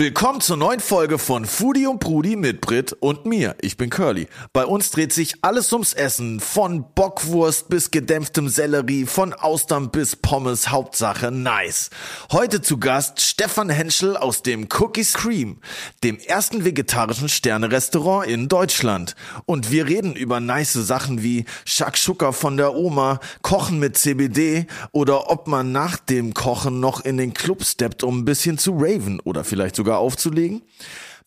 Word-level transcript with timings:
Willkommen 0.00 0.40
zur 0.40 0.56
neuen 0.56 0.80
Folge 0.80 1.18
von 1.18 1.44
Foodie 1.44 1.86
und 1.86 2.00
Brudi 2.00 2.34
mit 2.34 2.62
Brit 2.62 2.94
und 3.00 3.26
mir. 3.26 3.54
Ich 3.60 3.76
bin 3.76 3.90
Curly. 3.90 4.28
Bei 4.54 4.64
uns 4.64 4.90
dreht 4.90 5.12
sich 5.12 5.34
alles 5.42 5.74
ums 5.74 5.92
Essen. 5.92 6.40
Von 6.40 6.86
Bockwurst 6.94 7.68
bis 7.68 7.90
gedämpftem 7.90 8.48
Sellerie, 8.48 9.04
von 9.04 9.34
Austern 9.34 9.90
bis 9.90 10.16
Pommes. 10.16 10.70
Hauptsache 10.70 11.30
nice. 11.30 11.90
Heute 12.32 12.62
zu 12.62 12.78
Gast 12.78 13.20
Stefan 13.20 13.68
Henschel 13.68 14.16
aus 14.16 14.40
dem 14.40 14.68
Cookies 14.72 15.12
Cream, 15.12 15.58
dem 16.02 16.18
ersten 16.18 16.64
vegetarischen 16.64 17.28
Sterne-Restaurant 17.28 18.26
in 18.26 18.48
Deutschland. 18.48 19.14
Und 19.44 19.70
wir 19.70 19.86
reden 19.86 20.16
über 20.16 20.40
nice 20.40 20.72
Sachen 20.72 21.22
wie 21.22 21.44
Shakshuka 21.66 22.32
von 22.32 22.56
der 22.56 22.74
Oma, 22.74 23.20
Kochen 23.42 23.78
mit 23.78 23.98
CBD 23.98 24.66
oder 24.92 25.30
ob 25.30 25.46
man 25.46 25.72
nach 25.72 25.98
dem 25.98 26.32
Kochen 26.32 26.80
noch 26.80 27.04
in 27.04 27.18
den 27.18 27.34
Club 27.34 27.62
steppt, 27.64 28.02
um 28.02 28.20
ein 28.20 28.24
bisschen 28.24 28.56
zu 28.56 28.72
raven 28.78 29.20
oder 29.20 29.44
vielleicht 29.44 29.76
sogar 29.76 29.89
aufzulegen? 29.98 30.62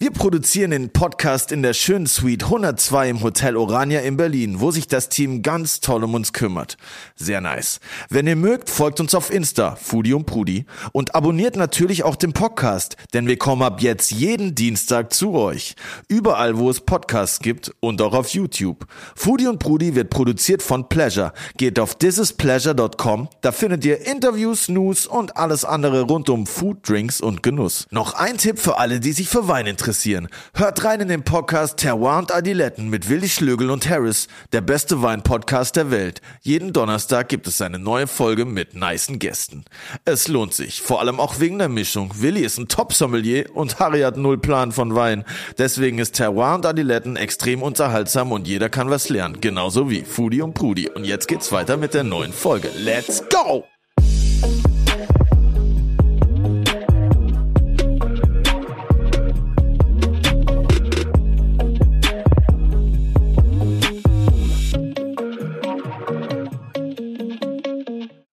Wir 0.03 0.11
produzieren 0.11 0.71
den 0.71 0.89
Podcast 0.91 1.53
in 1.53 1.61
der 1.61 1.71
schönen 1.71 2.07
Suite 2.07 2.43
102 2.43 3.09
im 3.09 3.23
Hotel 3.23 3.55
Orania 3.55 4.01
in 4.01 4.17
Berlin, 4.17 4.59
wo 4.59 4.69
sich 4.69 4.89
das 4.89 5.07
Team 5.07 5.43
ganz 5.43 5.79
toll 5.79 6.03
um 6.03 6.13
uns 6.13 6.33
kümmert. 6.33 6.75
Sehr 7.15 7.39
nice. 7.39 7.79
Wenn 8.09 8.27
ihr 8.27 8.35
mögt, 8.35 8.69
folgt 8.69 8.99
uns 8.99 9.15
auf 9.15 9.31
Insta, 9.31 9.77
Foodie 9.77 10.11
und 10.11 10.25
Prudi, 10.25 10.65
und 10.91 11.15
abonniert 11.15 11.55
natürlich 11.55 12.03
auch 12.03 12.17
den 12.17 12.33
Podcast, 12.33 12.97
denn 13.13 13.27
wir 13.27 13.37
kommen 13.37 13.61
ab 13.61 13.81
jetzt 13.81 14.11
jeden 14.11 14.55
Dienstag 14.55 15.13
zu 15.13 15.35
euch. 15.35 15.73
Überall, 16.09 16.57
wo 16.57 16.69
es 16.69 16.81
Podcasts 16.81 17.39
gibt 17.39 17.71
und 17.79 18.01
auch 18.01 18.13
auf 18.13 18.27
YouTube. 18.27 18.85
Foodie 19.15 19.47
und 19.47 19.59
Prudi 19.59 19.95
wird 19.95 20.09
produziert 20.09 20.61
von 20.61 20.89
Pleasure. 20.89 21.31
Geht 21.55 21.79
auf 21.79 21.95
thisispleasure.com, 21.95 23.29
da 23.39 23.53
findet 23.53 23.85
ihr 23.85 24.05
Interviews, 24.05 24.67
News 24.67 25.07
und 25.07 25.37
alles 25.37 25.63
andere 25.63 26.01
rund 26.01 26.29
um 26.29 26.45
Food, 26.45 26.89
Drinks 26.89 27.21
und 27.21 27.41
Genuss. 27.41 27.87
Noch 27.89 28.15
ein 28.15 28.37
Tipp 28.37 28.59
für 28.59 28.79
alle, 28.79 28.99
die 28.99 29.13
sich 29.13 29.29
für 29.29 29.47
Wein 29.47 29.65
interessieren 29.65 29.92
interessieren. 29.93 30.27
Hört 30.55 30.83
rein 30.83 31.01
in 31.01 31.07
den 31.07 31.23
Podcast 31.23 31.77
Terroir 31.77 32.17
und 32.17 32.33
Adiletten 32.33 32.89
mit 32.89 33.09
Willi 33.09 33.29
Schlögel 33.29 33.69
und 33.69 33.87
Harris, 33.87 34.27
der 34.51 34.61
beste 34.61 35.03
Wein-Podcast 35.03 35.75
der 35.75 35.91
Welt. 35.91 36.19
Jeden 36.41 36.73
Donnerstag 36.73 37.29
gibt 37.29 37.45
es 37.45 37.61
eine 37.61 37.77
neue 37.77 38.07
Folge 38.07 38.45
mit 38.45 38.73
nicen 38.73 39.19
Gästen. 39.19 39.65
Es 40.03 40.27
lohnt 40.27 40.55
sich, 40.55 40.81
vor 40.81 40.99
allem 40.99 41.19
auch 41.19 41.39
wegen 41.39 41.59
der 41.59 41.69
Mischung. 41.69 42.11
Willi 42.15 42.41
ist 42.41 42.57
ein 42.57 42.67
Top-Sommelier 42.67 43.55
und 43.55 43.79
Harry 43.79 44.01
hat 44.01 44.17
null 44.17 44.39
Plan 44.39 44.71
von 44.71 44.95
Wein. 44.95 45.25
Deswegen 45.59 45.99
ist 45.99 46.15
Terroir 46.15 46.55
und 46.55 46.65
Adiletten 46.65 47.15
extrem 47.15 47.61
unterhaltsam 47.61 48.31
und 48.31 48.47
jeder 48.47 48.69
kann 48.69 48.89
was 48.89 49.09
lernen. 49.09 49.41
Genauso 49.41 49.91
wie 49.91 50.01
Foodie 50.01 50.41
und 50.41 50.55
Prudi. 50.55 50.89
Und 50.89 51.05
jetzt 51.05 51.27
geht's 51.27 51.51
weiter 51.51 51.77
mit 51.77 51.93
der 51.93 52.03
neuen 52.03 52.33
Folge. 52.33 52.69
Let's 52.75 53.23
go! 53.29 53.65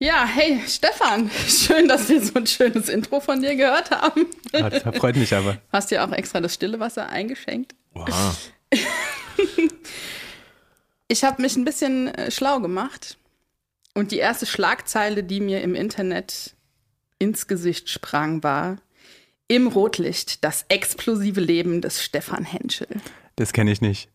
Ja, 0.03 0.25
hey 0.25 0.63
Stefan, 0.67 1.31
schön, 1.47 1.87
dass 1.87 2.09
wir 2.09 2.25
so 2.25 2.33
ein 2.35 2.47
schönes 2.47 2.89
Intro 2.89 3.21
von 3.21 3.43
dir 3.43 3.55
gehört 3.55 3.91
haben. 3.91 4.27
Ja, 4.51 4.71
das 4.71 4.83
freut 4.97 5.17
mich 5.17 5.35
aber. 5.35 5.59
Hast 5.73 5.91
dir 5.91 6.03
auch 6.03 6.13
extra 6.13 6.41
das 6.41 6.55
stille 6.55 6.81
Wasser 6.81 7.09
eingeschenkt? 7.11 7.75
Wow. 7.93 8.51
Ich 11.13 11.25
habe 11.25 11.43
mich 11.43 11.57
ein 11.57 11.65
bisschen 11.65 12.07
äh, 12.07 12.31
schlau 12.31 12.61
gemacht 12.61 13.19
und 13.95 14.13
die 14.13 14.19
erste 14.19 14.47
Schlagzeile, 14.47 15.25
die 15.25 15.41
mir 15.41 15.61
im 15.61 15.75
Internet 15.75 16.55
ins 17.19 17.49
Gesicht 17.49 17.89
sprang, 17.91 18.45
war 18.45 18.77
im 19.49 19.67
Rotlicht 19.67 20.45
das 20.45 20.65
explosive 20.69 21.41
Leben 21.41 21.81
des 21.81 22.01
Stefan 22.01 22.45
Henschel. 22.45 22.87
Das 23.35 23.53
kenne 23.53 23.73
ich 23.73 23.81
nicht. 23.81 24.09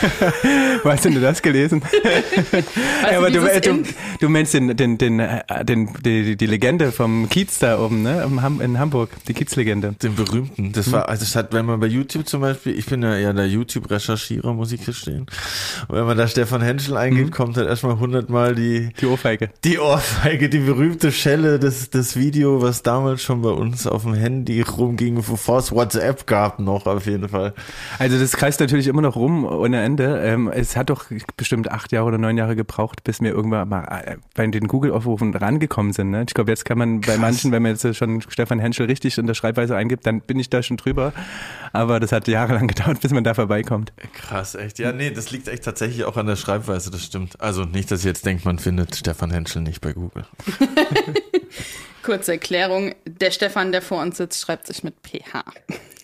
Wo 0.82 0.90
hast 0.90 1.04
du 1.04 1.20
das 1.20 1.42
gelesen? 1.42 1.82
Weißt 2.52 3.14
aber 3.16 3.30
du, 3.30 3.40
äh, 3.46 3.60
du, 3.60 3.70
in- 3.70 3.84
du 4.20 4.28
meinst 4.28 4.54
den, 4.54 4.76
den, 4.76 4.98
den, 4.98 5.20
äh, 5.20 5.64
den, 5.64 5.90
die, 6.04 6.36
die 6.36 6.46
Legende 6.46 6.92
vom 6.92 7.28
Kiez 7.28 7.58
da 7.58 7.78
oben, 7.80 8.02
ne? 8.02 8.28
In 8.60 8.78
Hamburg, 8.78 9.10
die 9.28 9.34
Kiezlegende. 9.34 9.94
Den 10.02 10.14
berühmten. 10.14 10.72
Das 10.72 10.90
war, 10.92 11.08
also 11.08 11.22
es 11.24 11.36
hat, 11.36 11.52
wenn 11.52 11.66
man 11.66 11.80
bei 11.80 11.86
YouTube 11.86 12.26
zum 12.28 12.40
Beispiel, 12.40 12.78
ich 12.78 12.86
bin 12.86 13.02
ja 13.02 13.16
eher 13.16 13.32
der 13.32 13.46
YouTube-Recherchierer, 13.48 14.52
muss 14.54 14.72
ich 14.72 14.84
gestehen. 14.84 15.26
Und 15.88 15.96
wenn 15.96 16.04
man 16.06 16.16
da 16.16 16.26
Stefan 16.28 16.62
Henschel 16.62 16.96
eingibt, 16.96 17.32
kommt 17.32 17.56
halt 17.56 17.68
erstmal 17.68 17.98
hundertmal 17.98 18.54
die, 18.54 18.90
Die 19.00 19.06
Ohrfeige. 19.06 19.50
die 19.64 19.78
Ohrfeige, 19.78 20.48
die 20.48 20.58
berühmte 20.58 21.12
Schelle, 21.12 21.58
das, 21.58 21.90
das 21.90 22.16
Video, 22.16 22.62
was 22.62 22.82
damals 22.82 23.22
schon 23.22 23.42
bei 23.42 23.50
uns 23.50 23.86
auf 23.86 24.02
dem 24.02 24.14
Handy 24.14 24.62
rumging, 24.62 25.16
bevor 25.16 25.58
es 25.58 25.72
WhatsApp 25.72 26.26
gab 26.26 26.58
noch 26.58 26.86
auf 26.86 27.06
jeden 27.06 27.28
Fall. 27.28 27.54
Also 27.98 28.18
das 28.18 28.32
kreist 28.32 28.60
natürlich 28.60 28.86
immer 28.86 29.02
noch 29.02 29.16
rum 29.16 29.44
ohne 29.44 29.78
Ende. 29.90 30.20
Ähm, 30.24 30.48
es 30.48 30.76
hat 30.76 30.90
doch 30.90 31.06
bestimmt 31.36 31.70
acht 31.70 31.92
Jahre 31.92 32.06
oder 32.06 32.18
neun 32.18 32.36
Jahre 32.36 32.56
gebraucht, 32.56 33.02
bis 33.04 33.20
wir 33.20 33.30
irgendwann 33.30 33.68
mal 33.68 33.84
äh, 33.84 34.16
bei 34.34 34.46
den 34.46 34.68
Google-Aufrufen 34.68 35.34
rangekommen 35.34 35.92
sind. 35.92 36.10
Ne? 36.10 36.24
Ich 36.26 36.34
glaube, 36.34 36.50
jetzt 36.50 36.64
kann 36.64 36.78
man 36.78 37.00
bei 37.00 37.16
manchen, 37.16 37.52
wenn 37.52 37.62
man 37.62 37.72
jetzt 37.76 37.96
schon 37.96 38.22
Stefan 38.22 38.58
Henschel 38.60 38.86
richtig 38.86 39.18
in 39.18 39.26
der 39.26 39.34
Schreibweise 39.34 39.76
eingibt, 39.76 40.06
dann 40.06 40.20
bin 40.20 40.38
ich 40.38 40.48
da 40.50 40.62
schon 40.62 40.76
drüber. 40.76 41.12
Aber 41.72 42.00
das 42.00 42.12
hat 42.12 42.28
jahrelang 42.28 42.66
gedauert, 42.68 43.00
bis 43.00 43.12
man 43.12 43.24
da 43.24 43.34
vorbeikommt. 43.34 43.92
Krass, 44.14 44.54
echt. 44.54 44.78
Ja, 44.78 44.92
nee, 44.92 45.10
das 45.10 45.30
liegt 45.30 45.48
echt 45.48 45.64
tatsächlich 45.64 46.04
auch 46.04 46.16
an 46.16 46.26
der 46.26 46.36
Schreibweise, 46.36 46.90
das 46.90 47.04
stimmt. 47.04 47.40
Also 47.40 47.64
nicht, 47.64 47.90
dass 47.90 48.04
ihr 48.04 48.10
jetzt 48.10 48.24
denkt, 48.24 48.44
man 48.44 48.58
findet 48.58 48.94
Stefan 48.94 49.30
Henschel 49.30 49.62
nicht 49.62 49.80
bei 49.80 49.92
Google. 49.92 50.24
Kurze 52.02 52.32
Erklärung, 52.32 52.94
der 53.04 53.30
Stefan, 53.30 53.72
der 53.72 53.82
vor 53.82 54.00
uns 54.00 54.16
sitzt, 54.16 54.40
schreibt 54.40 54.66
sich 54.66 54.82
mit 54.84 54.94
PH. 55.02 55.44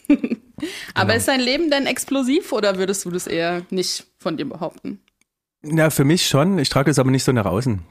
Aber 0.95 1.07
Genau. 1.09 1.17
ist 1.19 1.27
sein 1.27 1.41
Leben 1.41 1.71
denn 1.71 1.87
explosiv 1.87 2.53
oder 2.53 2.79
würdest 2.79 3.05
du 3.05 3.11
das 3.11 3.27
eher 3.27 3.63
nicht 3.71 4.07
von 4.19 4.37
dir 4.37 4.49
behaupten? 4.49 5.01
Ja, 5.63 5.91
für 5.91 6.05
mich 6.05 6.27
schon. 6.29 6.59
Ich 6.59 6.69
trage 6.69 6.91
es 6.91 6.99
aber 6.99 7.11
nicht 7.11 7.25
so 7.25 7.33
nach 7.33 7.47
außen. 7.47 7.83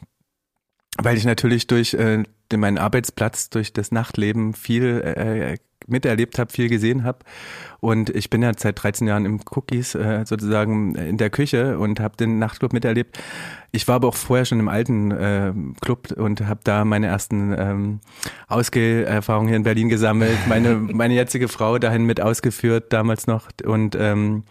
Weil 0.98 1.18
ich 1.18 1.26
natürlich 1.26 1.68
durch 1.68 1.94
äh, 1.94 2.24
meinen 2.56 2.78
Arbeitsplatz, 2.78 3.50
durch 3.50 3.74
das 3.74 3.92
Nachtleben 3.92 4.54
viel 4.54 5.02
äh, 5.04 5.58
miterlebt 5.88 6.40
habe, 6.40 6.52
viel 6.52 6.70
gesehen 6.70 7.04
habe. 7.04 7.20
Und 7.80 8.10
ich 8.10 8.30
bin 8.30 8.42
ja 8.42 8.52
seit 8.58 8.82
13 8.82 9.08
Jahren 9.08 9.26
im 9.26 9.40
Cookies 9.52 9.96
äh, 9.96 10.24
sozusagen 10.26 10.96
in 10.96 11.18
der 11.18 11.30
Küche 11.30 11.78
und 11.78 12.00
habe 12.00 12.18
den 12.18 12.40
Nachtclub 12.40 12.74
miterlebt. 12.74 13.20
Ich 13.72 13.88
war 13.88 13.96
aber 13.96 14.08
auch 14.08 14.16
vorher 14.16 14.46
schon 14.46 14.60
im 14.60 14.68
alten 14.68 15.12
äh, 15.12 15.54
Club 15.82 16.12
und 16.12 16.42
habe 16.42 16.62
da 16.64 16.86
meine 16.86 17.08
ersten 17.08 17.54
ähm, 17.58 18.00
Ausgeherfahrungen 18.48 19.50
hier 19.50 19.58
in 19.58 19.64
Berlin 19.64 19.90
gesammelt. 19.90 20.38
Meine, 20.48 20.76
meine 20.94 21.14
jetzige 21.14 21.48
Frau 21.48 21.78
dahin 21.78 22.06
mit 22.06 22.22
ausgeführt, 22.22 22.92
damals 22.92 23.28
noch. 23.28 23.50
Und 23.64 23.96
ähm, 24.00 24.44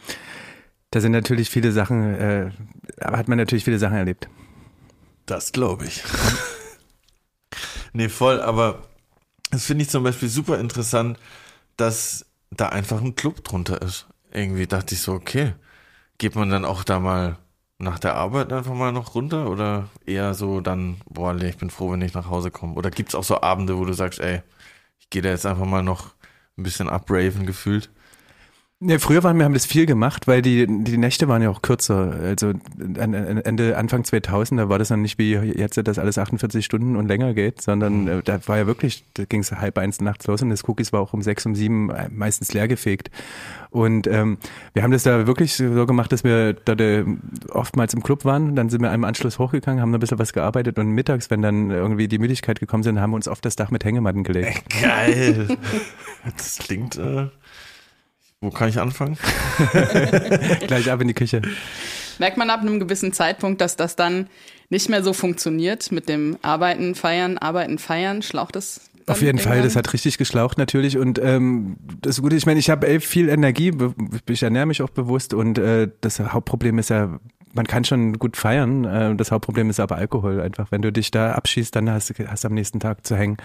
da 0.91 1.01
sind 1.01 1.13
natürlich 1.13 1.51
viele 1.51 1.73
Sachen, 1.73 2.15
äh, 2.15 2.51
hat 3.01 3.27
man 3.27 3.39
natürlich 3.39 3.65
viele 3.65 3.79
Sachen 3.79 3.97
erlebt. 3.97 4.29
Das 5.27 5.53
glaube 5.53 5.87
ich. 5.87 6.05
nee, 7.93 8.09
voll, 8.09 8.41
aber 8.41 8.83
das 9.55 9.67
finde 9.67 9.83
ich 9.85 9.91
zum 9.91 10.03
Beispiel 10.05 10.29
super 10.29 10.59
interessant, 10.59 11.19
dass 11.77 12.27
da 12.51 12.69
einfach 12.69 13.01
ein 13.01 13.17
Club 13.17 13.45
drunter 13.45 13.81
ist. 13.83 14.07
Irgendwie 14.33 14.67
dachte 14.67 14.95
ich 14.95 15.01
so, 15.01 15.13
okay, 15.13 15.55
geht 16.19 16.35
man 16.35 16.51
dann 16.51 16.65
auch 16.65 16.85
da 16.85 17.01
mal 17.01 17.39
nach 17.79 17.99
der 17.99 18.15
Arbeit 18.15 18.53
einfach 18.53 18.75
mal 18.75 18.93
noch 18.93 19.15
runter 19.15 19.49
oder 19.49 19.89
eher 20.07 20.35
so 20.35 20.61
dann, 20.61 20.99
boah, 21.09 21.35
nee, 21.35 21.49
ich 21.51 21.59
bin 21.59 21.71
froh, 21.71 21.93
wenn 21.93 22.03
ich 22.03 22.15
nach 22.15 22.29
Hause 22.31 22.51
komme? 22.51 22.75
Oder 22.75 22.91
gibt's 22.91 23.15
auch 23.15 23.25
so 23.25 23.41
Abende, 23.41 23.79
wo 23.79 23.85
du 23.85 23.93
sagst, 23.93 24.21
ey, 24.21 24.43
ich 24.99 25.11
gehe 25.11 25.23
da 25.23 25.31
jetzt 25.31 25.47
einfach 25.47 25.67
mal 25.67 25.83
noch 25.83 26.15
ein 26.57 26.63
bisschen 26.63 26.89
abraven 26.89 27.47
gefühlt? 27.47 27.91
Ja, 28.87 28.99
früher 28.99 29.23
waren 29.23 29.39
wir 29.39 29.47
haben 29.47 29.55
das 29.55 29.65
viel 29.65 29.87
gemacht, 29.87 30.27
weil 30.27 30.43
die 30.43 30.67
die 30.67 30.99
Nächte 30.99 31.27
waren 31.27 31.41
ja 31.41 31.49
auch 31.49 31.63
kürzer. 31.63 32.15
Also 32.23 32.53
Ende 32.79 33.79
Anfang 33.79 34.05
2000, 34.05 34.61
da 34.61 34.69
war 34.69 34.79
das 34.79 34.89
dann 34.89 35.01
nicht 35.01 35.19
wie 35.19 35.33
jetzt, 35.33 35.79
dass 35.83 35.99
alles 35.99 36.19
48 36.19 36.63
Stunden 36.63 36.97
und 36.97 37.09
länger 37.09 37.33
geht, 37.33 37.63
sondern 37.63 38.09
äh, 38.09 38.23
da 38.23 38.47
war 38.47 38.59
ja 38.59 38.67
wirklich, 38.67 39.05
da 39.15 39.25
ging 39.25 39.41
es 39.41 39.53
halb 39.53 39.79
eins 39.79 40.03
nachts 40.03 40.27
los 40.27 40.43
und 40.43 40.51
das 40.51 40.69
Cookies 40.69 40.93
war 40.93 41.01
auch 41.01 41.15
um 41.15 41.23
sechs, 41.23 41.47
um 41.47 41.55
sieben 41.55 41.89
äh, 41.89 42.09
meistens 42.11 42.53
leergefegt. 42.53 43.11
Und 43.71 44.07
ähm, 44.07 44.37
wir 44.75 44.83
haben 44.83 44.93
das 44.93 45.03
da 45.03 45.27
wirklich 45.27 45.55
so 45.55 45.87
gemacht, 45.87 46.13
dass 46.13 46.23
wir 46.23 46.53
da 46.53 46.77
oftmals 47.51 47.95
im 47.95 48.03
Club 48.03 48.25
waren, 48.27 48.55
dann 48.55 48.69
sind 48.69 48.83
wir 48.83 48.93
im 48.93 49.05
Anschluss 49.05 49.39
hochgegangen, 49.39 49.81
haben 49.81 49.93
da 49.93 49.99
ein 49.99 50.01
bisschen 50.01 50.19
was 50.19 50.35
gearbeitet 50.35 50.79
und 50.79 50.91
mittags, 50.91 51.31
wenn 51.31 51.41
dann 51.41 51.71
irgendwie 51.71 52.07
die 52.07 52.19
Müdigkeit 52.19 52.61
gekommen 52.61 52.83
sind, 52.83 53.01
haben 53.01 53.11
wir 53.11 53.17
uns 53.17 53.29
auf 53.29 53.41
das 53.41 53.57
Dach 53.57 53.71
mit 53.71 53.85
Hängematten 53.85 54.25
gelegt. 54.25 54.63
Geil. 54.83 55.49
Das 56.37 56.57
klingt, 56.57 56.97
äh, 56.97 57.27
wo 58.45 58.51
kann 58.51 58.69
ich 58.69 58.79
anfangen? 58.79 59.17
Gleich 60.67 60.91
ab 60.91 61.01
in 61.01 61.09
die 61.09 61.15
Küche. 61.15 61.43
Merkt 62.19 62.37
man 62.37 62.51
ab 62.51 62.61
einem 62.61 62.79
gewissen 62.79 63.13
Zeitpunkt, 63.13 63.61
dass 63.61 63.77
das 63.77 63.97
dann 63.97 64.29
nicht 64.71 64.89
mehr 64.89 65.03
so 65.03 65.13
funktioniert 65.13 65.91
mit 65.93 66.09
dem 66.09 66.37
Arbeiten, 66.43 66.95
Feiern, 66.95 67.39
Arbeiten, 67.39 67.79
Feiern? 67.79 68.23
Schlaucht 68.23 68.57
das? 68.57 68.91
dann 69.07 69.17
Auf 69.17 69.23
jeden 69.23 69.39
Fall, 69.39 69.63
das 69.63 69.77
hat 69.77 69.93
richtig 69.93 70.17
geschlaucht 70.17 70.57
natürlich 70.57 70.97
und 70.97 71.19
ähm, 71.19 71.77
das 72.01 72.23
Gute, 72.23 72.37
ich 72.37 72.47
meine, 72.47 72.59
ich 72.59 72.71
habe 72.71 73.01
viel 73.01 73.29
Energie, 73.29 73.73
ich 74.29 74.43
ernähre 74.43 74.67
mich 74.67 74.81
auch 74.81 74.91
bewusst 74.91 75.35
und 75.35 75.59
äh, 75.59 75.89
das 76.01 76.21
Hauptproblem 76.21 76.79
ist 76.79 76.89
ja, 76.89 77.19
man 77.53 77.67
kann 77.67 77.85
schon 77.85 78.19
gut 78.19 78.37
feiern. 78.37 78.85
Äh, 78.85 79.15
das 79.15 79.31
Hauptproblem 79.31 79.69
ist 79.69 79.79
aber 79.79 79.97
Alkohol 79.97 80.41
einfach. 80.41 80.73
Wenn 80.73 80.83
du 80.83 80.91
dich 80.91 81.11
da 81.11 81.33
abschießt, 81.33 81.77
dann 81.77 81.91
hast 81.91 82.11
du 82.11 82.27
hast 82.27 82.45
am 82.45 82.55
nächsten 82.55 82.81
Tag 82.81 83.07
zu 83.07 83.17
hängen. 83.17 83.37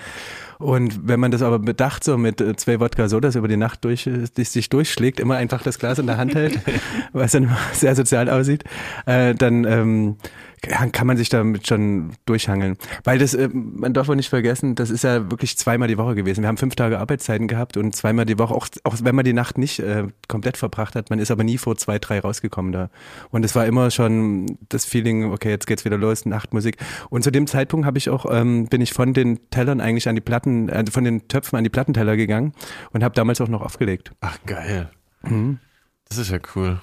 Und 0.60 1.08
wenn 1.08 1.22
man 1.22 1.32
das 1.32 1.42
aber 1.42 1.58
bedacht, 1.58 2.04
so 2.04 2.18
mit 2.18 2.42
äh, 2.42 2.54
zwei 2.58 2.82
Wodka 2.82 3.08
Sodas 3.08 3.36
über 3.36 3.48
die 3.48 3.56
Nacht 3.56 3.86
durch, 3.86 4.06
äh, 4.08 4.26
sich 4.44 4.70
durchschlägt, 4.70 5.22
immer 5.22 5.38
einfach 5.38 5.64
das 5.64 5.80
Glas 5.80 6.00
in 6.00 6.08
der 6.08 6.18
Hand 6.18 6.36
hält, 6.36 6.60
was 7.14 7.32
dann 7.32 7.56
sehr 7.72 7.96
sozial 7.96 8.30
aussieht, 8.30 8.66
äh, 9.06 9.34
dann 9.34 9.64
ähm, 9.64 10.18
kann 10.62 11.08
man 11.08 11.18
sich 11.18 11.30
damit 11.30 11.68
schon 11.68 12.12
durchhangeln. 12.26 12.78
Weil 13.04 13.20
das, 13.20 13.34
äh, 13.34 13.50
man 13.54 13.94
darf 13.94 14.10
auch 14.10 14.16
nicht 14.16 14.30
vergessen, 14.30 14.76
das 14.76 14.90
ist 14.90 15.04
ja 15.04 15.32
wirklich 15.32 15.58
zweimal 15.58 15.88
die 15.88 15.98
Woche 15.98 16.16
gewesen. 16.16 16.42
Wir 16.42 16.48
haben 16.48 16.58
fünf 16.58 16.76
Tage 16.76 17.00
Arbeitszeiten 17.00 17.48
gehabt 17.48 17.78
und 17.78 17.96
zweimal 17.96 18.26
die 18.26 18.38
Woche, 18.38 18.54
auch, 18.54 18.68
auch 18.84 18.96
wenn 19.02 19.16
man 19.16 19.26
die 19.26 19.34
Nacht 19.34 19.58
nicht 19.58 19.80
äh, 19.80 20.08
komplett 20.28 20.58
verbracht 20.58 20.96
hat, 20.96 21.10
man 21.10 21.20
ist 21.20 21.32
aber 21.32 21.44
nie 21.44 21.58
vor 21.58 21.78
zwei, 21.78 22.00
drei 22.00 22.20
rausgekommen 22.20 22.72
da. 22.72 22.90
Und 23.32 23.46
es 23.46 23.56
war 23.56 23.66
immer 23.66 23.92
schon 23.92 24.58
das 24.70 24.86
Feeling, 24.86 25.32
okay, 25.32 25.50
jetzt 25.50 25.68
geht's 25.68 25.86
wieder 25.86 25.98
los, 25.98 26.26
Nachtmusik. 26.26 26.78
Und 27.10 27.24
zu 27.24 27.32
dem 27.32 27.48
Zeitpunkt 27.48 27.86
habe 27.86 27.98
ich 27.98 28.10
auch, 28.10 28.26
ähm, 28.30 28.68
bin 28.68 28.82
ich 28.82 28.94
von 28.94 29.14
den 29.14 29.40
Tellern 29.52 29.80
eigentlich 29.82 30.10
an 30.10 30.16
die 30.16 30.22
Platten, 30.22 30.49
äh, 30.70 30.86
von 30.90 31.04
den 31.04 31.28
Töpfen 31.28 31.58
an 31.58 31.64
die 31.64 31.70
Plattenteller 31.70 32.18
gegangen 32.18 32.54
und 32.92 33.04
habe 33.04 33.16
damals 33.16 33.42
auch 33.42 33.48
noch 33.48 33.62
aufgelegt. 33.62 34.12
Ach, 34.22 34.38
geil. 34.46 34.90
Mhm. 35.22 35.60
Das 36.08 36.18
ist 36.18 36.32
ja 36.32 36.40
cool. 36.56 36.82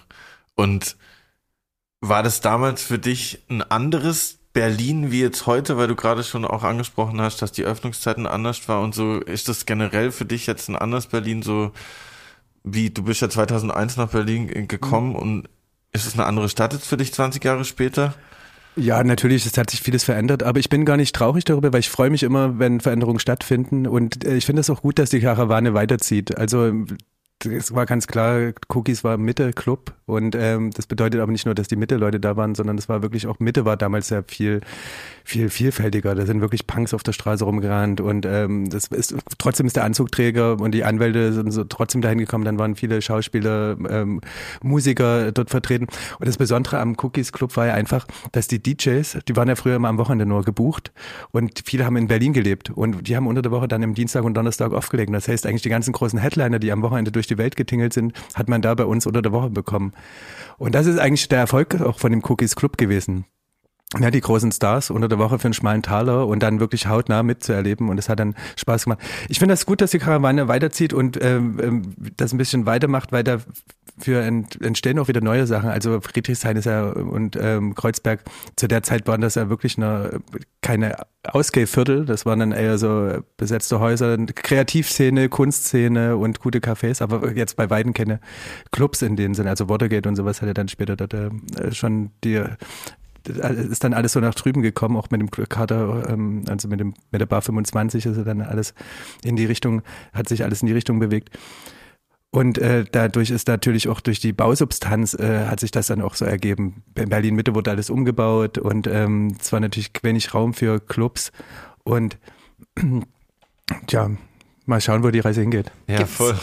Und 0.54 0.96
war 2.00 2.22
das 2.22 2.40
damals 2.40 2.82
für 2.82 2.98
dich 2.98 3.42
ein 3.48 3.62
anderes 3.62 4.38
Berlin 4.52 5.10
wie 5.10 5.20
jetzt 5.20 5.46
heute, 5.46 5.76
weil 5.76 5.88
du 5.88 5.96
gerade 5.96 6.24
schon 6.24 6.44
auch 6.44 6.62
angesprochen 6.62 7.20
hast, 7.20 7.42
dass 7.42 7.52
die 7.52 7.64
Öffnungszeiten 7.64 8.26
anders 8.26 8.66
war 8.68 8.80
und 8.80 8.94
so, 8.94 9.20
ist 9.20 9.48
das 9.48 9.66
generell 9.66 10.12
für 10.12 10.24
dich 10.24 10.46
jetzt 10.46 10.68
ein 10.68 10.76
anderes 10.76 11.08
Berlin, 11.08 11.42
so 11.42 11.72
wie 12.64 12.90
du 12.90 13.02
bist 13.02 13.20
ja 13.20 13.28
2001 13.28 13.96
nach 13.96 14.08
Berlin 14.08 14.66
gekommen 14.66 15.10
mhm. 15.10 15.16
und 15.16 15.48
ist 15.92 16.06
es 16.06 16.14
eine 16.14 16.24
andere 16.24 16.48
Stadt 16.48 16.72
jetzt 16.72 16.86
für 16.86 16.96
dich 16.96 17.12
20 17.12 17.44
Jahre 17.44 17.64
später? 17.64 18.14
Ja, 18.78 19.02
natürlich, 19.02 19.46
es 19.46 19.56
hat 19.56 19.70
sich 19.70 19.80
vieles 19.80 20.04
verändert, 20.04 20.42
aber 20.42 20.58
ich 20.60 20.68
bin 20.68 20.84
gar 20.84 20.98
nicht 20.98 21.16
traurig 21.16 21.44
darüber, 21.44 21.72
weil 21.72 21.80
ich 21.80 21.88
freue 21.88 22.10
mich 22.10 22.22
immer, 22.22 22.58
wenn 22.58 22.80
Veränderungen 22.80 23.18
stattfinden 23.18 23.86
und 23.86 24.24
äh, 24.26 24.36
ich 24.36 24.44
finde 24.44 24.60
es 24.60 24.68
auch 24.68 24.82
gut, 24.82 24.98
dass 24.98 25.08
die 25.08 25.20
Karawane 25.20 25.72
weiterzieht. 25.72 26.36
Also 26.36 26.84
es 27.44 27.74
war 27.74 27.84
ganz 27.86 28.06
klar, 28.06 28.52
Cookies 28.68 29.04
war 29.04 29.18
Mitte 29.18 29.52
Club 29.52 29.94
und 30.06 30.34
ähm, 30.36 30.70
das 30.70 30.86
bedeutet 30.86 31.20
aber 31.20 31.30
nicht 31.30 31.44
nur, 31.46 31.54
dass 31.54 31.68
die 31.68 31.76
Mitte-Leute 31.76 32.18
da 32.18 32.36
waren, 32.36 32.54
sondern 32.54 32.78
es 32.78 32.88
war 32.88 33.02
wirklich 33.02 33.26
auch 33.26 33.40
Mitte 33.40 33.64
war 33.64 33.76
damals 33.76 34.08
sehr 34.08 34.24
viel, 34.26 34.60
viel 35.24 35.50
vielfältiger. 35.50 36.14
Da 36.14 36.24
sind 36.24 36.40
wirklich 36.40 36.66
Punks 36.66 36.94
auf 36.94 37.02
der 37.02 37.12
Straße 37.12 37.44
rumgerannt 37.44 38.00
und 38.00 38.24
ähm, 38.24 38.70
das 38.70 38.86
ist 38.86 39.14
trotzdem 39.38 39.66
ist 39.66 39.76
der 39.76 39.84
Anzugträger 39.84 40.58
und 40.60 40.72
die 40.72 40.84
Anwälte 40.84 41.32
sind 41.32 41.50
so 41.50 41.64
trotzdem 41.64 42.00
dahin 42.00 42.18
gekommen. 42.18 42.44
Dann 42.44 42.58
waren 42.58 42.74
viele 42.74 43.02
Schauspieler, 43.02 43.76
ähm, 43.88 44.20
Musiker 44.62 45.32
dort 45.32 45.50
vertreten. 45.50 45.88
Und 46.18 46.28
das 46.28 46.38
Besondere 46.38 46.78
am 46.78 46.96
Cookies 47.02 47.32
Club 47.32 47.56
war 47.56 47.66
ja 47.66 47.74
einfach, 47.74 48.06
dass 48.32 48.48
die 48.48 48.62
DJs, 48.62 49.18
die 49.28 49.36
waren 49.36 49.48
ja 49.48 49.56
früher 49.56 49.76
immer 49.76 49.88
am 49.88 49.98
Wochenende 49.98 50.24
nur 50.24 50.42
gebucht 50.42 50.92
und 51.32 51.62
viele 51.66 51.84
haben 51.84 51.96
in 51.96 52.06
Berlin 52.06 52.32
gelebt 52.32 52.70
und 52.70 53.08
die 53.08 53.16
haben 53.16 53.26
unter 53.26 53.42
der 53.42 53.50
Woche 53.50 53.68
dann 53.68 53.82
im 53.82 53.94
Dienstag 53.94 54.24
und 54.24 54.34
Donnerstag 54.34 54.72
aufgelegt. 54.72 55.12
Das 55.12 55.28
heißt 55.28 55.46
eigentlich 55.46 55.62
die 55.62 55.68
ganzen 55.68 55.92
großen 55.92 56.18
Headliner, 56.18 56.58
die 56.58 56.72
am 56.72 56.82
Wochenende 56.82 57.12
durch 57.12 57.25
die 57.26 57.38
Welt 57.38 57.56
getingelt 57.56 57.92
sind, 57.92 58.12
hat 58.34 58.48
man 58.48 58.62
da 58.62 58.74
bei 58.74 58.84
uns 58.84 59.06
unter 59.06 59.22
der 59.22 59.32
Woche 59.32 59.50
bekommen. 59.50 59.92
Und 60.58 60.74
das 60.74 60.86
ist 60.86 60.98
eigentlich 60.98 61.28
der 61.28 61.40
Erfolg 61.40 61.80
auch 61.80 61.98
von 61.98 62.10
dem 62.10 62.22
Cookies 62.24 62.56
Club 62.56 62.76
gewesen. 62.76 63.26
Ja, 63.94 64.10
die 64.10 64.20
großen 64.20 64.50
Stars 64.50 64.90
unter 64.90 65.06
der 65.06 65.18
Woche 65.18 65.38
für 65.38 65.44
einen 65.44 65.54
schmalen 65.54 65.80
Taler 65.80 66.26
und 66.26 66.42
dann 66.42 66.58
wirklich 66.58 66.88
hautnah 66.88 67.22
mitzuerleben 67.22 67.88
und 67.88 67.98
es 67.98 68.08
hat 68.08 68.18
dann 68.18 68.34
Spaß 68.56 68.84
gemacht. 68.84 68.98
Ich 69.28 69.38
finde 69.38 69.52
das 69.52 69.64
gut, 69.64 69.80
dass 69.80 69.92
die 69.92 70.00
Karawane 70.00 70.48
weiterzieht 70.48 70.92
und 70.92 71.22
ähm, 71.22 71.60
ähm 71.62 71.94
das 72.16 72.32
ein 72.32 72.38
bisschen 72.38 72.66
weitermacht, 72.66 73.12
weil 73.12 73.22
da 73.22 73.38
für 73.96 74.22
entstehen 74.22 74.98
auch 74.98 75.06
wieder 75.06 75.20
neue 75.20 75.46
Sachen. 75.46 75.70
Also 75.70 76.00
Friedrichshain 76.00 76.56
ist 76.56 76.64
ja 76.64 76.82
und 76.82 77.38
ähm, 77.40 77.76
Kreuzberg, 77.76 78.24
zu 78.56 78.66
der 78.66 78.82
Zeit 78.82 79.06
waren 79.06 79.20
das 79.20 79.36
ja 79.36 79.48
wirklich 79.48 79.76
eine, 79.76 80.20
keine 80.62 80.96
Ausgehviertel, 81.22 82.06
das 82.06 82.26
waren 82.26 82.40
dann 82.40 82.52
eher 82.52 82.78
so 82.78 83.18
besetzte 83.36 83.78
Häuser, 83.78 84.16
Kreativszene, 84.18 85.28
Kunstszene 85.28 86.16
und 86.16 86.40
gute 86.40 86.58
Cafés, 86.58 87.00
aber 87.00 87.32
jetzt 87.36 87.56
bei 87.56 87.68
beiden 87.68 87.94
keine 87.94 88.18
Clubs 88.72 89.00
in 89.02 89.14
denen 89.14 89.34
sind, 89.34 89.46
also 89.46 89.68
Watergate 89.68 90.08
und 90.08 90.16
sowas 90.16 90.42
hat 90.42 90.48
ja 90.48 90.54
dann 90.54 90.68
später 90.68 90.96
dort 90.96 91.14
äh, 91.14 91.30
schon 91.72 92.10
die 92.24 92.42
ist 93.28 93.84
dann 93.84 93.94
alles 93.94 94.12
so 94.12 94.20
nach 94.20 94.34
drüben 94.34 94.62
gekommen, 94.62 94.96
auch 94.96 95.10
mit 95.10 95.20
dem 95.20 95.30
Kater, 95.30 96.08
ähm, 96.08 96.44
also 96.48 96.68
mit 96.68 96.80
dem 96.80 96.94
mit 97.10 97.20
der 97.20 97.26
Bar 97.26 97.42
25 97.42 98.06
ist 98.06 98.26
dann 98.26 98.40
alles 98.40 98.74
in 99.22 99.36
die 99.36 99.46
Richtung, 99.46 99.82
hat 100.12 100.28
sich 100.28 100.44
alles 100.44 100.62
in 100.62 100.66
die 100.66 100.74
Richtung 100.74 100.98
bewegt. 100.98 101.30
Und 102.30 102.58
äh, 102.58 102.84
dadurch 102.90 103.30
ist 103.30 103.48
natürlich 103.48 103.88
auch 103.88 104.00
durch 104.00 104.20
die 104.20 104.32
Bausubstanz 104.32 105.14
äh, 105.14 105.46
hat 105.46 105.60
sich 105.60 105.70
das 105.70 105.86
dann 105.86 106.02
auch 106.02 106.14
so 106.14 106.24
ergeben. 106.24 106.82
In 106.94 107.08
Berlin 107.08 107.34
Mitte 107.34 107.54
wurde 107.54 107.70
alles 107.70 107.88
umgebaut 107.88 108.58
und 108.58 108.86
ähm, 108.86 109.34
es 109.40 109.52
war 109.52 109.60
natürlich 109.60 109.90
wenig 110.02 110.34
Raum 110.34 110.52
für 110.52 110.80
Clubs 110.80 111.32
und 111.82 112.18
tja, 113.86 114.10
mal 114.66 114.80
schauen, 114.80 115.02
wo 115.02 115.10
die 115.10 115.20
Reise 115.20 115.40
hingeht. 115.40 115.72
Ja, 115.86 115.98
Gibt's, 115.98 116.14
voll. 116.14 116.36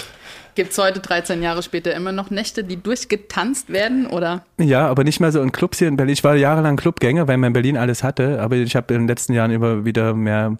Gibt 0.56 0.72
es 0.72 0.78
heute, 0.78 1.00
13 1.00 1.42
Jahre 1.42 1.64
später, 1.64 1.94
immer 1.96 2.12
noch 2.12 2.30
Nächte, 2.30 2.64
die 2.64 2.82
durchgetanzt 2.82 3.72
werden, 3.72 4.08
oder? 4.08 4.46
Ja, 4.60 4.88
aber 4.88 5.04
nicht 5.04 5.20
mehr 5.20 5.32
so 5.32 5.42
in 5.42 5.52
Clubs 5.52 5.80
hier 5.80 5.88
in 5.88 5.96
Berlin. 5.96 6.14
Ich 6.14 6.24
war 6.24 6.36
jahrelang 6.36 6.76
Clubgänger, 6.76 7.28
weil 7.28 7.38
man 7.38 7.48
in 7.48 7.54
Berlin 7.54 7.78
alles 7.78 8.04
hatte, 8.04 8.42
aber 8.42 8.56
ich 8.58 8.76
habe 8.76 8.94
in 8.94 9.02
den 9.02 9.08
letzten 9.08 9.34
Jahren 9.34 9.52
immer 9.52 9.86
wieder 9.86 10.14
mehr 10.14 10.58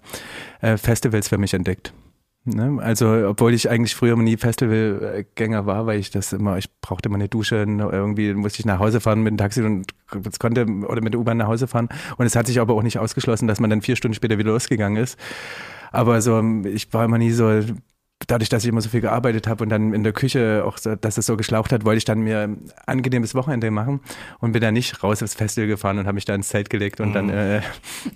äh, 0.60 0.76
Festivals 0.76 1.28
für 1.28 1.38
mich 1.38 1.54
entdeckt. 1.54 1.92
Ne? 2.46 2.78
Also, 2.82 3.26
obwohl 3.26 3.54
ich 3.54 3.70
eigentlich 3.70 3.94
früher 3.94 4.16
nie 4.16 4.36
Festivalgänger 4.36 5.64
war, 5.64 5.86
weil 5.86 5.98
ich 5.98 6.10
das 6.10 6.32
immer, 6.34 6.58
ich 6.58 6.66
brauchte 6.80 7.08
immer 7.08 7.16
eine 7.16 7.28
Dusche, 7.28 7.56
irgendwie 7.56 8.34
musste 8.34 8.60
ich 8.60 8.66
nach 8.66 8.80
Hause 8.80 9.00
fahren 9.00 9.22
mit 9.22 9.30
dem 9.30 9.38
Taxi 9.38 9.62
und 9.62 9.86
konnte 10.38 10.66
oder 10.66 11.00
mit 11.00 11.14
der 11.14 11.20
U-Bahn 11.20 11.38
nach 11.38 11.46
Hause 11.46 11.66
fahren. 11.66 11.88
Und 12.18 12.26
es 12.26 12.36
hat 12.36 12.46
sich 12.46 12.60
aber 12.60 12.74
auch 12.74 12.82
nicht 12.82 12.98
ausgeschlossen, 12.98 13.48
dass 13.48 13.60
man 13.60 13.70
dann 13.70 13.80
vier 13.80 13.96
Stunden 13.96 14.14
später 14.14 14.36
wieder 14.36 14.52
losgegangen 14.52 15.02
ist. 15.02 15.18
Aber 15.90 16.20
so, 16.20 16.42
ich 16.64 16.92
war 16.92 17.06
immer 17.06 17.18
nie 17.18 17.30
so 17.30 17.62
dadurch, 18.26 18.48
dass 18.48 18.64
ich 18.64 18.68
immer 18.68 18.80
so 18.80 18.88
viel 18.88 19.00
gearbeitet 19.00 19.46
habe 19.46 19.64
und 19.64 19.70
dann 19.70 19.92
in 19.92 20.02
der 20.02 20.12
Küche 20.12 20.64
auch, 20.66 20.78
so, 20.78 20.94
dass 20.96 21.18
es 21.18 21.26
so 21.26 21.36
geschlaucht 21.36 21.72
hat, 21.72 21.84
wollte 21.84 21.98
ich 21.98 22.04
dann 22.04 22.20
mir 22.20 22.40
ein 22.40 22.70
angenehmes 22.86 23.34
Wochenende 23.34 23.70
machen 23.70 24.00
und 24.40 24.52
bin 24.52 24.62
dann 24.62 24.74
nicht 24.74 25.02
raus 25.02 25.22
aufs 25.22 25.34
Festival 25.34 25.68
gefahren 25.68 25.98
und 25.98 26.06
habe 26.06 26.14
mich 26.14 26.24
da 26.24 26.34
ins 26.34 26.48
Zelt 26.48 26.70
gelegt 26.70 27.00
und 27.00 27.10
mhm. 27.10 27.14
dann 27.14 27.28
äh, 27.30 27.62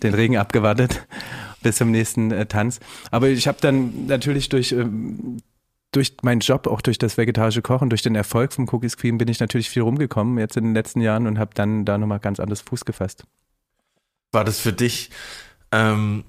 den 0.03 0.15
Regen 0.15 0.37
abgewartet 0.37 1.07
bis 1.63 1.77
zum 1.77 1.91
nächsten 1.91 2.31
äh, 2.31 2.47
Tanz. 2.47 2.81
Aber 3.11 3.29
ich 3.29 3.49
habe 3.49 3.59
dann 3.61 4.07
natürlich 4.07 4.49
durch 4.49 4.73
ähm, 4.73 5.39
durch 5.93 6.17
meinen 6.23 6.41
Job, 6.41 6.67
auch 6.67 6.83
durch 6.83 6.99
das 6.99 7.17
vegetarische 7.17 7.63
Kochen, 7.63 7.89
durch 7.89 8.03
den 8.03 8.15
Erfolg 8.15 8.53
vom 8.53 8.69
Cookies 8.69 8.97
Cream 8.97 9.19
bin 9.19 9.29
ich 9.29 9.41
natürlich 9.41 9.71
viel 9.71 9.83
rumgekommen 9.83 10.39
jetzt 10.39 10.57
in 10.57 10.65
den 10.65 10.75
letzten 10.75 11.01
Jahren 11.01 11.27
und 11.27 11.39
habe 11.39 11.53
dann 11.55 11.85
da 11.85 11.97
nochmal 11.97 12.21
ganz 12.21 12.41
anders 12.41 12.61
Fuß 12.61 12.85
gefasst. 12.85 13.25
War 14.33 14.45
das 14.45 14.61
für 14.61 14.73
dich 14.73 15.11
ähm, 15.73 16.25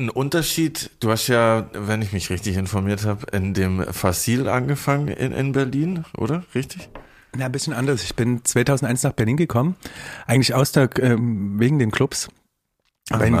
ein 0.00 0.10
Unterschied, 0.10 0.90
du 1.00 1.10
hast 1.10 1.28
ja, 1.28 1.68
wenn 1.72 2.02
ich 2.02 2.12
mich 2.12 2.30
richtig 2.30 2.56
informiert 2.56 3.04
habe, 3.04 3.26
in 3.32 3.54
dem 3.54 3.84
Fasil 3.84 4.48
angefangen 4.48 5.08
in, 5.08 5.32
in 5.32 5.52
Berlin, 5.52 6.04
oder? 6.16 6.42
Richtig? 6.54 6.88
Ja, 7.38 7.46
ein 7.46 7.52
bisschen 7.52 7.72
anders. 7.72 8.02
Ich 8.02 8.16
bin 8.16 8.44
2001 8.44 9.02
nach 9.04 9.12
Berlin 9.12 9.36
gekommen, 9.36 9.76
eigentlich 10.26 10.54
aus 10.54 10.72
der, 10.72 10.88
ähm, 11.00 11.60
wegen 11.60 11.78
den 11.78 11.90
Clubs. 11.90 12.28
Aber 13.10 13.24
ein 13.24 13.36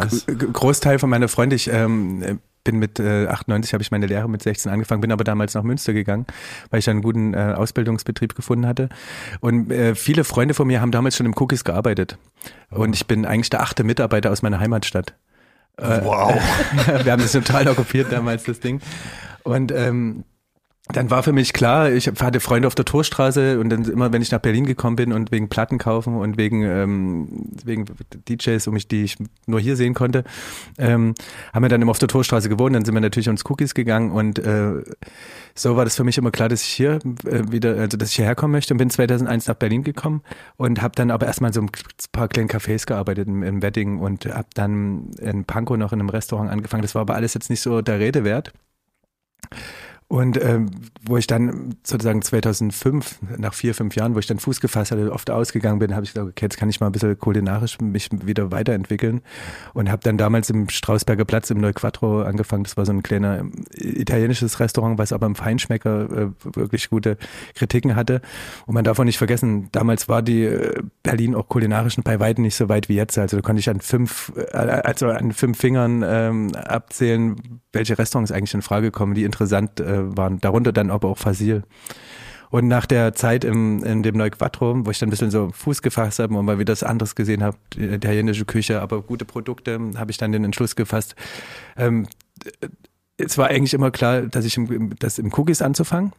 Großteil 0.52 0.98
von 0.98 1.10
meiner 1.10 1.28
Freunde, 1.28 1.56
ich 1.56 1.68
ähm, 1.68 2.40
bin 2.64 2.78
mit 2.78 3.00
äh, 3.00 3.26
98 3.26 3.72
habe 3.72 3.82
ich 3.82 3.90
meine 3.90 4.06
Lehre 4.06 4.28
mit 4.28 4.42
16 4.42 4.70
angefangen, 4.70 5.00
bin 5.00 5.12
aber 5.12 5.24
damals 5.24 5.54
nach 5.54 5.62
Münster 5.62 5.92
gegangen, 5.92 6.26
weil 6.70 6.80
ich 6.80 6.90
einen 6.90 7.02
guten 7.02 7.34
äh, 7.34 7.54
Ausbildungsbetrieb 7.56 8.34
gefunden 8.34 8.66
hatte. 8.66 8.88
Und 9.40 9.70
äh, 9.70 9.94
viele 9.94 10.24
Freunde 10.24 10.54
von 10.54 10.66
mir 10.66 10.80
haben 10.80 10.90
damals 10.90 11.16
schon 11.16 11.26
im 11.26 11.34
Cookies 11.36 11.64
gearbeitet. 11.64 12.18
Und 12.70 12.94
ich 12.94 13.06
bin 13.06 13.24
eigentlich 13.24 13.50
der 13.50 13.62
achte 13.62 13.82
Mitarbeiter 13.84 14.30
aus 14.30 14.42
meiner 14.42 14.60
Heimatstadt. 14.60 15.14
Äh, 15.80 16.04
wow. 16.04 16.32
wir 17.04 17.12
haben 17.12 17.22
das 17.22 17.32
total 17.32 17.68
okkupiert 17.68 18.12
damals, 18.12 18.44
das 18.44 18.60
Ding. 18.60 18.80
Und 19.42 19.72
ähm, 19.72 20.24
dann 20.92 21.10
war 21.10 21.22
für 21.22 21.32
mich 21.32 21.52
klar, 21.52 21.90
ich 21.90 22.08
hatte 22.08 22.40
Freunde 22.40 22.66
auf 22.66 22.74
der 22.74 22.84
Torstraße 22.84 23.60
und 23.60 23.68
dann 23.68 23.84
immer, 23.84 24.12
wenn 24.12 24.22
ich 24.22 24.30
nach 24.30 24.40
Berlin 24.40 24.66
gekommen 24.66 24.96
bin 24.96 25.12
und 25.12 25.30
wegen 25.30 25.48
Platten 25.48 25.78
kaufen 25.78 26.16
und 26.16 26.36
wegen, 26.36 26.62
ähm, 26.62 27.50
wegen 27.64 27.86
DJs, 28.28 28.66
um 28.66 28.74
mich, 28.74 28.88
die 28.88 29.04
ich 29.04 29.16
nur 29.46 29.60
hier 29.60 29.76
sehen 29.76 29.94
konnte, 29.94 30.24
ähm, 30.78 31.14
haben 31.52 31.62
wir 31.62 31.68
dann 31.68 31.82
immer 31.82 31.90
auf 31.90 31.98
der 31.98 32.08
Torstraße 32.08 32.48
gewohnt. 32.48 32.74
Dann 32.74 32.84
sind 32.84 32.94
wir 32.94 33.00
natürlich 33.00 33.28
uns 33.28 33.44
Cookies 33.48 33.74
gegangen 33.74 34.10
und 34.10 34.38
äh, 34.38 34.82
so 35.54 35.76
war 35.76 35.84
das 35.84 35.96
für 35.96 36.04
mich 36.04 36.18
immer 36.18 36.30
klar, 36.30 36.48
dass 36.48 36.62
ich 36.62 36.70
hier 36.70 36.98
äh, 37.24 37.50
wieder, 37.50 37.76
also 37.76 37.96
dass 37.96 38.10
ich 38.10 38.16
hierher 38.16 38.34
kommen 38.34 38.52
möchte 38.52 38.74
und 38.74 38.78
bin 38.78 38.90
2001 38.90 39.46
nach 39.46 39.56
Berlin 39.56 39.84
gekommen 39.84 40.22
und 40.56 40.82
habe 40.82 40.94
dann 40.94 41.10
aber 41.10 41.26
erstmal 41.26 41.52
so 41.52 41.60
ein 41.60 41.70
paar 42.12 42.28
kleinen 42.28 42.48
Cafés 42.48 42.86
gearbeitet 42.86 43.28
im, 43.28 43.42
im 43.42 43.62
Wedding 43.62 43.98
und 43.98 44.26
habe 44.26 44.48
dann 44.54 45.10
in 45.20 45.44
Pankow 45.44 45.76
noch 45.76 45.92
in 45.92 46.00
einem 46.00 46.08
Restaurant 46.08 46.50
angefangen. 46.50 46.82
Das 46.82 46.94
war 46.94 47.02
aber 47.02 47.14
alles 47.14 47.34
jetzt 47.34 47.50
nicht 47.50 47.60
so 47.60 47.82
der 47.82 47.98
Rede 47.98 48.24
wert. 48.24 48.52
Und 50.10 50.42
ähm, 50.42 50.70
wo 51.06 51.18
ich 51.18 51.28
dann 51.28 51.76
sozusagen 51.84 52.20
2005, 52.20 53.20
nach 53.38 53.54
vier, 53.54 53.76
fünf 53.76 53.94
Jahren, 53.94 54.16
wo 54.16 54.18
ich 54.18 54.26
dann 54.26 54.40
Fuß 54.40 54.60
gefasst 54.60 54.90
hatte, 54.90 55.12
oft 55.12 55.30
ausgegangen 55.30 55.78
bin, 55.78 55.94
habe 55.94 56.04
ich 56.04 56.12
gesagt, 56.12 56.28
okay, 56.28 56.46
jetzt 56.46 56.56
kann 56.56 56.68
ich 56.68 56.80
mal 56.80 56.86
ein 56.86 56.92
bisschen 56.92 57.16
kulinarisch 57.16 57.78
mich 57.80 58.08
wieder 58.10 58.50
weiterentwickeln. 58.50 59.20
Und 59.72 59.88
habe 59.88 60.02
dann 60.02 60.18
damals 60.18 60.50
im 60.50 60.68
Strausberger 60.68 61.24
Platz 61.24 61.50
im 61.50 61.58
Neuquattro 61.58 62.22
angefangen. 62.22 62.64
Das 62.64 62.76
war 62.76 62.84
so 62.86 62.92
ein 62.92 63.04
kleiner 63.04 63.38
ähm, 63.38 63.52
italienisches 63.72 64.58
Restaurant, 64.58 64.98
was 64.98 65.12
aber 65.12 65.26
im 65.26 65.36
Feinschmecker 65.36 66.10
äh, 66.10 66.28
wirklich 66.56 66.90
gute 66.90 67.16
Kritiken 67.54 67.94
hatte. 67.94 68.20
Und 68.66 68.74
man 68.74 68.82
darf 68.82 68.98
auch 68.98 69.04
nicht 69.04 69.18
vergessen, 69.18 69.68
damals 69.70 70.08
war 70.08 70.22
die 70.22 70.42
äh, 70.42 70.82
Berlin 71.04 71.36
auch 71.36 71.46
kulinarisch 71.48 71.94
bei 72.02 72.18
weitem 72.18 72.42
nicht 72.42 72.56
so 72.56 72.68
weit 72.68 72.88
wie 72.88 72.96
jetzt. 72.96 73.16
Also 73.16 73.36
da 73.36 73.42
konnte 73.42 73.60
ich 73.60 73.70
an 73.70 73.80
fünf, 73.80 74.32
äh, 74.36 74.56
also 74.56 75.06
an 75.06 75.30
fünf 75.30 75.56
Fingern 75.56 76.02
ähm, 76.04 76.52
abzählen, 76.56 77.60
welche 77.72 77.96
Restaurants 77.96 78.32
eigentlich 78.32 78.54
in 78.54 78.62
Frage 78.62 78.90
kommen, 78.90 79.14
die 79.14 79.22
interessant 79.22 79.78
äh, 79.78 79.99
waren. 80.16 80.40
Darunter 80.40 80.72
dann 80.72 80.90
aber 80.90 81.08
auch 81.08 81.18
Fasil. 81.18 81.62
Und 82.50 82.66
nach 82.66 82.86
der 82.86 83.14
Zeit 83.14 83.44
im, 83.44 83.84
in 83.84 84.02
dem 84.02 84.16
Neuquattro, 84.16 84.84
wo 84.84 84.90
ich 84.90 84.98
dann 84.98 85.08
ein 85.08 85.10
bisschen 85.10 85.30
so 85.30 85.50
Fuß 85.52 85.82
gefasst 85.82 86.18
habe 86.18 86.36
und 86.36 86.44
mal 86.44 86.58
wieder 86.58 86.72
das 86.72 86.82
anderes 86.82 87.14
gesehen 87.14 87.44
habe, 87.44 87.56
italienische 87.76 88.44
Küche, 88.44 88.82
aber 88.82 89.02
gute 89.02 89.24
Produkte, 89.24 89.78
habe 89.96 90.10
ich 90.10 90.16
dann 90.16 90.32
den 90.32 90.44
Entschluss 90.44 90.74
gefasst. 90.74 91.14
Ähm, 91.76 92.08
es 93.16 93.38
war 93.38 93.48
eigentlich 93.48 93.72
immer 93.72 93.92
klar, 93.92 94.22
dass 94.22 94.44
ich 94.44 94.56
im, 94.56 94.96
das 94.98 95.18
im 95.18 95.32
Cookies 95.32 95.62
anzufangen, 95.62 96.12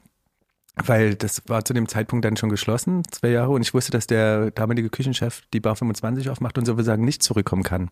weil 0.75 1.15
das 1.15 1.41
war 1.47 1.65
zu 1.65 1.73
dem 1.73 1.89
Zeitpunkt 1.89 2.23
dann 2.23 2.37
schon 2.37 2.49
geschlossen, 2.49 3.03
zwei 3.11 3.29
Jahre, 3.29 3.51
und 3.51 3.61
ich 3.61 3.73
wusste, 3.73 3.91
dass 3.91 4.07
der 4.07 4.51
damalige 4.51 4.89
Küchenchef 4.89 5.41
die 5.53 5.59
Bar 5.59 5.75
25 5.75 6.29
aufmacht 6.29 6.57
und 6.57 6.65
sozusagen 6.65 7.03
nicht 7.03 7.23
zurückkommen 7.23 7.63
kann. 7.63 7.89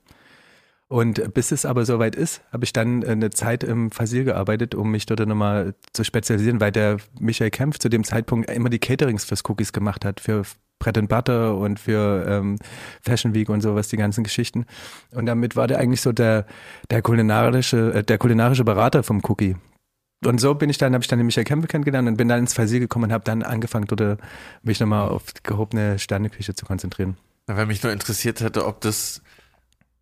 Und 0.92 1.36
bis 1.36 1.52
es 1.52 1.66
aber 1.66 1.86
soweit 1.86 2.16
ist, 2.16 2.42
habe 2.52 2.66
ich 2.66 2.74
dann 2.74 3.04
eine 3.04 3.30
Zeit 3.30 3.64
im 3.64 3.92
Fasil 3.92 4.24
gearbeitet, 4.24 4.74
um 4.74 4.90
mich 4.90 5.06
dort 5.06 5.20
nochmal 5.20 5.76
zu 5.94 6.04
spezialisieren, 6.04 6.60
weil 6.60 6.72
der 6.72 6.98
Michael 7.20 7.52
Kempf 7.52 7.78
zu 7.78 7.90
dem 7.90 8.04
Zeitpunkt 8.04 8.50
immer 8.50 8.70
die 8.70 8.80
Caterings 8.80 9.24
fürs 9.24 9.44
Cookies 9.48 9.72
gemacht 9.72 10.04
hat, 10.04 10.20
für 10.20 10.42
Bread 10.80 10.98
and 10.98 11.10
Butter 11.10 11.56
und 11.56 11.80
für 11.80 12.26
ähm, 12.28 12.58
Fashion 13.02 13.36
Week 13.36 13.50
und 13.50 13.62
sowas, 13.62 13.90
die 13.90 13.98
ganzen 13.98 14.24
Geschichten. 14.24 14.66
Und 15.12 15.28
damit 15.28 15.56
war 15.56 15.68
der 15.68 15.78
eigentlich 15.78 16.02
so 16.02 16.12
der, 16.12 16.48
der 16.90 17.04
kulinarische, 17.04 17.94
äh, 17.94 18.04
der 18.04 18.18
kulinarische 18.18 18.64
Berater 18.64 19.04
vom 19.04 19.22
Cookie. 19.26 19.58
Und 20.26 20.42
so 20.42 20.56
bin 20.56 20.72
ich 20.72 20.80
dann, 20.80 20.94
habe 20.94 21.04
ich 21.04 21.08
dann 21.08 21.20
den 21.20 21.28
Michael 21.28 21.46
Kempf 21.46 21.68
kennengelernt 21.68 22.08
und 22.08 22.18
bin 22.18 22.28
dann 22.28 22.40
ins 22.40 22.54
Fasil 22.54 22.80
gekommen 22.80 23.06
und 23.06 23.14
habe 23.14 23.24
dann 23.26 23.44
angefangen, 23.44 23.86
dort 23.86 24.02
äh, 24.02 24.18
mich 24.64 24.80
nochmal 24.80 25.10
auf 25.10 25.26
gehobene 25.44 26.00
Sterneküche 26.00 26.56
zu 26.56 26.66
konzentrieren. 26.66 27.18
Weil 27.46 27.68
mich 27.68 27.84
nur 27.84 27.92
interessiert 27.92 28.42
hätte, 28.42 28.66
ob 28.66 28.82
das 28.82 29.22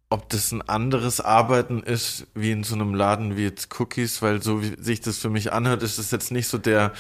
ob 0.10 0.30
das 0.30 0.52
ein 0.52 0.62
anderes 0.62 1.20
Arbeiten 1.20 1.84
ist 1.84 2.28
wie 2.34 2.52
in 2.52 2.64
so 2.64 2.76
einem 2.76 2.94
Laden 2.94 3.36
wie 3.36 3.44
jetzt 3.44 3.80
Cookies, 3.80 4.22
weil 4.22 4.42
so 4.42 4.62
wie 4.62 4.82
sich 4.82 5.02
das 5.02 5.18
für 5.18 5.30
mich 5.30 5.52
anhört, 5.52 5.84
ist 5.84 5.98
es 5.98 6.12
jetzt 6.12 6.32
nicht 6.32 6.48
so 6.48 6.58
der 6.58 6.94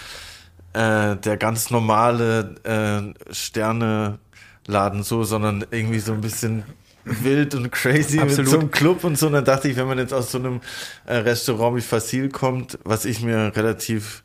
äh, 0.73 1.15
der 1.15 1.37
ganz 1.37 1.71
normale 1.71 2.55
äh, 2.63 3.33
Sterne-Laden 3.33 5.03
so, 5.03 5.23
sondern 5.23 5.65
irgendwie 5.71 5.99
so 5.99 6.13
ein 6.13 6.21
bisschen 6.21 6.63
wild 7.05 7.55
und 7.55 7.71
crazy 7.71 8.19
Absolut. 8.19 8.37
mit 8.37 8.47
so 8.49 8.59
einem 8.59 8.71
Club 8.71 9.03
und 9.03 9.17
so. 9.17 9.27
Und 9.27 9.33
dann 9.33 9.45
dachte 9.45 9.69
ich, 9.69 9.77
wenn 9.77 9.87
man 9.87 9.97
jetzt 9.97 10.13
aus 10.13 10.31
so 10.31 10.37
einem 10.37 10.61
äh, 11.05 11.15
Restaurant 11.15 11.77
wie 11.77 11.81
Facil 11.81 12.29
kommt, 12.29 12.77
was 12.83 13.05
ich 13.05 13.21
mir 13.21 13.55
relativ 13.55 14.23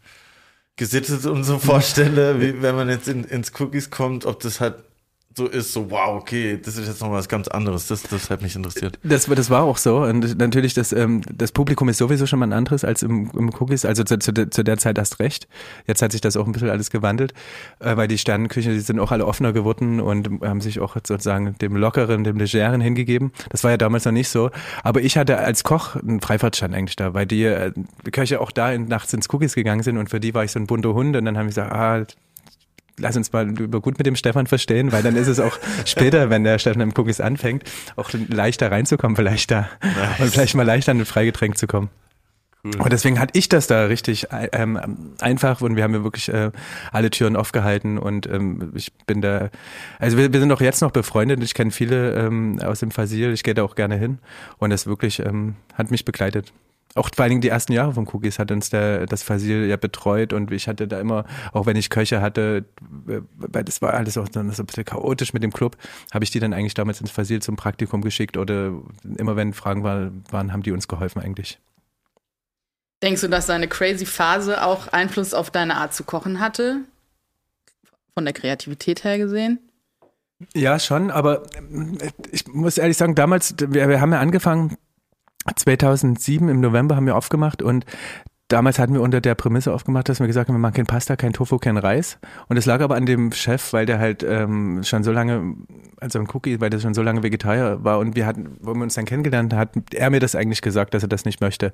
gesittet 0.76 1.24
und 1.26 1.44
so 1.44 1.58
vorstelle, 1.60 2.40
wie 2.40 2.60
wenn 2.60 2.74
man 2.74 2.88
jetzt 2.88 3.08
in, 3.08 3.24
ins 3.24 3.52
Cookies 3.60 3.90
kommt, 3.90 4.26
ob 4.26 4.40
das 4.40 4.60
halt 4.60 4.76
so 5.36 5.46
ist, 5.46 5.72
so 5.72 5.90
wow, 5.90 6.20
okay, 6.20 6.58
das 6.62 6.76
ist 6.76 6.88
jetzt 6.88 7.00
noch 7.00 7.10
was 7.10 7.28
ganz 7.28 7.48
anderes. 7.48 7.86
Das, 7.86 8.02
das 8.02 8.30
hat 8.30 8.42
mich 8.42 8.54
interessiert. 8.56 8.98
Das, 9.02 9.26
das 9.26 9.50
war 9.50 9.62
auch 9.62 9.76
so. 9.76 10.02
Und 10.02 10.38
natürlich, 10.38 10.74
das, 10.74 10.92
ähm, 10.92 11.22
das 11.32 11.52
Publikum 11.52 11.88
ist 11.88 11.98
sowieso 11.98 12.26
schon 12.26 12.38
mal 12.38 12.46
ein 12.46 12.52
anderes 12.52 12.84
als 12.84 13.02
im, 13.02 13.30
im 13.36 13.50
Cookies. 13.54 13.84
Also 13.84 14.04
zu, 14.04 14.18
zu, 14.18 14.32
zu 14.32 14.64
der 14.64 14.78
Zeit 14.78 14.98
hast 14.98 15.20
recht. 15.20 15.48
Jetzt 15.86 16.02
hat 16.02 16.12
sich 16.12 16.20
das 16.20 16.36
auch 16.36 16.46
ein 16.46 16.52
bisschen 16.52 16.70
alles 16.70 16.90
gewandelt, 16.90 17.32
äh, 17.80 17.96
weil 17.96 18.08
die 18.08 18.18
Sternenküche, 18.18 18.70
die 18.70 18.80
sind 18.80 18.98
auch 19.00 19.12
alle 19.12 19.26
offener 19.26 19.52
geworden 19.52 20.00
und 20.00 20.42
haben 20.42 20.60
sich 20.60 20.80
auch 20.80 20.94
sozusagen 20.94 21.56
dem 21.58 21.76
Lockeren, 21.76 22.24
dem 22.24 22.36
Legeren 22.36 22.80
hingegeben. 22.80 23.32
Das 23.50 23.64
war 23.64 23.70
ja 23.70 23.76
damals 23.76 24.04
noch 24.04 24.12
nicht 24.12 24.28
so. 24.28 24.50
Aber 24.82 25.00
ich 25.00 25.16
hatte 25.16 25.38
als 25.38 25.64
Koch 25.64 25.96
einen 25.96 26.20
Freifahrtschein 26.20 26.74
eigentlich 26.74 26.96
da, 26.96 27.14
weil 27.14 27.26
die, 27.26 27.44
äh, 27.44 27.72
die 28.06 28.10
Köche 28.10 28.40
auch 28.40 28.50
da 28.50 28.72
in, 28.72 28.86
nachts 28.86 29.12
ins 29.12 29.28
Cookies 29.32 29.54
gegangen 29.54 29.82
sind 29.82 29.96
und 29.96 30.10
für 30.10 30.20
die 30.20 30.34
war 30.34 30.44
ich 30.44 30.52
so 30.52 30.58
ein 30.58 30.66
bunter 30.66 30.94
Hund 30.94 31.16
und 31.16 31.24
dann 31.24 31.38
haben 31.38 31.48
ich 31.48 31.54
gesagt, 31.54 31.72
ah, 31.72 32.04
lass 32.98 33.16
uns 33.16 33.32
mal 33.32 33.48
über 33.58 33.80
gut 33.80 33.98
mit 33.98 34.06
dem 34.06 34.16
Stefan 34.16 34.46
verstehen, 34.46 34.92
weil 34.92 35.02
dann 35.02 35.16
ist 35.16 35.28
es 35.28 35.40
auch 35.40 35.58
später, 35.84 36.30
wenn 36.30 36.44
der 36.44 36.58
Stefan 36.58 36.80
im 36.80 36.92
Cookies 36.96 37.20
anfängt, 37.20 37.64
auch 37.96 38.10
leichter 38.12 38.70
reinzukommen, 38.70 39.16
vielleicht 39.16 39.50
da. 39.50 39.68
Nice. 39.82 40.20
Und 40.20 40.30
vielleicht 40.30 40.54
mal 40.54 40.66
leichter 40.66 40.92
an 40.92 41.00
ein 41.00 41.06
Freigetränk 41.06 41.58
zu 41.58 41.66
kommen. 41.66 41.90
Cool. 42.64 42.80
Und 42.80 42.92
deswegen 42.92 43.18
hatte 43.18 43.36
ich 43.36 43.48
das 43.48 43.66
da 43.66 43.86
richtig 43.86 44.28
ähm, 44.30 44.78
einfach 45.20 45.62
und 45.62 45.74
wir 45.74 45.82
haben 45.82 45.94
ja 45.94 46.04
wirklich 46.04 46.28
äh, 46.28 46.52
alle 46.92 47.10
Türen 47.10 47.34
aufgehalten 47.34 47.98
und 47.98 48.28
ähm, 48.28 48.70
ich 48.76 48.92
bin 49.04 49.20
da, 49.20 49.50
also 49.98 50.16
wir, 50.16 50.32
wir 50.32 50.38
sind 50.38 50.52
auch 50.52 50.60
jetzt 50.60 50.80
noch 50.80 50.92
befreundet, 50.92 51.42
ich 51.42 51.54
kenne 51.54 51.72
viele 51.72 52.14
ähm, 52.14 52.60
aus 52.64 52.78
dem 52.78 52.92
Fasil, 52.92 53.32
ich 53.32 53.42
gehe 53.42 53.54
da 53.54 53.64
auch 53.64 53.74
gerne 53.74 53.96
hin 53.96 54.20
und 54.58 54.70
das 54.70 54.86
wirklich 54.86 55.18
ähm, 55.18 55.56
hat 55.74 55.90
mich 55.90 56.04
begleitet 56.04 56.52
auch 56.94 57.08
vor 57.14 57.22
allen 57.22 57.30
Dingen 57.30 57.40
die 57.40 57.48
ersten 57.48 57.72
Jahre 57.72 57.94
von 57.94 58.06
Cookies 58.06 58.38
hat 58.38 58.50
uns 58.50 58.70
der, 58.70 59.06
das 59.06 59.22
Fasil 59.22 59.66
ja 59.66 59.76
betreut 59.76 60.32
und 60.32 60.50
ich 60.50 60.68
hatte 60.68 60.86
da 60.86 61.00
immer, 61.00 61.24
auch 61.52 61.66
wenn 61.66 61.76
ich 61.76 61.90
Köche 61.90 62.20
hatte, 62.20 62.64
weil 62.80 63.64
das 63.64 63.80
war 63.80 63.94
alles 63.94 64.18
auch 64.18 64.26
so 64.32 64.40
ein 64.40 64.48
bisschen 64.48 64.84
chaotisch 64.84 65.32
mit 65.32 65.42
dem 65.42 65.52
Club, 65.52 65.76
habe 66.12 66.24
ich 66.24 66.30
die 66.30 66.40
dann 66.40 66.52
eigentlich 66.52 66.74
damals 66.74 67.00
ins 67.00 67.10
Fasil 67.10 67.40
zum 67.40 67.56
Praktikum 67.56 68.02
geschickt 68.02 68.36
oder 68.36 68.72
immer 69.16 69.36
wenn 69.36 69.54
Fragen 69.54 69.82
waren, 69.84 70.52
haben 70.52 70.62
die 70.62 70.72
uns 70.72 70.88
geholfen 70.88 71.22
eigentlich. 71.22 71.58
Denkst 73.02 73.22
du, 73.22 73.28
dass 73.28 73.46
deine 73.46 73.68
crazy 73.68 74.06
Phase 74.06 74.62
auch 74.62 74.88
Einfluss 74.88 75.34
auf 75.34 75.50
deine 75.50 75.76
Art 75.76 75.92
zu 75.92 76.04
kochen 76.04 76.40
hatte? 76.40 76.82
Von 78.14 78.24
der 78.24 78.34
Kreativität 78.34 79.02
her 79.02 79.18
gesehen? 79.18 79.58
Ja, 80.54 80.78
schon, 80.78 81.10
aber 81.10 81.44
ich 82.30 82.46
muss 82.48 82.78
ehrlich 82.78 82.96
sagen, 82.96 83.14
damals, 83.14 83.54
wir, 83.58 83.88
wir 83.88 84.00
haben 84.00 84.12
ja 84.12 84.20
angefangen, 84.20 84.76
2007 85.54 86.48
im 86.48 86.60
November 86.60 86.96
haben 86.96 87.06
wir 87.06 87.16
aufgemacht 87.16 87.62
und 87.62 87.84
damals 88.52 88.78
hatten 88.78 88.92
wir 88.92 89.00
unter 89.00 89.20
der 89.20 89.34
Prämisse 89.34 89.72
aufgemacht, 89.72 90.08
dass 90.08 90.20
wir 90.20 90.26
gesagt 90.26 90.48
haben, 90.48 90.54
wir 90.54 90.60
machen 90.60 90.74
kein 90.74 90.86
Pasta, 90.86 91.16
kein 91.16 91.32
Tofu, 91.32 91.58
kein 91.58 91.78
Reis. 91.78 92.18
Und 92.48 92.58
es 92.58 92.66
lag 92.66 92.80
aber 92.80 92.96
an 92.96 93.06
dem 93.06 93.32
Chef, 93.32 93.72
weil 93.72 93.86
der 93.86 93.98
halt 93.98 94.22
ähm, 94.22 94.82
schon 94.84 95.02
so 95.02 95.10
lange, 95.10 95.54
also 96.00 96.18
ein 96.18 96.28
Cookie, 96.32 96.60
weil 96.60 96.68
der 96.68 96.78
schon 96.78 96.92
so 96.92 97.02
lange 97.02 97.22
Vegetarier 97.22 97.82
war 97.82 97.98
und 97.98 98.14
wir 98.14 98.26
hatten, 98.26 98.56
wo 98.60 98.74
wir 98.74 98.82
uns 98.82 98.94
dann 98.94 99.06
kennengelernt 99.06 99.54
hat 99.54 99.70
er 99.94 100.10
mir 100.10 100.20
das 100.20 100.34
eigentlich 100.34 100.60
gesagt, 100.60 100.94
dass 100.94 101.02
er 101.02 101.08
das 101.08 101.24
nicht 101.24 101.40
möchte. 101.40 101.72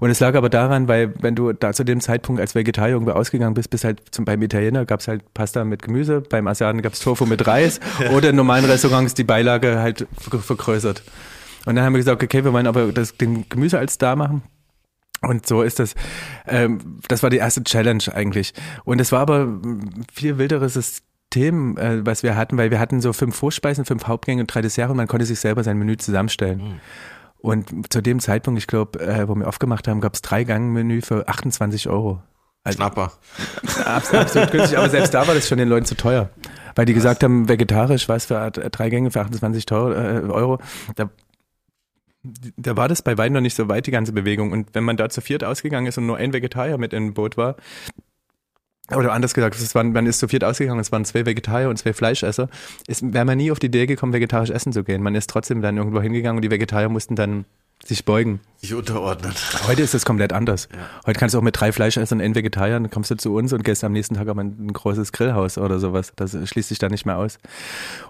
Und 0.00 0.10
es 0.10 0.18
lag 0.18 0.34
aber 0.34 0.48
daran, 0.48 0.88
weil 0.88 1.14
wenn 1.20 1.36
du 1.36 1.52
da 1.52 1.72
zu 1.72 1.84
dem 1.84 2.00
Zeitpunkt 2.00 2.40
als 2.40 2.54
Vegetarier 2.54 2.94
irgendwo 2.94 3.12
ausgegangen 3.12 3.54
bist, 3.54 3.70
bis 3.70 3.84
halt 3.84 4.02
zum 4.10 4.24
beim 4.24 4.42
Italiener 4.42 4.84
gab 4.84 5.00
es 5.00 5.08
halt 5.08 5.22
Pasta 5.34 5.64
mit 5.64 5.82
Gemüse, 5.82 6.22
beim 6.22 6.48
Asiaten 6.48 6.82
gab 6.82 6.94
es 6.94 7.00
Tofu 7.00 7.26
mit 7.26 7.46
Reis 7.46 7.80
oder 8.12 8.30
in 8.30 8.36
normalen 8.36 8.64
Restaurants 8.64 9.14
die 9.14 9.24
Beilage 9.24 9.78
halt 9.78 10.06
vergrößert. 10.18 11.02
Und 11.66 11.76
dann 11.76 11.84
haben 11.84 11.92
wir 11.92 11.98
gesagt, 11.98 12.22
okay, 12.22 12.44
wir 12.44 12.52
wollen 12.52 12.66
aber 12.66 12.92
das, 12.92 13.16
den 13.16 13.48
Gemüse 13.48 13.78
als 13.78 13.98
da 13.98 14.16
machen. 14.16 14.42
Und 15.20 15.46
so 15.46 15.62
ist 15.62 15.78
das. 15.78 15.94
Ähm, 16.46 17.00
das 17.08 17.22
war 17.22 17.30
die 17.30 17.38
erste 17.38 17.64
Challenge 17.64 18.04
eigentlich. 18.14 18.54
Und 18.84 19.00
es 19.00 19.12
war 19.12 19.20
aber 19.20 19.48
viel 20.12 20.38
wilderes 20.38 20.74
System, 20.74 21.76
äh, 21.76 22.06
was 22.06 22.22
wir 22.22 22.36
hatten, 22.36 22.56
weil 22.56 22.70
wir 22.70 22.78
hatten 22.78 23.00
so 23.00 23.12
fünf 23.12 23.36
Vorspeisen, 23.36 23.84
fünf 23.84 24.06
Hauptgänge 24.06 24.42
und 24.42 24.46
drei 24.46 24.62
Desserts 24.62 24.90
und 24.90 24.96
man 24.96 25.08
konnte 25.08 25.26
sich 25.26 25.40
selber 25.40 25.64
sein 25.64 25.78
Menü 25.78 25.96
zusammenstellen. 25.96 26.58
Mhm. 26.58 26.80
Und 27.38 27.92
zu 27.92 28.00
dem 28.00 28.20
Zeitpunkt, 28.20 28.58
ich 28.58 28.66
glaube, 28.66 29.00
äh, 29.00 29.28
wo 29.28 29.34
wir 29.34 29.46
aufgemacht 29.46 29.88
haben, 29.88 30.00
gab 30.00 30.14
es 30.14 30.22
drei 30.22 30.44
Gang-Menü 30.44 31.00
für 31.02 31.28
28 31.28 31.88
Euro. 31.88 32.22
Also, 32.64 32.78
Schnapper. 32.78 33.12
Absolut 33.84 34.50
günstig, 34.50 34.76
aber 34.76 34.88
selbst 34.88 35.14
da 35.14 35.26
war 35.26 35.34
das 35.34 35.46
schon 35.46 35.58
den 35.58 35.68
Leuten 35.68 35.86
zu 35.86 35.96
teuer. 35.96 36.30
Weil 36.74 36.86
die 36.86 36.94
gesagt 36.94 37.22
haben, 37.22 37.48
vegetarisch, 37.48 38.08
was 38.08 38.26
für 38.26 38.50
drei 38.50 38.90
Gänge 38.90 39.10
für 39.10 39.20
28 39.20 39.70
äh, 39.70 39.74
Euro. 39.74 40.58
Da 40.96 41.08
da 42.56 42.76
war 42.76 42.88
das 42.88 43.02
bei 43.02 43.16
weitem 43.18 43.34
noch 43.34 43.40
nicht 43.40 43.56
so 43.56 43.68
weit, 43.68 43.86
die 43.86 43.90
ganze 43.90 44.12
Bewegung. 44.12 44.52
Und 44.52 44.74
wenn 44.74 44.84
man 44.84 44.96
da 44.96 45.08
zu 45.08 45.20
viert 45.20 45.44
ausgegangen 45.44 45.86
ist 45.86 45.98
und 45.98 46.06
nur 46.06 46.16
ein 46.16 46.32
Vegetarier 46.32 46.78
mit 46.78 46.92
im 46.92 47.14
Boot 47.14 47.36
war, 47.36 47.56
oder 48.94 49.12
anders 49.12 49.34
gesagt, 49.34 49.56
es 49.56 49.74
waren, 49.74 49.92
man 49.92 50.06
ist 50.06 50.20
zu 50.20 50.28
viert 50.28 50.44
ausgegangen, 50.44 50.78
es 50.78 50.92
waren 50.92 51.04
zwei 51.04 51.26
Vegetarier 51.26 51.68
und 51.68 51.76
zwei 51.76 51.92
Fleischesser, 51.92 52.48
wäre 52.86 53.24
man 53.24 53.36
nie 53.36 53.50
auf 53.50 53.58
die 53.58 53.66
Idee 53.66 53.86
gekommen, 53.86 54.12
vegetarisch 54.12 54.50
essen 54.50 54.72
zu 54.72 54.84
gehen. 54.84 55.02
Man 55.02 55.16
ist 55.16 55.28
trotzdem 55.28 55.60
dann 55.60 55.76
irgendwo 55.76 56.00
hingegangen 56.00 56.38
und 56.38 56.42
die 56.42 56.50
Vegetarier 56.50 56.88
mussten 56.88 57.16
dann 57.16 57.46
sich 57.84 58.04
beugen. 58.04 58.40
Sich 58.58 58.72
unterordnen. 58.74 59.32
Heute 59.66 59.82
ist 59.82 59.92
das 59.92 60.04
komplett 60.04 60.32
anders. 60.32 60.68
Ja. 60.72 60.78
Heute 61.06 61.20
kannst 61.20 61.34
du 61.34 61.38
auch 61.38 61.42
mit 61.42 61.60
drei 61.60 61.72
Fleischessern 61.72 62.20
und 62.22 62.34
Vegetariern, 62.34 62.84
dann 62.84 62.90
kommst 62.90 63.10
du 63.10 63.16
zu 63.16 63.34
uns 63.34 63.52
und 63.52 63.64
gehst 63.64 63.84
am 63.84 63.92
nächsten 63.92 64.14
Tag 64.14 64.28
aber 64.28 64.42
ein 64.42 64.72
großes 64.72 65.12
Grillhaus 65.12 65.58
oder 65.58 65.78
sowas. 65.78 66.12
Das 66.16 66.36
schließt 66.48 66.70
sich 66.70 66.78
da 66.78 66.88
nicht 66.88 67.04
mehr 67.04 67.18
aus. 67.18 67.38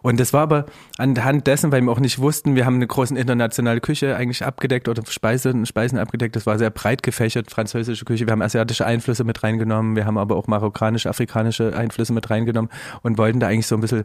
Und 0.02 0.20
das 0.20 0.32
war 0.32 0.42
aber 0.42 0.66
anhand 0.98 1.46
dessen, 1.46 1.72
weil 1.72 1.82
wir 1.82 1.90
auch 1.90 1.98
nicht 1.98 2.20
wussten, 2.20 2.54
wir 2.54 2.64
haben 2.64 2.76
eine 2.76 2.86
große 2.86 3.16
internationale 3.18 3.80
Küche 3.80 4.14
eigentlich 4.16 4.44
abgedeckt 4.44 4.88
oder 4.88 5.02
Speisen, 5.06 5.66
Speisen 5.66 5.98
abgedeckt. 5.98 6.36
Das 6.36 6.46
war 6.46 6.58
sehr 6.58 6.70
breit 6.70 7.02
gefächert, 7.02 7.50
französische 7.50 8.04
Küche. 8.04 8.26
Wir 8.26 8.32
haben 8.32 8.42
asiatische 8.42 8.86
Einflüsse 8.86 9.24
mit 9.24 9.42
reingenommen. 9.42 9.96
Wir 9.96 10.06
haben 10.06 10.16
aber 10.16 10.36
auch 10.36 10.46
marokkanische, 10.46 11.10
afrikanische 11.10 11.76
Einflüsse 11.76 12.12
mit 12.12 12.30
reingenommen 12.30 12.70
und 13.02 13.18
wollten 13.18 13.40
da 13.40 13.48
eigentlich 13.48 13.66
so 13.66 13.74
ein 13.74 13.80
bisschen 13.80 14.04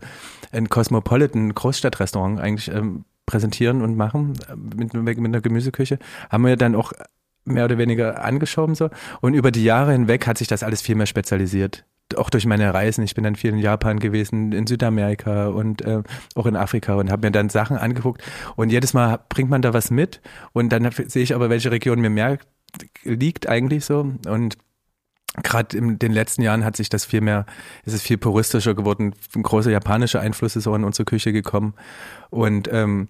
ein 0.52 0.70
Cosmopolitan 0.70 1.54
Großstadtrestaurant 1.54 2.40
eigentlich 2.40 2.70
ähm, 2.70 3.06
präsentieren 3.32 3.82
und 3.82 3.96
machen 3.96 4.34
äh, 4.50 4.56
mit, 4.56 4.94
mit 4.94 5.18
einer 5.18 5.42
Gemüseküche, 5.42 5.98
haben 6.30 6.46
wir 6.46 6.58
dann 6.58 6.76
auch 6.76 6.92
mehr 7.46 7.66
oder 7.66 7.78
weniger 7.78 8.24
angeschoben 8.24 8.76
so. 8.76 8.90
Und 9.22 9.34
über 9.34 9.52
die 9.52 9.64
Jahre 9.64 9.94
hinweg 9.94 10.28
hat 10.28 10.38
sich 10.38 10.48
das 10.48 10.64
alles 10.64 10.82
viel 10.82 10.96
mehr 10.96 11.08
spezialisiert. 11.08 11.86
Auch 12.18 12.30
durch 12.30 12.46
meine 12.46 12.74
Reisen. 12.74 13.04
Ich 13.06 13.16
bin 13.16 13.24
dann 13.24 13.36
viel 13.36 13.52
in 13.52 13.58
Japan 13.58 14.00
gewesen, 14.00 14.52
in 14.52 14.68
Südamerika 14.68 15.48
und 15.48 15.82
äh, 15.82 16.04
auch 16.36 16.46
in 16.46 16.58
Afrika 16.58 16.96
und 16.96 17.10
habe 17.10 17.26
mir 17.26 17.32
dann 17.32 17.50
Sachen 17.50 17.78
angeguckt. 17.78 18.22
Und 18.58 18.70
jedes 18.70 18.94
Mal 18.94 19.20
bringt 19.30 19.50
man 19.50 19.62
da 19.62 19.74
was 19.74 19.92
mit 19.92 20.22
und 20.52 20.70
dann 20.70 20.92
sehe 20.92 21.24
ich 21.24 21.34
aber, 21.34 21.50
welche 21.50 21.72
Region 21.72 22.02
mir 22.02 22.10
mehr 22.10 22.38
liegt 23.04 23.48
eigentlich 23.48 23.86
so. 23.86 24.12
Und 24.28 24.58
gerade 25.44 25.78
in 25.78 25.98
den 25.98 26.12
letzten 26.12 26.42
Jahren 26.42 26.66
hat 26.66 26.76
sich 26.76 26.90
das 26.90 27.06
viel 27.06 27.22
mehr, 27.22 27.46
ist 27.86 27.94
es 27.94 28.02
viel 28.02 28.18
puristischer 28.18 28.74
geworden. 28.74 29.14
Ein 29.36 29.44
großer 29.44 29.72
japanischer 29.72 30.20
Einfluss 30.20 30.56
ist 30.56 30.68
auch 30.68 30.76
in 30.76 30.84
unsere 30.84 31.06
Küche 31.06 31.32
gekommen. 31.32 31.74
Und 32.30 32.70
ähm, 32.72 33.08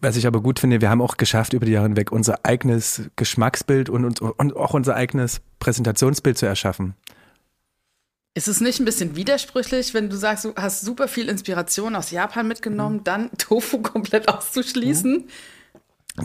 was 0.00 0.16
ich 0.16 0.26
aber 0.26 0.40
gut 0.40 0.58
finde, 0.58 0.80
wir 0.80 0.90
haben 0.90 1.02
auch 1.02 1.16
geschafft, 1.16 1.52
über 1.52 1.66
die 1.66 1.72
Jahre 1.72 1.86
hinweg 1.86 2.12
unser 2.12 2.44
eigenes 2.44 3.02
Geschmacksbild 3.16 3.90
und, 3.90 4.04
und, 4.04 4.20
und 4.20 4.56
auch 4.56 4.74
unser 4.74 4.94
eigenes 4.94 5.40
Präsentationsbild 5.58 6.38
zu 6.38 6.46
erschaffen. 6.46 6.94
Ist 8.34 8.48
es 8.48 8.62
nicht 8.62 8.80
ein 8.80 8.86
bisschen 8.86 9.14
widersprüchlich, 9.14 9.92
wenn 9.92 10.08
du 10.08 10.16
sagst, 10.16 10.46
du 10.46 10.54
hast 10.56 10.80
super 10.80 11.06
viel 11.06 11.28
Inspiration 11.28 11.94
aus 11.94 12.10
Japan 12.10 12.48
mitgenommen, 12.48 12.98
mhm. 12.98 13.04
dann 13.04 13.30
Tofu 13.38 13.82
komplett 13.82 14.28
auszuschließen? 14.28 15.12
Mhm. 15.12 15.28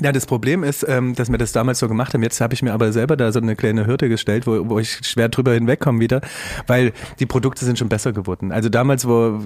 Ja, 0.02 0.12
das 0.12 0.26
Problem 0.26 0.66
ist, 0.66 0.86
ähm, 0.88 1.16
dass 1.16 1.32
wir 1.32 1.38
das 1.38 1.54
damals 1.54 1.80
so 1.80 1.88
gemacht 1.88 2.14
haben. 2.14 2.22
Jetzt 2.22 2.42
habe 2.42 2.54
ich 2.54 2.62
mir 2.62 2.74
aber 2.74 2.92
selber 2.92 3.16
da 3.16 3.32
so 3.32 3.40
eine 3.40 3.56
kleine 3.56 3.88
Hürde 3.88 4.10
gestellt, 4.10 4.46
wo, 4.46 4.68
wo 4.68 4.80
ich 4.80 5.00
schwer 5.08 5.30
drüber 5.30 5.54
hinwegkomme 5.54 6.02
wieder, 6.02 6.20
weil 6.68 6.92
die 7.20 7.26
Produkte 7.26 7.64
sind 7.64 7.80
schon 7.80 7.88
besser 7.88 8.12
geworden. 8.12 8.52
Also 8.52 8.68
damals, 8.68 9.08
wo, 9.08 9.46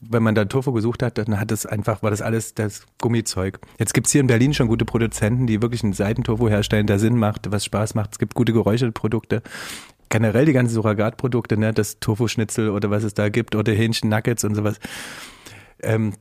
wenn 0.00 0.22
man 0.22 0.36
da 0.36 0.44
Tofu 0.44 0.72
gesucht 0.72 1.02
hat, 1.02 1.18
dann 1.18 1.40
hat 1.40 1.50
das 1.50 1.66
einfach, 1.66 2.04
war 2.04 2.10
das 2.10 2.22
alles 2.22 2.54
das 2.54 2.86
Gummizeug. 3.00 3.58
Jetzt 3.80 3.92
gibt's 3.92 4.12
hier 4.12 4.20
in 4.20 4.28
Berlin 4.28 4.54
schon 4.54 4.68
gute 4.68 4.84
Produzenten, 4.84 5.48
die 5.48 5.60
wirklich 5.60 5.82
einen 5.82 5.92
Seitentofu 5.92 6.48
herstellen, 6.48 6.86
der 6.86 7.00
Sinn 7.00 7.16
macht, 7.16 7.50
was 7.50 7.64
Spaß 7.64 7.96
macht. 7.96 8.12
Es 8.12 8.18
gibt 8.20 8.34
gute 8.34 8.52
geräucherte 8.52 8.92
Produkte 8.92 9.42
generell 10.08 10.44
die 10.44 10.52
ganzen 10.52 10.74
Surrogatprodukte, 10.74 11.56
ne, 11.56 11.72
das 11.72 12.00
Tofu-Schnitzel 12.00 12.70
oder 12.70 12.90
was 12.90 13.04
es 13.04 13.14
da 13.14 13.28
gibt 13.28 13.54
oder 13.54 13.72
Hähnchen-Nuggets 13.72 14.42
und 14.44 14.56
sowas. 14.56 14.80
Ähm, 15.82 16.14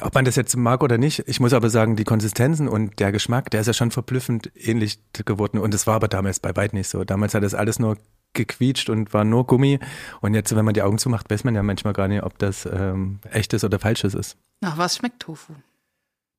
ob 0.00 0.14
man 0.14 0.24
das 0.24 0.36
jetzt 0.36 0.56
mag 0.56 0.82
oder 0.82 0.98
nicht, 0.98 1.24
ich 1.26 1.40
muss 1.40 1.52
aber 1.52 1.68
sagen, 1.68 1.96
die 1.96 2.04
Konsistenzen 2.04 2.68
und 2.68 3.00
der 3.00 3.10
Geschmack, 3.10 3.50
der 3.50 3.60
ist 3.60 3.66
ja 3.66 3.72
schon 3.72 3.90
verblüffend 3.90 4.50
ähnlich 4.54 5.00
geworden. 5.12 5.58
Und 5.58 5.74
es 5.74 5.86
war 5.86 5.96
aber 5.96 6.08
damals 6.08 6.38
bei 6.38 6.54
weitem 6.54 6.78
nicht 6.78 6.88
so. 6.88 7.04
Damals 7.04 7.34
hat 7.34 7.42
das 7.42 7.54
alles 7.54 7.78
nur 7.78 7.96
gequietscht 8.32 8.88
und 8.88 9.12
war 9.12 9.24
nur 9.24 9.46
Gummi. 9.46 9.80
Und 10.20 10.34
jetzt, 10.34 10.54
wenn 10.54 10.64
man 10.64 10.74
die 10.74 10.82
Augen 10.82 10.98
zumacht, 10.98 11.28
weiß 11.30 11.42
man 11.42 11.56
ja 11.56 11.62
manchmal 11.62 11.92
gar 11.92 12.06
nicht, 12.06 12.22
ob 12.22 12.38
das 12.38 12.66
ähm, 12.66 13.18
echtes 13.30 13.64
oder 13.64 13.80
falsches 13.80 14.14
ist. 14.14 14.36
Nach 14.60 14.78
was 14.78 14.96
schmeckt 14.96 15.20
Tofu? 15.20 15.54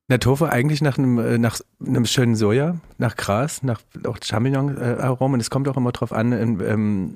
Na, 0.07 0.17
Tofu 0.17 0.45
eigentlich 0.45 0.81
nach 0.81 0.97
einem, 0.97 1.19
äh, 1.19 1.37
nach 1.37 1.59
einem 1.85 2.05
schönen 2.05 2.35
Soja, 2.35 2.77
nach 2.97 3.17
Gras, 3.17 3.63
nach 3.63 3.81
auch 4.05 4.17
Champignon-Aromen. 4.23 5.35
Und 5.35 5.39
es 5.41 5.49
kommt 5.49 5.67
auch 5.67 5.77
immer 5.77 5.91
drauf 5.91 6.13
an, 6.13 6.31
ähm, 6.31 7.15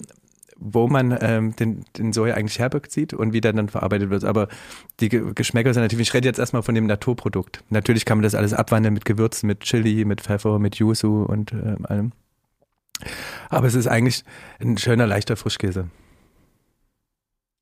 wo 0.57 0.87
man 0.87 1.17
ähm, 1.21 1.55
den, 1.55 1.85
den 1.97 2.13
Soja 2.13 2.35
eigentlich 2.35 2.59
herbezieht 2.59 3.13
und 3.13 3.33
wie 3.33 3.41
der 3.41 3.53
dann 3.53 3.69
verarbeitet 3.69 4.09
wird. 4.09 4.23
Aber 4.23 4.47
die 4.99 5.09
Geschmäcker 5.09 5.73
sind 5.73 5.83
natürlich, 5.83 6.09
ich 6.09 6.13
rede 6.13 6.27
jetzt 6.27 6.39
erstmal 6.39 6.63
von 6.63 6.75
dem 6.75 6.85
Naturprodukt. 6.85 7.63
Natürlich 7.69 8.05
kann 8.05 8.19
man 8.19 8.23
das 8.23 8.35
alles 8.35 8.53
abwandeln 8.53 8.93
mit 8.93 9.05
Gewürzen, 9.05 9.47
mit 9.47 9.61
Chili, 9.61 10.05
mit 10.05 10.21
Pfeffer, 10.21 10.59
mit 10.59 10.75
Yuzu 10.75 11.25
und 11.27 11.51
äh, 11.51 11.75
allem. 11.83 12.13
Aber 13.49 13.67
es 13.67 13.75
ist 13.75 13.87
eigentlich 13.87 14.23
ein 14.59 14.77
schöner, 14.77 15.05
leichter 15.05 15.35
Frischkäse. 15.35 15.89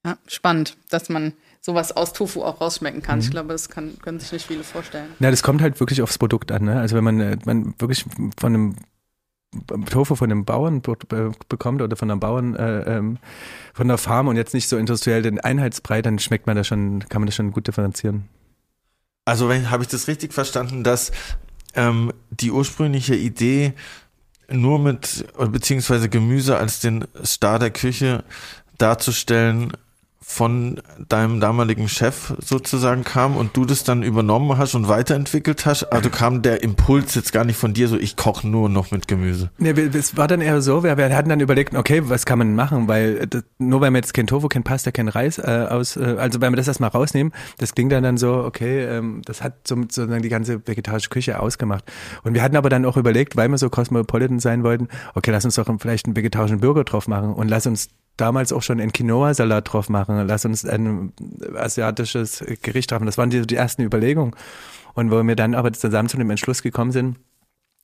Ja, 0.06 0.18
spannend, 0.28 0.78
dass 0.90 1.10
man 1.10 1.34
sowas 1.62 1.94
aus 1.94 2.14
Tofu 2.14 2.44
auch 2.44 2.60
rausschmecken 2.60 3.02
kann. 3.02 3.20
Mhm. 3.20 3.24
Ich 3.24 3.32
glaube, 3.32 3.54
das 3.54 3.70
kann, 3.70 3.98
können 4.02 4.20
sich 4.20 4.32
nicht 4.34 4.46
viele 4.46 4.64
vorstellen. 4.64 5.08
Ja, 5.20 5.32
das 5.32 5.44
kommt 5.44 5.62
halt 5.62 5.80
wirklich 5.80 6.02
aufs 6.02 6.18
Produkt 6.18 6.52
an. 6.52 6.66
Ne? 6.66 6.80
Also 6.80 6.96
wenn 6.96 7.04
man, 7.04 7.20
äh, 7.22 7.38
man 7.46 7.74
wirklich 7.80 8.06
von 8.38 8.54
einem 8.54 8.76
Tofu 9.90 10.16
von 10.16 10.32
einem 10.32 10.46
Bauern 10.46 10.82
bekommt 11.50 11.82
oder 11.82 11.96
von 11.96 12.10
einem 12.10 12.20
Bauern 12.20 12.56
äh, 12.56 12.98
ähm, 12.98 13.18
von 13.74 13.88
der 13.88 13.98
Farm 13.98 14.28
und 14.28 14.36
jetzt 14.36 14.54
nicht 14.54 14.68
so 14.68 14.78
industriell 14.78 15.22
den 15.22 15.40
Einheitsbrei, 15.40 16.02
dann 16.02 16.20
schmeckt 16.20 16.48
man 16.48 16.56
das 16.56 16.68
schon, 16.68 17.08
kann 17.10 17.22
man 17.22 17.28
das 17.28 17.36
schon 17.36 17.52
gut 17.52 17.68
differenzieren. 17.68 18.30
Also 19.26 19.52
habe 19.52 19.84
ich 19.84 19.90
das 19.90 20.08
richtig 20.08 20.34
verstanden, 20.34 20.84
dass 20.84 21.12
ähm, 21.76 22.12
die 22.30 22.52
ursprüngliche 22.52 23.16
Idee 23.16 23.74
nur 24.50 24.80
mit 24.80 25.26
beziehungsweise 25.38 26.10
Gemüse 26.10 26.58
als 26.58 26.80
den 26.80 27.06
Star 27.24 27.60
der 27.60 27.72
Küche 27.72 28.24
darzustellen 28.78 29.74
von 30.26 30.82
deinem 31.10 31.40
damaligen 31.40 31.90
Chef 31.90 32.34
sozusagen 32.40 33.04
kam 33.04 33.36
und 33.36 33.56
du 33.58 33.66
das 33.66 33.84
dann 33.84 34.04
übernommen 34.04 34.58
hast 34.58 34.74
und 34.74 34.88
weiterentwickelt 34.88 35.66
hast? 35.66 35.84
Also 35.84 36.10
kam 36.10 36.42
der 36.42 36.64
Impuls 36.64 37.14
jetzt 37.16 37.34
gar 37.34 37.44
nicht 37.44 37.58
von 37.58 37.74
dir 37.74 37.88
so, 37.88 37.98
ich 37.98 38.16
koche 38.16 38.48
nur 38.48 38.70
noch 38.70 38.92
mit 38.92 39.08
Gemüse? 39.08 39.52
Nee, 39.58 39.72
es 39.72 40.16
war 40.16 40.28
dann 40.28 40.42
eher 40.42 40.62
so, 40.62 40.84
wir, 40.84 40.98
wir 40.98 41.16
hatten 41.16 41.30
dann 41.30 41.40
überlegt, 41.40 41.76
okay, 41.76 42.02
was 42.06 42.26
kann 42.26 42.40
man 42.40 42.56
machen? 42.56 42.88
Weil 42.88 43.28
das, 43.28 43.44
nur 43.60 43.82
weil 43.82 43.92
wir 43.92 43.98
jetzt 43.98 44.14
kein 44.14 44.28
Tofu, 44.28 44.48
kein 44.48 44.64
Pasta, 44.64 44.92
kein 44.92 45.10
Reis 45.10 45.38
äh, 45.38 45.68
aus, 45.70 45.98
äh, 45.98 46.16
also 46.18 46.42
wenn 46.42 46.54
wir 46.54 46.58
das 46.58 46.68
erstmal 46.68 46.90
rausnehmen, 46.90 47.34
das 47.58 47.76
klingt 47.76 47.92
dann, 47.92 48.04
dann 48.04 48.18
so, 48.18 48.44
okay, 48.44 48.86
ähm, 48.86 49.22
das 49.26 49.44
hat 49.44 49.68
so, 49.68 49.76
sozusagen 49.76 50.22
die 50.22 50.30
ganze 50.30 50.66
vegetarische 50.66 51.10
Küche 51.10 51.40
ausgemacht. 51.40 51.84
Und 52.24 52.34
wir 52.34 52.42
hatten 52.42 52.56
aber 52.56 52.70
dann 52.70 52.86
auch 52.86 52.98
überlegt, 52.98 53.36
weil 53.36 53.50
wir 53.50 53.58
so 53.58 53.70
cosmopolitan 53.70 54.40
sein 54.40 54.64
wollten, 54.64 54.88
okay, 55.16 55.32
lass 55.32 55.46
uns 55.46 55.56
doch 55.56 55.68
vielleicht 55.80 56.06
einen 56.06 56.16
vegetarischen 56.16 56.60
Burger 56.60 56.84
drauf 56.84 57.08
machen 57.08 57.34
und 57.34 57.50
lass 57.50 57.68
uns 57.68 57.90
damals 58.18 58.54
auch 58.54 58.62
schon 58.62 58.80
einen 58.80 58.94
Quinoa-Salat 58.94 59.74
drauf 59.74 59.90
machen. 59.90 60.28
Lass 60.28 60.46
uns 60.46 60.66
ein 60.66 61.14
asiatisches 61.56 62.44
Gericht 62.62 62.92
haben. 62.92 63.06
Das 63.06 63.18
waren 63.18 63.30
die, 63.30 63.46
die 63.46 63.56
ersten 63.56 63.82
Überlegungen. 63.82 64.36
Und 64.94 65.12
wo 65.12 65.24
wir 65.24 65.36
dann 65.36 65.56
aber 65.56 65.74
zusammen 65.74 66.10
zu 66.10 66.18
dem 66.18 66.30
Entschluss 66.30 66.62
gekommen 66.62 66.92
sind, 66.92 67.18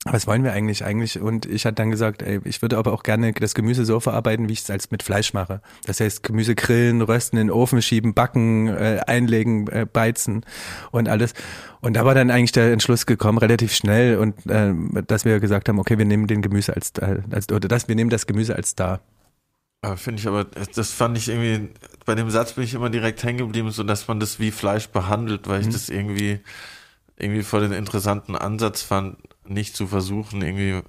was 0.04 0.26
wollen 0.26 0.44
wir 0.44 0.52
eigentlich 0.52 0.82
eigentlich? 0.82 1.20
Und 1.20 1.44
ich 1.44 1.66
hatte 1.66 1.74
dann 1.74 1.90
gesagt, 1.90 2.22
ey, 2.22 2.40
ich 2.44 2.62
würde 2.62 2.78
aber 2.78 2.94
auch 2.94 3.02
gerne 3.02 3.34
das 3.34 3.54
Gemüse 3.54 3.84
so 3.84 4.00
verarbeiten, 4.00 4.48
wie 4.48 4.54
ich 4.54 4.60
es 4.60 4.70
als 4.70 4.90
mit 4.90 5.02
Fleisch 5.02 5.34
mache. 5.34 5.60
Das 5.84 6.00
heißt, 6.00 6.22
Gemüse 6.22 6.54
grillen, 6.54 7.02
rösten, 7.02 7.38
in 7.38 7.48
den 7.48 7.52
Ofen 7.54 7.82
schieben, 7.82 8.14
backen, 8.14 8.68
äh, 8.68 9.00
einlegen, 9.06 9.68
äh, 9.68 9.86
beizen 9.90 10.46
und 10.90 11.06
alles. 11.06 11.34
Und 11.82 11.96
da 11.96 12.06
war 12.06 12.14
dann 12.14 12.30
eigentlich 12.30 12.52
der 12.52 12.72
Entschluss 12.72 13.04
gekommen, 13.04 13.36
relativ 13.36 13.74
schnell, 13.74 14.16
und 14.16 14.46
äh, 14.46 14.72
dass 15.06 15.26
wir 15.26 15.38
gesagt 15.38 15.68
haben, 15.68 15.78
okay, 15.78 15.98
wir 15.98 16.06
nehmen 16.06 16.26
den 16.26 16.40
Gemüse 16.40 16.74
als, 16.74 16.92
als 17.30 17.52
oder 17.52 17.68
das, 17.68 17.86
wir 17.86 17.94
nehmen 17.94 18.10
das 18.10 18.26
Gemüse 18.26 18.56
als 18.56 18.74
da. 18.74 19.00
Finde 19.96 20.20
ich 20.20 20.28
aber, 20.28 20.44
das 20.44 20.92
fand 20.92 21.16
ich 21.16 21.28
irgendwie, 21.28 21.70
bei 22.04 22.14
dem 22.14 22.28
Satz 22.30 22.52
bin 22.52 22.64
ich 22.64 22.74
immer 22.74 22.90
direkt 22.90 23.22
hängen 23.24 23.38
geblieben, 23.38 23.70
so 23.70 23.82
dass 23.82 24.08
man 24.08 24.20
das 24.20 24.38
wie 24.38 24.50
Fleisch 24.50 24.88
behandelt, 24.88 25.48
weil 25.48 25.62
ich 25.62 25.68
mhm. 25.68 25.72
das 25.72 25.88
irgendwie, 25.88 26.40
irgendwie 27.16 27.42
voll 27.42 27.62
den 27.62 27.72
interessanten 27.72 28.36
Ansatz 28.36 28.82
fand, 28.82 29.16
nicht 29.46 29.74
zu 29.74 29.86
versuchen, 29.86 30.42
irgendwie, 30.42 30.82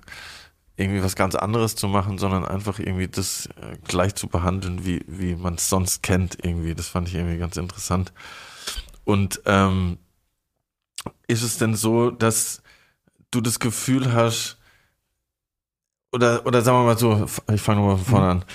irgendwie 0.75 1.03
was 1.03 1.15
ganz 1.15 1.35
anderes 1.35 1.75
zu 1.75 1.87
machen, 1.87 2.17
sondern 2.17 2.43
einfach 2.43 2.79
irgendwie 2.79 3.07
das 3.07 3.47
äh, 3.61 3.77
gleich 3.87 4.15
zu 4.15 4.27
behandeln, 4.27 4.85
wie, 4.85 5.05
wie 5.07 5.35
man 5.37 5.55
es 5.55 5.69
sonst 5.69 6.03
kennt, 6.03 6.37
irgendwie. 6.43 6.75
Das 6.75 6.89
fand 6.89 7.07
ich 7.07 7.15
irgendwie 7.15 7.37
ganz 7.37 7.55
interessant. 7.55 8.11
Und 9.05 9.41
ähm, 9.45 9.99
ist 11.27 11.43
es 11.43 11.57
denn 11.57 11.75
so, 11.75 12.11
dass 12.11 12.61
du 13.31 13.39
das 13.39 13.59
Gefühl 13.59 14.11
hast, 14.11 14.57
oder, 16.11 16.45
oder 16.45 16.61
sagen 16.61 16.79
wir 16.79 16.85
mal 16.85 16.97
so, 16.97 17.25
ich 17.53 17.61
fange 17.61 17.81
nochmal 17.81 17.97
von 17.97 18.05
vorne 18.05 18.25
mhm. 18.25 18.31
an. 18.31 18.45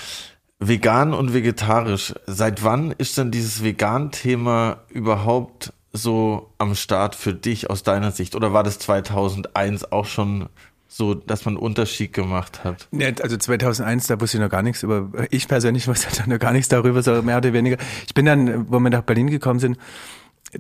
Vegan 0.58 1.12
und 1.12 1.34
vegetarisch, 1.34 2.14
seit 2.26 2.64
wann 2.64 2.92
ist 2.92 3.18
denn 3.18 3.30
dieses 3.30 3.62
Vegan-Thema 3.62 4.78
überhaupt 4.88 5.72
so 5.92 6.50
am 6.58 6.74
Start 6.74 7.14
für 7.14 7.34
dich 7.34 7.68
aus 7.68 7.82
deiner 7.82 8.10
Sicht? 8.10 8.34
Oder 8.34 8.52
war 8.52 8.62
das 8.62 8.78
2001 8.78 9.92
auch 9.92 10.06
schon 10.06 10.48
so, 10.88 11.14
dass 11.14 11.44
man 11.44 11.54
einen 11.54 11.62
Unterschied 11.62 12.12
gemacht 12.12 12.64
hat? 12.64 12.88
Ja, 12.92 13.08
also 13.22 13.36
2001, 13.36 14.06
da 14.06 14.20
wusste 14.20 14.38
ich 14.38 14.42
noch 14.42 14.50
gar 14.50 14.62
nichts 14.62 14.82
über, 14.82 15.10
ich 15.30 15.46
persönlich 15.46 15.88
wusste 15.88 16.08
da 16.16 16.26
noch 16.26 16.38
gar 16.38 16.52
nichts 16.52 16.68
darüber, 16.68 17.02
so 17.02 17.22
mehr 17.22 17.38
oder 17.38 17.52
weniger. 17.52 17.76
Ich 18.06 18.14
bin 18.14 18.24
dann, 18.24 18.70
wo 18.70 18.78
wir 18.78 18.90
nach 18.90 19.02
Berlin 19.02 19.28
gekommen 19.28 19.60
sind, 19.60 19.78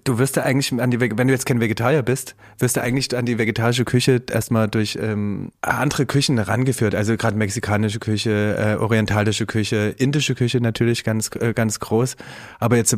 Du 0.04 0.18
wirst 0.18 0.36
ja 0.36 0.42
eigentlich 0.42 0.72
an 0.80 0.90
die, 0.90 1.00
wenn 1.00 1.28
du 1.28 1.32
jetzt 1.32 1.46
kein 1.46 1.60
Vegetarier 1.60 2.02
bist, 2.02 2.34
wirst 2.58 2.76
du 2.76 2.82
eigentlich 2.82 3.16
an 3.16 3.24
die 3.24 3.38
vegetarische 3.38 3.84
Küche 3.84 4.22
erstmal 4.30 4.68
durch 4.68 4.98
ähm, 5.00 5.52
andere 5.62 6.06
Küchen 6.06 6.36
herangeführt. 6.38 6.94
Also 6.94 7.16
gerade 7.16 7.36
mexikanische 7.36 8.00
Küche, 8.00 8.56
äh, 8.58 8.82
orientalische 8.82 9.46
Küche, 9.46 9.94
indische 9.96 10.34
Küche 10.34 10.60
natürlich 10.60 11.04
ganz, 11.04 11.30
äh, 11.38 11.54
ganz 11.54 11.78
groß. 11.78 12.16
Aber 12.58 12.76
jetzt 12.76 12.96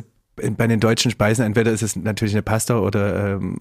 bei 0.57 0.66
den 0.66 0.81
deutschen 0.81 1.11
Speisen, 1.11 1.44
entweder 1.44 1.72
ist 1.72 1.83
es 1.83 1.96
natürlich 1.96 2.35
eine 2.35 2.42
Pasta 2.42 2.79
oder 2.79 3.35
ähm, 3.35 3.59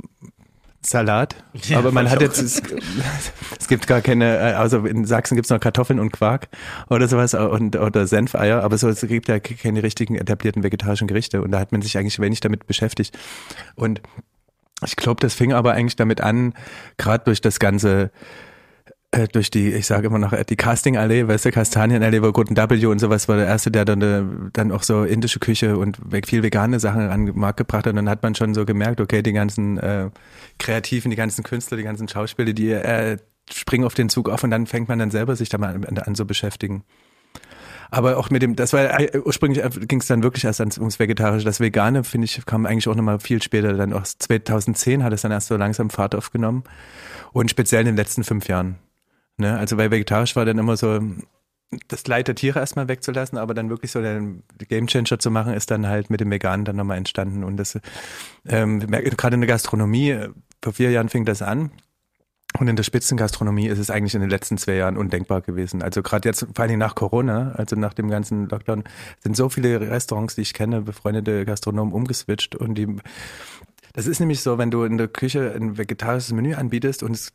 Salat. 0.90 1.36
Ja, 1.54 1.80
aber 1.80 1.92
man 1.92 2.10
hat 2.10 2.22
jetzt, 2.22 2.42
es, 2.42 2.62
es, 3.60 3.68
gibt 3.68 3.88
gar 3.88 4.02
keine, 4.02 4.58
also 4.58 4.86
in 4.86 5.04
Sachsen 5.04 5.36
gibt 5.36 5.46
es 5.46 5.50
noch 5.50 5.60
Kartoffeln 5.60 6.00
und 6.00 6.12
Quark 6.14 6.48
oder 6.90 7.10
sowas 7.10 7.34
und, 7.34 7.76
oder 7.76 8.08
Senfeier, 8.08 8.64
aber 8.64 8.78
so, 8.78 8.88
es 8.88 9.02
gibt 9.02 9.28
ja 9.28 9.40
keine 9.40 9.84
richtigen 9.84 10.16
etablierten 10.16 10.64
vegetarischen 10.64 11.08
Gerichte 11.08 11.42
und 11.42 11.52
da 11.52 11.60
hat 11.60 11.74
man 11.74 11.82
sich 11.82 11.98
eigentlich 11.98 12.20
wenig 12.20 12.40
damit 12.40 12.68
beschäftigt. 12.68 13.18
Und 13.76 14.02
ich 14.86 14.96
glaube, 14.96 15.20
das 15.20 15.34
fing 15.34 15.52
aber 15.52 15.74
eigentlich 15.74 15.98
damit 15.98 16.22
an, 16.22 16.54
gerade 16.98 17.26
durch 17.26 17.42
das 17.42 17.60
ganze 17.60 18.12
äh, 19.12 19.28
durch 19.28 19.50
die, 19.50 19.72
ich 19.72 19.88
sage 19.88 20.08
immer 20.08 20.20
noch, 20.20 20.34
äh, 20.34 20.44
die 20.44 20.58
Casting-Allee, 20.58 21.28
weißt 21.28 21.46
du, 21.46 21.52
Kastanienallee, 21.52 22.22
wo 22.22 22.32
Gordon 22.32 22.58
W. 22.58 22.86
und 22.88 23.00
sowas 23.00 23.28
war 23.28 23.38
der 23.38 23.46
erste, 23.46 23.72
der 23.72 23.86
dann, 23.86 24.02
äh, 24.02 24.24
dann 24.54 24.72
auch 24.72 24.84
so 24.84 25.04
indische 25.04 25.40
Küche 25.40 25.78
und 25.78 25.98
viel 26.26 26.44
vegane 26.44 26.80
Sachen 26.80 27.10
an 27.10 27.26
den 27.26 27.40
Markt 27.40 27.58
gebracht 27.58 27.86
hat. 27.86 27.92
Und 27.92 27.98
dann 27.98 28.10
hat 28.10 28.24
man 28.24 28.36
schon 28.36 28.54
so 28.54 28.66
gemerkt, 28.66 29.00
okay, 29.00 29.22
die 29.22 29.34
ganzen 29.34 29.78
äh, 29.78 30.10
Kreativen, 30.60 31.10
die 31.10 31.18
ganzen 31.18 31.44
Künstler, 31.44 31.78
die 31.78 31.84
ganzen 31.84 32.08
Schauspieler, 32.08 32.54
die 32.54 32.72
äh, 32.72 33.18
springen 33.50 33.86
auf 33.86 33.94
den 33.94 34.10
Zug 34.10 34.30
auf 34.30 34.44
und 34.44 34.52
dann 34.52 34.68
fängt 34.68 34.90
man 34.90 35.00
dann 35.00 35.12
selber 35.12 35.36
sich 35.38 35.48
damit 35.48 35.88
an, 35.88 35.98
an 35.98 36.16
zu 36.16 36.28
beschäftigen. 36.28 36.84
Aber 37.90 38.18
auch 38.18 38.30
mit 38.30 38.42
dem, 38.42 38.58
das 38.58 38.74
war 38.74 38.90
ursprünglich 39.24 39.64
ging 39.88 40.02
es 40.02 40.08
dann 40.08 40.22
wirklich 40.22 40.44
erst 40.44 40.60
ans, 40.60 40.78
ums 40.78 41.00
Vegetarische. 41.00 41.46
Das 41.46 41.62
Vegane, 41.62 42.04
finde 42.04 42.26
ich, 42.26 42.46
kam 42.46 42.66
eigentlich 42.66 42.90
auch 42.90 42.96
nochmal 42.96 43.20
viel 43.20 43.42
später. 43.42 43.74
Dann 43.74 43.94
auch 43.94 44.04
2010 44.04 45.04
hat 45.04 45.14
es 45.14 45.22
dann 45.22 45.32
erst 45.32 45.48
so 45.48 45.56
langsam 45.56 45.90
Fahrt 45.90 46.14
aufgenommen. 46.14 46.66
Und 47.32 47.50
speziell 47.50 47.82
in 47.82 47.88
den 47.88 47.96
letzten 47.96 48.26
fünf 48.26 48.50
Jahren. 48.50 48.78
Ne? 49.38 49.58
Also 49.58 49.78
weil 49.78 49.92
vegetarisch 49.92 50.36
war 50.36 50.46
dann 50.46 50.58
immer 50.58 50.78
so, 50.78 51.00
das 51.88 52.08
Leid 52.08 52.28
der 52.28 52.36
Tiere 52.36 52.60
erstmal 52.60 52.88
wegzulassen, 52.88 53.38
aber 53.38 53.54
dann 53.54 53.70
wirklich 53.70 53.92
so 53.92 54.02
den 54.02 54.44
Gamechanger 54.70 55.20
zu 55.20 55.32
machen, 55.32 55.54
ist 55.54 55.70
dann 55.70 55.88
halt 55.88 56.10
mit 56.10 56.22
dem 56.22 56.32
Veganen 56.32 56.66
dann 56.66 56.78
nochmal 56.78 56.98
entstanden. 56.98 57.44
Und 57.44 57.58
das, 57.58 57.78
ähm, 58.48 58.80
gerade 58.80 59.36
in 59.36 59.42
der 59.42 59.48
Gastronomie, 59.48 60.18
vor 60.64 60.74
vier 60.74 60.92
Jahren 60.92 61.10
fing 61.10 61.26
das 61.26 61.42
an. 61.42 61.72
Und 62.60 62.68
in 62.68 62.76
der 62.76 62.84
Spitzengastronomie 62.84 63.68
ist 63.68 63.78
es 63.78 63.92
eigentlich 63.92 64.16
in 64.16 64.22
den 64.22 64.30
letzten 64.30 64.58
zwei 64.58 64.76
Jahren 64.76 64.98
undenkbar 64.98 65.42
gewesen. 65.42 65.84
Also 65.84 66.02
gerade 66.02 66.28
jetzt, 66.28 66.48
vor 66.56 66.64
allem 66.64 66.80
nach 66.80 66.96
Corona, 66.96 67.52
also 67.52 67.76
nach 67.76 67.94
dem 67.94 68.10
ganzen 68.10 68.50
Lockdown, 68.50 68.84
sind 69.20 69.36
so 69.36 69.50
viele 69.50 69.80
Restaurants, 69.80 70.36
die 70.36 70.42
ich 70.42 70.54
kenne, 70.54 70.82
befreundete 70.82 71.46
Gastronomen 71.46 71.94
umgeswitcht 71.94 72.56
und 72.56 72.76
die 72.76 72.88
das 73.98 74.06
ist 74.06 74.20
nämlich 74.20 74.42
so, 74.42 74.60
wenn 74.60 74.70
du 74.70 74.84
in 74.84 75.00
der 75.00 75.08
Küche 75.08 75.56
ein 75.56 75.80
vegetarisches 75.80 76.32
Menü 76.32 76.54
anbietest 76.54 77.02
und 77.02 77.16
es, 77.16 77.34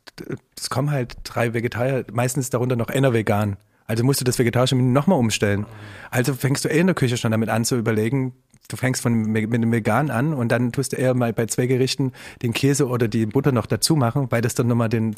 es 0.57 0.69
kommen 0.69 0.91
halt 0.91 1.17
drei 1.25 1.53
Vegetarier, 1.53 2.05
meistens 2.13 2.49
darunter 2.51 2.77
noch 2.77 2.87
einer 2.87 3.11
vegan. 3.11 3.57
Also 3.85 4.05
musst 4.05 4.21
du 4.21 4.23
das 4.23 4.39
vegetarische 4.39 4.77
Menü 4.77 4.89
nochmal 4.89 5.19
umstellen. 5.19 5.65
Also 6.09 6.33
fängst 6.33 6.63
du 6.63 6.69
eh 6.69 6.79
in 6.79 6.87
der 6.87 6.95
Küche 6.95 7.17
schon 7.17 7.31
damit 7.31 7.49
an 7.49 7.65
zu 7.65 7.75
überlegen, 7.75 8.31
du 8.69 8.77
fängst 8.77 9.01
von, 9.01 9.13
mit 9.13 9.51
dem 9.51 9.71
Vegan 9.73 10.09
an 10.09 10.33
und 10.33 10.53
dann 10.53 10.71
tust 10.71 10.93
du 10.93 10.95
eher 10.95 11.13
mal 11.13 11.33
bei 11.33 11.47
zwei 11.47 11.65
Gerichten 11.65 12.13
den 12.41 12.53
Käse 12.53 12.87
oder 12.87 13.09
die 13.09 13.25
Butter 13.25 13.51
noch 13.51 13.65
dazu 13.65 13.97
machen, 13.97 14.27
weil 14.29 14.39
das 14.39 14.55
dann 14.55 14.67
nochmal 14.67 14.87
den 14.87 15.15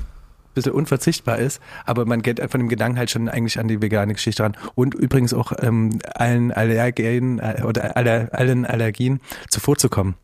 bisschen 0.55 0.71
unverzichtbar 0.71 1.38
ist, 1.38 1.62
aber 1.86 2.05
man 2.05 2.23
geht 2.23 2.39
von 2.49 2.60
dem 2.60 2.69
Gedanken 2.69 2.97
halt 2.97 3.12
schon 3.12 3.29
eigentlich 3.29 3.60
an 3.60 3.67
die 3.67 3.81
vegane 3.81 4.13
Geschichte 4.13 4.41
ran 4.41 4.58
und 4.73 4.95
übrigens 4.95 5.34
auch 5.34 5.51
ähm, 5.62 5.99
allen 6.15 6.51
Allergenen 6.51 7.38
äh, 7.38 7.62
oder 7.63 7.95
aller, 7.95 8.29
allen 8.31 8.65
Allergien 8.65 9.19
zuvorzukommen. 9.49 10.15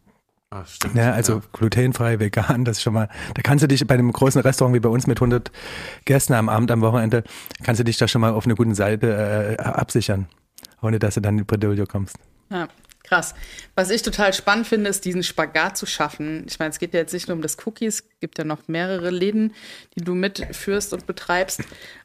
Ah, 0.53 0.65
stimmt, 0.65 0.95
ja, 0.95 1.13
also 1.13 1.35
ja. 1.35 1.41
glutenfrei, 1.53 2.19
vegan, 2.19 2.65
das 2.65 2.77
ist 2.77 2.83
schon 2.83 2.93
mal, 2.93 3.07
da 3.35 3.41
kannst 3.41 3.63
du 3.63 3.69
dich 3.69 3.87
bei 3.87 3.93
einem 3.93 4.11
großen 4.11 4.41
Restaurant 4.41 4.75
wie 4.75 4.81
bei 4.81 4.89
uns 4.89 5.07
mit 5.07 5.17
100 5.17 5.49
Gästen 6.03 6.33
am 6.33 6.49
Abend, 6.49 6.71
am 6.71 6.81
Wochenende, 6.81 7.23
kannst 7.63 7.79
du 7.79 7.85
dich 7.85 7.95
da 7.95 8.05
schon 8.09 8.19
mal 8.19 8.33
auf 8.33 8.43
eine 8.43 8.55
gute 8.55 8.75
Seite 8.75 9.57
äh, 9.57 9.61
absichern, 9.63 10.27
ohne 10.81 10.99
dass 10.99 11.13
du 11.13 11.21
dann 11.21 11.35
in 11.35 11.37
die 11.39 11.43
Bredouille 11.45 11.85
kommst. 11.87 12.17
Ja, 12.49 12.67
Krass. 13.11 13.35
Was 13.75 13.89
ich 13.89 14.03
total 14.03 14.31
spannend 14.31 14.67
finde, 14.67 14.89
ist 14.89 15.03
diesen 15.03 15.21
Spagat 15.21 15.75
zu 15.75 15.85
schaffen. 15.85 16.45
Ich 16.47 16.59
meine, 16.59 16.69
es 16.69 16.79
geht 16.79 16.93
ja 16.93 17.01
jetzt 17.01 17.11
nicht 17.11 17.27
nur 17.27 17.35
um 17.35 17.41
das 17.41 17.57
Cookies, 17.65 17.95
es 17.95 18.19
gibt 18.21 18.37
ja 18.37 18.45
noch 18.45 18.69
mehrere 18.69 19.09
Läden, 19.09 19.53
die 19.97 20.03
du 20.03 20.15
mitführst 20.15 20.93
und 20.93 21.07
betreibst. 21.07 21.61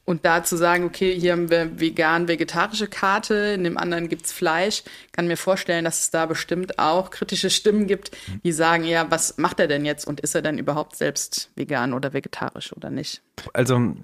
Und 0.06 0.24
da 0.24 0.44
zu 0.44 0.56
sagen, 0.56 0.84
okay, 0.84 1.18
hier 1.18 1.32
haben 1.32 1.50
wir 1.50 1.80
vegan-vegetarische 1.80 2.86
Karte, 2.86 3.34
in 3.56 3.64
dem 3.64 3.76
anderen 3.76 4.08
gibt's 4.08 4.30
Fleisch. 4.30 4.84
Kann 5.10 5.26
mir 5.26 5.36
vorstellen, 5.36 5.84
dass 5.84 5.98
es 5.98 6.10
da 6.12 6.26
bestimmt 6.26 6.78
auch 6.78 7.10
kritische 7.10 7.50
Stimmen 7.50 7.88
gibt, 7.88 8.16
die 8.44 8.52
sagen, 8.52 8.84
ja, 8.84 9.10
was 9.10 9.36
macht 9.36 9.58
er 9.58 9.66
denn 9.66 9.84
jetzt 9.84 10.06
und 10.06 10.20
ist 10.20 10.36
er 10.36 10.42
denn 10.42 10.58
überhaupt 10.58 10.94
selbst 10.94 11.50
vegan 11.56 11.92
oder 11.92 12.12
vegetarisch 12.12 12.72
oder 12.72 12.88
nicht? 12.88 13.20
Also 13.52 13.96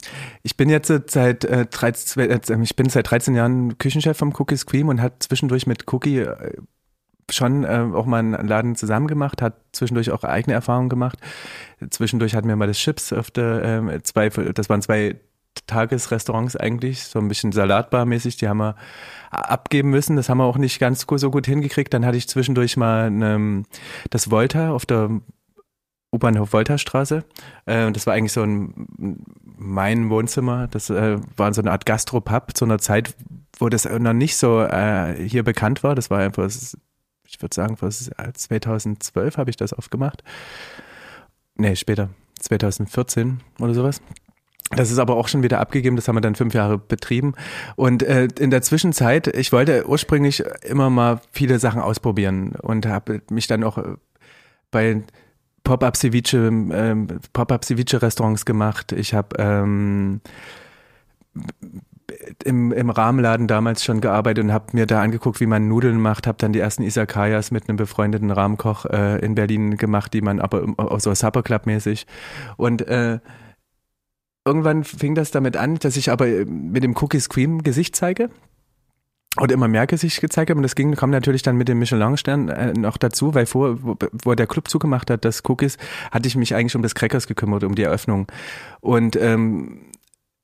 ich 0.43 0.57
bin 0.57 0.71
jetzt 0.71 0.93
seit 1.07 1.45
äh, 1.45 1.67
13, 1.67 2.31
äh, 2.31 2.63
ich 2.63 2.75
bin 2.75 2.89
seit 2.89 3.09
13 3.09 3.37
Jahren 3.37 3.79
Küchenchef 3.79 4.19
vom 4.19 4.35
Cookies 4.37 4.67
Cream 4.67 4.89
und 4.89 5.01
hat 5.01 5.23
zwischendurch 5.23 5.69
mit 5.69 5.93
Cookie 5.93 6.19
äh, 6.19 6.57
schon 7.31 7.63
äh, 7.63 7.87
auch 7.95 8.07
mal 8.07 8.19
einen 8.19 8.49
Laden 8.49 8.75
zusammen 8.75 9.07
gemacht, 9.07 9.41
hat 9.41 9.55
zwischendurch 9.71 10.11
auch 10.11 10.25
eigene 10.25 10.55
Erfahrungen 10.55 10.89
gemacht. 10.89 11.21
Zwischendurch 11.91 12.35
hatten 12.35 12.49
wir 12.49 12.57
mal 12.57 12.67
das 12.67 12.79
Chips 12.79 13.13
auf 13.13 13.31
der 13.31 13.85
äh, 13.89 14.03
zwei, 14.03 14.31
das 14.31 14.69
waren 14.69 14.83
zwei 14.83 15.21
Tagesrestaurants 15.67 16.57
eigentlich, 16.57 17.05
so 17.05 17.19
ein 17.19 17.29
bisschen 17.29 17.53
Salatbar-mäßig, 17.53 18.37
die 18.37 18.49
haben 18.49 18.59
wir 18.59 18.77
abgeben 19.31 19.91
müssen. 19.91 20.17
Das 20.17 20.29
haben 20.29 20.39
wir 20.39 20.45
auch 20.45 20.59
nicht 20.59 20.79
ganz 20.79 21.07
so 21.09 21.31
gut 21.31 21.47
hingekriegt. 21.47 21.93
Dann 21.95 22.05
hatte 22.05 22.17
ich 22.17 22.29
zwischendurch 22.29 22.77
mal 22.77 23.07
eine, 23.07 23.63
das 24.11 24.31
Volta 24.31 24.71
auf 24.71 24.87
der 24.87 25.21
U-Bahnhof 26.13 26.53
Volta-Straße. 26.53 27.25
Äh, 27.67 27.91
das 27.93 28.07
war 28.07 28.15
eigentlich 28.15 28.33
so 28.33 28.43
ein 28.43 29.25
mein 29.57 30.11
Wohnzimmer. 30.11 30.69
Das 30.69 30.91
äh, 30.91 31.19
war 31.37 31.55
so 31.55 31.63
eine 31.63 31.71
Art 31.71 31.87
Gastropub 31.87 32.57
zu 32.57 32.65
einer 32.65 32.79
Zeit, 32.79 33.15
wo 33.59 33.69
das 33.69 33.85
noch 33.85 34.13
nicht 34.13 34.37
so 34.37 34.63
äh, 34.63 35.27
hier 35.27 35.43
bekannt 35.43 35.83
war. 35.83 35.95
Das 35.95 36.11
war 36.11 36.19
einfach 36.19 36.51
ich 37.33 37.41
würde 37.41 37.55
sagen, 37.55 37.77
was 37.81 38.11
2012 38.35 39.39
habe 39.39 39.51
ich 39.51 39.57
das 39.57 39.73
aufgemacht. 39.73 40.23
Nee, 41.55 41.77
später, 41.77 42.11
2014 42.41 43.41
oder 43.59 43.75
sowas. 43.75 44.03
Das 44.71 44.91
ist 44.91 44.99
aber 44.99 45.17
auch 45.17 45.29
schon 45.29 45.43
wieder 45.43 45.61
abgegeben, 45.61 45.97
das 45.97 46.09
haben 46.09 46.17
wir 46.17 46.21
dann 46.21 46.35
fünf 46.35 46.55
Jahre 46.55 46.79
betrieben. 46.79 47.35
Und 47.77 48.03
äh, 48.03 48.29
in 48.39 48.51
der 48.51 48.63
Zwischenzeit, 48.63 49.27
ich 49.27 49.53
wollte 49.53 49.87
ursprünglich 49.87 50.43
immer 50.65 50.89
mal 50.89 51.21
viele 51.31 51.59
Sachen 51.59 51.81
ausprobieren 51.81 52.53
und 52.63 52.87
habe 52.87 53.21
mich 53.31 53.47
dann 53.47 53.65
auch 53.65 53.77
äh, 53.79 53.97
bei 54.71 55.03
Pop-up 55.65 55.97
Ceviche, 55.97 56.39
ähm, 56.39 57.07
Pop-up 57.33 57.65
Ceviche 57.65 58.01
Restaurants 58.01 58.45
gemacht. 58.45 58.93
Ich 58.93 59.15
habe 59.15 59.37
ähm, 59.39 60.21
im, 62.45 62.73
im 62.73 62.91
Rahmenladen 62.91 63.47
damals 63.47 63.85
schon 63.85 64.01
gearbeitet 64.01 64.45
und 64.45 64.53
habe 64.53 64.67
mir 64.73 64.87
da 64.87 65.01
angeguckt, 65.03 65.41
wie 65.41 65.47
man 65.47 65.69
Nudeln 65.69 66.01
macht, 66.01 66.27
habe 66.27 66.39
dann 66.39 66.53
die 66.53 66.59
ersten 66.59 66.83
Isakayas 66.83 67.51
mit 67.51 67.69
einem 67.69 67.77
befreundeten 67.77 68.31
Rahmenkoch 68.31 68.87
äh, 68.87 69.19
in 69.25 69.35
Berlin 69.35 69.77
gemacht, 69.77 70.13
die 70.15 70.21
man 70.21 70.41
aber 70.41 70.65
auch 70.77 71.01
so 71.01 71.15
Supper 71.15 71.43
Club 71.43 71.67
mäßig 71.67 72.07
und 72.57 72.87
äh, 72.89 73.19
irgendwann 74.45 74.85
fing 74.85 75.15
das 75.15 75.31
damit 75.31 75.57
an, 75.57 75.77
dass 75.77 75.97
ich 75.97 76.11
aber 76.11 76.27
mit 76.27 76.83
dem 76.83 76.97
Cookies 76.97 77.29
Cream 77.29 77.63
Gesicht 77.63 77.97
zeige 77.97 78.31
und 79.39 79.51
immer 79.51 79.69
mehr 79.69 79.87
Gesicht 79.87 80.21
gezeigt 80.21 80.51
habe. 80.51 80.59
Und 80.59 80.63
das 80.63 80.75
ging, 80.75 80.95
kam 80.95 81.11
natürlich 81.11 81.43
dann 81.43 81.57
mit 81.57 81.69
dem 81.69 81.79
Michelin-Stern 81.79 82.49
äh, 82.49 82.73
noch 82.73 82.97
dazu, 82.97 83.35
weil 83.35 83.47
vor, 83.47 83.83
wo, 83.83 83.97
wo 84.25 84.35
der 84.35 84.47
Club 84.47 84.69
zugemacht 84.69 85.11
hat, 85.11 85.25
das 85.25 85.43
Cookies, 85.49 85.79
hatte 86.11 86.29
ich 86.29 86.37
mich 86.37 86.55
eigentlich 86.55 86.77
um 86.77 86.83
das 86.83 86.95
Crackers 86.95 87.27
gekümmert, 87.27 87.65
um 87.65 87.75
die 87.75 87.83
Eröffnung. 87.83 88.27
Und 88.81 89.17
ähm, 89.17 89.92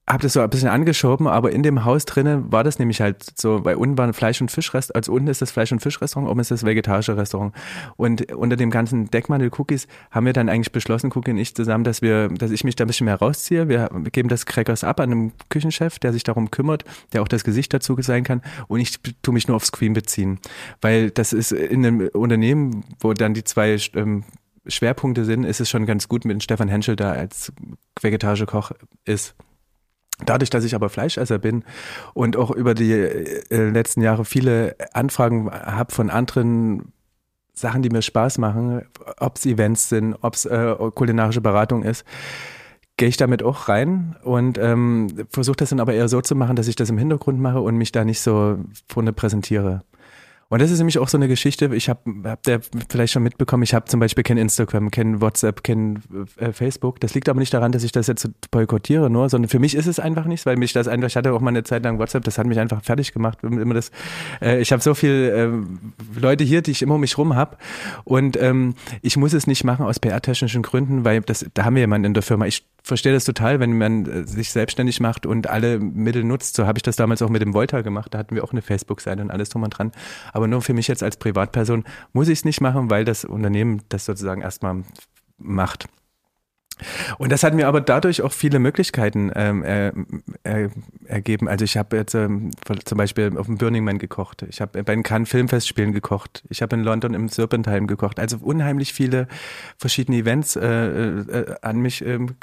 habe 0.09 0.23
das 0.23 0.33
so 0.33 0.41
ein 0.41 0.49
bisschen 0.49 0.69
angeschoben, 0.69 1.27
aber 1.27 1.53
in 1.53 1.63
dem 1.63 1.85
Haus 1.85 2.07
drinnen 2.07 2.51
war 2.51 2.65
das 2.65 2.79
nämlich 2.79 3.01
halt 3.01 3.27
so, 3.39 3.65
weil 3.65 3.77
unten 3.77 3.99
war 3.99 4.07
ein 4.07 4.15
Fleisch- 4.15 4.41
und 4.41 4.51
Fischrestaurant, 4.51 4.97
also 4.97 5.13
unten 5.13 5.29
ist 5.29 5.43
das 5.43 5.51
Fleisch- 5.51 5.71
und 5.71 5.81
Fischrestaurant, 5.81 6.31
oben 6.31 6.41
ist 6.41 6.51
das 6.51 6.65
vegetarische 6.65 7.17
Restaurant. 7.17 7.55
Und 7.97 8.33
unter 8.33 8.57
dem 8.57 8.71
ganzen 8.71 9.11
Deckmantel 9.11 9.51
Cookies 9.59 9.87
haben 10.11 10.25
wir 10.25 10.33
dann 10.33 10.49
eigentlich 10.49 10.73
beschlossen, 10.73 11.13
Cookie 11.15 11.33
und 11.33 11.39
ich 11.39 11.55
zusammen, 11.55 11.85
dass 11.85 12.01
wir, 12.01 12.29
dass 12.29 12.51
ich 12.51 12.65
mich 12.65 12.75
da 12.75 12.85
ein 12.85 12.87
bisschen 12.87 13.05
mehr 13.05 13.17
rausziehe. 13.17 13.69
Wir 13.69 13.91
geben 14.11 14.29
das 14.29 14.47
Crackers 14.47 14.83
ab 14.83 15.01
an 15.01 15.13
einem 15.13 15.33
Küchenchef, 15.51 15.99
der 15.99 16.13
sich 16.13 16.23
darum 16.23 16.51
kümmert, 16.51 16.85
der 17.13 17.23
auch 17.23 17.29
das 17.29 17.45
Gesicht 17.45 17.75
dazu 17.75 17.97
sein 18.01 18.25
kann. 18.25 18.41
Und 18.67 18.81
ich 18.81 18.99
tue 19.23 19.35
mich 19.35 19.47
nur 19.47 19.57
aufs 19.57 19.73
Queen 19.73 19.93
beziehen. 19.93 20.39
Weil 20.81 21.11
das 21.11 21.33
ist 21.33 21.53
in 21.53 21.85
einem 21.85 22.09
Unternehmen, 22.09 22.85
wo 23.01 23.13
dann 23.13 23.35
die 23.35 23.45
zwei 23.45 23.77
ähm, 23.95 24.25
Schwerpunkte 24.67 25.25
sind, 25.25 25.45
ist 25.45 25.61
es 25.61 25.69
schon 25.69 25.87
ganz 25.87 26.09
gut, 26.09 26.25
mit 26.25 26.43
Stefan 26.43 26.69
Henschel 26.69 26.97
da 26.97 27.13
als 27.13 27.53
vegetarischer 28.01 28.47
Koch 28.47 28.73
ist. 29.05 29.35
Dadurch, 30.25 30.51
dass 30.51 30.65
ich 30.65 30.75
aber 30.75 30.89
Fleischesser 30.89 31.39
bin 31.39 31.65
und 32.13 32.37
auch 32.37 32.51
über 32.51 32.75
die 32.75 32.93
äh, 32.93 33.69
letzten 33.71 34.03
Jahre 34.03 34.25
viele 34.25 34.75
Anfragen 34.93 35.51
habe 35.51 35.93
von 35.93 36.11
anderen 36.11 36.93
Sachen, 37.53 37.83
die 37.83 37.91
mir 37.91 38.03
Spaß 38.03 38.39
machen, 38.39 38.83
ob 39.19 39.37
es 39.37 39.47
Events 39.47 39.89
sind, 39.89 40.17
ob 40.21 40.35
es 40.35 40.45
äh, 40.45 40.75
kulinarische 40.95 41.41
Beratung 41.41 41.83
ist, 41.83 42.05
gehe 42.97 43.09
ich 43.09 43.17
damit 43.17 43.43
auch 43.43 43.69
rein 43.69 44.17
und 44.23 44.59
ähm, 44.59 45.09
versuche 45.31 45.57
das 45.57 45.71
dann 45.71 45.81
aber 45.81 45.95
eher 45.95 46.09
so 46.09 46.21
zu 46.21 46.35
machen, 46.35 46.57
dass 46.57 46.69
ich 46.69 46.77
das 46.77 46.91
im 46.91 46.99
Hintergrund 46.99 47.41
mache 47.41 47.61
und 47.61 47.77
mich 47.77 47.93
da 47.93 48.05
nicht 48.05 48.21
so 48.21 48.59
vorne 48.89 49.13
präsentiere. 49.13 49.83
Und 50.51 50.63
das 50.63 50.71
ist 50.71 50.79
nämlich 50.79 50.99
auch 50.99 51.09
so 51.09 51.19
eine 51.19 51.29
Geschichte, 51.29 51.75
ich 51.75 51.91
habe 51.91 52.01
hab 52.25 52.43
der 52.45 52.61
vielleicht 52.89 53.13
schon 53.13 53.23
mitbekommen, 53.23 53.63
ich 53.63 53.75
habe 53.75 53.85
zum 53.85 54.01
Beispiel 54.01 54.25
kein 54.25 54.39
Instagram, 54.39 54.91
kein 54.91 55.21
WhatsApp, 55.21 55.63
kein 55.63 56.03
äh, 56.39 56.53
Facebook. 56.53 57.01
Das 57.01 57.15
liegt 57.15 57.29
aber 57.29 57.39
nicht 57.39 57.53
daran, 57.53 57.71
dass 57.71 57.83
ich 57.83 57.93
das 57.93 58.07
jetzt 58.07 58.31
boykottiere 58.51 59.11
nur, 59.11 59.29
sondern 59.29 59.51
für 59.51 59.59
mich 59.59 59.75
ist 59.75 59.87
es 59.87 60.01
einfach 60.01 60.25
nichts, 60.25 60.47
weil 60.47 60.57
mich 60.57 60.73
das 60.73 60.89
einfach, 60.89 61.09
ich 61.09 61.17
hatte 61.17 61.35
auch 61.35 61.41
mal 61.41 61.51
eine 61.51 61.65
Zeit 61.65 61.85
lang 61.85 61.99
WhatsApp, 61.99 62.25
das 62.25 62.39
hat 62.39 62.47
mich 62.47 62.59
einfach 62.59 62.83
fertig 62.83 63.13
gemacht. 63.13 63.39
Immer 63.43 63.75
das, 63.75 63.91
äh, 64.41 64.61
ich 64.61 64.73
habe 64.73 64.83
so 64.83 64.95
viele 64.95 65.31
äh, 65.33 65.51
Leute 66.19 66.45
hier, 66.45 66.63
die 66.63 66.71
ich 66.71 66.81
immer 66.81 66.95
um 66.95 67.03
mich 67.03 67.19
rum 67.19 67.37
habe 67.37 67.59
und 68.05 68.41
ähm, 68.41 68.75
ich 69.03 69.19
muss 69.19 69.35
es 69.35 69.47
nicht 69.47 69.65
machen 69.65 69.85
aus 69.85 70.01
PR-technischen 70.01 70.63
Gründen, 70.63 71.05
weil 71.05 71.21
das, 71.21 71.45
da 71.53 71.65
haben 71.65 71.75
wir 71.75 71.81
jemanden 71.81 72.07
in 72.07 72.15
der 72.15 72.23
Firma. 72.23 72.47
Ich 72.47 72.65
verstehe 72.83 73.13
das 73.13 73.25
total, 73.25 73.61
wenn 73.61 73.77
man 73.77 74.07
äh, 74.07 74.27
sich 74.27 74.51
selbstständig 74.51 75.01
macht 75.01 75.27
und 75.27 75.49
alle 75.49 75.79
Mittel 75.79 76.25
nutzt. 76.25 76.57
So 76.57 76.67
habe 76.67 76.79
ich 76.79 76.83
das 76.83 76.97
damals 76.97 77.23
auch 77.23 77.29
mit 77.29 77.43
dem 77.43 77.55
Volta 77.55 77.83
gemacht. 77.83 78.15
Da 78.15 78.19
hatten 78.19 78.35
wir 78.35 78.43
auch 78.43 78.53
eine 78.53 78.63
Facebook-Seite 78.63 79.23
und 79.23 79.31
alles 79.31 79.51
drum 79.51 79.63
und 79.63 79.71
dran. 79.71 79.93
Aber 80.33 80.38
nur 80.47 80.63
für 80.63 80.75
mich 80.75 80.89
jetzt 80.89 81.03
als 81.03 81.17
Privatperson 81.17 81.85
muss 82.13 82.29
ich 82.29 82.41
es 82.41 82.45
nicht 82.45 82.61
machen, 82.61 82.91
weil 82.91 83.05
das 83.05 83.25
Unternehmen 83.25 83.83
das 83.89 84.05
sozusagen 84.05 84.43
erstmal 84.43 84.85
macht. 85.39 85.89
Und 87.19 87.33
das 87.33 87.43
hat 87.43 87.55
mir 87.55 87.67
aber 87.67 87.81
dadurch 87.81 88.23
auch 88.23 88.33
viele 88.33 88.59
Möglichkeiten 88.59 89.33
ähm, 89.35 89.65
äh, 89.65 89.89
äh, 90.45 90.69
ergeben. 91.07 91.49
Also 91.49 91.65
ich 91.65 91.77
habe 91.77 91.97
jetzt 91.97 92.15
ähm, 92.15 92.51
zum 92.85 92.99
Beispiel 92.99 93.37
auf 93.37 93.47
dem 93.47 93.59
Burning 93.59 93.85
Man 93.85 93.99
gekocht. 93.99 94.43
Ich 94.49 94.61
habe 94.61 94.83
bei 94.83 94.95
den 94.95 95.03
Cannes 95.03 95.29
Filmfestspielen 95.29 95.93
gekocht. 95.93 96.45
Ich 96.49 96.63
habe 96.63 96.77
in 96.77 96.83
London 96.83 97.15
im 97.15 97.29
Serpentine 97.29 97.87
gekocht. 97.87 98.21
Also 98.21 98.39
unheimlich 98.39 98.93
viele 98.93 99.27
verschiedene 99.77 100.19
Events 100.19 100.57
äh, 100.57 100.69
äh, 100.69 101.55
an 101.63 101.81
mich 101.81 102.05
ähm, 102.05 102.37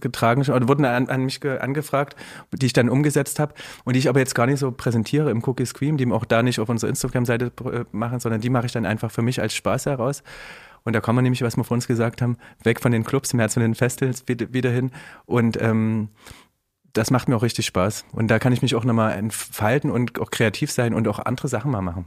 getragen 0.00 0.42
oder 0.42 0.68
wurden 0.68 0.84
an, 0.84 1.08
an 1.08 1.24
mich 1.24 1.40
ge, 1.40 1.58
angefragt, 1.58 2.16
die 2.52 2.66
ich 2.66 2.72
dann 2.72 2.88
umgesetzt 2.88 3.38
habe 3.38 3.54
und 3.84 3.94
die 3.94 3.98
ich 3.98 4.08
aber 4.08 4.20
jetzt 4.20 4.34
gar 4.34 4.46
nicht 4.46 4.58
so 4.58 4.70
präsentiere 4.70 5.30
im 5.30 5.42
Cookie 5.44 5.66
Scream, 5.66 5.96
die 5.96 6.10
auch 6.12 6.24
da 6.24 6.42
nicht 6.42 6.60
auf 6.60 6.68
unserer 6.68 6.90
Instagram-Seite 6.90 7.52
äh, 7.64 7.84
machen, 7.92 8.20
sondern 8.20 8.40
die 8.40 8.50
mache 8.50 8.66
ich 8.66 8.72
dann 8.72 8.86
einfach 8.86 9.10
für 9.10 9.22
mich 9.22 9.40
als 9.40 9.54
Spaß 9.54 9.86
heraus. 9.86 10.22
Und 10.84 10.94
da 10.94 11.00
kommen 11.00 11.18
wir 11.18 11.22
nämlich, 11.22 11.42
was 11.42 11.56
wir 11.56 11.64
vor 11.64 11.76
uns 11.76 11.86
gesagt 11.86 12.22
haben, 12.22 12.36
weg 12.64 12.80
von 12.80 12.92
den 12.92 13.04
Clubs, 13.04 13.34
mehr 13.34 13.48
zu 13.48 13.60
den 13.60 13.74
Festivals 13.74 14.26
wieder, 14.26 14.52
wieder 14.52 14.70
hin. 14.70 14.90
Und 15.26 15.60
ähm, 15.60 16.08
das 16.92 17.10
macht 17.10 17.28
mir 17.28 17.36
auch 17.36 17.42
richtig 17.42 17.66
Spaß. 17.66 18.04
Und 18.12 18.28
da 18.28 18.38
kann 18.38 18.52
ich 18.52 18.62
mich 18.62 18.74
auch 18.74 18.84
nochmal 18.84 19.12
entfalten 19.12 19.90
und 19.90 20.20
auch 20.20 20.30
kreativ 20.30 20.70
sein 20.70 20.92
und 20.92 21.08
auch 21.08 21.18
andere 21.18 21.48
Sachen 21.48 21.70
mal 21.70 21.82
machen. 21.82 22.06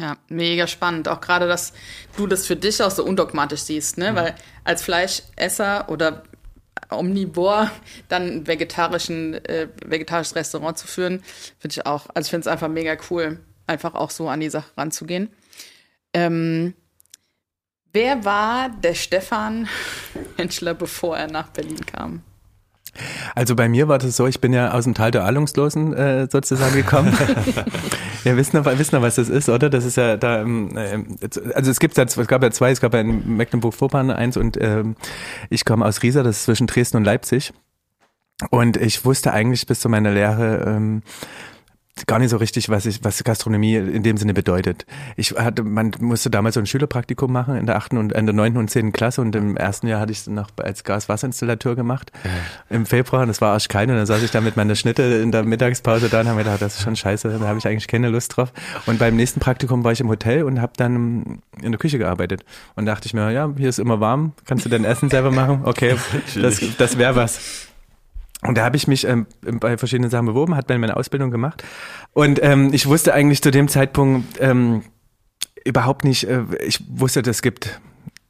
Ja, 0.00 0.16
mega 0.28 0.66
spannend. 0.66 1.08
Auch 1.08 1.20
gerade, 1.20 1.46
dass 1.46 1.72
du 2.16 2.26
das 2.26 2.46
für 2.46 2.56
dich 2.56 2.82
auch 2.82 2.90
so 2.90 3.04
undogmatisch 3.04 3.60
siehst, 3.60 3.98
ne? 3.98 4.14
Weil 4.14 4.34
als 4.64 4.82
Fleischesser 4.82 5.88
oder 5.88 6.24
Omnivor 6.90 7.70
dann 8.08 8.26
ein 8.28 8.46
vegetarischen, 8.46 9.34
äh, 9.44 9.68
vegetarisches 9.84 10.34
Restaurant 10.34 10.78
zu 10.78 10.86
führen, 10.86 11.22
finde 11.58 11.74
ich 11.74 11.86
auch. 11.86 12.06
Also 12.14 12.26
ich 12.26 12.30
finde 12.30 12.42
es 12.42 12.46
einfach 12.46 12.68
mega 12.68 12.96
cool, 13.10 13.40
einfach 13.66 13.94
auch 13.94 14.10
so 14.10 14.28
an 14.28 14.40
die 14.40 14.50
Sache 14.50 14.76
ranzugehen. 14.76 15.30
Ähm, 16.14 16.74
wer 17.92 18.24
war 18.24 18.70
der 18.70 18.94
Stefan 18.94 19.68
Henschler, 20.36 20.74
bevor 20.74 21.16
er 21.16 21.28
nach 21.28 21.48
Berlin 21.48 21.84
kam? 21.86 22.22
Also 23.34 23.56
bei 23.56 23.68
mir 23.68 23.88
war 23.88 23.98
das 23.98 24.16
so, 24.16 24.26
ich 24.26 24.40
bin 24.40 24.52
ja 24.52 24.72
aus 24.72 24.84
dem 24.84 24.94
Tal 24.94 25.10
der 25.10 25.24
Ahnungslosen 25.24 25.94
äh, 25.94 26.28
sozusagen 26.30 26.74
gekommen. 26.74 27.16
ja, 28.24 28.36
wissen 28.36 28.56
noch, 28.56 28.66
wissen 28.78 28.94
noch, 28.94 29.02
was 29.02 29.14
das 29.14 29.28
ist, 29.28 29.48
oder? 29.48 29.70
Das 29.70 29.84
ist 29.84 29.96
ja 29.96 30.16
da, 30.16 30.42
ähm, 30.42 30.76
äh, 30.76 30.98
also 31.54 31.70
es 31.70 31.80
gibt 31.80 31.96
ja, 31.96 32.04
es 32.04 32.16
gab 32.26 32.42
ja 32.42 32.50
zwei, 32.50 32.70
es 32.70 32.80
gab 32.80 32.92
ja 32.92 33.00
in 33.00 33.36
Mecklenburg-Vorpommern 33.36 34.10
eins 34.10 34.36
und 34.36 34.58
ähm, 34.60 34.96
ich 35.48 35.64
komme 35.64 35.86
aus 35.86 36.02
Riesa, 36.02 36.22
das 36.22 36.38
ist 36.38 36.44
zwischen 36.44 36.66
Dresden 36.66 36.98
und 36.98 37.04
Leipzig. 37.04 37.52
Und 38.50 38.76
ich 38.76 39.04
wusste 39.04 39.32
eigentlich 39.32 39.66
bis 39.66 39.80
zu 39.80 39.88
meiner 39.88 40.10
Lehre 40.10 40.64
ähm, 40.66 41.02
gar 42.06 42.18
nicht 42.18 42.30
so 42.30 42.38
richtig, 42.38 42.68
was 42.68 42.86
ich, 42.86 43.04
was 43.04 43.22
Gastronomie 43.22 43.76
in 43.76 44.02
dem 44.02 44.16
Sinne 44.16 44.34
bedeutet. 44.34 44.86
Ich 45.16 45.32
hatte, 45.32 45.62
man 45.62 45.92
musste 46.00 46.30
damals 46.30 46.54
so 46.54 46.60
ein 46.60 46.66
Schülerpraktikum 46.66 47.30
machen 47.30 47.56
in 47.56 47.66
der 47.66 47.76
achten 47.76 47.98
und 47.98 48.12
in 48.12 48.26
der 48.26 48.34
neunten 48.34 48.58
und 48.58 48.68
zehnten 48.68 48.92
Klasse 48.92 49.20
und 49.20 49.36
im 49.36 49.56
ersten 49.56 49.86
Jahr 49.86 50.00
hatte 50.00 50.12
ich 50.12 50.18
es 50.18 50.26
noch 50.26 50.48
als 50.56 50.84
Gaswasserinstallateur 50.84 51.76
gemacht 51.76 52.10
im 52.70 52.86
Februar 52.86 53.22
und 53.22 53.28
es 53.28 53.40
war 53.40 53.52
arschkalt 53.52 53.90
und 53.90 53.96
dann 53.96 54.06
saß 54.06 54.22
ich 54.22 54.30
da 54.30 54.40
mit 54.40 54.56
meiner 54.56 54.74
Schnitte 54.74 55.02
in 55.02 55.32
der 55.32 55.44
Mittagspause 55.44 56.08
da 56.08 56.20
und 56.20 56.28
habe 56.28 56.38
mir 56.38 56.44
gedacht, 56.44 56.62
das 56.62 56.76
ist 56.76 56.82
schon 56.82 56.96
scheiße, 56.96 57.28
da 57.28 57.46
habe 57.46 57.58
ich 57.58 57.66
eigentlich 57.66 57.88
keine 57.88 58.08
Lust 58.08 58.36
drauf. 58.36 58.52
Und 58.86 58.98
beim 58.98 59.16
nächsten 59.16 59.40
Praktikum 59.40 59.84
war 59.84 59.92
ich 59.92 60.00
im 60.00 60.08
Hotel 60.08 60.44
und 60.44 60.60
habe 60.60 60.72
dann 60.76 61.40
in 61.60 61.72
der 61.72 61.78
Küche 61.78 61.98
gearbeitet 61.98 62.44
und 62.74 62.86
dachte 62.86 63.06
ich 63.06 63.14
mir, 63.14 63.30
ja, 63.30 63.50
hier 63.56 63.68
ist 63.68 63.78
immer 63.78 64.00
warm, 64.00 64.32
kannst 64.46 64.64
du 64.64 64.68
dein 64.68 64.84
Essen 64.84 65.10
selber 65.10 65.30
machen? 65.30 65.60
Okay, 65.64 65.96
das, 66.40 66.60
das 66.78 66.98
wäre 66.98 67.16
was. 67.16 67.68
Und 68.42 68.58
da 68.58 68.64
habe 68.64 68.76
ich 68.76 68.88
mich 68.88 69.06
ähm, 69.06 69.26
bei 69.40 69.78
verschiedenen 69.78 70.10
Sachen 70.10 70.26
beworben, 70.26 70.56
hat 70.56 70.68
meine 70.68 70.96
Ausbildung 70.96 71.30
gemacht. 71.30 71.62
Und 72.12 72.42
ähm, 72.42 72.70
ich 72.72 72.86
wusste 72.86 73.14
eigentlich 73.14 73.40
zu 73.40 73.50
dem 73.50 73.68
Zeitpunkt 73.68 74.38
ähm, 74.40 74.82
überhaupt 75.64 76.04
nicht, 76.04 76.24
äh, 76.24 76.42
ich 76.64 76.82
wusste, 76.88 77.20
es 77.20 77.42
gibt 77.42 77.80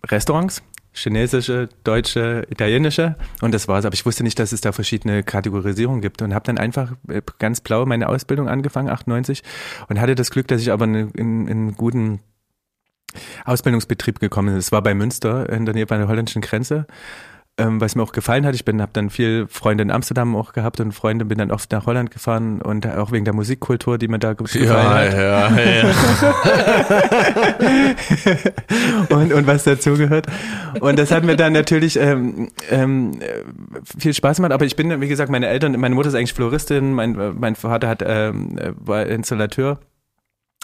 Restaurants, 0.07 0.63
chinesische, 0.93 1.71
deutsche, 1.85 2.47
italienische 2.51 3.17
und 3.41 3.55
das 3.55 3.69
war's. 3.69 3.87
Aber 3.87 3.95
ich 3.95 4.05
wusste 4.05 4.23
nicht, 4.23 4.39
dass 4.39 4.53
es 4.53 4.61
da 4.61 4.73
verschiedene 4.73 5.23
Kategorisierungen 5.23 6.03
gibt 6.03 6.21
und 6.21 6.35
habe 6.35 6.45
dann 6.45 6.59
einfach 6.59 6.93
äh, 7.09 7.23
ganz 7.39 7.63
blau 7.63 7.87
meine 7.87 8.09
Ausbildung 8.09 8.49
angefangen, 8.49 8.91
98 8.91 9.43
und 9.89 9.99
hatte 9.99 10.15
das 10.15 10.31
Glück, 10.31 10.47
dass 10.49 10.61
ich 10.61 10.71
aber 10.71 10.85
in, 10.85 10.95
in, 10.95 11.11
in 11.13 11.49
einen 11.49 11.75
guten 11.75 12.21
Ausbildungsbetrieb 13.47 14.21
gekommen 14.21 14.49
bin. 14.49 14.57
Das 14.57 14.73
war 14.73 14.83
bei 14.83 14.95
Münster 14.95 15.49
in 15.49 15.65
der 15.65 15.75
Nähe 15.75 15.87
bei 15.87 15.97
der 15.97 16.09
holländischen 16.09 16.43
Grenze 16.43 16.87
ähm, 17.59 17.81
was 17.81 17.95
mir 17.95 18.03
auch 18.03 18.13
gefallen 18.13 18.47
hat. 18.47 18.55
Ich 18.55 18.65
bin, 18.65 18.81
habe 18.81 18.93
dann 18.95 19.11
viel 19.11 19.47
Freunde 19.49 19.83
in 19.83 19.91
Amsterdam 19.91 20.35
auch 20.37 20.53
gehabt 20.55 20.81
und 20.81 20.93
Freunde 20.93 21.27
bin 21.27 21.37
dann 21.39 21.51
oft 21.51 21.71
nach 21.73 21.85
Holland 21.87 22.11
gefahren 22.11 22.63
und 22.63 22.87
auch 22.87 23.13
wegen 23.13 23.25
der 23.27 23.35
Musikkultur, 23.35 23.99
die 23.99 24.09
mir 24.09 24.19
da 24.19 24.33
gefallen 24.33 24.71
hat. 24.71 25.13
ja, 25.13 25.51
ja. 25.51 25.91
und, 29.17 29.33
und 29.35 29.47
was 29.47 29.65
dazugehört. 29.65 30.27
Und 30.81 30.99
das 30.99 31.11
hat 31.11 31.25
mir 31.25 31.37
dann 31.37 31.53
natürlich 31.53 31.99
ähm, 31.99 32.49
ähm, 32.71 33.21
viel 33.99 34.15
Spaß 34.15 34.37
gemacht. 34.39 34.53
Aber 34.53 34.65
ich 34.65 34.77
bin, 34.77 35.01
wie 35.03 35.09
gesagt, 35.09 35.31
meine 35.31 35.49
Eltern, 35.49 35.79
meine 35.79 35.95
Mutter 35.95 36.09
ist 36.09 36.15
eigentlich 36.15 36.33
Floristin, 36.33 36.95
mein, 36.95 37.35
mein 37.39 37.55
Vater 37.55 37.89
hat, 37.89 38.03
ähm, 38.05 38.57
war 38.77 39.07
Installateur. 39.07 39.79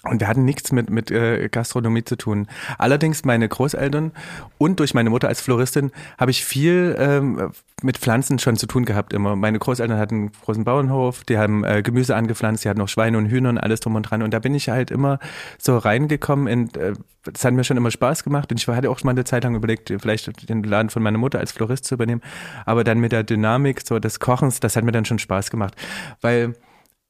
Und 0.09 0.21
wir 0.21 0.29
hatten 0.29 0.45
nichts 0.45 0.73
mit, 0.73 0.91
mit 0.91 1.11
äh, 1.11 1.49
Gastronomie 1.49 2.05
zu 2.05 2.17
tun. 2.17 2.47
Allerdings 2.79 3.25
meine 3.25 3.49
Großeltern 3.49 4.13
und 4.59 4.81
durch 4.81 4.95
meine 4.95 5.11
Mutter 5.11 5.29
als 5.29 5.41
Floristin 5.41 5.91
habe 6.19 6.31
ich 6.31 6.45
viel 6.45 6.97
ähm, 6.99 7.51
mit 7.83 7.99
Pflanzen 7.99 8.39
schon 8.39 8.57
zu 8.57 8.67
tun 8.67 8.85
gehabt 8.85 9.13
immer. 9.13 9.37
Meine 9.37 9.59
Großeltern 9.59 9.99
hatten 9.99 10.15
einen 10.15 10.33
großen 10.33 10.65
Bauernhof, 10.65 11.25
die 11.25 11.39
haben 11.39 11.65
äh, 11.65 11.83
Gemüse 11.83 12.17
angepflanzt, 12.17 12.65
die 12.65 12.69
hatten 12.69 12.81
noch 12.81 12.89
Schweine 12.89 13.19
und 13.19 13.27
Hühner 13.27 13.51
und 13.51 13.59
alles 13.59 13.81
drum 13.81 13.95
und 13.95 14.03
dran. 14.03 14.23
Und 14.23 14.33
da 14.33 14.39
bin 14.39 14.55
ich 14.55 14.69
halt 14.69 14.91
immer 14.91 15.19
so 15.59 15.79
reingekommen. 15.79 16.47
In, 16.47 16.75
äh, 16.75 16.95
das 17.25 17.45
hat 17.45 17.55
mir 17.55 17.65
schon 17.65 17.77
immer 17.77 17.91
Spaß 17.91 18.25
gemacht. 18.25 18.51
Und 18.51 18.61
ich 18.61 18.67
hatte 18.67 18.91
auch 18.91 18.99
schon 18.99 19.07
mal 19.07 19.13
eine 19.13 19.25
Zeit 19.25 19.45
lang 19.45 19.55
überlegt, 19.55 19.93
vielleicht 20.01 20.49
den 20.49 20.63
Laden 20.63 20.91
von 20.91 21.03
meiner 21.03 21.19
Mutter 21.19 21.39
als 21.39 21.53
Florist 21.53 21.85
zu 21.85 21.95
übernehmen. 21.95 22.23
Aber 22.65 22.85
dann 22.85 22.99
mit 22.99 23.13
der 23.13 23.23
Dynamik 23.23 23.83
so 23.87 23.99
des 23.99 24.21
Kochens, 24.21 24.61
das 24.61 24.77
hat 24.77 24.85
mir 24.85 24.93
dann 24.93 25.05
schon 25.05 25.19
Spaß 25.19 25.51
gemacht. 25.51 25.75
Weil 26.21 26.55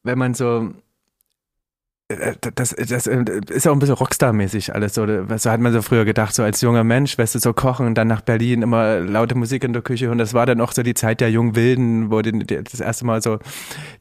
wenn 0.03 0.19
man 0.19 0.35
so 0.35 0.73
das, 2.55 2.75
das 2.75 3.07
ist 3.07 3.69
auch 3.69 3.73
ein 3.73 3.79
bisschen 3.79 3.95
Rockstar-mäßig 3.95 4.75
alles 4.75 4.95
so. 4.95 5.07
So 5.07 5.51
hat 5.51 5.61
man 5.61 5.75
so 5.75 5.83
früher 5.83 6.07
gedacht, 6.07 6.35
so 6.35 6.43
als 6.43 6.63
junger 6.63 6.83
Mensch, 6.83 7.19
weißt 7.19 7.35
du, 7.35 7.39
so 7.39 7.53
kochen 7.53 7.87
und 7.87 7.97
dann 7.97 8.09
nach 8.09 8.23
Berlin 8.23 8.63
immer 8.63 9.01
laute 9.01 9.35
Musik 9.35 9.63
in 9.63 9.75
der 9.75 9.83
Küche. 9.83 10.11
Und 10.11 10.17
das 10.17 10.33
war 10.33 10.47
dann 10.47 10.63
auch 10.63 10.73
so 10.73 10.83
die 10.83 10.95
Zeit 10.95 11.21
der 11.21 11.31
jungen 11.31 11.55
Wilden, 11.55 12.11
wo 12.11 12.23
das 12.23 12.81
erste 12.81 13.05
Mal 13.05 13.21
so 13.21 13.39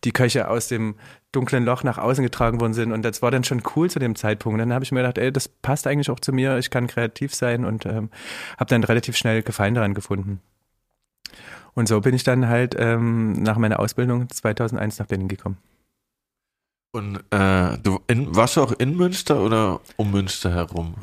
die 0.06 0.14
Köche 0.14 0.50
aus 0.50 0.70
dem 0.70 0.96
dunklen 1.34 1.66
Loch 1.66 1.84
nach 1.84 1.98
außen 1.98 2.24
getragen 2.24 2.62
worden 2.62 2.74
sind. 2.74 2.94
Und 2.94 3.04
das 3.04 3.22
war 3.22 3.30
dann 3.30 3.44
schon 3.44 3.62
cool 3.76 3.90
zu 3.90 4.00
dem 4.00 4.16
Zeitpunkt. 4.16 4.54
Und 4.54 4.60
dann 4.60 4.74
habe 4.74 4.86
ich 4.86 4.94
mir 4.94 5.02
gedacht, 5.02 5.18
ey, 5.18 5.34
das 5.34 5.50
passt 5.50 5.86
eigentlich 5.86 6.10
auch 6.10 6.22
zu 6.22 6.32
mir. 6.32 6.58
Ich 6.60 6.70
kann 6.70 6.88
kreativ 6.88 7.36
sein 7.36 7.66
und 7.66 7.86
ähm, 7.86 8.10
habe 8.58 8.70
dann 8.70 8.86
relativ 8.86 9.18
schnell 9.18 9.44
Gefallen 9.44 9.74
daran 9.74 9.94
gefunden. 9.94 10.40
Und 11.74 11.90
so 11.90 12.00
bin 12.00 12.16
ich 12.16 12.24
dann 12.24 12.48
halt 12.48 12.74
ähm, 12.80 13.34
nach 13.34 13.58
meiner 13.58 13.82
Ausbildung 13.82 14.30
2001 14.30 14.98
nach 14.98 15.08
Berlin 15.08 15.28
gekommen. 15.28 15.58
Und 16.94 17.20
äh, 17.32 17.78
du 17.84 18.00
in, 18.08 18.36
warst 18.36 18.56
du 18.56 18.62
auch 18.62 18.72
in 18.72 18.96
Münster 18.96 19.42
oder 19.42 19.82
um 19.98 20.10
Münster 20.12 20.54
herum? 20.54 20.96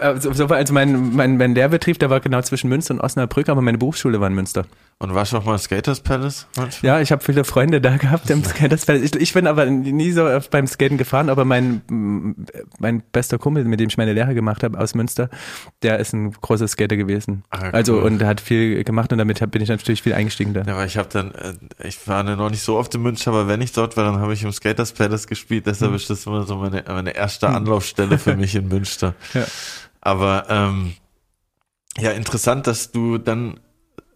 Also, 0.00 0.30
also 0.30 0.72
mein, 0.72 1.14
mein, 1.14 1.36
mein 1.36 1.54
Lehrbetrieb, 1.54 1.98
der 1.98 2.10
war 2.10 2.20
genau 2.20 2.40
zwischen 2.42 2.68
Münster 2.68 2.94
und 2.94 3.00
Osnabrück, 3.00 3.48
aber 3.48 3.60
meine 3.60 3.76
Berufsschule 3.76 4.20
war 4.20 4.28
in 4.28 4.34
Münster. 4.34 4.64
Und 5.02 5.16
warst 5.16 5.32
du 5.32 5.38
auch 5.38 5.44
mal 5.44 5.54
im 5.54 5.58
Skaters 5.58 5.98
Palace? 5.98 6.46
Manchmal? 6.56 6.88
Ja, 6.88 7.00
ich 7.00 7.10
habe 7.10 7.24
viele 7.24 7.42
Freunde 7.42 7.80
da 7.80 7.96
gehabt 7.96 8.30
im 8.30 8.44
Skaters 8.44 8.86
Palace. 8.86 9.02
Ich, 9.02 9.16
ich 9.16 9.32
bin 9.32 9.48
aber 9.48 9.66
nie 9.66 10.12
so 10.12 10.28
beim 10.52 10.68
Skaten 10.68 10.96
gefahren, 10.96 11.28
aber 11.28 11.44
mein, 11.44 11.82
mein 12.78 13.02
bester 13.10 13.36
Kumpel, 13.36 13.64
mit 13.64 13.80
dem 13.80 13.88
ich 13.88 13.98
meine 13.98 14.12
Lehre 14.12 14.32
gemacht 14.32 14.62
habe 14.62 14.78
aus 14.78 14.94
Münster, 14.94 15.28
der 15.82 15.98
ist 15.98 16.12
ein 16.12 16.30
großer 16.30 16.68
Skater 16.68 16.96
gewesen. 16.96 17.42
Ah, 17.50 17.58
cool. 17.62 17.70
Also 17.72 18.00
und 18.00 18.22
hat 18.22 18.40
viel 18.40 18.84
gemacht 18.84 19.10
und 19.10 19.18
damit 19.18 19.40
hab, 19.40 19.50
bin 19.50 19.60
ich 19.60 19.70
natürlich 19.70 20.02
viel 20.02 20.14
eingestiegen 20.14 20.54
da. 20.54 20.62
Ja, 20.62 20.74
aber 20.74 20.86
ich 20.86 20.96
habe 20.96 21.08
dann, 21.12 21.32
äh, 21.32 21.54
ich 21.88 22.06
war 22.06 22.22
noch 22.22 22.50
nicht 22.50 22.62
so 22.62 22.76
oft 22.76 22.94
in 22.94 23.02
Münster, 23.02 23.32
aber 23.32 23.48
wenn 23.48 23.60
ich 23.60 23.72
dort 23.72 23.96
war, 23.96 24.04
dann 24.04 24.20
habe 24.20 24.32
ich 24.34 24.44
im 24.44 24.52
Skaters 24.52 24.92
Palace 24.92 25.26
gespielt. 25.32 25.66
Deshalb 25.66 25.94
ist 25.94 26.10
das 26.10 26.26
immer 26.26 26.44
so 26.44 26.56
meine, 26.56 26.84
meine 26.86 27.14
erste 27.14 27.48
Anlaufstelle 27.48 28.18
für 28.18 28.36
mich 28.42 28.54
in 28.54 28.68
Münster. 28.68 29.14
Ja. 29.32 29.46
Aber 30.00 30.46
ähm, 30.48 30.94
ja, 31.98 32.10
interessant, 32.10 32.66
dass 32.66 32.92
du 32.92 33.18
dann 33.18 33.60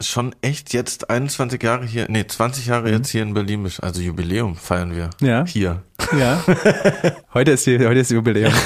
schon 0.01 0.35
echt 0.43 0.75
jetzt 0.75 1.09
21 1.09 1.63
Jahre 1.63 1.87
hier, 1.87 2.07
nee, 2.11 2.27
20 2.27 2.67
Jahre 2.67 2.91
jetzt 2.91 3.09
hier 3.09 3.23
in 3.23 3.33
Berlin 3.33 3.63
bist. 3.63 3.83
Also 3.83 4.03
Jubiläum 4.03 4.57
feiern 4.57 4.95
wir. 4.95 5.11
Ja. 5.21 5.47
Hier. 5.47 5.83
Ja. 6.19 6.45
heute 7.35 7.53
ist 7.53 7.67
heute 7.67 8.01
ist 8.01 8.11
Jubiläum. 8.11 8.53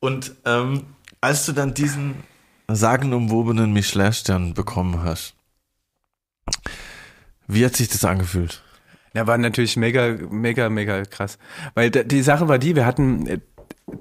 Und 0.00 0.32
ähm, 0.44 0.84
als 1.20 1.46
du 1.46 1.52
dann 1.52 1.74
diesen 1.74 2.14
sagenumwobenen 2.68 3.72
Michelin-Stern 3.72 4.54
bekommen 4.54 5.02
hast, 5.02 5.34
wie 7.46 7.64
hat 7.64 7.76
sich 7.76 7.88
das 7.88 8.04
angefühlt? 8.04 8.62
Ja, 9.14 9.26
war 9.26 9.38
natürlich 9.38 9.76
mega, 9.76 10.16
mega, 10.30 10.68
mega 10.68 11.02
krass. 11.04 11.38
Weil 11.74 11.90
die 11.90 12.22
Sache 12.22 12.48
war 12.48 12.58
die, 12.58 12.76
wir 12.76 12.86
hatten, 12.86 13.26
äh, 13.26 13.38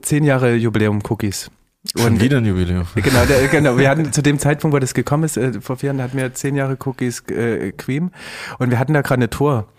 zehn 0.02 0.24
Jahre 0.24 0.56
Jubiläum 0.56 1.02
Cookies. 1.10 1.50
Schon 1.96 2.20
wieder 2.20 2.40
ein 2.40 2.46
Jubiläum. 2.46 2.86
Genau, 2.96 3.26
der, 3.26 3.48
genau. 3.48 3.78
Wir 3.78 3.90
hatten 3.90 4.12
zu 4.12 4.22
dem 4.22 4.38
Zeitpunkt, 4.38 4.76
wo 4.76 4.80
das 4.80 4.94
gekommen 4.94 5.24
ist, 5.24 5.38
äh, 5.38 5.62
vor 5.62 5.78
vier 5.78 5.88
Jahren 5.88 6.02
hatten 6.02 6.18
wir 6.18 6.34
zehn 6.34 6.56
Jahre 6.56 6.78
Cookies 6.86 7.22
äh, 7.30 7.72
Cream. 7.72 8.12
Und 8.58 8.70
wir 8.70 8.80
hatten 8.80 8.94
da 8.94 9.02
gerade 9.02 9.20
eine 9.20 9.30
Tour 9.30 9.70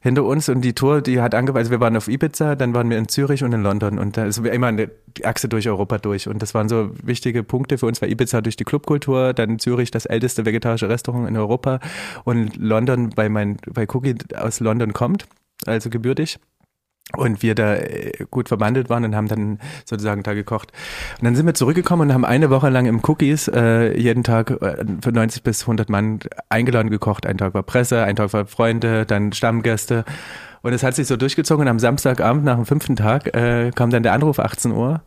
hinter 0.00 0.24
uns. 0.24 0.48
Und 0.48 0.62
die 0.62 0.72
Tour, 0.72 1.02
die 1.02 1.20
hat 1.20 1.34
angefangen, 1.34 1.58
also 1.58 1.70
wir 1.70 1.80
waren 1.80 1.96
auf 1.98 2.08
Ibiza, 2.08 2.56
dann 2.56 2.72
waren 2.72 2.88
wir 2.88 2.96
in 2.96 3.08
Zürich 3.08 3.44
und 3.44 3.52
in 3.52 3.62
London. 3.62 3.98
Und 3.98 4.16
da 4.16 4.24
ist 4.24 4.38
immer 4.38 4.68
eine 4.68 4.90
Achse 5.22 5.50
durch 5.50 5.68
Europa 5.68 5.98
durch. 5.98 6.28
Und 6.28 6.40
das 6.40 6.54
waren 6.54 6.70
so 6.70 6.92
wichtige 7.02 7.42
Punkte 7.42 7.76
für 7.76 7.84
uns, 7.84 8.00
war 8.00 8.08
Ibiza 8.08 8.40
durch 8.40 8.56
die 8.56 8.64
Clubkultur, 8.64 9.34
dann 9.34 9.58
Zürich 9.58 9.90
das 9.90 10.06
älteste 10.06 10.46
vegetarische 10.46 10.88
Restaurant 10.88 11.28
in 11.28 11.36
Europa 11.36 11.80
und 12.24 12.56
London, 12.56 13.10
weil 13.16 13.28
mein, 13.28 13.58
weil 13.66 13.86
Cookie 13.92 14.14
aus 14.34 14.60
London 14.60 14.94
kommt, 14.94 15.26
also 15.66 15.90
gebürtig 15.90 16.38
und 17.16 17.42
wir 17.42 17.54
da 17.54 17.74
äh, 17.74 18.12
gut 18.30 18.48
verwandelt 18.48 18.88
waren 18.88 19.04
und 19.04 19.14
haben 19.14 19.28
dann 19.28 19.58
sozusagen 19.84 20.22
da 20.22 20.34
gekocht. 20.34 20.72
Und 21.18 21.24
dann 21.24 21.34
sind 21.34 21.46
wir 21.46 21.54
zurückgekommen 21.54 22.08
und 22.08 22.14
haben 22.14 22.24
eine 22.24 22.50
Woche 22.50 22.68
lang 22.68 22.86
im 22.86 23.00
Cookies 23.04 23.48
äh, 23.48 23.98
jeden 23.98 24.22
Tag 24.22 24.50
äh, 24.50 24.84
für 25.02 25.12
90 25.12 25.42
bis 25.42 25.62
100 25.62 25.88
Mann 25.88 26.20
eingeladen 26.48 26.90
gekocht. 26.90 27.26
Ein 27.26 27.38
Tag 27.38 27.54
war 27.54 27.62
Presse, 27.62 28.04
ein 28.04 28.16
Tag 28.16 28.32
war 28.32 28.46
Freunde, 28.46 29.06
dann 29.06 29.32
Stammgäste. 29.32 30.04
Und 30.62 30.72
es 30.72 30.82
hat 30.82 30.94
sich 30.94 31.06
so 31.06 31.16
durchgezogen 31.16 31.62
und 31.62 31.68
am 31.68 31.78
Samstagabend 31.78 32.44
nach 32.44 32.56
dem 32.56 32.66
fünften 32.66 32.94
Tag 32.94 33.34
äh, 33.34 33.70
kam 33.74 33.90
dann 33.90 34.02
der 34.02 34.12
Anruf 34.12 34.38
18 34.38 34.72
Uhr 34.72 35.02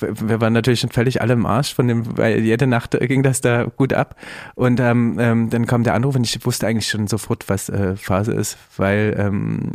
wir 0.00 0.40
waren 0.40 0.52
natürlich 0.52 0.80
schon 0.80 0.90
völlig 0.90 1.20
alle 1.20 1.32
im 1.32 1.46
Arsch 1.46 1.74
von 1.74 1.88
dem, 1.88 2.16
weil 2.16 2.40
jede 2.40 2.66
Nacht 2.66 2.98
ging 3.00 3.22
das 3.22 3.40
da 3.40 3.64
gut 3.64 3.92
ab. 3.92 4.16
Und 4.54 4.80
ähm, 4.80 5.16
ähm, 5.18 5.50
dann 5.50 5.66
kam 5.66 5.84
der 5.84 5.94
Anruf 5.94 6.14
und 6.14 6.24
ich 6.24 6.44
wusste 6.44 6.66
eigentlich 6.66 6.88
schon 6.88 7.06
sofort, 7.06 7.48
was 7.48 7.68
äh, 7.68 7.96
Phase 7.96 8.32
ist, 8.32 8.58
weil 8.76 9.14
ähm, 9.18 9.72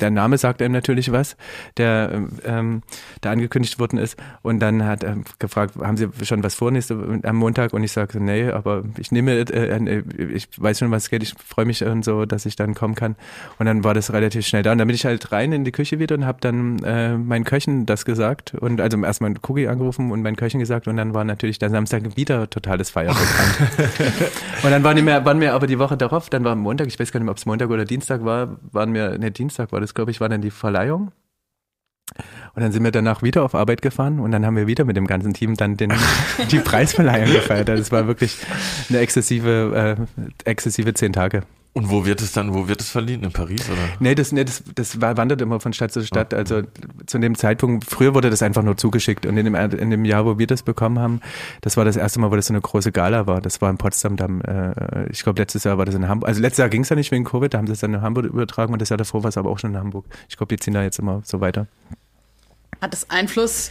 der 0.00 0.10
Name 0.10 0.38
sagt 0.38 0.62
einem 0.62 0.72
natürlich 0.72 1.12
was, 1.12 1.36
der, 1.76 2.22
ähm, 2.44 2.82
der 3.22 3.32
angekündigt 3.32 3.78
worden 3.78 3.98
ist. 3.98 4.16
Und 4.42 4.60
dann 4.60 4.84
hat 4.84 5.04
er 5.04 5.18
gefragt, 5.38 5.76
haben 5.76 5.96
Sie 5.96 6.08
schon 6.22 6.42
was 6.42 6.54
vor 6.54 6.70
nächste, 6.70 7.20
am 7.22 7.36
Montag? 7.36 7.72
Und 7.72 7.84
ich 7.84 7.92
sagte, 7.92 8.20
nee, 8.20 8.50
aber 8.50 8.84
ich 8.98 9.12
nehme, 9.12 9.32
äh, 9.32 10.02
ich 10.32 10.48
weiß 10.56 10.78
schon, 10.78 10.90
was 10.90 11.10
geht, 11.10 11.22
ich 11.22 11.34
freue 11.46 11.64
mich 11.64 11.84
und 11.84 12.04
so, 12.04 12.24
dass 12.24 12.46
ich 12.46 12.56
dann 12.56 12.74
kommen 12.74 12.94
kann. 12.94 13.16
Und 13.58 13.66
dann 13.66 13.84
war 13.84 13.94
das 13.94 14.12
relativ 14.12 14.46
schnell 14.46 14.62
da. 14.62 14.72
Und 14.72 14.78
dann 14.78 14.88
bin 14.88 14.94
ich 14.94 15.04
halt 15.04 15.32
rein 15.32 15.52
in 15.52 15.64
die 15.64 15.72
Küche 15.72 15.98
wieder 15.98 16.14
und 16.14 16.26
habe 16.26 16.38
dann 16.40 16.82
äh, 16.82 17.16
meinen 17.16 17.44
Köchen 17.44 17.86
das 17.86 18.04
gesagt. 18.04 18.54
Und 18.54 18.80
also 18.80 19.02
erstmal 19.02 19.34
Cookie 19.48 19.68
angerufen 19.68 20.10
und 20.10 20.22
meinen 20.22 20.36
Köchen 20.36 20.60
gesagt. 20.60 20.88
Und 20.88 20.96
dann 20.96 21.14
war 21.14 21.24
natürlich 21.24 21.58
der 21.58 21.70
Samstag 21.70 22.16
wieder 22.16 22.48
totales 22.48 22.90
Feuerwerk. 22.90 23.16
und 24.62 24.70
dann 24.70 24.82
waren 24.84 25.04
wir, 25.04 25.24
waren 25.24 25.40
wir 25.40 25.54
aber 25.54 25.66
die 25.66 25.78
Woche 25.78 25.96
darauf, 25.96 26.30
dann 26.30 26.44
war 26.44 26.54
Montag, 26.54 26.86
ich 26.86 26.98
weiß 26.98 27.12
gar 27.12 27.20
nicht 27.20 27.24
mehr, 27.24 27.32
ob 27.32 27.38
es 27.38 27.46
Montag 27.46 27.70
oder 27.70 27.84
Dienstag 27.84 28.24
war, 28.24 28.56
waren 28.72 28.94
wir, 28.94 29.18
ne, 29.18 29.30
Dienstag 29.30 29.72
war 29.72 29.80
das 29.80 29.89
das, 29.90 29.94
glaube 29.94 30.12
ich, 30.12 30.20
war 30.20 30.28
dann 30.28 30.40
die 30.40 30.52
Verleihung. 30.52 31.10
Und 32.54 32.62
dann 32.62 32.72
sind 32.72 32.82
wir 32.82 32.90
danach 32.90 33.22
wieder 33.22 33.44
auf 33.44 33.54
Arbeit 33.54 33.82
gefahren 33.82 34.18
und 34.18 34.32
dann 34.32 34.44
haben 34.44 34.56
wir 34.56 34.66
wieder 34.66 34.84
mit 34.84 34.96
dem 34.96 35.06
ganzen 35.06 35.34
Team 35.34 35.56
dann 35.56 35.76
den, 35.76 35.92
die 36.50 36.58
Preisverleihung 36.64 37.32
gefeiert. 37.32 37.68
Das 37.68 37.78
also 37.78 37.92
war 37.92 38.06
wirklich 38.06 38.36
eine 38.88 38.98
exzessive, 38.98 40.06
äh, 40.16 40.50
exzessive 40.50 40.94
zehn 40.94 41.12
Tage. 41.12 41.42
Und 41.72 41.88
wo 41.88 42.04
wird 42.04 42.20
es 42.20 42.32
dann, 42.32 42.52
wo 42.52 42.66
wird 42.66 42.80
es 42.80 42.90
verliehen? 42.90 43.22
In 43.22 43.30
Paris 43.30 43.70
oder? 43.70 43.78
Nee, 44.00 44.16
das, 44.16 44.32
nee, 44.32 44.42
das, 44.42 44.64
das 44.74 45.00
wandert 45.00 45.40
immer 45.40 45.60
von 45.60 45.72
Stadt 45.72 45.92
zu 45.92 46.04
Stadt. 46.04 46.34
Also 46.34 46.62
zu 47.06 47.18
dem 47.20 47.36
Zeitpunkt, 47.36 47.84
früher 47.84 48.12
wurde 48.12 48.28
das 48.28 48.42
einfach 48.42 48.64
nur 48.64 48.76
zugeschickt. 48.76 49.24
Und 49.24 49.36
in 49.36 49.44
dem, 49.44 49.54
in 49.54 49.90
dem 49.90 50.04
Jahr, 50.04 50.26
wo 50.26 50.36
wir 50.36 50.48
das 50.48 50.64
bekommen 50.64 50.98
haben, 50.98 51.20
das 51.60 51.76
war 51.76 51.84
das 51.84 51.94
erste 51.94 52.18
Mal, 52.18 52.32
wo 52.32 52.36
das 52.36 52.46
so 52.46 52.54
eine 52.54 52.60
große 52.60 52.90
Gala 52.90 53.28
war. 53.28 53.40
Das 53.40 53.60
war 53.60 53.70
in 53.70 53.78
Potsdam. 53.78 54.16
Dann, 54.16 54.40
äh, 54.40 55.08
ich 55.10 55.22
glaube, 55.22 55.40
letztes 55.40 55.62
Jahr 55.62 55.78
war 55.78 55.84
das 55.84 55.94
in 55.94 56.08
Hamburg. 56.08 56.28
Also 56.28 56.40
letztes 56.40 56.58
Jahr 56.58 56.68
ging 56.68 56.82
es 56.82 56.88
ja 56.88 56.96
nicht 56.96 57.12
wegen 57.12 57.24
Covid, 57.24 57.54
da 57.54 57.58
haben 57.58 57.68
sie 57.68 57.74
es 57.74 57.80
dann 57.80 57.94
in 57.94 58.02
Hamburg 58.02 58.26
übertragen 58.26 58.72
und 58.72 58.82
das 58.82 58.88
Jahr 58.88 58.98
davor 58.98 59.22
war 59.22 59.28
es 59.28 59.36
aber 59.36 59.48
auch 59.48 59.58
schon 59.60 59.70
in 59.70 59.78
Hamburg. 59.78 60.06
Ich 60.28 60.36
glaube, 60.36 60.54
die 60.54 60.60
ziehen 60.60 60.74
da 60.74 60.82
jetzt 60.82 60.98
immer 60.98 61.22
so 61.24 61.40
weiter. 61.40 61.68
Hat 62.80 62.92
es 62.94 63.08
Einfluss, 63.10 63.70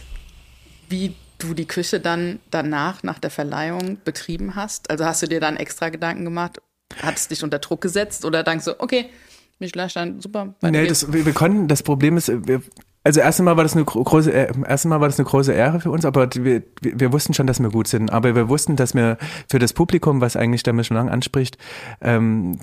wie 0.88 1.14
du 1.38 1.52
die 1.52 1.66
Küche 1.66 2.00
dann 2.00 2.38
danach, 2.50 3.02
nach 3.02 3.18
der 3.18 3.30
Verleihung 3.30 3.98
betrieben 4.04 4.54
hast? 4.54 4.88
Also 4.88 5.04
hast 5.04 5.22
du 5.22 5.26
dir 5.26 5.40
dann 5.40 5.56
extra 5.56 5.90
Gedanken 5.90 6.24
gemacht, 6.24 6.60
hat 7.02 7.16
es 7.16 7.28
dich 7.28 7.42
unter 7.42 7.58
Druck 7.58 7.80
gesetzt 7.80 8.24
oder 8.24 8.42
denkst 8.42 8.64
du, 8.64 8.80
okay, 8.80 9.10
Michelin-Stein, 9.58 10.20
super. 10.20 10.54
Nee, 10.62 10.86
das, 10.86 11.12
wir, 11.12 11.26
wir, 11.26 11.32
konnten, 11.32 11.68
das 11.68 11.82
Problem 11.82 12.16
ist, 12.16 12.28
wir, 12.46 12.62
also 13.04 13.20
erst 13.20 13.40
einmal 13.40 13.56
war 13.56 13.64
das 13.64 13.74
eine 13.74 13.84
große, 13.84 14.32
äh, 14.32 14.52
erst 14.66 14.84
einmal 14.84 15.00
war 15.00 15.08
das 15.08 15.18
eine 15.18 15.28
große 15.28 15.52
Ehre 15.52 15.80
für 15.80 15.90
uns, 15.90 16.04
aber 16.04 16.28
wir, 16.34 16.62
wir 16.82 17.12
wussten 17.12 17.34
schon, 17.34 17.46
dass 17.46 17.60
wir 17.60 17.70
gut 17.70 17.88
sind. 17.88 18.12
Aber 18.12 18.34
wir 18.34 18.48
wussten, 18.48 18.76
dass 18.76 18.94
wir 18.94 19.16
für 19.48 19.58
das 19.58 19.72
Publikum, 19.72 20.20
was 20.20 20.36
eigentlich 20.36 20.62
der 20.62 20.72
Michelin 20.72 21.08
anspricht, 21.08 21.56
ähm, 22.00 22.58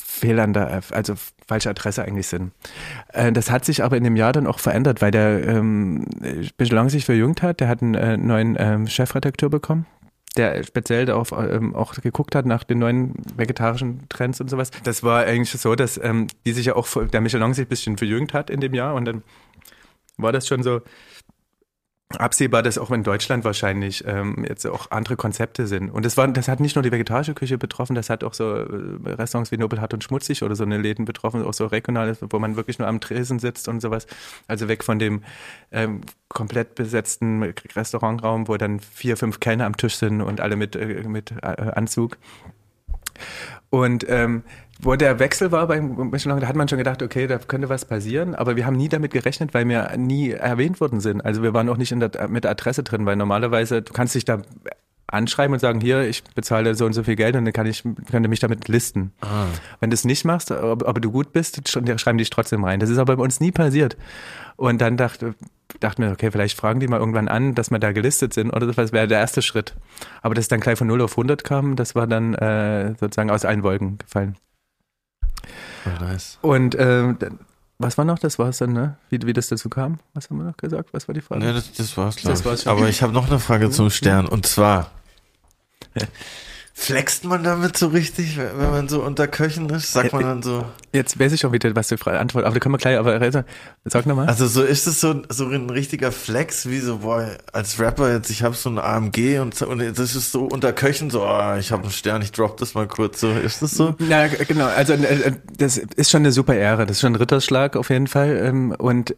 fehl 0.00 0.38
an 0.38 0.52
der, 0.52 0.82
also 0.90 1.14
falsche 1.48 1.70
Adresse 1.70 2.04
eigentlich 2.04 2.28
sind. 2.28 2.52
Äh, 3.12 3.32
das 3.32 3.50
hat 3.50 3.64
sich 3.64 3.82
aber 3.82 3.96
in 3.96 4.04
dem 4.04 4.16
Jahr 4.16 4.32
dann 4.32 4.46
auch 4.46 4.60
verändert, 4.60 5.02
weil 5.02 5.10
der 5.10 5.46
ähm, 5.46 6.06
Michelin 6.58 6.88
sich 6.88 7.04
verjüngt 7.04 7.42
hat. 7.42 7.60
Der 7.60 7.68
hat 7.68 7.82
einen 7.82 7.94
äh, 7.94 8.16
neuen 8.16 8.56
ähm, 8.58 8.86
Chefredakteur 8.86 9.50
bekommen, 9.50 9.86
der 10.36 10.62
speziell 10.62 11.06
darauf 11.06 11.32
ähm, 11.32 11.74
auch 11.74 11.94
geguckt 11.94 12.34
hat 12.34 12.46
nach 12.46 12.64
den 12.64 12.78
neuen 12.78 13.14
vegetarischen 13.36 14.08
Trends 14.08 14.40
und 14.40 14.48
sowas. 14.48 14.70
Das 14.84 15.02
war 15.02 15.24
eigentlich 15.24 15.50
so, 15.50 15.74
dass 15.74 15.98
ähm, 16.02 16.28
die 16.46 16.52
sich 16.52 16.66
ja 16.66 16.76
auch, 16.76 16.86
der 17.06 17.20
Michelin 17.20 17.52
sich 17.52 17.66
ein 17.66 17.68
bisschen 17.68 17.98
verjüngt 17.98 18.32
hat 18.32 18.48
in 18.50 18.60
dem 18.60 18.74
Jahr 18.74 18.94
und 18.94 19.04
dann 19.06 19.22
war 20.16 20.32
das 20.32 20.46
schon 20.46 20.62
so 20.62 20.82
absehbar, 22.18 22.62
dass 22.62 22.76
auch 22.76 22.90
in 22.90 23.04
Deutschland 23.04 23.44
wahrscheinlich 23.44 24.04
ähm, 24.06 24.44
jetzt 24.48 24.66
auch 24.66 24.90
andere 24.90 25.16
Konzepte 25.16 25.66
sind. 25.66 25.90
Und 25.90 26.04
das 26.04 26.16
war, 26.16 26.26
das 26.28 26.48
hat 26.48 26.58
nicht 26.58 26.74
nur 26.74 26.82
die 26.82 26.90
vegetarische 26.90 27.34
Küche 27.34 27.56
betroffen, 27.56 27.94
das 27.94 28.10
hat 28.10 28.24
auch 28.24 28.34
so 28.34 28.54
äh, 28.54 29.12
Restaurants 29.12 29.52
wie 29.52 29.58
Nobelhart 29.58 29.94
und 29.94 30.02
Schmutzig 30.02 30.42
oder 30.42 30.56
so 30.56 30.64
eine 30.64 30.78
Läden 30.78 31.04
betroffen, 31.04 31.44
auch 31.44 31.54
so 31.54 31.66
regional, 31.66 32.16
wo 32.20 32.38
man 32.38 32.56
wirklich 32.56 32.78
nur 32.78 32.88
am 32.88 33.00
Tresen 33.00 33.38
sitzt 33.38 33.68
und 33.68 33.80
sowas. 33.80 34.06
Also 34.48 34.66
weg 34.66 34.82
von 34.82 34.98
dem 34.98 35.22
ähm, 35.70 36.00
komplett 36.28 36.74
besetzten 36.74 37.42
Restaurantraum, 37.76 38.48
wo 38.48 38.56
dann 38.56 38.80
vier, 38.80 39.16
fünf 39.16 39.38
Kellner 39.38 39.66
am 39.66 39.76
Tisch 39.76 39.96
sind 39.96 40.20
und 40.20 40.40
alle 40.40 40.56
mit, 40.56 40.74
äh, 40.74 41.04
mit 41.06 41.32
äh, 41.42 41.46
Anzug. 41.46 42.18
Und 43.70 44.04
ähm, 44.08 44.42
wo 44.82 44.96
der 44.96 45.18
Wechsel 45.18 45.52
war 45.52 45.66
beim 45.66 46.10
Michelin, 46.10 46.40
da 46.40 46.46
hat 46.46 46.56
man 46.56 46.68
schon 46.68 46.78
gedacht, 46.78 47.02
okay, 47.02 47.26
da 47.26 47.38
könnte 47.38 47.68
was 47.68 47.84
passieren, 47.84 48.34
aber 48.34 48.56
wir 48.56 48.64
haben 48.64 48.76
nie 48.76 48.88
damit 48.88 49.12
gerechnet, 49.12 49.52
weil 49.52 49.68
wir 49.68 49.94
nie 49.96 50.30
erwähnt 50.30 50.80
worden 50.80 51.00
sind. 51.00 51.20
Also 51.20 51.42
wir 51.42 51.52
waren 51.52 51.68
auch 51.68 51.76
nicht 51.76 51.92
in 51.92 52.00
der, 52.00 52.28
mit 52.28 52.44
der 52.44 52.52
Adresse 52.52 52.82
drin, 52.82 53.04
weil 53.04 53.16
normalerweise, 53.16 53.82
du 53.82 53.92
kannst 53.92 54.14
dich 54.14 54.24
da 54.24 54.40
anschreiben 55.06 55.52
und 55.52 55.60
sagen, 55.60 55.80
hier, 55.80 56.02
ich 56.02 56.24
bezahle 56.34 56.74
so 56.74 56.86
und 56.86 56.92
so 56.92 57.02
viel 57.02 57.16
Geld 57.16 57.36
und 57.36 57.44
dann 57.44 57.52
kann 57.52 57.66
ich, 57.66 57.82
könnte 58.10 58.28
mich 58.28 58.40
damit 58.40 58.68
listen. 58.68 59.12
Ah. 59.20 59.46
Wenn 59.80 59.90
du 59.90 59.94
es 59.94 60.04
nicht 60.04 60.24
machst, 60.24 60.50
aber 60.52 61.00
du 61.00 61.10
gut 61.10 61.32
bist, 61.32 61.68
schreiben 61.68 62.18
die 62.18 62.22
dich 62.22 62.30
trotzdem 62.30 62.64
rein. 62.64 62.80
Das 62.80 62.90
ist 62.90 62.98
aber 62.98 63.16
bei 63.16 63.22
uns 63.22 63.40
nie 63.40 63.52
passiert. 63.52 63.96
Und 64.56 64.80
dann 64.80 64.96
dachte, 64.96 65.34
dachten 65.78 66.02
wir, 66.02 66.10
okay, 66.10 66.30
vielleicht 66.30 66.58
fragen 66.58 66.80
die 66.80 66.88
mal 66.88 66.98
irgendwann 66.98 67.28
an, 67.28 67.54
dass 67.54 67.70
wir 67.70 67.78
da 67.78 67.92
gelistet 67.92 68.34
sind 68.34 68.50
oder 68.50 68.66
das 68.66 68.92
wäre 68.92 69.06
der 69.06 69.20
erste 69.20 69.42
Schritt. 69.42 69.74
Aber 70.22 70.34
dass 70.34 70.48
dann 70.48 70.60
gleich 70.60 70.78
von 70.78 70.86
0 70.86 71.02
auf 71.02 71.12
100 71.12 71.44
kam, 71.44 71.76
das 71.76 71.94
war 71.94 72.06
dann 72.06 72.34
äh, 72.34 72.94
sozusagen 72.98 73.30
aus 73.30 73.44
allen 73.44 73.62
Wolken 73.62 73.98
gefallen. 73.98 74.36
Oh, 75.86 76.04
nice. 76.04 76.38
Und 76.42 76.74
äh, 76.74 77.14
was 77.78 77.96
war 77.96 78.04
noch? 78.04 78.18
Das 78.18 78.38
war 78.38 78.50
es 78.50 78.58
dann, 78.58 78.74
ne? 78.74 78.96
Wie, 79.08 79.18
wie 79.24 79.32
das 79.32 79.48
dazu 79.48 79.70
kam? 79.70 80.00
Was 80.12 80.28
haben 80.28 80.36
wir 80.36 80.44
noch 80.44 80.56
gesagt? 80.56 80.90
Was 80.92 81.08
war 81.08 81.14
die 81.14 81.22
Frage? 81.22 81.46
Ja, 81.46 81.52
das, 81.54 81.72
das 81.72 81.96
war's, 81.96 82.16
glaube 82.16 82.38
ich. 82.54 82.68
Aber 82.68 82.88
ich 82.88 83.02
habe 83.02 83.12
noch 83.12 83.28
eine 83.28 83.38
Frage 83.38 83.70
zum 83.70 83.88
Stern. 83.88 84.26
Und 84.26 84.44
zwar, 84.46 84.90
Flext 86.80 87.24
man 87.24 87.44
damit 87.44 87.76
so 87.76 87.88
richtig, 87.88 88.38
wenn 88.38 88.70
man 88.70 88.88
so 88.88 89.02
unter 89.02 89.28
Köchen 89.28 89.68
ist? 89.68 89.92
Sagt 89.92 90.14
man 90.14 90.22
dann 90.22 90.42
so. 90.42 90.64
Jetzt 90.94 91.20
weiß 91.20 91.30
ich 91.32 91.40
schon 91.40 91.52
wieder, 91.52 91.76
was 91.76 91.88
du 91.88 91.96
antwortest, 91.96 92.46
aber 92.46 92.54
da 92.54 92.58
können 92.58 92.72
wir 92.72 92.78
gleich, 92.78 92.96
aber 92.96 93.44
sag 93.84 94.06
nochmal. 94.06 94.28
Also 94.28 94.46
so 94.46 94.62
ist 94.62 94.86
es 94.86 94.98
so, 94.98 95.20
so 95.28 95.46
ein 95.46 95.68
richtiger 95.68 96.10
Flex, 96.10 96.70
wie 96.70 96.78
so, 96.78 96.98
boah, 96.98 97.36
als 97.52 97.78
Rapper 97.78 98.10
jetzt, 98.14 98.30
ich 98.30 98.42
habe 98.42 98.54
so 98.54 98.70
ein 98.70 98.78
AMG 98.78 99.40
und, 99.40 99.60
und 99.60 99.98
das 99.98 100.16
ist 100.16 100.32
so 100.32 100.44
unter 100.44 100.72
Köchen 100.72 101.10
so, 101.10 101.22
oh, 101.22 101.56
ich 101.58 101.70
habe 101.70 101.82
einen 101.82 101.92
Stern, 101.92 102.22
ich 102.22 102.32
drop 102.32 102.56
das 102.56 102.72
mal 102.72 102.88
kurz, 102.88 103.20
so, 103.20 103.30
ist 103.30 103.60
das 103.60 103.72
so? 103.72 103.94
Na, 103.98 104.28
genau, 104.28 104.66
also 104.66 104.94
äh, 104.94 105.32
das 105.58 105.76
ist 105.76 106.10
schon 106.10 106.22
eine 106.22 106.32
super 106.32 106.54
Ehre, 106.54 106.86
das 106.86 106.96
ist 106.96 107.00
schon 107.02 107.12
ein 107.12 107.16
Ritterschlag 107.16 107.76
auf 107.76 107.90
jeden 107.90 108.06
Fall 108.06 108.40
ähm, 108.42 108.74
und 108.78 109.14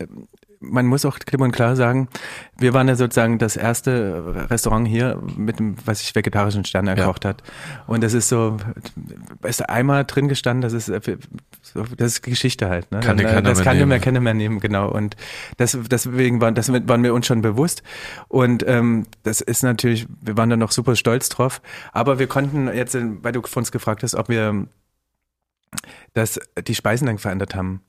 man 0.62 0.87
muss 0.87 1.05
auch 1.05 1.18
klipp 1.18 1.40
und 1.40 1.53
klar 1.53 1.77
sagen, 1.77 2.09
wir 2.57 2.72
waren 2.72 2.88
ja 2.88 2.94
sozusagen 2.94 3.38
das 3.38 3.57
erste 3.57 4.48
Restaurant 4.51 4.87
hier 4.87 5.20
mit 5.37 5.59
dem, 5.59 5.77
was 5.85 5.98
sich 6.01 6.14
vegetarischen 6.14 6.64
Stern 6.64 6.87
erkocht 6.87 7.25
ja. 7.25 7.31
hat. 7.31 7.42
Und 7.87 8.03
das 8.03 8.15
ist 8.15 8.29
so, 8.29 8.57
ist 9.43 9.69
einmal 9.69 10.05
drin 10.05 10.29
gestanden, 10.29 10.62
das 10.62 10.73
ist, 10.73 10.88
das 10.88 12.12
ist 12.12 12.23
Geschichte 12.23 12.69
halt. 12.69 12.91
Ne? 12.91 13.01
Kann 13.01 13.17
Dann, 13.17 13.45
das 13.45 13.62
kann 13.62 13.88
mehr, 13.88 14.01
keiner 14.01 14.21
mehr 14.21 14.35
nehmen, 14.35 14.61
genau. 14.61 14.88
Und 14.88 15.17
das, 15.57 15.79
deswegen 15.91 16.41
waren, 16.41 16.55
das 16.55 16.73
waren 16.73 17.03
wir 17.03 17.15
uns 17.15 17.27
schon 17.27 17.43
bewusst. 17.43 17.83
Und 18.29 18.65
ähm, 18.67 19.07
das 19.23 19.41
ist 19.41 19.62
natürlich, 19.62 20.07
wir 20.21 20.37
waren 20.37 20.51
da 20.51 20.57
noch 20.57 20.73
super 20.73 20.97
stolz 20.97 21.29
drauf. 21.29 21.62
Aber 21.93 22.19
wir 22.19 22.27
konnten 22.27 22.69
jetzt, 22.75 22.97
weil 22.97 23.33
du 23.33 23.43
von 23.43 23.62
uns 23.62 23.73
gefragt 23.73 24.03
hast, 24.03 24.15
ob 24.15 24.29
wir 24.29 24.67
das, 26.15 26.41
die 26.67 26.75
Speisen 26.75 27.07
dann 27.07 27.19
verändert 27.19 27.55
haben. 27.55 27.83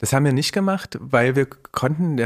Das 0.00 0.14
haben 0.14 0.24
wir 0.24 0.32
nicht 0.32 0.52
gemacht, 0.52 0.96
weil 0.98 1.36
wir 1.36 1.44
konnten, 1.44 2.16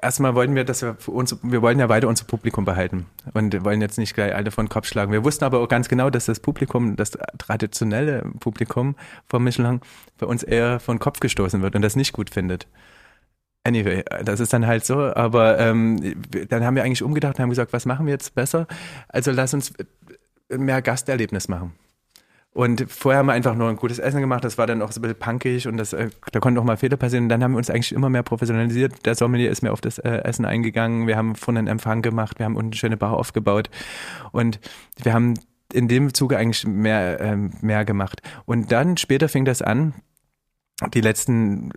erstmal 0.00 0.36
wollten 0.36 0.54
wir, 0.54 0.62
dass 0.62 0.82
wir 0.82 0.96
uns, 1.08 1.36
wir 1.42 1.60
wollen 1.60 1.80
ja 1.80 1.88
weiter 1.88 2.06
unser 2.06 2.24
Publikum 2.24 2.64
behalten 2.64 3.06
und 3.34 3.64
wollen 3.64 3.80
jetzt 3.80 3.98
nicht 3.98 4.14
gleich 4.14 4.32
alle 4.32 4.52
von 4.52 4.68
Kopf 4.68 4.86
schlagen. 4.86 5.10
Wir 5.10 5.24
wussten 5.24 5.44
aber 5.44 5.58
auch 5.58 5.68
ganz 5.68 5.88
genau, 5.88 6.08
dass 6.08 6.26
das 6.26 6.38
Publikum, 6.38 6.94
das 6.94 7.18
traditionelle 7.36 8.22
Publikum 8.38 8.94
vom 9.26 9.42
Michelin 9.42 9.80
bei 10.18 10.26
uns 10.26 10.44
eher 10.44 10.78
von 10.78 11.00
Kopf 11.00 11.18
gestoßen 11.18 11.60
wird 11.62 11.74
und 11.74 11.82
das 11.82 11.96
nicht 11.96 12.12
gut 12.12 12.30
findet. 12.30 12.68
Anyway, 13.64 14.04
das 14.24 14.38
ist 14.38 14.52
dann 14.52 14.68
halt 14.68 14.84
so, 14.86 15.12
aber 15.12 15.58
ähm, 15.58 16.14
dann 16.48 16.64
haben 16.64 16.76
wir 16.76 16.84
eigentlich 16.84 17.02
umgedacht 17.02 17.38
und 17.38 17.42
haben 17.42 17.50
gesagt, 17.50 17.72
was 17.72 17.86
machen 17.86 18.06
wir 18.06 18.12
jetzt 18.12 18.36
besser? 18.36 18.68
Also 19.08 19.32
lass 19.32 19.52
uns 19.52 19.72
mehr 20.48 20.80
Gasterlebnis 20.80 21.48
machen. 21.48 21.72
Und 22.52 22.90
vorher 22.90 23.20
haben 23.20 23.26
wir 23.26 23.32
einfach 23.32 23.54
nur 23.54 23.68
ein 23.68 23.76
gutes 23.76 24.00
Essen 24.00 24.20
gemacht, 24.20 24.42
das 24.42 24.58
war 24.58 24.66
dann 24.66 24.82
auch 24.82 24.90
so 24.90 24.98
ein 24.98 25.02
bisschen 25.02 25.18
punkig 25.18 25.68
und 25.68 25.76
das, 25.76 25.92
äh, 25.92 26.10
da 26.32 26.40
konnten 26.40 26.58
auch 26.58 26.64
mal 26.64 26.76
Fehler 26.76 26.96
passieren. 26.96 27.24
Und 27.24 27.28
dann 27.28 27.44
haben 27.44 27.52
wir 27.52 27.58
uns 27.58 27.70
eigentlich 27.70 27.92
immer 27.92 28.10
mehr 28.10 28.24
professionalisiert. 28.24 29.06
Der 29.06 29.14
Sommelier 29.14 29.50
ist 29.50 29.62
mehr 29.62 29.72
auf 29.72 29.80
das 29.80 29.98
äh, 29.98 30.22
Essen 30.24 30.44
eingegangen, 30.44 31.06
wir 31.06 31.16
haben 31.16 31.36
von 31.36 31.56
einen 31.56 31.68
Empfang 31.68 32.02
gemacht, 32.02 32.40
wir 32.40 32.46
haben 32.46 32.56
unten 32.56 32.72
eine 32.72 32.76
schöne 32.76 32.96
Bar 32.96 33.12
aufgebaut. 33.12 33.70
Und 34.32 34.58
wir 35.00 35.14
haben 35.14 35.34
in 35.72 35.86
dem 35.86 36.12
Zuge 36.12 36.36
eigentlich 36.38 36.66
mehr, 36.66 37.20
ähm, 37.20 37.52
mehr 37.60 37.84
gemacht. 37.84 38.20
Und 38.46 38.72
dann 38.72 38.96
später 38.96 39.28
fing 39.28 39.44
das 39.44 39.62
an, 39.62 39.94
die 40.92 41.00
letzten 41.00 41.70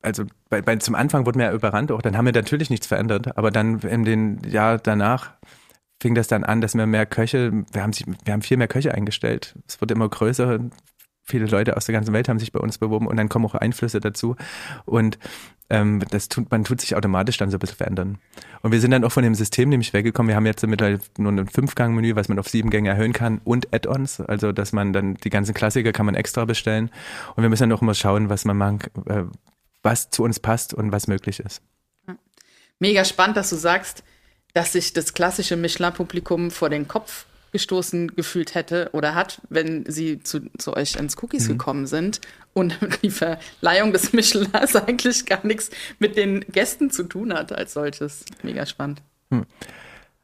also 0.00 0.24
bei, 0.48 0.62
bei, 0.62 0.76
zum 0.76 0.94
Anfang 0.94 1.26
wurde 1.26 1.38
mir 1.38 1.46
ja 1.46 1.52
überrannt 1.52 1.90
auch, 1.92 2.02
dann 2.02 2.16
haben 2.16 2.24
wir 2.24 2.32
natürlich 2.32 2.70
nichts 2.70 2.86
verändert, 2.86 3.36
aber 3.36 3.50
dann 3.50 3.80
in 3.80 4.04
den 4.04 4.40
Jahr 4.48 4.78
danach 4.78 5.32
fing 6.00 6.14
das 6.14 6.28
dann 6.28 6.44
an, 6.44 6.60
dass 6.60 6.74
wir 6.74 6.86
mehr 6.86 7.06
Köche, 7.06 7.52
wir 7.72 7.82
haben, 7.82 7.92
sich, 7.92 8.06
wir 8.24 8.32
haben 8.32 8.42
viel 8.42 8.56
mehr 8.56 8.68
Köche 8.68 8.94
eingestellt. 8.94 9.54
Es 9.66 9.80
wurde 9.80 9.94
immer 9.94 10.08
größer. 10.08 10.60
Viele 11.24 11.46
Leute 11.46 11.76
aus 11.76 11.84
der 11.84 11.92
ganzen 11.92 12.14
Welt 12.14 12.28
haben 12.28 12.38
sich 12.38 12.52
bei 12.52 12.60
uns 12.60 12.78
beworben 12.78 13.06
und 13.06 13.16
dann 13.16 13.28
kommen 13.28 13.44
auch 13.44 13.54
Einflüsse 13.54 14.00
dazu. 14.00 14.36
Und 14.86 15.18
ähm, 15.68 16.02
das 16.10 16.28
tut, 16.28 16.50
man 16.50 16.64
tut 16.64 16.80
sich 16.80 16.96
automatisch 16.96 17.36
dann 17.36 17.50
so 17.50 17.56
ein 17.56 17.60
bisschen 17.60 17.76
verändern. 17.76 18.18
Und 18.62 18.72
wir 18.72 18.80
sind 18.80 18.92
dann 18.92 19.04
auch 19.04 19.12
von 19.12 19.22
dem 19.22 19.34
System 19.34 19.68
nämlich 19.68 19.92
weggekommen. 19.92 20.28
Wir 20.28 20.36
haben 20.36 20.46
jetzt 20.46 20.66
mittlerweile 20.66 21.00
nur 21.18 21.32
ein 21.32 21.46
Fünf-Gang-Menü, 21.46 22.16
was 22.16 22.28
man 22.28 22.38
auf 22.38 22.48
sieben 22.48 22.70
Gänge 22.70 22.88
erhöhen 22.88 23.12
kann 23.12 23.42
und 23.44 23.74
Add-ons. 23.74 24.20
Also, 24.20 24.52
dass 24.52 24.72
man 24.72 24.94
dann 24.94 25.14
die 25.16 25.30
ganzen 25.30 25.52
Klassiker 25.52 25.92
kann 25.92 26.06
man 26.06 26.14
extra 26.14 26.46
bestellen. 26.46 26.90
Und 27.36 27.42
wir 27.42 27.50
müssen 27.50 27.68
dann 27.68 27.72
auch 27.72 27.82
immer 27.82 27.94
schauen, 27.94 28.30
was 28.30 28.46
man 28.46 28.56
mag, 28.56 28.90
äh, 29.06 29.24
was 29.82 30.08
zu 30.08 30.24
uns 30.24 30.40
passt 30.40 30.72
und 30.72 30.92
was 30.92 31.08
möglich 31.08 31.40
ist. 31.40 31.60
Mega 32.78 33.04
spannend, 33.04 33.36
dass 33.36 33.50
du 33.50 33.56
sagst, 33.56 34.04
dass 34.54 34.72
sich 34.72 34.92
das 34.92 35.14
klassische 35.14 35.56
Michelin-Publikum 35.56 36.50
vor 36.50 36.70
den 36.70 36.88
Kopf 36.88 37.26
gestoßen 37.52 38.14
gefühlt 38.14 38.54
hätte 38.54 38.90
oder 38.92 39.14
hat, 39.14 39.40
wenn 39.48 39.84
sie 39.90 40.20
zu, 40.20 40.40
zu 40.58 40.76
euch 40.76 40.96
ins 40.96 41.16
Cookies 41.22 41.48
mhm. 41.48 41.52
gekommen 41.52 41.86
sind 41.86 42.20
und 42.52 42.76
die 43.02 43.10
Verleihung 43.10 43.92
des 43.92 44.12
Michelins 44.12 44.76
eigentlich 44.76 45.26
gar 45.26 45.46
nichts 45.46 45.70
mit 45.98 46.16
den 46.16 46.40
Gästen 46.40 46.90
zu 46.90 47.04
tun 47.04 47.32
hat 47.32 47.52
als 47.52 47.72
solches. 47.72 48.24
Mega 48.42 48.66
spannend. 48.66 49.02
Hm. 49.30 49.46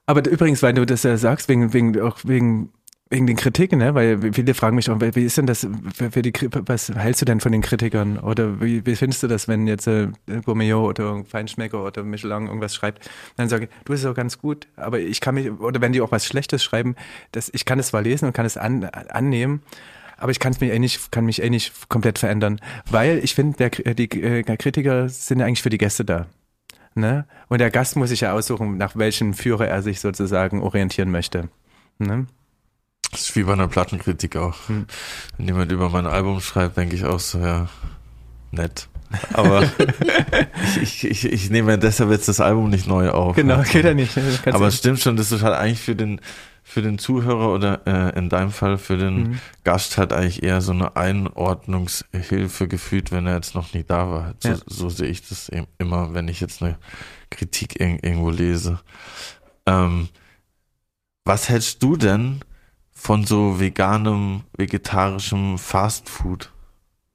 Aber 0.07 0.29
übrigens, 0.29 0.63
weil 0.63 0.75
du 0.75 0.85
das 0.85 1.03
ja 1.03 1.17
sagst, 1.17 1.49
wegen, 1.49 1.73
wegen, 1.73 1.99
auch 2.01 2.19
wegen 2.25 2.73
wegen 3.15 3.27
den 3.27 3.37
Kritiken, 3.37 3.79
ne? 3.79 3.95
Weil 3.95 4.33
viele 4.33 4.55
fragen 4.55 4.77
mich 4.77 4.91
auch, 4.91 5.01
wie 5.01 5.23
ist 5.23 5.39
denn 5.39 5.47
das, 5.47 5.67
für 5.95 6.21
die, 6.21 6.33
was 6.51 6.89
hältst 6.89 7.23
du 7.23 7.25
denn 7.25 7.41
von 7.41 7.53
den 7.53 7.63
Kritikern? 7.63 8.19
Oder 8.19 8.61
wie, 8.61 8.85
wie 8.85 8.97
findest 8.97 9.23
du 9.23 9.29
das, 9.29 9.47
wenn 9.49 9.67
jetzt 9.67 9.87
äh, 9.87 10.09
Gourmillot 10.45 10.99
oder 11.01 11.25
Feinschmecker 11.25 11.85
oder 11.85 12.03
Michelin 12.03 12.47
irgendwas 12.47 12.75
schreibt? 12.75 13.09
Dann 13.37 13.49
sage 13.49 13.65
ich, 13.65 13.71
du 13.85 13.93
bist 13.93 14.05
auch 14.05 14.15
ganz 14.15 14.39
gut, 14.39 14.67
aber 14.77 14.99
ich 14.99 15.21
kann 15.21 15.37
mich, 15.37 15.51
oder 15.51 15.81
wenn 15.81 15.93
die 15.93 16.01
auch 16.01 16.11
was 16.11 16.27
Schlechtes 16.27 16.63
schreiben, 16.63 16.97
das, 17.33 17.51
ich 17.55 17.65
kann 17.65 17.79
es 17.79 17.89
zwar 17.89 18.03
lesen 18.03 18.27
und 18.27 18.33
kann 18.33 18.47
es 18.47 18.57
an, 18.57 18.85
annehmen, 18.85 19.63
aber 20.17 20.33
ich 20.33 20.41
kann 20.41 20.53
es 20.53 20.61
mich 20.61 20.73
eh 20.73 20.79
nicht, 20.79 21.13
kann 21.13 21.25
mich 21.25 21.41
eh 21.41 21.51
nicht 21.51 21.89
komplett 21.89 22.19
verändern, 22.19 22.61
weil 22.91 23.19
ich 23.23 23.35
finde, 23.35 23.71
die 23.71 24.23
äh, 24.23 24.43
Kritiker 24.57 25.09
sind 25.09 25.39
ja 25.39 25.47
eigentlich 25.47 25.63
für 25.63 25.71
die 25.71 25.79
Gäste 25.79 26.05
da. 26.05 26.27
Ne? 26.97 27.27
Und 27.49 27.59
der 27.61 27.71
Gast 27.71 27.97
muss 27.97 28.09
sich 28.09 28.21
ja 28.23 28.33
aussuchen, 28.33 28.77
nach 28.77 28.97
welchem 28.97 29.35
Führer 29.35 29.69
er 29.69 29.83
sich 29.83 30.01
sozusagen 30.01 30.63
orientieren 30.63 31.11
möchte. 31.11 31.49
Ne? 31.99 32.27
Das 33.15 33.29
ist 33.29 33.37
wie 33.37 33.45
bei 33.45 33.53
einer 33.53 33.69
Plattenkritik 33.69 34.35
auch. 34.37 34.57
Hm. 34.67 34.87
Wenn 35.37 35.47
jemand 35.47 35.71
über 35.71 35.89
mein 35.89 36.07
Album 36.07 36.41
schreibt, 36.41 36.77
denke 36.77 36.97
ich 36.97 37.05
auch 37.05 37.21
so, 37.21 37.39
ja, 37.39 37.69
nett. 38.51 38.89
Aber 39.33 39.63
ich, 40.83 41.05
ich, 41.05 41.25
ich, 41.25 41.49
nehme 41.49 41.79
deshalb 41.79 42.11
jetzt 42.11 42.27
das 42.27 42.41
Album 42.41 42.71
nicht 42.71 42.89
neu 42.89 43.11
auf. 43.11 43.37
Genau, 43.37 43.59
also. 43.59 43.73
geht 43.73 43.85
ja 43.85 43.95
nicht. 43.95 44.19
Aber 44.47 44.67
es 44.67 44.79
stimmt 44.79 44.99
schon, 44.99 45.15
das 45.15 45.31
ist 45.31 45.43
halt 45.43 45.55
eigentlich 45.55 45.81
für 45.81 45.95
den, 45.95 46.21
für 46.65 46.83
den 46.83 46.99
Zuhörer 46.99 47.53
oder 47.53 47.87
äh, 47.87 48.19
in 48.19 48.29
deinem 48.29 48.51
Fall 48.51 48.79
für 48.79 48.97
den 48.97 49.15
mhm. 49.15 49.39
Gast 49.63 49.97
halt 49.97 50.13
eigentlich 50.13 50.43
eher 50.43 50.61
so 50.61 50.73
eine 50.73 50.97
Einordnungshilfe 50.97 52.67
gefühlt, 52.67 53.13
wenn 53.13 53.29
er 53.29 53.37
jetzt 53.37 53.55
noch 53.55 53.73
nie 53.75 53.85
da 53.85 54.11
war. 54.11 54.35
So, 54.41 54.49
ja. 54.49 54.57
so 54.67 54.89
sehe 54.89 55.09
ich 55.09 55.29
das 55.29 55.53
immer, 55.79 56.15
wenn 56.15 56.27
ich 56.27 56.41
jetzt 56.41 56.63
eine 56.63 56.79
Kritik 57.31 57.79
irgendwo 57.79 58.31
lese. 58.31 58.81
Ähm, 59.67 60.09
was 61.25 61.49
hältst 61.49 61.81
du 61.83 61.97
denn 61.97 62.41
von 63.05 63.25
so 63.25 63.61
veganem, 63.61 64.45
vegetarischem 64.57 65.59
Fastfood. 65.59 66.51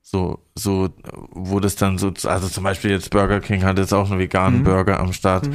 So, 0.03 0.39
so, 0.55 0.89
wo 1.31 1.59
das 1.59 1.75
dann 1.75 1.97
so, 1.97 2.11
also 2.25 2.47
zum 2.47 2.63
Beispiel 2.63 2.91
jetzt 2.91 3.09
Burger 3.09 3.39
King 3.39 3.63
hat 3.63 3.79
jetzt 3.79 3.93
auch 3.93 4.09
einen 4.09 4.19
veganen 4.19 4.59
mhm. 4.59 4.63
Burger 4.65 4.99
am 4.99 5.13
Start. 5.13 5.47
Mhm. 5.47 5.53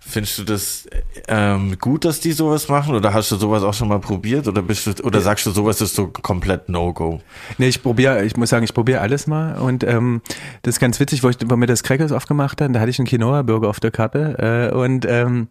Findest 0.00 0.38
du 0.38 0.44
das 0.44 0.86
ähm, 1.28 1.76
gut, 1.78 2.06
dass 2.06 2.20
die 2.20 2.32
sowas 2.32 2.68
machen? 2.68 2.94
Oder 2.94 3.12
hast 3.12 3.30
du 3.30 3.36
sowas 3.36 3.62
auch 3.62 3.74
schon 3.74 3.88
mal 3.88 3.98
probiert? 3.98 4.48
Oder 4.48 4.62
bist 4.62 4.86
du, 4.86 5.04
oder 5.04 5.18
ja. 5.18 5.24
sagst 5.24 5.44
du, 5.44 5.50
sowas 5.50 5.82
ist 5.82 5.94
so 5.94 6.06
komplett 6.06 6.70
No-Go? 6.70 7.20
Nee, 7.58 7.68
ich 7.68 7.82
probiere, 7.82 8.24
ich 8.24 8.38
muss 8.38 8.50
sagen, 8.50 8.64
ich 8.64 8.72
probiere 8.72 9.00
alles 9.00 9.26
mal. 9.26 9.56
Und 9.56 9.84
ähm, 9.84 10.22
das 10.62 10.76
ist 10.76 10.80
ganz 10.80 10.98
witzig, 10.98 11.22
wo 11.22 11.28
ich 11.28 11.36
wo 11.44 11.56
mir 11.56 11.66
das 11.66 11.82
Crackers 11.82 12.12
aufgemacht 12.12 12.62
habe, 12.62 12.72
da 12.72 12.80
hatte 12.80 12.90
ich 12.90 12.98
einen 12.98 13.08
Quinoa-Burger 13.08 13.68
auf 13.68 13.80
der 13.80 13.90
Karte. 13.90 14.70
Äh, 14.72 14.74
und 14.74 15.04
ähm, 15.06 15.48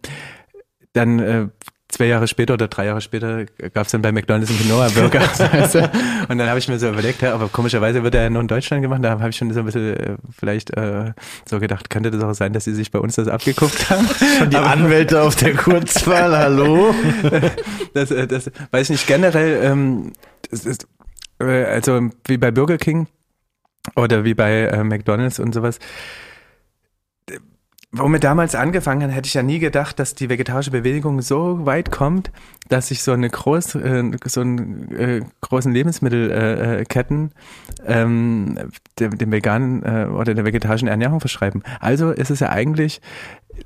dann 0.92 1.18
äh, 1.18 1.48
zwei 1.88 2.06
Jahre 2.06 2.26
später 2.26 2.54
oder 2.54 2.68
drei 2.68 2.86
Jahre 2.86 3.00
später 3.00 3.44
gab 3.72 3.86
es 3.86 3.92
dann 3.92 4.02
bei 4.02 4.12
McDonalds 4.12 4.50
einen 4.50 4.60
Quinoa-Burger. 4.60 5.20
und 6.28 6.38
dann 6.38 6.48
habe 6.48 6.58
ich 6.58 6.68
mir 6.68 6.78
so 6.78 6.88
überlegt, 6.88 7.22
ja, 7.22 7.34
aber 7.34 7.48
komischerweise 7.48 8.02
wird 8.02 8.14
er 8.14 8.24
ja 8.24 8.30
nur 8.30 8.42
in 8.42 8.48
Deutschland 8.48 8.82
gemacht. 8.82 9.04
Da 9.04 9.10
habe 9.10 9.30
ich 9.30 9.36
schon 9.36 9.52
so 9.52 9.60
ein 9.60 9.66
bisschen 9.66 9.96
äh, 9.96 10.16
vielleicht 10.36 10.76
äh, 10.76 11.12
so 11.48 11.60
gedacht, 11.60 11.90
könnte 11.90 12.10
das 12.10 12.22
auch 12.22 12.34
sein, 12.34 12.52
dass 12.52 12.64
sie 12.64 12.74
sich 12.74 12.90
bei 12.90 12.98
uns 12.98 13.16
das 13.16 13.28
abgeguckt 13.28 13.90
haben. 13.90 14.08
Schon 14.38 14.50
die 14.50 14.56
aber, 14.56 14.70
Anwälte 14.70 15.22
auf 15.22 15.36
der 15.36 15.54
Kurzwahl, 15.54 16.36
hallo? 16.36 16.94
das, 17.94 18.10
äh, 18.10 18.26
das 18.26 18.50
weiß 18.70 18.90
ich 18.90 18.90
nicht. 18.90 19.06
Generell, 19.06 19.62
ähm, 19.62 20.12
das 20.50 20.64
ist, 20.64 20.88
äh, 21.40 21.64
also 21.64 22.10
wie 22.26 22.38
bei 22.38 22.50
Burger 22.50 22.78
King 22.78 23.06
oder 23.96 24.24
wie 24.24 24.34
bei 24.34 24.62
äh, 24.62 24.84
McDonalds 24.84 25.38
und 25.38 25.54
sowas, 25.54 25.78
Warum 27.96 28.12
wir 28.12 28.18
damals 28.18 28.56
angefangen 28.56 29.04
haben, 29.04 29.10
hätte 29.10 29.28
ich 29.28 29.34
ja 29.34 29.44
nie 29.44 29.60
gedacht, 29.60 30.00
dass 30.00 30.16
die 30.16 30.28
vegetarische 30.28 30.72
Bewegung 30.72 31.22
so 31.22 31.64
weit 31.64 31.92
kommt, 31.92 32.32
dass 32.68 32.88
sich 32.88 33.04
so 33.04 33.12
eine 33.12 33.30
groß, 33.30 33.76
äh, 33.76 34.10
so 34.24 34.40
einen 34.40 34.90
äh, 34.90 35.20
großen 35.42 35.72
Lebensmittelketten 35.72 37.30
äh, 37.86 38.02
ähm, 38.02 38.58
dem, 38.98 39.30
veganen 39.30 39.84
äh, 39.84 40.06
oder 40.06 40.34
der 40.34 40.44
vegetarischen 40.44 40.88
Ernährung 40.88 41.20
verschreiben. 41.20 41.62
Also 41.78 42.10
ist 42.10 42.32
es 42.32 42.40
ja 42.40 42.50
eigentlich 42.50 43.00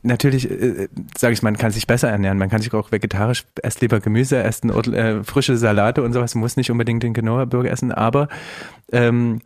natürlich, 0.03 0.51
äh, 0.51 0.89
sage 1.17 1.33
ich, 1.33 1.43
man 1.43 1.57
kann 1.57 1.71
sich 1.71 1.87
besser 1.87 2.11
ernähren. 2.11 2.37
Man 2.37 2.51
kann 2.51 2.61
sich 2.61 2.75
auch 2.75 2.93
vegetarisch, 2.93 3.47
esst 3.63 3.81
lieber 3.81 3.99
Gemüse, 4.01 4.43
essen 4.43 4.69
äh, 4.93 5.25
frische 5.25 5.57
Salate 5.57 6.03
und 6.03 6.13
sowas. 6.13 6.35
Muss 6.35 6.59
nicht 6.59 6.71
unbedingt 6.71 7.03
den 7.03 7.15
Quinoa-Burger 7.15 7.71
essen, 7.71 7.93
aber 7.93 8.29
ähm, 8.93 9.41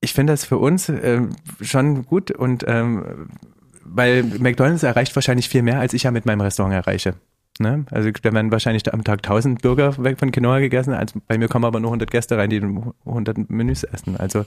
ich 0.00 0.12
finde 0.12 0.32
das 0.32 0.44
für 0.44 0.58
uns 0.58 0.88
äh, 0.88 1.22
schon 1.60 2.04
gut 2.04 2.32
und 2.32 2.64
ähm, 2.66 3.28
weil 3.96 4.22
McDonalds 4.22 4.82
erreicht 4.82 5.14
wahrscheinlich 5.16 5.48
viel 5.48 5.62
mehr, 5.62 5.80
als 5.80 5.94
ich 5.94 6.04
ja 6.04 6.10
mit 6.10 6.26
meinem 6.26 6.42
Restaurant 6.42 6.74
erreiche. 6.74 7.14
Ne? 7.58 7.86
Also 7.90 8.10
da 8.10 8.32
werden 8.32 8.52
wahrscheinlich 8.52 8.92
am 8.92 9.02
Tag 9.02 9.20
1000 9.20 9.62
Bürger 9.62 9.96
weg 10.02 10.18
von 10.18 10.30
Quinoa 10.30 10.58
gegessen. 10.58 10.92
Also 10.92 11.20
bei 11.26 11.38
mir 11.38 11.48
kommen 11.48 11.64
aber 11.64 11.80
nur 11.80 11.88
100 11.88 12.10
Gäste 12.10 12.36
rein, 12.36 12.50
die 12.50 12.62
100 13.06 13.48
Menüs 13.48 13.82
essen. 13.82 14.16
Also 14.16 14.44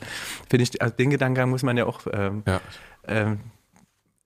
finde 0.47 0.64
ich, 0.64 0.82
also 0.82 0.93
den 0.95 1.10
Gedanken 1.10 1.50
muss 1.50 1.64
man 1.64 1.76
ja 1.76 1.86
auch 1.86 2.02
ähm, 2.12 2.43
ja. 2.45 2.62
Ähm, 3.08 3.39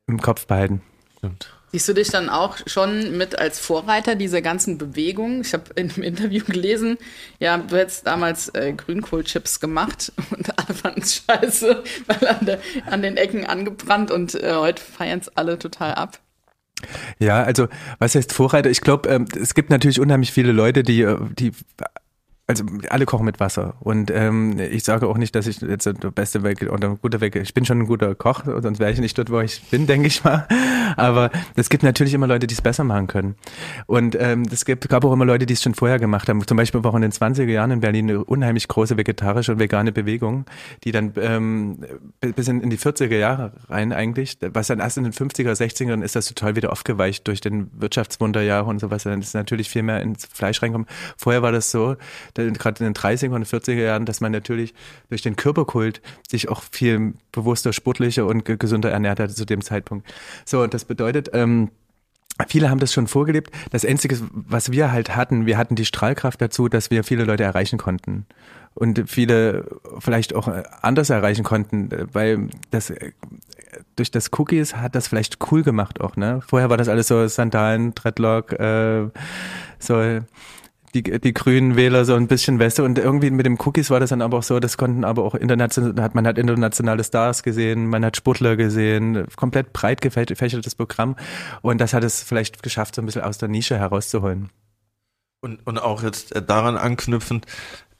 im 0.07 0.19
Kopf 0.19 0.47
behalten. 0.47 0.81
Stimmt. 1.17 1.53
Siehst 1.73 1.89
du 1.89 1.93
dich 1.93 2.09
dann 2.09 2.29
auch 2.29 2.57
schon 2.67 3.17
mit 3.17 3.39
als 3.39 3.57
Vorreiter 3.57 4.13
dieser 4.13 4.43
ganzen 4.43 4.77
Bewegung? 4.77 5.41
Ich 5.41 5.53
habe 5.53 5.63
in 5.75 5.89
einem 5.89 6.03
Interview 6.03 6.43
gelesen, 6.47 6.99
ja, 7.39 7.57
du 7.57 7.75
hättest 7.75 8.05
damals 8.05 8.49
äh, 8.49 8.73
Grünkohlchips 8.73 9.59
gemacht 9.59 10.11
und 10.29 10.55
alle 10.59 10.77
fanden 10.77 11.01
es 11.01 11.23
scheiße, 11.25 11.83
weil 12.05 12.27
an, 12.27 12.45
der, 12.45 12.59
an, 12.85 13.01
den 13.01 13.17
Ecken 13.17 13.47
angebrannt 13.47 14.11
und 14.11 14.35
äh, 14.35 14.53
heute 14.53 14.83
feiern 14.83 15.17
es 15.17 15.29
alle 15.29 15.57
total 15.57 15.95
ab. 15.95 16.19
Ja, 17.17 17.41
also 17.41 17.67
was 17.97 18.13
heißt 18.13 18.33
Vorreiter? 18.33 18.69
Ich 18.69 18.81
glaube, 18.81 19.09
ähm, 19.09 19.25
es 19.41 19.55
gibt 19.55 19.71
natürlich 19.71 19.99
unheimlich 19.99 20.31
viele 20.31 20.51
Leute, 20.51 20.83
die, 20.83 21.01
äh, 21.01 21.17
die 21.31 21.53
also 22.45 22.65
alle 22.89 23.05
kochen 23.05 23.25
mit 23.25 23.39
Wasser. 23.39 23.75
Und 23.79 24.11
ähm, 24.11 24.59
ich 24.59 24.83
sage 24.83 25.07
auch 25.07 25.17
nicht, 25.17 25.33
dass 25.33 25.47
ich 25.47 25.61
jetzt 25.61 25.85
der 25.85 26.11
beste 26.11 26.43
Weg 26.43 26.61
oder 26.69 26.89
ein 26.89 26.99
guter 27.01 27.21
Weg. 27.21 27.37
Ich 27.37 27.53
bin 27.53 27.63
schon 27.63 27.79
ein 27.79 27.87
guter 27.87 28.15
Koch, 28.15 28.43
sonst 28.43 28.79
wäre 28.79 28.91
ich 28.91 28.99
nicht 28.99 29.17
dort, 29.17 29.29
wo 29.29 29.39
ich 29.39 29.61
bin, 29.69 29.87
denke 29.87 30.07
ich 30.07 30.23
mal. 30.25 30.45
Aber 30.97 31.31
es 31.55 31.69
gibt 31.69 31.83
natürlich 31.83 32.13
immer 32.13 32.27
Leute, 32.27 32.45
die 32.45 32.53
es 32.53 32.61
besser 32.61 32.83
machen 32.83 33.07
können. 33.07 33.35
Und 33.85 34.17
ähm, 34.19 34.43
es 34.51 34.65
gibt, 34.65 34.89
gab 34.89 35.05
auch 35.05 35.13
immer 35.13 35.23
Leute, 35.23 35.45
die 35.45 35.53
es 35.53 35.63
schon 35.63 35.73
vorher 35.73 35.99
gemacht 35.99 36.27
haben. 36.27 36.45
Zum 36.45 36.57
Beispiel 36.57 36.83
war 36.83 36.91
auch 36.91 36.95
in 36.95 37.01
den 37.01 37.13
20er 37.13 37.45
Jahren 37.45 37.71
in 37.71 37.79
Berlin 37.79 38.09
eine 38.09 38.23
unheimlich 38.25 38.67
große 38.67 38.97
vegetarische 38.97 39.53
und 39.53 39.59
vegane 39.59 39.93
Bewegung, 39.93 40.45
die 40.83 40.91
dann 40.91 41.13
ähm, 41.15 41.77
bis 42.19 42.49
in, 42.49 42.59
in 42.59 42.69
die 42.69 42.77
40er 42.77 43.17
Jahre 43.17 43.53
rein 43.69 43.93
eigentlich, 43.93 44.37
was 44.41 44.67
dann 44.67 44.79
erst 44.79 44.97
in 44.97 45.05
den 45.05 45.13
50er, 45.13 45.53
60ern 45.53 46.03
ist 46.03 46.17
das 46.17 46.25
total 46.25 46.57
wieder 46.57 46.73
aufgeweicht 46.73 47.25
durch 47.27 47.39
den 47.39 47.71
Wirtschaftswunderjahre 47.73 48.69
und 48.69 48.79
sowas. 48.79 49.03
Dann 49.03 49.21
ist 49.21 49.33
natürlich 49.33 49.69
viel 49.69 49.83
mehr 49.83 50.01
ins 50.01 50.25
Fleisch 50.25 50.61
reinkommen. 50.61 50.87
Vorher 51.15 51.41
war 51.41 51.53
das 51.53 51.71
so, 51.71 51.95
gerade 52.35 52.83
in 52.83 52.93
den 52.93 52.93
30er 52.93 53.29
und 53.29 53.45
40er 53.45 53.73
Jahren, 53.73 54.05
dass 54.05 54.21
man 54.21 54.31
natürlich 54.31 54.73
durch 55.09 55.21
den 55.21 55.35
Körperkult 55.35 56.01
sich 56.29 56.49
auch 56.49 56.63
viel 56.71 57.13
bewusster, 57.31 57.73
sportlicher 57.73 58.25
und 58.25 58.45
gesünder 58.45 58.91
ernährt 58.91 59.19
hat 59.19 59.31
zu 59.31 59.45
dem 59.45 59.61
Zeitpunkt. 59.61 60.11
So, 60.45 60.61
und 60.61 60.73
das 60.73 60.85
bedeutet, 60.85 61.29
ähm, 61.33 61.69
Viele 62.47 62.71
haben 62.71 62.79
das 62.79 62.91
schon 62.91 63.05
vorgelebt. 63.05 63.51
Das 63.69 63.85
Einzige, 63.85 64.17
was 64.31 64.71
wir 64.71 64.91
halt 64.91 65.15
hatten, 65.15 65.45
wir 65.45 65.55
hatten 65.55 65.75
die 65.75 65.85
Strahlkraft 65.85 66.41
dazu, 66.41 66.67
dass 66.67 66.89
wir 66.89 67.03
viele 67.03 67.25
Leute 67.25 67.43
erreichen 67.43 67.77
konnten. 67.77 68.25
Und 68.73 69.03
viele 69.07 69.65
vielleicht 69.99 70.33
auch 70.33 70.47
anders 70.81 71.11
erreichen 71.11 71.43
konnten, 71.43 71.89
weil 72.11 72.49
das 72.71 72.91
durch 73.95 74.09
das 74.09 74.31
Cookies 74.37 74.75
hat 74.75 74.95
das 74.95 75.07
vielleicht 75.07 75.37
cool 75.51 75.61
gemacht 75.61 76.01
auch, 76.01 76.15
ne? 76.15 76.41
Vorher 76.47 76.71
war 76.71 76.77
das 76.77 76.87
alles 76.87 77.07
so 77.07 77.27
Sandalen, 77.27 77.93
Dreadlock, 77.93 78.53
äh, 78.53 79.09
so 79.77 80.21
die, 80.93 81.03
die 81.03 81.33
grünen 81.33 81.75
Wähler 81.75 82.05
so 82.05 82.15
ein 82.15 82.27
bisschen 82.27 82.59
Weste 82.59 82.83
und 82.83 82.97
irgendwie 82.97 83.31
mit 83.31 83.45
dem 83.45 83.57
Cookies 83.59 83.89
war 83.89 83.99
das 83.99 84.11
dann 84.11 84.21
aber 84.21 84.37
auch 84.37 84.43
so, 84.43 84.59
das 84.59 84.77
konnten 84.77 85.03
aber 85.03 85.23
auch 85.23 85.35
international, 85.35 86.01
hat 86.01 86.15
man 86.15 86.27
hat 86.27 86.37
internationale 86.37 87.03
Stars 87.03 87.43
gesehen, 87.43 87.87
man 87.87 88.05
hat 88.05 88.17
Sportler 88.17 88.55
gesehen, 88.55 89.25
komplett 89.35 89.73
breit 89.73 90.01
gefächertes 90.01 90.75
Programm 90.75 91.15
und 91.61 91.79
das 91.79 91.93
hat 91.93 92.03
es 92.03 92.21
vielleicht 92.21 92.61
geschafft, 92.61 92.95
so 92.95 93.01
ein 93.01 93.05
bisschen 93.05 93.23
aus 93.23 93.37
der 93.37 93.49
Nische 93.49 93.77
herauszuholen. 93.77 94.49
Und, 95.41 95.65
und 95.65 95.77
auch 95.77 96.03
jetzt 96.03 96.35
äh, 96.35 96.41
daran 96.41 96.77
anknüpfend, 96.77 97.45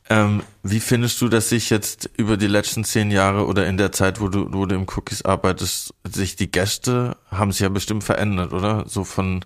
ähm, 0.10 0.44
wie 0.64 0.80
findest 0.80 1.22
du, 1.22 1.30
dass 1.30 1.50
sich 1.50 1.70
jetzt 1.70 2.10
über 2.18 2.38
die 2.38 2.48
letzten 2.48 2.84
zehn 2.84 3.10
Jahre 3.10 3.48
oder 3.48 3.68
in 3.68 3.78
der 3.78 3.92
Zeit, 3.92 4.20
wo 4.20 4.28
du, 4.28 4.54
wo 4.54 4.66
du 4.66 4.76
im 4.76 4.86
Cookies 4.96 5.24
arbeitest, 5.24 5.94
sich 6.04 6.36
die 6.36 6.52
Gäste 6.52 7.18
haben 7.32 7.52
sich 7.52 7.62
ja 7.62 7.70
bestimmt 7.70 8.04
verändert, 8.04 8.54
oder? 8.54 8.84
So 8.88 9.04
von 9.04 9.46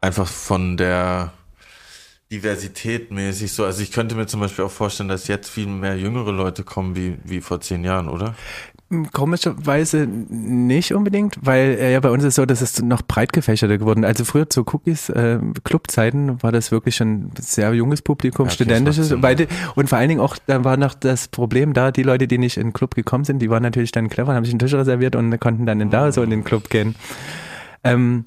einfach 0.00 0.26
von 0.26 0.76
der 0.76 1.32
Diversität 2.32 3.12
mäßig 3.12 3.52
so. 3.52 3.64
Also 3.64 3.82
ich 3.82 3.92
könnte 3.92 4.16
mir 4.16 4.26
zum 4.26 4.40
Beispiel 4.40 4.64
auch 4.64 4.70
vorstellen, 4.70 5.08
dass 5.08 5.28
jetzt 5.28 5.48
viel 5.48 5.68
mehr 5.68 5.96
jüngere 5.96 6.32
Leute 6.32 6.64
kommen 6.64 6.96
wie, 6.96 7.18
wie 7.24 7.40
vor 7.40 7.60
zehn 7.60 7.84
Jahren, 7.84 8.08
oder? 8.08 8.34
Komischerweise 9.12 10.06
nicht 10.06 10.92
unbedingt, 10.92 11.38
weil 11.40 11.76
äh, 11.78 11.92
ja 11.92 12.00
bei 12.00 12.10
uns 12.10 12.24
ist 12.24 12.36
so, 12.36 12.46
dass 12.46 12.60
es 12.60 12.80
noch 12.82 13.02
breit 13.02 13.32
gefächerter 13.32 13.78
geworden. 13.78 14.04
Also 14.04 14.24
früher 14.24 14.48
zu 14.50 14.62
Cookies 14.62 15.08
äh, 15.08 15.38
Clubzeiten 15.62 16.42
war 16.42 16.50
das 16.50 16.72
wirklich 16.72 16.96
schon 16.96 17.30
sehr 17.38 17.72
junges 17.74 18.02
Publikum, 18.02 18.46
ja, 18.46 18.52
studentisches, 18.52 19.22
weil, 19.22 19.46
und 19.74 19.88
vor 19.88 19.98
allen 19.98 20.08
Dingen 20.08 20.20
auch 20.20 20.36
da 20.46 20.64
war 20.64 20.76
noch 20.76 20.94
das 20.94 21.28
Problem 21.28 21.74
da, 21.74 21.90
die 21.90 22.04
Leute, 22.04 22.28
die 22.28 22.38
nicht 22.38 22.56
in 22.56 22.68
den 22.68 22.72
Club 22.72 22.94
gekommen 22.94 23.24
sind, 23.24 23.40
die 23.40 23.50
waren 23.50 23.62
natürlich 23.62 23.92
dann 23.92 24.08
clever, 24.08 24.34
haben 24.34 24.44
sich 24.44 24.52
einen 24.52 24.60
Tisch 24.60 24.74
reserviert 24.74 25.16
und 25.16 25.36
konnten 25.40 25.66
dann 25.66 25.80
in 25.80 25.90
da 25.90 26.10
so 26.12 26.22
in 26.22 26.30
den 26.30 26.44
Club 26.44 26.70
gehen. 26.70 26.94
Ähm, 27.82 28.24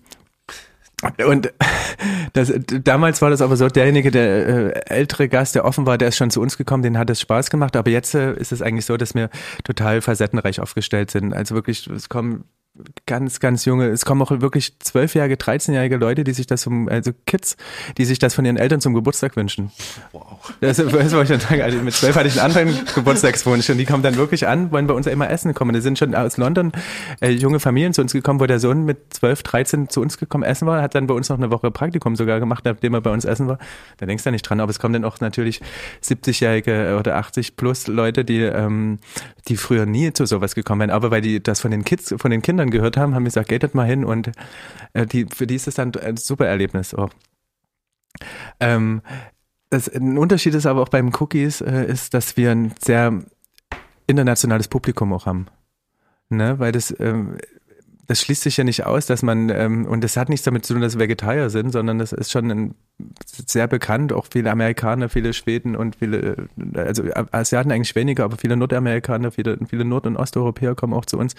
und 1.26 1.54
das, 2.34 2.54
damals 2.84 3.22
war 3.22 3.30
das 3.30 3.42
aber 3.42 3.56
so, 3.56 3.68
derjenige, 3.68 4.12
der 4.12 4.48
äh, 4.48 4.80
ältere 4.88 5.30
Gast, 5.30 5.56
der 5.56 5.66
offen 5.66 5.86
war, 5.86 5.98
der 5.98 6.10
ist 6.10 6.18
schon 6.18 6.32
zu 6.32 6.42
uns 6.42 6.58
gekommen, 6.58 6.84
den 6.84 6.98
hat 6.98 7.10
es 7.10 7.22
Spaß 7.22 7.50
gemacht. 7.50 7.76
Aber 7.76 7.90
jetzt 7.90 8.16
äh, 8.16 8.34
ist 8.34 8.52
es 8.52 8.62
eigentlich 8.62 8.86
so, 8.86 8.98
dass 8.98 9.16
wir 9.16 9.30
total 9.64 10.02
facettenreich 10.02 10.60
aufgestellt 10.60 11.12
sind. 11.12 11.34
Also 11.34 11.56
wirklich, 11.56 11.88
es 11.88 12.10
kommen 12.10 12.46
ganz, 13.06 13.40
ganz 13.40 13.66
junge, 13.66 13.88
es 13.88 14.06
kommen 14.06 14.22
auch 14.22 14.32
wirklich 14.32 14.78
zwölfjährige, 14.80 15.36
13-jährige 15.36 15.98
Leute, 15.98 16.24
die 16.24 16.34
sich 16.34 16.48
das 16.48 16.62
zum, 16.62 16.88
also 16.90 17.12
Kids, 17.26 17.58
die 17.98 18.06
sich 18.06 18.20
das 18.20 18.34
von 18.34 18.46
ihren 18.46 18.58
Eltern 18.58 18.82
zum 18.82 18.94
Geburtstag 18.94 19.36
wünschen. 19.36 19.72
Wow. 20.12 20.54
Das, 20.62 20.78
das 20.78 20.92
wollte 20.92 21.34
ich 21.34 21.40
dann 21.40 21.40
sagen. 21.40 21.62
Also 21.62 21.78
mit 21.80 21.94
zwölf 21.94 22.16
hatte 22.16 22.28
ich 22.28 22.40
einen 22.40 22.56
anderen 22.56 22.86
Geburtstagswunsch 22.96 23.70
und 23.70 23.78
die 23.78 23.86
kommen 23.86 24.04
dann 24.04 24.16
wirklich 24.16 24.48
an, 24.48 24.72
wollen 24.72 24.88
bei 24.88 24.94
uns 24.94 25.08
immer 25.08 25.30
essen 25.30 25.54
kommen. 25.54 25.74
Da 25.74 25.82
sind 25.82 25.98
schon 25.98 26.16
aus 26.16 26.38
London 26.38 26.72
äh, 27.22 27.30
junge 27.30 27.60
Familien 27.60 27.94
zu 27.94 28.02
uns 28.02 28.14
gekommen, 28.14 28.40
wo 28.40 28.46
der 28.46 28.60
Sohn 28.60 28.86
mit 28.86 29.14
zwölf, 29.14 29.44
dreizehn 29.44 29.90
zu 29.90 30.02
uns 30.02 30.18
gekommen 30.18 30.44
essen 30.44 30.68
war, 30.68 30.82
hat 30.82 30.96
dann 30.96 31.08
bei 31.08 31.14
uns 31.14 31.30
noch 31.30 31.38
eine 31.38 31.52
Woche 31.52 31.72
Praktikum 31.72 32.16
sogar 32.16 32.40
gemacht, 32.40 32.66
nachdem 32.66 32.94
er 32.94 33.02
bei 33.02 33.12
uns 33.12 33.26
essen 33.26 33.48
war. 33.48 33.58
Da 33.98 34.06
denkst 34.06 34.24
du 34.24 34.30
ja 34.30 34.32
nicht 34.32 34.44
dran, 34.44 34.60
aber 34.60 34.70
es 34.70 34.80
kommen 34.80 34.94
dann 34.94 35.06
auch 35.06 35.20
natürlich 35.20 35.62
70-jährige 36.04 36.98
oder 37.00 37.18
80 37.18 37.56
plus 37.56 37.88
Leute, 37.88 38.26
die, 38.26 38.42
ähm, 38.42 39.00
die 39.48 39.58
früher 39.58 39.86
nie 39.86 40.14
zu 40.14 40.26
sowas 40.26 40.56
gekommen 40.56 40.82
wären, 40.82 40.92
aber 40.92 41.12
weil 41.12 41.22
die 41.22 41.42
das 41.42 41.62
von 41.62 41.72
den 41.72 41.84
Kids, 41.84 42.14
von 42.18 42.32
den 42.32 42.42
Kindern 42.42 42.69
gehört 42.72 42.98
haben, 42.98 43.16
haben 43.16 43.26
gesagt, 43.26 43.50
geht 43.50 43.64
das 43.64 43.74
mal 43.74 43.88
hin 43.88 44.06
und 44.06 44.32
äh, 44.94 45.06
die, 45.06 45.26
für 45.26 45.48
die 45.48 45.56
ist 45.56 45.68
es 45.68 45.76
dann 45.76 45.94
ein 45.96 46.18
super 46.18 46.48
Erlebnis 46.48 46.94
auch. 46.94 47.10
Ähm, 48.60 49.02
das, 49.70 49.88
ein 49.88 50.18
Unterschied 50.18 50.56
ist 50.56 50.66
aber 50.66 50.82
auch 50.82 50.90
beim 50.90 51.12
Cookies, 51.20 51.62
äh, 51.62 51.86
ist, 51.86 52.14
dass 52.14 52.38
wir 52.38 52.52
ein 52.52 52.74
sehr 52.80 53.24
internationales 54.08 54.68
Publikum 54.68 55.14
auch 55.14 55.26
haben. 55.26 55.48
Ne? 56.30 56.60
Weil 56.60 56.72
das 56.72 56.94
ähm, 57.00 57.38
das 58.10 58.22
schließt 58.22 58.42
sich 58.42 58.58
ja 58.58 58.64
nicht 58.64 58.88
aus, 58.88 59.06
dass 59.06 59.22
man, 59.22 59.50
ähm, 59.50 59.86
und 59.86 60.04
das 60.04 60.18
hat 60.18 60.30
nichts 60.30 60.44
damit 60.44 60.66
zu 60.66 60.74
tun, 60.74 60.82
dass 60.82 60.98
Vegetarier 60.98 61.52
sind, 61.52 61.72
sondern 61.72 62.00
das 62.00 62.12
ist 62.12 62.32
schon 62.32 62.50
ein, 62.50 62.76
sehr 63.46 63.68
bekannt, 63.68 64.14
auch 64.14 64.26
viele 64.32 64.50
Amerikaner, 64.50 65.10
viele 65.10 65.32
Schweden 65.32 65.76
und 65.76 65.98
viele, 65.98 66.48
also 66.74 67.04
Asiaten 67.32 67.72
eigentlich 67.72 67.94
weniger, 67.94 68.24
aber 68.24 68.38
viele 68.38 68.58
Nordamerikaner, 68.58 69.30
viele, 69.30 69.60
viele 69.70 69.86
Nord- 69.86 70.08
und 70.08 70.18
Osteuropäer 70.18 70.74
kommen 70.74 70.94
auch 70.94 71.06
zu 71.06 71.20
uns. 71.20 71.36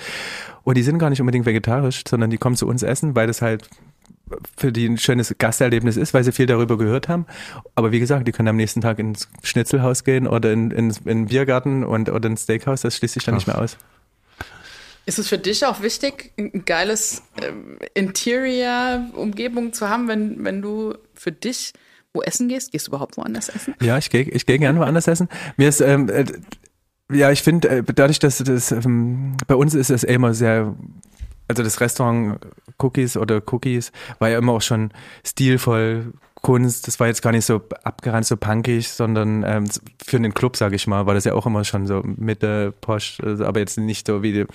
Und 0.62 0.76
die 0.76 0.84
sind 0.84 1.00
gar 1.00 1.10
nicht 1.10 1.18
unbedingt 1.20 1.44
vegetarisch, 1.44 2.04
sondern 2.08 2.30
die 2.30 2.38
kommen 2.38 2.54
zu 2.54 2.68
uns 2.68 2.84
essen, 2.84 3.16
weil 3.16 3.26
das 3.26 3.42
halt 3.42 3.68
für 4.56 4.70
die 4.70 4.86
ein 4.86 4.96
schönes 4.96 5.34
Gasterlebnis 5.38 5.96
ist, 5.96 6.14
weil 6.14 6.22
sie 6.22 6.30
viel 6.30 6.46
darüber 6.46 6.78
gehört 6.78 7.08
haben. 7.08 7.26
Aber 7.74 7.90
wie 7.90 7.98
gesagt, 7.98 8.28
die 8.28 8.32
können 8.32 8.46
am 8.46 8.56
nächsten 8.56 8.80
Tag 8.80 9.00
ins 9.00 9.28
Schnitzelhaus 9.42 10.04
gehen 10.04 10.28
oder 10.28 10.52
in, 10.52 10.70
in, 10.70 10.90
in 10.90 10.94
den 11.04 11.26
Biergarten 11.26 11.82
und, 11.82 12.10
oder 12.10 12.28
ins 12.28 12.44
Steakhouse, 12.44 12.82
das 12.82 12.96
schließt 12.96 13.14
sich 13.14 13.24
dann 13.24 13.34
Ach. 13.34 13.38
nicht 13.38 13.48
mehr 13.48 13.60
aus. 13.60 13.76
Ist 15.11 15.18
es 15.18 15.28
für 15.28 15.38
dich 15.38 15.66
auch 15.66 15.82
wichtig, 15.82 16.32
ein 16.38 16.64
geiles 16.64 17.24
ähm, 17.42 17.78
Interior-Umgebung 17.94 19.72
zu 19.72 19.88
haben, 19.88 20.06
wenn, 20.06 20.44
wenn 20.44 20.62
du 20.62 20.94
für 21.14 21.32
dich 21.32 21.72
wo 22.12 22.22
essen 22.22 22.46
gehst? 22.46 22.70
Gehst 22.70 22.86
du 22.86 22.92
überhaupt 22.92 23.16
woanders 23.16 23.48
essen? 23.48 23.74
Ja, 23.82 23.98
ich 23.98 24.08
gehe 24.08 24.22
ich 24.22 24.46
geh 24.46 24.56
gerne 24.58 24.78
woanders 24.78 25.08
essen. 25.08 25.28
Mir 25.56 25.68
ist, 25.68 25.80
ähm, 25.80 26.08
äh, 26.08 26.26
ja, 27.12 27.32
ich 27.32 27.42
finde, 27.42 27.68
äh, 27.68 27.82
dadurch, 27.82 28.20
dass 28.20 28.38
das, 28.38 28.70
ähm, 28.70 29.36
bei 29.48 29.56
uns 29.56 29.74
ist 29.74 29.90
es 29.90 30.04
immer 30.04 30.32
sehr, 30.32 30.76
also 31.48 31.64
das 31.64 31.80
Restaurant 31.80 32.38
Cookies 32.78 33.16
oder 33.16 33.42
Cookies 33.50 33.90
war 34.20 34.28
ja 34.28 34.38
immer 34.38 34.52
auch 34.52 34.62
schon 34.62 34.92
stilvoll, 35.26 36.12
Kunst, 36.43 36.86
das 36.86 36.99
war 36.99 37.07
jetzt 37.07 37.22
gar 37.22 37.32
nicht 37.32 37.45
so 37.45 37.62
abgerannt, 37.84 38.26
so 38.26 38.36
punkig, 38.36 38.88
sondern 38.88 39.45
ähm, 39.45 39.68
für 40.03 40.18
den 40.18 40.32
Club, 40.32 40.57
sage 40.57 40.76
ich 40.76 40.86
mal, 40.86 41.07
war 41.07 41.14
das 41.14 41.24
ja 41.24 41.34
auch 41.34 41.47
immer 41.47 41.64
schon 41.64 41.86
so 41.86 42.03
Mitte, 42.05 42.72
Posch, 42.80 43.20
also, 43.20 43.45
aber 43.45 43.61
jetzt 43.61 43.78
nicht 43.78 44.07
so 44.07 44.22
wie, 44.22 44.47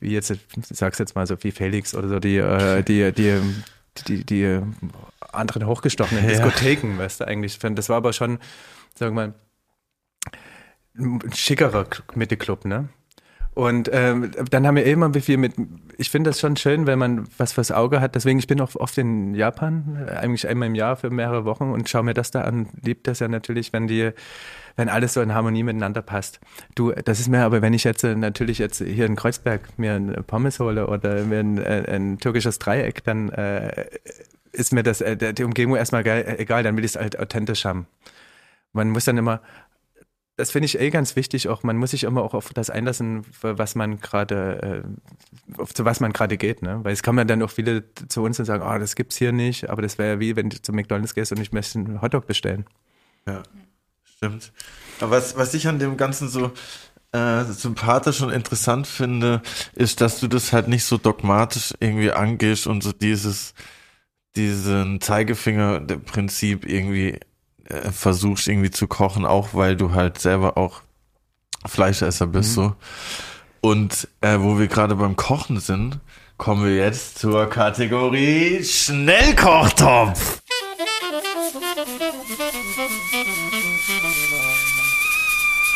wie 0.00 0.10
jetzt, 0.10 0.34
sag's 0.70 0.98
jetzt 0.98 1.14
mal 1.14 1.26
so 1.26 1.36
wie 1.42 1.52
Felix 1.52 1.94
oder 1.94 2.08
so, 2.08 2.18
die, 2.18 2.38
äh, 2.38 2.82
die, 2.82 3.12
die, 3.12 3.40
die, 4.06 4.24
die 4.24 4.60
anderen 5.32 5.66
hochgestochenen 5.66 6.24
ja. 6.24 6.30
Diskotheken, 6.30 6.98
weißt 6.98 7.20
du, 7.20 7.28
eigentlich. 7.28 7.58
Das 7.58 7.88
war 7.88 7.96
aber 7.96 8.12
schon, 8.12 8.38
sagen 8.94 9.14
wir 9.14 9.28
mal, 9.28 9.34
ein 10.96 11.32
schickerer 11.32 11.86
Mitte-Club, 12.14 12.64
ne? 12.64 12.88
Und 13.54 13.88
ähm, 13.92 14.32
dann 14.50 14.66
haben 14.66 14.74
wir 14.74 14.84
immer 14.84 15.14
viel 15.14 15.36
mit, 15.36 15.54
ich 15.96 16.10
finde 16.10 16.30
das 16.30 16.40
schon 16.40 16.56
schön, 16.56 16.88
wenn 16.88 16.98
man 16.98 17.28
was 17.38 17.52
fürs 17.52 17.70
Auge 17.70 18.00
hat. 18.00 18.16
Deswegen, 18.16 18.40
ich 18.40 18.48
bin 18.48 18.60
auch 18.60 18.74
oft 18.74 18.98
in 18.98 19.34
Japan, 19.34 20.08
eigentlich 20.08 20.48
einmal 20.48 20.66
im 20.66 20.74
Jahr 20.74 20.96
für 20.96 21.10
mehrere 21.10 21.44
Wochen 21.44 21.70
und 21.70 21.88
schaue 21.88 22.02
mir 22.02 22.14
das 22.14 22.32
da 22.32 22.42
an. 22.42 22.68
Liebt 22.82 23.06
das 23.06 23.20
ja 23.20 23.28
natürlich, 23.28 23.72
wenn 23.72 23.86
die, 23.86 24.10
wenn 24.74 24.88
alles 24.88 25.14
so 25.14 25.20
in 25.20 25.34
Harmonie 25.34 25.62
miteinander 25.62 26.02
passt. 26.02 26.40
Du, 26.74 26.90
das 26.90 27.20
ist 27.20 27.28
mir 27.28 27.44
aber, 27.44 27.62
wenn 27.62 27.74
ich 27.74 27.84
jetzt 27.84 28.02
äh, 28.02 28.16
natürlich 28.16 28.58
jetzt 28.58 28.82
hier 28.82 29.06
in 29.06 29.14
Kreuzberg 29.14 29.78
mir 29.78 29.94
ein 29.94 30.24
Pommes 30.26 30.58
hole 30.58 30.88
oder 30.88 31.22
mir 31.22 31.38
ein, 31.38 31.58
äh, 31.58 31.84
ein 31.88 32.18
türkisches 32.18 32.58
Dreieck, 32.58 33.04
dann 33.04 33.28
äh, 33.30 33.86
ist 34.50 34.72
mir 34.72 34.82
das, 34.82 35.00
äh, 35.00 35.32
die 35.32 35.44
Umgebung 35.44 35.76
erstmal 35.76 36.02
geil, 36.02 36.36
egal, 36.38 36.64
dann 36.64 36.76
will 36.76 36.84
ich 36.84 36.96
es 36.96 37.00
halt 37.00 37.20
authentisch 37.20 37.64
haben. 37.64 37.86
Man 38.72 38.90
muss 38.90 39.04
dann 39.04 39.16
immer 39.16 39.40
das 40.36 40.50
finde 40.50 40.66
ich 40.66 40.78
eh 40.78 40.90
ganz 40.90 41.14
wichtig. 41.14 41.48
Auch 41.48 41.62
man 41.62 41.76
muss 41.76 41.92
sich 41.92 42.04
immer 42.04 42.22
auch 42.22 42.34
auf 42.34 42.52
das 42.52 42.70
einlassen, 42.70 43.24
was 43.40 43.74
man 43.74 44.00
gerade, 44.00 44.84
äh, 45.56 45.64
zu 45.72 45.84
was 45.84 46.00
man 46.00 46.12
gerade 46.12 46.36
geht, 46.36 46.62
ne? 46.62 46.80
Weil 46.82 46.92
es 46.92 47.02
kommen 47.02 47.26
dann 47.28 47.42
auch 47.42 47.50
viele 47.50 47.84
zu 48.08 48.22
uns 48.22 48.38
und 48.40 48.44
sagen, 48.44 48.64
oh, 48.66 48.78
das 48.78 48.96
gibt's 48.96 49.16
hier 49.16 49.32
nicht. 49.32 49.70
Aber 49.70 49.82
das 49.82 49.98
wäre 49.98 50.14
ja 50.14 50.20
wie, 50.20 50.34
wenn 50.34 50.50
du 50.50 50.60
zu 50.60 50.72
McDonald's 50.72 51.14
gehst 51.14 51.30
und 51.30 51.40
ich 51.40 51.52
möchte 51.52 51.78
einen 51.78 52.02
Hotdog 52.02 52.26
bestellen. 52.26 52.64
Ja, 53.26 53.42
stimmt. 54.02 54.52
Aber 55.00 55.12
was, 55.12 55.36
was 55.36 55.54
ich 55.54 55.68
an 55.68 55.78
dem 55.78 55.96
Ganzen 55.96 56.28
so 56.28 56.52
äh, 57.12 57.44
sympathisch 57.44 58.20
und 58.20 58.30
interessant 58.30 58.88
finde, 58.88 59.40
ist, 59.74 60.00
dass 60.00 60.18
du 60.18 60.26
das 60.26 60.52
halt 60.52 60.66
nicht 60.66 60.84
so 60.84 60.98
dogmatisch 60.98 61.74
irgendwie 61.78 62.10
angehst 62.10 62.66
und 62.66 62.82
so 62.82 62.90
dieses, 62.90 63.54
diesen 64.34 65.00
Zeigefinger-Prinzip 65.00 66.68
irgendwie 66.68 67.20
äh, 67.68 67.90
versuchst 67.90 68.48
irgendwie 68.48 68.70
zu 68.70 68.86
kochen, 68.86 69.26
auch 69.26 69.50
weil 69.52 69.76
du 69.76 69.92
halt 69.92 70.18
selber 70.18 70.56
auch 70.56 70.82
Fleischesser 71.66 72.26
bist 72.26 72.50
mhm. 72.50 72.54
so. 72.54 72.76
Und 73.60 74.08
äh, 74.20 74.38
wo 74.40 74.58
wir 74.58 74.68
gerade 74.68 74.94
beim 74.96 75.16
Kochen 75.16 75.58
sind, 75.60 75.98
kommen 76.36 76.64
wir 76.64 76.76
jetzt 76.76 77.18
zur 77.18 77.48
Kategorie 77.48 78.62
Schnellkochtopf. 78.62 80.42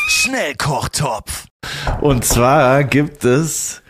Schnellkochtopf. 0.07 1.45
Und 2.01 2.25
zwar 2.25 2.83
gibt 2.83 3.25
es 3.25 3.81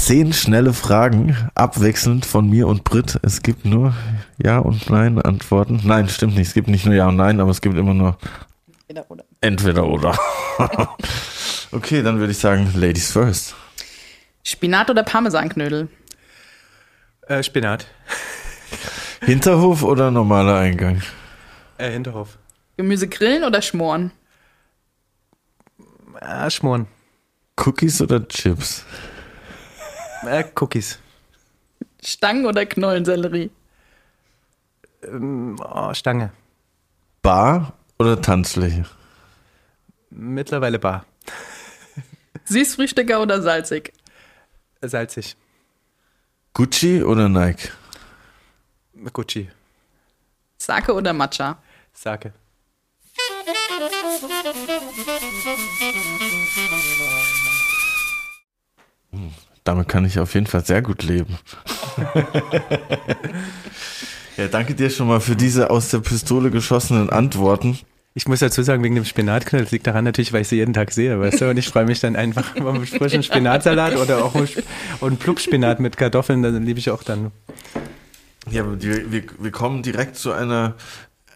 zehn 0.00 0.32
schnelle 0.32 0.72
Fragen, 0.72 1.36
abwechselnd 1.54 2.24
von 2.24 2.48
mir 2.48 2.66
und 2.66 2.84
Brit. 2.84 3.18
Es 3.22 3.42
gibt 3.42 3.64
nur 3.64 3.94
Ja 4.42 4.58
und 4.58 4.88
Nein 4.88 5.20
Antworten. 5.20 5.82
Nein, 5.84 6.08
stimmt 6.08 6.36
nicht. 6.36 6.48
Es 6.48 6.54
gibt 6.54 6.68
nicht 6.68 6.86
nur 6.86 6.94
Ja 6.94 7.08
und 7.08 7.16
Nein, 7.16 7.38
aber 7.38 7.50
es 7.50 7.60
gibt 7.60 7.76
immer 7.76 7.94
nur 7.94 8.16
Entweder 8.88 9.10
oder. 9.10 9.24
Entweder 9.40 9.86
oder. 9.86 10.18
okay, 11.72 12.02
dann 12.02 12.18
würde 12.18 12.32
ich 12.32 12.38
sagen, 12.38 12.72
Ladies 12.74 13.12
first. 13.12 13.54
Spinat 14.42 14.90
oder 14.90 15.02
Parmesanknödel? 15.02 15.88
Äh, 17.28 17.42
Spinat. 17.42 17.86
Hinterhof 19.20 19.82
oder 19.82 20.10
normaler 20.10 20.56
Eingang? 20.56 21.02
Äh, 21.76 21.90
Hinterhof. 21.92 22.38
Gemüse 22.76 23.06
grillen 23.06 23.44
oder 23.44 23.60
schmoren? 23.60 24.12
Äh, 26.20 26.50
Schmoren. 26.50 26.86
Cookies 27.56 28.00
oder 28.00 28.26
Chips? 28.26 28.84
Äh, 30.22 30.44
Cookies. 30.60 30.98
Stangen 32.02 32.46
oder 32.46 32.66
Knollensellerie? 32.66 33.50
Oh, 35.02 35.94
Stange. 35.94 36.32
Bar 37.22 37.72
oder 37.98 38.20
Tanzfläche? 38.20 38.84
Mittlerweile 40.10 40.78
bar. 40.78 41.04
Süßfrühstücker 42.44 43.20
oder 43.20 43.40
salzig? 43.42 43.92
Salzig. 44.82 45.36
Gucci 46.52 47.02
oder 47.02 47.28
Nike? 47.28 47.70
Gucci. 49.12 49.50
Sake 50.58 50.92
oder 50.92 51.12
Matcha? 51.12 51.58
Sake. 51.92 52.32
Damit 59.70 59.86
kann 59.86 60.04
ich 60.04 60.18
auf 60.18 60.34
jeden 60.34 60.48
Fall 60.48 60.64
sehr 60.64 60.82
gut 60.82 61.04
leben. 61.04 61.38
ja, 64.36 64.48
danke 64.48 64.74
dir 64.74 64.90
schon 64.90 65.06
mal 65.06 65.20
für 65.20 65.36
diese 65.36 65.70
aus 65.70 65.90
der 65.90 66.00
Pistole 66.00 66.50
geschossenen 66.50 67.08
Antworten. 67.08 67.78
Ich 68.14 68.26
muss 68.26 68.40
dazu 68.40 68.64
sagen, 68.64 68.82
wegen 68.82 68.96
dem 68.96 69.04
Spinatknödel, 69.04 69.66
das 69.66 69.70
liegt 69.70 69.86
daran 69.86 70.02
natürlich, 70.02 70.32
weil 70.32 70.40
ich 70.42 70.48
sie 70.48 70.56
jeden 70.56 70.74
Tag 70.74 70.90
sehe, 70.90 71.20
weißt 71.20 71.40
du? 71.42 71.50
Und 71.50 71.56
ich 71.56 71.68
freue 71.68 71.84
mich 71.84 72.00
dann 72.00 72.16
einfach 72.16 72.56
über 72.56 72.74
einen 72.74 72.84
frischen 72.84 73.22
Spinatsalat 73.22 73.94
oder 73.94 74.24
auch 74.24 74.34
einen 74.34 74.46
Sp- 74.50 74.66
und 74.98 75.10
einen 75.10 75.18
Pluckspinat 75.18 75.78
mit 75.78 75.96
Kartoffeln, 75.96 76.42
dann 76.42 76.64
liebe 76.64 76.80
ich 76.80 76.90
auch 76.90 77.04
dann. 77.04 77.30
Ja, 78.50 78.64
wir, 78.66 79.12
wir, 79.12 79.22
wir 79.38 79.50
kommen 79.52 79.84
direkt 79.84 80.16
zu 80.16 80.32
einer 80.32 80.74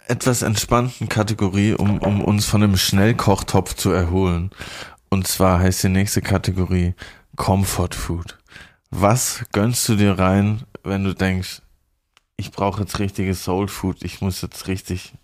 etwas 0.09 0.43
entspannten 0.43 1.09
Kategorie, 1.09 1.75
um, 1.75 1.99
um 1.99 2.21
uns 2.21 2.47
von 2.47 2.63
dem 2.63 2.77
Schnellkochtopf 2.77 3.75
zu 3.75 3.93
erholen. 3.93 4.51
Und 5.09 5.29
zwar 5.29 5.61
heißt 5.61 5.85
die 5.85 5.89
nächste 5.89 6.21
Kategorie 6.21 6.95
Comfort 7.37 7.95
Food. 7.95 8.39
Was 8.91 9.45
gönnst 9.53 9.89
du 9.89 9.97
dir 9.97 10.19
rein, 10.19 10.63
wenn 10.85 11.05
du 11.05 11.15
denkst, 11.15 11.63
ich 12.37 12.53
brauche 12.53 12.83
jetzt 12.83 12.99
richtiges 12.99 13.45
Soul 13.45 13.69
Food, 13.69 14.03
ich 14.03 14.21
muss 14.21 14.41
jetzt 14.41 14.69
richtig 14.69 15.15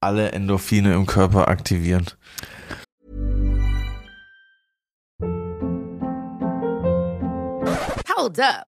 alle 0.00 0.32
Endorphine 0.32 0.94
im 0.94 1.06
Körper 1.06 1.48
aktivieren? 1.48 2.06
Hold 8.16 8.40
up. 8.40 8.75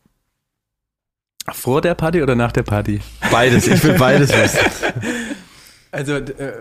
vor 1.53 1.81
der 1.81 1.95
Party 1.95 2.21
oder 2.21 2.35
nach 2.35 2.51
der 2.51 2.63
Party? 2.63 3.01
Beides, 3.31 3.67
ich 3.67 3.83
will 3.83 3.97
beides 3.97 4.31
wissen. 4.31 4.59
Also 5.93 6.13
äh, 6.13 6.53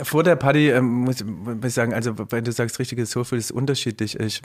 vor 0.00 0.22
der 0.22 0.36
Party 0.36 0.70
ähm, 0.70 0.84
muss, 0.84 1.24
muss 1.24 1.56
ich 1.64 1.74
sagen, 1.74 1.92
also 1.92 2.14
wenn 2.30 2.44
du 2.44 2.52
sagst, 2.52 2.78
richtiges 2.78 3.10
Soulfood 3.10 3.38
ist 3.38 3.50
unterschiedlich. 3.50 4.18
Ich, 4.20 4.42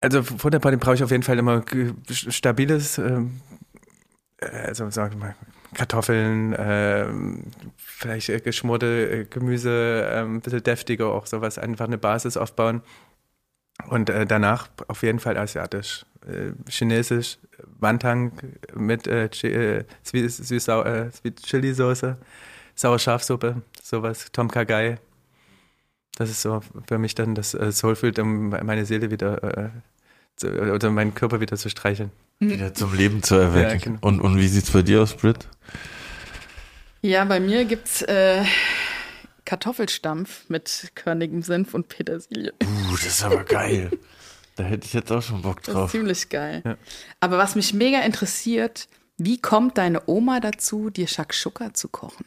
also 0.00 0.22
vor 0.22 0.52
der 0.52 0.60
Party 0.60 0.76
brauche 0.76 0.94
ich 0.94 1.02
auf 1.02 1.10
jeden 1.10 1.24
Fall 1.24 1.36
immer 1.38 1.64
stabiles, 2.08 2.98
ähm, 2.98 3.40
also 4.40 4.88
sagen 4.90 5.14
wir 5.14 5.18
mal 5.18 5.36
Kartoffeln, 5.74 6.54
ähm, 6.58 7.44
vielleicht 7.76 8.28
äh, 8.30 8.40
geschmorte 8.40 9.10
äh, 9.10 9.24
Gemüse, 9.24 10.08
ähm, 10.10 10.36
ein 10.36 10.40
bisschen 10.40 10.62
deftiger 10.62 11.08
auch 11.08 11.26
sowas, 11.26 11.58
einfach 11.58 11.86
eine 11.86 11.98
Basis 11.98 12.36
aufbauen. 12.36 12.82
Und 13.88 14.10
äh, 14.10 14.26
danach 14.26 14.68
auf 14.88 15.02
jeden 15.02 15.20
Fall 15.20 15.36
asiatisch, 15.36 16.04
äh, 16.26 16.52
chinesisch, 16.70 17.38
Wantang 17.78 18.32
mit 18.74 19.06
äh, 19.06 19.28
Chi- 19.28 19.52
äh, 19.52 19.84
Sweet, 20.04 20.24
äh, 20.24 21.10
Sweet 21.10 21.42
Chili 21.42 21.74
Soße, 21.74 22.16
saure 22.74 22.98
Schafsuppe, 22.98 23.62
sowas, 23.82 24.26
Tom 24.32 24.50
Kha 24.50 24.64
Gai. 24.64 24.98
Das 26.16 26.30
ist 26.30 26.42
so 26.42 26.60
für 26.86 26.98
mich 26.98 27.14
dann 27.14 27.34
das 27.34 27.52
Soulfood, 27.52 28.18
um 28.18 28.48
meine 28.48 28.84
Seele 28.84 29.10
wieder, 29.10 29.42
äh, 29.56 29.70
zu, 30.36 30.48
oder 30.50 30.90
meinen 30.90 31.14
Körper 31.14 31.40
wieder 31.40 31.56
zu 31.56 31.68
streicheln. 31.68 32.10
Wieder 32.40 32.74
zum 32.74 32.94
Leben 32.94 33.22
zu 33.22 33.36
erwecken. 33.36 33.70
Ja, 33.70 33.76
genau. 33.76 33.98
und, 34.00 34.20
und 34.20 34.36
wie 34.36 34.48
sieht's 34.48 34.70
bei 34.70 34.82
dir 34.82 35.02
aus, 35.02 35.14
Brit? 35.14 35.46
Ja, 37.02 37.24
bei 37.24 37.38
mir 37.40 37.64
gibt's 37.64 38.02
äh, 38.02 38.44
Kartoffelstampf 39.44 40.48
mit 40.48 40.90
körnigem 40.94 41.42
Senf 41.42 41.74
und 41.74 41.88
Petersilie. 41.88 42.52
Uh, 42.62 42.92
das 42.92 43.06
ist 43.06 43.22
aber 43.24 43.44
geil. 43.44 43.90
Da 44.58 44.64
hätte 44.64 44.86
ich 44.86 44.92
jetzt 44.92 45.12
auch 45.12 45.22
schon 45.22 45.40
Bock 45.42 45.62
Das 45.62 45.68
ist 45.68 45.74
drauf. 45.74 45.90
ziemlich 45.92 46.28
geil. 46.30 46.62
Ja. 46.64 46.76
Aber 47.20 47.38
was 47.38 47.54
mich 47.54 47.74
mega 47.74 48.00
interessiert, 48.00 48.88
wie 49.16 49.40
kommt 49.40 49.78
deine 49.78 50.02
Oma 50.08 50.40
dazu, 50.40 50.90
dir 50.90 51.06
Shakshuka 51.06 51.74
zu 51.74 51.88
kochen? 51.88 52.26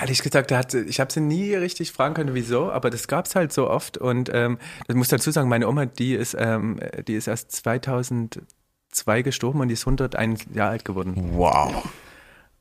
Ehrlich 0.00 0.22
gesagt, 0.22 0.50
da 0.50 0.56
hat, 0.56 0.72
ich 0.72 1.00
habe 1.00 1.12
sie 1.12 1.20
nie 1.20 1.54
richtig 1.54 1.92
fragen 1.92 2.14
können, 2.14 2.34
wieso, 2.34 2.72
aber 2.72 2.88
das 2.88 3.08
gab's 3.08 3.34
halt 3.34 3.52
so 3.52 3.68
oft. 3.68 3.98
Und 3.98 4.30
ähm, 4.32 4.58
ich 4.88 4.94
muss 4.94 5.08
dazu 5.08 5.30
sagen, 5.30 5.50
meine 5.50 5.68
Oma, 5.68 5.84
die 5.84 6.14
ist, 6.14 6.34
ähm, 6.38 6.80
die 7.06 7.14
ist 7.14 7.26
erst 7.26 7.52
2002 7.52 9.20
gestorben 9.22 9.60
und 9.60 9.68
die 9.68 9.74
ist 9.74 9.82
101 9.82 10.46
Jahre 10.54 10.70
alt 10.70 10.86
geworden. 10.86 11.14
Wow. 11.34 11.86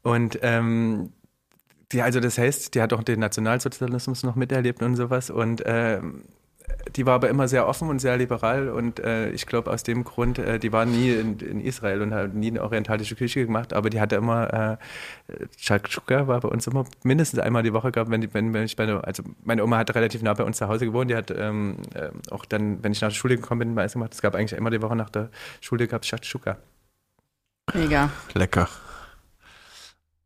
Und 0.01 0.39
ähm, 0.41 1.13
die, 1.93 2.01
also 2.01 2.19
das 2.19 2.37
heißt, 2.37 2.75
die 2.75 2.81
hat 2.81 2.91
auch 2.91 3.03
den 3.03 3.21
Nationalsozialismus 3.21 4.23
noch 4.23 4.35
miterlebt 4.35 4.83
und 4.83 4.97
sowas. 4.97 5.29
Und 5.29 5.63
ähm, 5.65 6.25
die 6.95 7.05
war 7.05 7.15
aber 7.15 7.29
immer 7.29 7.47
sehr 7.47 7.67
offen 7.67 7.89
und 7.89 7.99
sehr 7.99 8.17
liberal. 8.17 8.69
Und 8.69 8.99
äh, 8.99 9.29
ich 9.31 9.45
glaube, 9.45 9.71
aus 9.71 9.83
dem 9.83 10.03
Grund, 10.03 10.37
äh, 10.37 10.59
die 10.59 10.71
war 10.71 10.85
nie 10.85 11.11
in, 11.11 11.39
in 11.39 11.61
Israel 11.61 12.01
und 12.01 12.13
hat 12.13 12.33
nie 12.33 12.47
eine 12.47 12.61
orientalische 12.61 13.15
Küche 13.15 13.45
gemacht, 13.45 13.73
aber 13.73 13.89
die 13.89 13.99
hatte 13.99 14.15
immer, 14.15 14.53
äh, 14.53 14.77
Shakshuka 15.57 16.27
war 16.27 16.39
bei 16.41 16.49
uns 16.49 16.67
immer 16.67 16.85
mindestens 17.03 17.39
einmal 17.39 17.63
die 17.63 17.73
Woche 17.73 17.91
gehabt, 17.91 18.11
wenn, 18.11 18.21
die, 18.21 18.33
wenn, 18.33 18.53
wenn 18.53 18.63
ich 18.63 18.77
meine, 18.77 19.03
also 19.03 19.23
meine 19.43 19.63
Oma 19.63 19.77
hat 19.77 19.93
relativ 19.95 20.21
nah 20.21 20.33
bei 20.33 20.43
uns 20.43 20.57
zu 20.57 20.67
Hause 20.67 20.85
gewohnt, 20.85 21.09
die 21.09 21.15
hat 21.15 21.31
ähm, 21.31 21.77
äh, 21.93 22.09
auch 22.31 22.45
dann, 22.45 22.83
wenn 22.83 22.91
ich 22.91 23.01
nach 23.01 23.09
der 23.09 23.15
Schule 23.15 23.37
gekommen 23.37 23.59
bin, 23.59 23.73
meistens 23.73 23.93
gemacht, 23.93 24.13
es 24.13 24.21
gab 24.21 24.35
eigentlich 24.35 24.53
immer 24.53 24.69
die 24.69 24.81
Woche 24.81 24.95
nach 24.95 25.09
der 25.09 25.29
Schule 25.61 25.87
gab 25.87 26.03
es 26.03 26.07
Shakshuka. 26.09 26.57
Mega. 27.73 28.09
Lecker. 28.33 28.67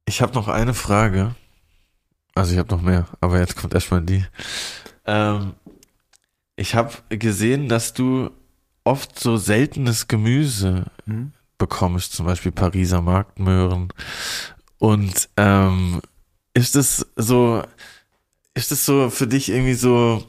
Ich 0.05 0.21
habe 0.21 0.33
noch 0.33 0.47
eine 0.47 0.73
Frage. 0.73 1.35
Also 2.33 2.53
ich 2.53 2.59
habe 2.59 2.69
noch 2.69 2.81
mehr, 2.81 3.07
aber 3.19 3.39
jetzt 3.39 3.55
kommt 3.55 3.73
erstmal 3.73 4.01
die. 4.01 4.25
Ähm, 5.05 5.53
ich 6.57 6.75
habe 6.75 6.91
gesehen, 7.09 7.69
dass 7.69 7.93
du 7.93 8.31
oft 8.83 9.17
so 9.19 9.37
seltenes 9.37 10.07
Gemüse 10.07 10.85
Mhm. 11.05 11.31
bekommst, 11.57 12.13
zum 12.13 12.25
Beispiel 12.25 12.51
Pariser 12.51 13.01
Marktmöhren. 13.01 13.93
Und 14.79 15.29
ähm, 15.37 16.01
ist 16.53 16.75
es 16.75 17.05
so, 17.15 17.63
ist 18.53 18.71
es 18.71 18.85
so 18.85 19.09
für 19.09 19.27
dich 19.27 19.49
irgendwie 19.49 19.73
so 19.75 20.25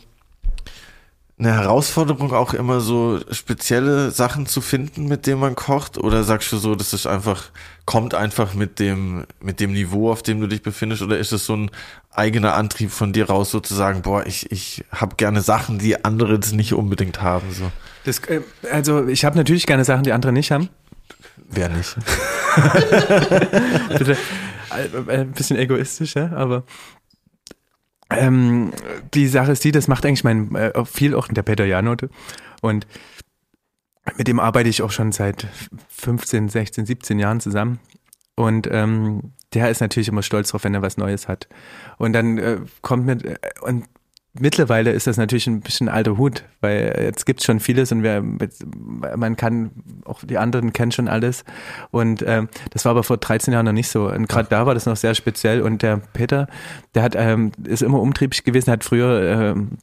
eine 1.39 1.55
Herausforderung, 1.55 2.33
auch 2.33 2.53
immer 2.53 2.81
so 2.81 3.21
spezielle 3.31 4.11
Sachen 4.11 4.47
zu 4.47 4.61
finden, 4.61 5.07
mit 5.07 5.27
denen 5.27 5.41
man 5.41 5.55
kocht? 5.55 5.97
Oder 5.97 6.25
sagst 6.25 6.51
du 6.51 6.57
so, 6.57 6.75
das 6.75 6.93
ist 6.93 7.07
einfach, 7.07 7.45
kommt 7.85 8.15
einfach 8.15 8.55
mit 8.55 8.81
dem, 8.81 9.25
mit 9.41 9.61
dem 9.61 9.73
Niveau, 9.73 10.11
auf 10.11 10.23
dem 10.23 10.41
du 10.41 10.49
dich 10.49 10.63
befindest? 10.63 11.03
Oder 11.03 11.19
ist 11.19 11.33
es 11.33 11.47
so 11.47 11.55
ein 11.57 11.71
eigener 12.11 12.55
Antrieb 12.55 12.91
von 12.91 13.13
dir 13.13 13.29
raus, 13.29 13.53
sozusagen, 13.53 14.03
boah, 14.03 14.27
ich, 14.27 14.51
ich 14.51 14.85
habe 14.91 15.15
gerne 15.17 15.41
Sachen, 15.41 15.79
die 15.79 16.05
andere 16.05 16.35
jetzt 16.35 16.53
nicht 16.53 16.75
unbedingt 16.75 17.23
haben, 17.23 17.53
so? 17.53 17.71
Das, 18.05 18.19
äh, 18.21 18.41
also 18.73 19.07
ich 19.07 19.25
habe 19.25 19.37
natürlich 19.37 19.67
gerne 19.67 19.85
Sachen, 19.85 20.03
die 20.03 20.13
andere 20.13 20.33
nicht 20.33 20.51
haben. 20.51 20.69
Wer 21.51 21.69
nicht? 21.69 21.97
Bitte. 23.99 24.17
Äh, 25.09 25.21
Ein 25.21 25.33
bisschen 25.33 25.57
egoistisch, 25.57 26.15
ja, 26.15 26.31
aber 26.33 26.65
ähm, 28.11 28.73
die 29.15 29.29
Sache 29.29 29.53
ist 29.53 29.65
die, 29.65 29.73
das 29.73 29.89
macht 29.89 30.07
eigentlich 30.07 30.25
mein, 30.25 30.55
äh, 30.55 30.85
viel 30.85 31.15
auch 31.15 31.29
der 31.29 31.43
Peter 31.43 31.65
Janote 31.65 32.11
und 32.63 32.87
mit 34.17 34.29
dem 34.29 34.41
arbeite 34.41 34.69
ich 34.69 34.83
auch 34.83 34.91
schon 34.91 35.13
seit 35.13 35.47
15, 35.89 36.49
16, 36.49 36.87
17 36.87 37.19
Jahren 37.19 37.41
zusammen 37.41 37.79
Und 38.39 38.69
ähm, 38.71 39.33
der 39.53 39.69
ist 39.69 39.81
natürlich 39.81 40.07
immer 40.07 40.23
stolz 40.23 40.51
drauf, 40.51 40.63
wenn 40.63 40.73
er 40.75 40.81
was 40.81 40.97
Neues 40.97 41.27
hat. 41.27 41.49
Und 41.97 42.13
dann 42.13 42.39
äh, 42.39 42.61
kommt 42.83 43.05
mit, 43.05 43.25
äh, 43.25 43.37
und 43.63 43.85
mittlerweile 44.41 44.93
ist 44.93 45.07
das 45.07 45.17
natürlich 45.17 45.47
ein 45.47 45.61
bisschen 45.61 45.89
alter 45.89 46.17
Hut, 46.17 46.45
weil 46.61 46.99
jetzt 47.03 47.27
gibt's 47.27 47.45
schon 47.45 47.61
vieles 47.61 47.93
und 47.93 48.03
wer, 48.03 48.23
man 48.23 49.37
kann, 49.37 49.71
auch 50.05 50.23
die 50.25 50.39
anderen 50.39 50.73
kennen 50.73 50.93
schon 50.93 51.09
alles. 51.09 51.45
Und 51.91 52.25
ähm, 52.27 52.49
das 52.71 52.85
war 52.85 52.91
aber 52.91 53.03
vor 53.03 53.17
13 53.17 53.53
Jahren 53.53 53.67
noch 53.67 53.73
nicht 53.73 53.89
so. 53.89 54.11
Und 54.11 54.29
gerade 54.29 54.49
da 54.49 54.67
war 54.67 54.75
das 54.75 54.87
noch 54.87 54.97
sehr 54.97 55.15
speziell. 55.15 55.63
Und 55.63 55.83
der 55.83 55.99
Peter, 56.13 56.49
der 56.95 57.03
hat, 57.03 57.15
ähm, 57.17 57.53
ist 57.65 57.83
immer 57.83 58.01
umtriebig 58.01 58.45
gewesen, 58.45 58.71
hat 58.71 58.85
früher 58.85 59.55
ähm, 59.55 59.79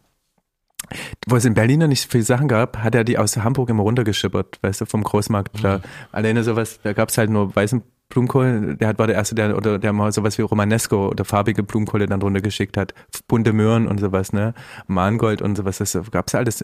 wo 1.28 1.36
es 1.36 1.46
in 1.46 1.54
Berlin 1.54 1.80
noch 1.80 1.88
nicht 1.88 2.12
viele 2.12 2.24
Sachen 2.24 2.48
gab, 2.48 2.78
hat 2.78 2.96
er 2.96 3.04
die 3.04 3.18
aus 3.18 3.36
Hamburg 3.38 3.70
immer 3.70 3.84
runtergeschippert, 3.84 4.60
weißt 4.62 4.82
du, 4.82 4.86
vom 4.86 5.04
Großmarkt. 5.04 5.58
Mhm. 5.58 5.62
Da 5.64 5.82
alleine 6.12 6.44
sowas, 6.44 6.80
da 6.84 6.94
gab's 6.94 7.18
halt 7.18 7.30
nur 7.30 7.56
weißen 7.56 7.82
Blumenkohl, 8.10 8.76
der 8.76 8.98
war 8.98 9.08
der 9.08 9.16
erste, 9.16 9.36
der, 9.36 9.58
oder 9.58 9.80
der 9.80 9.92
mal 9.94 10.12
sowas 10.12 10.38
wie 10.38 10.44
Romanesco 10.44 11.08
oder 11.08 11.26
farbige 11.26 11.64
Blumenkohle 11.64 12.06
dann 12.06 12.22
runtergeschickt 12.22 12.78
hat. 12.78 12.94
Bunte 13.28 13.52
Möhren 13.52 13.88
und 13.88 14.00
sowas, 14.00 14.32
ne? 14.32 14.54
Mangold 14.88 15.42
und 15.42 15.56
sowas, 15.56 15.80
das 15.80 15.98
gab's 16.12 16.36
alles 16.36 16.64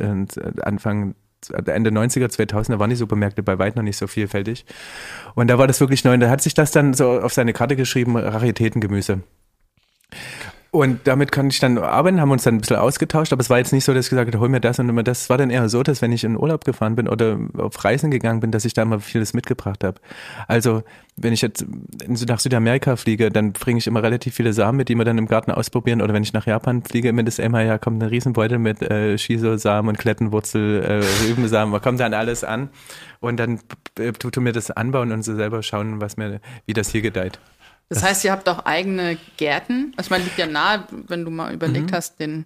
Anfang 0.62 1.16
Ende 1.50 1.90
90er, 1.90 2.28
2000er 2.28 2.78
waren 2.78 2.92
die 2.92 2.96
Supermärkte 2.96 3.42
bei 3.42 3.58
weitem 3.58 3.80
noch 3.80 3.84
nicht 3.84 3.98
so 3.98 4.08
vielfältig. 4.08 4.66
Und 5.34 5.48
da 5.48 5.58
war 5.58 5.68
das 5.68 5.80
wirklich 5.80 6.04
neu. 6.04 6.14
Und 6.14 6.20
da 6.20 6.30
hat 6.30 6.42
sich 6.42 6.54
das 6.54 6.72
dann 6.72 6.94
so 6.94 7.20
auf 7.20 7.34
seine 7.34 7.54
Karte 7.54 7.76
geschrieben, 7.76 8.16
Raritätengemüse. 8.16 9.22
Und 10.74 11.06
damit 11.06 11.34
konnte 11.34 11.54
ich 11.54 11.60
dann 11.60 11.78
arbeiten, 11.78 12.22
haben 12.22 12.32
uns 12.32 12.44
dann 12.44 12.56
ein 12.56 12.62
bisschen 12.62 12.78
ausgetauscht, 12.78 13.34
aber 13.34 13.42
es 13.42 13.50
war 13.50 13.58
jetzt 13.58 13.74
nicht 13.74 13.84
so, 13.84 13.94
dass 13.94 14.06
ich 14.06 14.10
gesagt 14.10 14.34
habe, 14.34 14.40
hol 14.40 14.48
mir 14.48 14.62
das 14.62 14.80
und 14.80 14.88
immer 14.88 15.04
das. 15.04 15.24
Es 15.24 15.30
war 15.30 15.38
dann 15.38 15.50
eher 15.50 15.68
so, 15.68 15.84
dass 15.84 16.02
wenn 16.02 16.14
ich 16.14 16.24
in 16.24 16.38
Urlaub 16.38 16.64
gefahren 16.64 16.96
bin 16.96 17.10
oder 17.10 17.38
auf 17.58 17.84
Reisen 17.84 18.10
gegangen 18.10 18.40
bin, 18.40 18.52
dass 18.52 18.64
ich 18.64 18.74
da 18.74 18.84
immer 18.84 19.02
vieles 19.02 19.34
mitgebracht 19.34 19.84
habe. 19.84 20.00
Also 20.48 20.84
wenn 21.18 21.34
ich 21.34 21.42
jetzt 21.42 21.66
nach 22.08 22.40
Südamerika 22.40 22.96
fliege, 22.96 23.30
dann 23.32 23.52
bringe 23.52 23.80
ich 23.80 23.88
immer 23.88 24.02
relativ 24.02 24.34
viele 24.34 24.54
Samen 24.54 24.78
mit, 24.78 24.88
die 24.88 24.96
wir 24.96 25.04
dann 25.04 25.18
im 25.18 25.28
Garten 25.28 25.52
ausprobieren. 25.52 26.02
Oder 26.02 26.14
wenn 26.14 26.24
ich 26.24 26.32
nach 26.32 26.46
Japan 26.46 26.84
fliege, 26.84 27.12
mit 27.12 27.28
das 27.28 27.38
immer, 27.38 27.62
ja, 27.62 27.78
kommt 27.78 28.02
ein 28.02 28.08
Riesenbeutel 28.08 28.58
mit 28.58 28.82
äh, 28.82 29.18
Shiso-Samen 29.18 29.90
und 29.90 29.98
Klettenwurzel, 29.98 30.84
äh, 30.84 31.28
Rübensamen, 31.28 31.74
man 31.74 31.82
kommt 31.82 32.00
dann 32.00 32.14
alles 32.14 32.46
an 32.46 32.70
und 33.20 33.42
dann 33.42 33.60
äh, 34.00 34.14
tut 34.14 34.38
mir 34.38 34.54
das 34.54 34.72
anbauen 34.72 35.12
und 35.12 35.24
so 35.24 35.36
selber 35.36 35.64
schauen, 35.64 36.00
was 36.00 36.16
mir, 36.16 36.40
wie 36.66 36.74
das 36.74 36.92
hier 36.92 37.02
gedeiht. 37.02 37.42
Das 37.92 38.04
heißt, 38.04 38.24
ihr 38.24 38.32
habt 38.32 38.48
auch 38.48 38.66
eigene 38.66 39.18
Gärten. 39.36 39.92
Also 39.98 40.08
ich 40.08 40.12
meine, 40.12 40.24
liegt 40.24 40.38
ja 40.38 40.48
nahe, 40.48 40.86
wenn 41.08 41.26
du 41.26 41.30
mal 41.30 41.54
überlegt 41.54 41.92
mhm. 41.92 41.96
hast, 41.96 42.22
den 42.22 42.46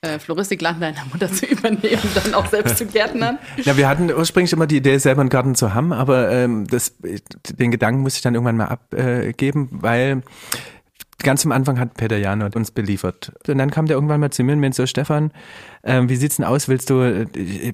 äh, 0.00 0.18
Floristikladen 0.18 0.80
deiner 0.80 1.04
Mutter 1.12 1.30
zu 1.32 1.44
übernehmen 1.44 2.00
und 2.02 2.16
dann 2.16 2.32
auch 2.32 2.46
selbst 2.46 2.78
zu 2.78 2.86
gärtnern. 2.86 3.38
Ja, 3.58 3.76
wir 3.76 3.86
hatten 3.86 4.10
ursprünglich 4.10 4.50
immer 4.54 4.66
die 4.66 4.78
Idee, 4.78 4.96
selber 4.96 5.20
einen 5.20 5.28
Garten 5.28 5.54
zu 5.54 5.74
haben, 5.74 5.92
aber 5.92 6.30
ähm, 6.30 6.66
das, 6.66 6.94
den 7.02 7.70
Gedanken 7.70 8.00
musste 8.00 8.16
ich 8.16 8.22
dann 8.22 8.34
irgendwann 8.34 8.56
mal 8.56 8.68
abgeben, 8.68 9.68
weil 9.72 10.22
ganz 11.22 11.44
am 11.44 11.52
Anfang 11.52 11.78
hat 11.78 11.94
Peter 11.94 12.16
Janot 12.16 12.56
uns 12.56 12.70
beliefert. 12.70 13.32
Und 13.46 13.58
dann 13.58 13.70
kam 13.70 13.86
der 13.86 13.96
irgendwann 13.96 14.20
mal 14.20 14.30
zu 14.30 14.42
mir 14.42 14.52
und 14.52 14.60
meinte 14.60 14.76
so, 14.76 14.86
Stefan, 14.86 15.32
ähm, 15.84 16.08
wie 16.08 16.16
sieht's 16.16 16.36
denn 16.36 16.46
aus? 16.46 16.68
Willst 16.68 16.88
du, 16.88 17.02
äh, 17.02 17.72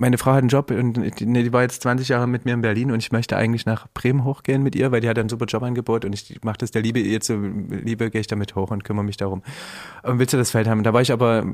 meine 0.00 0.16
Frau 0.16 0.32
hat 0.32 0.38
einen 0.38 0.48
Job 0.48 0.70
und 0.70 0.94
die, 1.20 1.52
war 1.52 1.60
jetzt 1.60 1.82
20 1.82 2.08
Jahre 2.08 2.26
mit 2.26 2.46
mir 2.46 2.54
in 2.54 2.62
Berlin 2.62 2.90
und 2.90 3.00
ich 3.00 3.12
möchte 3.12 3.36
eigentlich 3.36 3.66
nach 3.66 3.86
Bremen 3.92 4.24
hochgehen 4.24 4.62
mit 4.62 4.74
ihr, 4.74 4.90
weil 4.90 5.02
die 5.02 5.08
hat 5.08 5.18
ein 5.18 5.28
super 5.28 5.44
Jobangebot 5.44 6.06
und 6.06 6.14
ich 6.14 6.42
mache 6.42 6.56
das 6.56 6.70
der 6.70 6.80
Liebe 6.80 7.00
ihr 7.00 7.20
zu 7.20 7.36
Liebe, 7.36 8.10
gehe 8.10 8.22
ich 8.22 8.26
damit 8.26 8.56
hoch 8.56 8.70
und 8.70 8.82
kümmere 8.82 9.04
mich 9.04 9.18
darum. 9.18 9.42
Und 10.02 10.18
willst 10.18 10.32
du 10.32 10.38
das 10.38 10.50
Feld 10.50 10.68
haben? 10.68 10.84
Da 10.84 10.94
war 10.94 11.02
ich 11.02 11.12
aber 11.12 11.44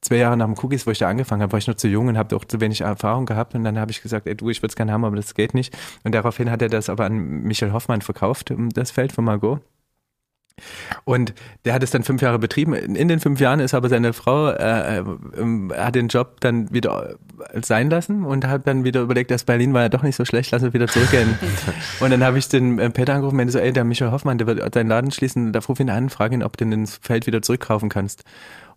zwei 0.00 0.16
Jahre 0.16 0.36
nach 0.36 0.46
dem 0.46 0.56
Cookies, 0.58 0.84
wo 0.84 0.90
ich 0.90 0.98
da 0.98 1.08
angefangen 1.08 1.42
habe, 1.42 1.52
war 1.52 1.58
ich 1.58 1.68
noch 1.68 1.76
zu 1.76 1.86
jung 1.86 2.08
und 2.08 2.18
habe 2.18 2.34
auch 2.34 2.44
zu 2.44 2.60
wenig 2.60 2.80
Erfahrung 2.80 3.24
gehabt 3.24 3.54
und 3.54 3.62
dann 3.62 3.78
habe 3.78 3.92
ich 3.92 4.02
gesagt, 4.02 4.26
ey 4.26 4.34
du, 4.34 4.50
ich 4.50 4.62
würde 4.62 4.72
es 4.72 4.76
gerne 4.76 4.90
haben, 4.90 5.04
aber 5.04 5.14
das 5.14 5.34
geht 5.34 5.54
nicht. 5.54 5.76
Und 6.02 6.12
daraufhin 6.12 6.50
hat 6.50 6.62
er 6.62 6.68
das 6.68 6.88
aber 6.88 7.04
an 7.04 7.18
Michael 7.18 7.72
Hoffmann 7.72 8.00
verkauft, 8.00 8.52
das 8.74 8.90
Feld 8.90 9.12
von 9.12 9.24
Margot. 9.24 9.60
Und 11.04 11.34
der 11.64 11.74
hat 11.74 11.82
es 11.82 11.90
dann 11.90 12.02
fünf 12.02 12.22
Jahre 12.22 12.38
betrieben. 12.38 12.74
In 12.74 13.08
den 13.08 13.20
fünf 13.20 13.40
Jahren 13.40 13.60
ist 13.60 13.74
aber 13.74 13.88
seine 13.88 14.12
Frau, 14.12 14.50
äh, 14.50 14.98
äh, 14.98 15.04
hat 15.76 15.94
den 15.94 16.08
Job 16.08 16.40
dann 16.40 16.72
wieder 16.72 17.16
sein 17.62 17.90
lassen 17.90 18.24
und 18.24 18.46
hat 18.46 18.66
dann 18.66 18.84
wieder 18.84 19.02
überlegt, 19.02 19.30
dass 19.30 19.44
Berlin 19.44 19.72
war 19.74 19.82
ja 19.82 19.88
doch 19.88 20.02
nicht 20.02 20.16
so 20.16 20.24
schlecht, 20.24 20.50
lass 20.52 20.62
uns 20.62 20.74
wieder 20.74 20.86
zurückgehen. 20.86 21.38
und 22.00 22.10
dann 22.10 22.24
habe 22.24 22.38
ich 22.38 22.48
den 22.48 22.78
äh, 22.78 22.90
Peter 22.90 23.14
angerufen 23.14 23.34
und 23.34 23.38
meinte 23.38 23.52
so, 23.52 23.58
ey, 23.58 23.72
der 23.72 23.84
Michael 23.84 24.10
Hoffmann, 24.10 24.38
der 24.38 24.46
wird 24.46 24.74
seinen 24.74 24.88
Laden 24.88 25.10
schließen, 25.10 25.52
da 25.52 25.60
ruf 25.60 25.80
ihn 25.80 25.90
an, 25.90 26.10
frag 26.10 26.32
ihn, 26.32 26.42
ob 26.42 26.56
du 26.56 26.64
den 26.64 26.86
Feld 26.86 27.26
wieder 27.26 27.42
zurückkaufen 27.42 27.88
kannst. 27.88 28.24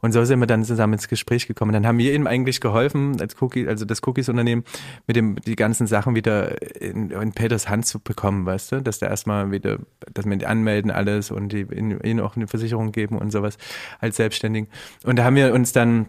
Und 0.03 0.11
so 0.11 0.25
sind 0.25 0.41
wir 0.41 0.47
dann 0.47 0.65
zusammen 0.65 0.93
ins 0.93 1.07
Gespräch 1.07 1.47
gekommen. 1.47 1.71
Dann 1.71 1.87
haben 1.87 1.97
wir 1.97 2.13
ihm 2.13 2.27
eigentlich 2.27 2.59
geholfen, 2.59 3.21
als 3.21 3.41
Cookie, 3.41 3.65
also 3.69 3.85
das 3.85 4.05
Cookies-Unternehmen, 4.05 4.65
mit 5.07 5.15
dem, 5.15 5.37
die 5.37 5.55
ganzen 5.55 5.87
Sachen 5.87 6.13
wieder 6.13 6.61
in, 6.81 7.09
in 7.09 7.31
Peters 7.31 7.69
Hand 7.69 7.85
zu 7.85 8.01
bekommen, 8.01 8.45
weißt 8.45 8.73
du? 8.73 8.81
Dass 8.81 8.99
der 8.99 9.09
erstmal 9.09 9.51
wieder, 9.51 9.77
dass 10.13 10.25
wir 10.25 10.35
die 10.35 10.45
anmelden 10.45 10.91
alles 10.91 11.31
und 11.31 11.53
die, 11.53 11.61
ihnen 11.61 12.19
auch 12.19 12.35
eine 12.35 12.47
Versicherung 12.47 12.91
geben 12.91 13.17
und 13.17 13.31
sowas 13.31 13.57
als 14.01 14.17
Selbstständigen. 14.17 14.69
Und 15.05 15.17
da 15.17 15.23
haben 15.23 15.37
wir 15.37 15.53
uns 15.53 15.71
dann 15.71 16.07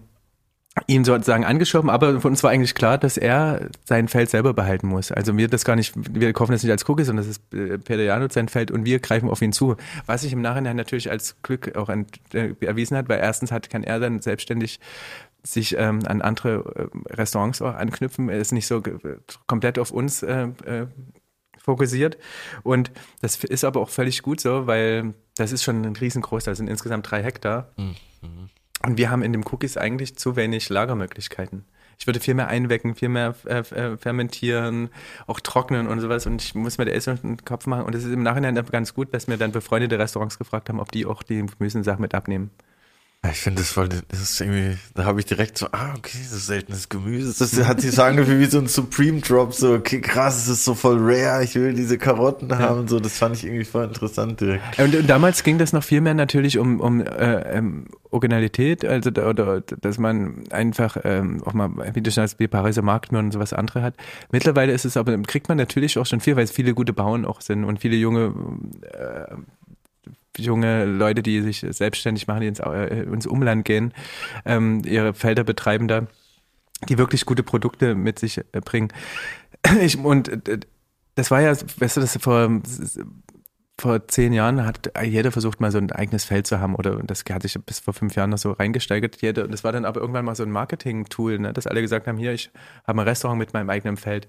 ihn 0.87 1.05
sozusagen 1.05 1.45
angeschoben, 1.45 1.89
aber 1.89 2.21
für 2.21 2.29
uns 2.29 2.43
war 2.43 2.51
eigentlich 2.51 2.75
klar, 2.75 2.99
dass 2.99 3.17
er 3.17 3.69
sein 3.85 4.09
Feld 4.09 4.29
selber 4.31 4.55
behalten 4.55 4.89
muss. 4.89 5.13
Also 5.13 5.37
wir 5.37 5.49
das 5.49 5.65
gar 5.65 5.77
nicht, 5.77 5.95
wir 5.97 6.33
kaufen 6.33 6.53
das 6.53 6.63
nicht 6.63 6.73
als 6.73 6.89
Cookie, 6.89 7.05
sondern 7.05 7.27
das 7.27 7.37
ist 7.37 7.55
äh, 7.55 7.79
Peter 7.79 8.03
Janut 8.03 8.33
sein 8.33 8.49
Feld 8.49 8.71
und 8.71 8.85
wir 8.85 8.99
greifen 8.99 9.31
auf 9.31 9.41
ihn 9.41 9.53
zu. 9.53 9.77
Was 10.07 10.23
sich 10.23 10.33
im 10.33 10.43
Nachhinein 10.43 10.77
natürlich 10.77 11.11
als 11.11 11.37
Glück 11.43 11.77
auch 11.77 11.89
äh, 11.89 12.55
erwiesen 12.61 12.97
hat, 12.97 13.09
weil 13.09 13.21
erstens 13.21 13.53
hat, 13.53 13.71
kann 13.71 13.85
er 13.85 14.01
dann 14.01 14.21
selbstständig 14.21 14.81
sich 15.45 15.77
ähm, 15.79 16.01
an 16.07 16.23
andere 16.23 16.91
äh, 17.09 17.15
Restaurants 17.15 17.63
auch 17.63 17.75
anknüpfen. 17.75 18.29
Er 18.29 18.39
ist 18.39 18.53
nicht 18.53 18.67
so 18.67 18.83
komplett 19.47 19.79
auf 19.79 19.93
uns 19.93 20.23
äh, 20.23 20.49
äh, 20.65 20.87
fokussiert. 21.59 22.19
Und 22.63 22.91
das 23.21 23.43
ist 23.45 23.65
aber 23.65 23.81
auch 23.81 23.91
völlig 23.91 24.23
gut 24.23 24.41
so, 24.41 24.67
weil 24.67 25.15
das 25.37 25.53
ist 25.53 25.63
schon 25.63 25.85
ein 25.85 25.97
riesengroß, 25.97 26.45
das 26.45 26.59
sind 26.59 26.69
insgesamt 26.69 27.11
drei 27.11 27.23
Hektar. 27.23 27.69
Mhm. 27.77 27.95
Und 28.87 28.99
wir 28.99 29.11
haben 29.11 29.23
in 29.23 29.33
dem 29.33 29.45
Cookies 29.47 29.77
eigentlich 29.77 30.17
zu 30.17 30.37
wenig 30.37 30.69
Lagermöglichkeiten. 30.69 31.65
Ich 31.99 32.07
würde 32.07 32.21
viel 32.21 32.35
mehr 32.35 32.49
einwecken, 32.49 32.95
viel 32.95 33.09
mehr 33.09 33.35
äh, 33.47 33.61
äh 33.61 33.97
fermentieren, 33.97 34.91
auch 35.27 35.41
trocknen 35.41 35.87
und 35.87 36.01
sowas. 36.01 36.27
Und 36.27 36.43
ich 36.43 36.55
muss 36.55 36.77
mir 36.77 36.85
der 36.85 36.95
Essen 36.95 37.19
den 37.23 37.45
Kopf 37.45 37.67
machen. 37.67 37.85
Und 37.85 37.95
es 37.95 38.05
ist 38.05 38.13
im 38.13 38.23
Nachhinein 38.23 38.55
ganz 38.55 38.95
gut, 38.95 39.15
dass 39.15 39.27
mir 39.27 39.39
dann 39.39 39.53
befreundete 39.53 39.99
Restaurants 39.99 40.39
gefragt 40.39 40.69
haben, 40.69 40.81
ob 40.81 40.91
die 40.93 41.07
auch 41.07 41.23
die 41.23 41.47
Gemüsesachen 41.47 42.01
mit 42.01 42.15
abnehmen. 42.15 42.51
Ich 43.31 43.41
finde 43.41 43.63
das 43.63 43.73
voll, 43.73 43.89
das 43.89 44.21
ist 44.21 44.41
irgendwie, 44.41 44.77
da 44.95 45.05
habe 45.05 45.19
ich 45.19 45.27
direkt 45.27 45.57
so, 45.57 45.67
ah, 45.73 45.95
okay, 45.97 46.19
das 46.23 46.33
ist 46.33 46.47
seltenes 46.47 46.89
Gemüse. 46.89 47.35
Das 47.39 47.57
hat 47.67 47.81
sich 47.81 47.93
so 47.93 48.03
angefühlt 48.03 48.41
wie 48.41 48.45
so 48.47 48.59
ein 48.59 48.67
Supreme 48.67 49.21
Drop, 49.21 49.55
so, 49.55 49.75
okay, 49.75 50.01
krass, 50.01 50.37
das 50.37 50.49
ist 50.49 50.65
so 50.65 50.75
voll 50.75 50.99
rare, 51.01 51.43
ich 51.43 51.55
will 51.55 51.73
diese 51.73 51.97
Karotten 51.97 52.51
ja. 52.51 52.59
haben, 52.59 52.87
so, 52.89 53.01
das 53.01 53.17
fand 53.17 53.37
ich 53.37 53.45
irgendwie 53.45 53.65
voll 53.65 53.85
interessant 53.85 54.41
direkt. 54.41 54.79
Und, 54.79 54.95
und 54.95 55.09
damals 55.09 55.43
ging 55.43 55.59
das 55.59 55.73
noch 55.73 55.83
viel 55.83 56.01
mehr 56.01 56.15
natürlich 56.15 56.59
um, 56.59 56.81
um 56.81 57.01
äh, 57.01 57.57
ähm, 57.57 57.87
Originalität, 58.11 58.85
also, 58.85 59.11
oder, 59.11 59.61
dass 59.61 59.99
man 59.99 60.45
einfach 60.51 60.99
ähm, 61.03 61.43
auch 61.45 61.55
mal, 61.55 61.71
wie 61.95 62.01
du 62.01 62.11
schon 62.11 62.23
als 62.23 62.39
wie 62.39 62.47
Pariser 62.47 62.83
Marktmühren 62.83 63.27
und 63.27 63.33
sowas 63.33 63.53
andere 63.53 63.83
hat. 63.83 63.97
Mittlerweile 64.31 64.73
ist 64.73 64.85
es 64.85 64.97
aber, 64.97 65.17
kriegt 65.23 65.49
man 65.49 65.59
natürlich 65.59 65.99
auch 65.99 66.07
schon 66.07 66.21
viel, 66.21 66.37
weil 66.37 66.45
es 66.45 66.53
viele 66.53 66.75
gute 66.75 66.93
Bauern 66.93 67.25
auch 67.25 67.41
sind 67.41 67.65
und 67.65 67.81
viele 67.81 67.97
junge 67.97 68.35
äh, 68.93 69.35
junge 70.37 70.85
Leute, 70.85 71.23
die 71.23 71.41
sich 71.43 71.65
selbstständig 71.69 72.27
machen, 72.27 72.41
die 72.41 72.49
ins, 72.49 72.61
äh, 72.61 73.03
ins 73.03 73.27
Umland 73.27 73.65
gehen, 73.65 73.93
ähm, 74.45 74.83
ihre 74.85 75.15
Felder 75.15 75.45
betreiben 75.45 75.89
da, 75.89 76.07
die 76.89 76.99
wirklich 76.99 77.27
gute 77.27 77.43
Produkte 77.43 77.95
mit 77.95 78.19
sich 78.19 78.39
äh, 78.39 78.61
bringen. 78.65 78.89
Ich, 79.81 79.97
und 79.97 80.49
äh, 80.49 80.59
das 81.15 81.31
war 81.31 81.41
ja, 81.41 81.53
weißt 81.53 81.97
du, 81.97 82.01
das 82.01 82.19
vor, 82.19 82.61
vor 83.79 84.09
zehn 84.09 84.33
Jahren 84.33 84.67
hat 84.67 84.93
jeder 85.03 85.33
versucht, 85.33 85.61
mal 85.61 85.71
so 85.73 85.79
ein 85.79 85.91
eigenes 85.91 86.25
Feld 86.25 86.47
zu 86.47 86.61
haben 86.61 86.75
oder 86.75 86.97
das 87.03 87.25
hat 87.31 87.43
sich 87.43 87.57
bis 87.65 87.81
vor 87.81 87.95
fünf 87.95 88.15
Jahren 88.15 88.31
noch 88.31 88.39
so 88.39 88.53
reingesteigert. 88.53 89.23
Jeder, 89.23 89.45
und 89.45 89.53
das 89.53 89.65
war 89.65 89.73
dann 89.73 89.85
aber 89.85 90.01
irgendwann 90.01 90.25
mal 90.25 90.35
so 90.35 90.43
ein 90.43 90.51
Marketing-Tool, 90.51 91.39
ne, 91.39 91.53
dass 91.53 91.67
alle 91.67 91.81
gesagt 91.81 92.07
haben, 92.07 92.19
hier, 92.19 92.33
ich 92.33 92.51
habe 92.87 93.01
ein 93.01 93.09
Restaurant 93.09 93.39
mit 93.39 93.53
meinem 93.53 93.71
eigenen 93.71 93.97
Feld. 93.97 94.29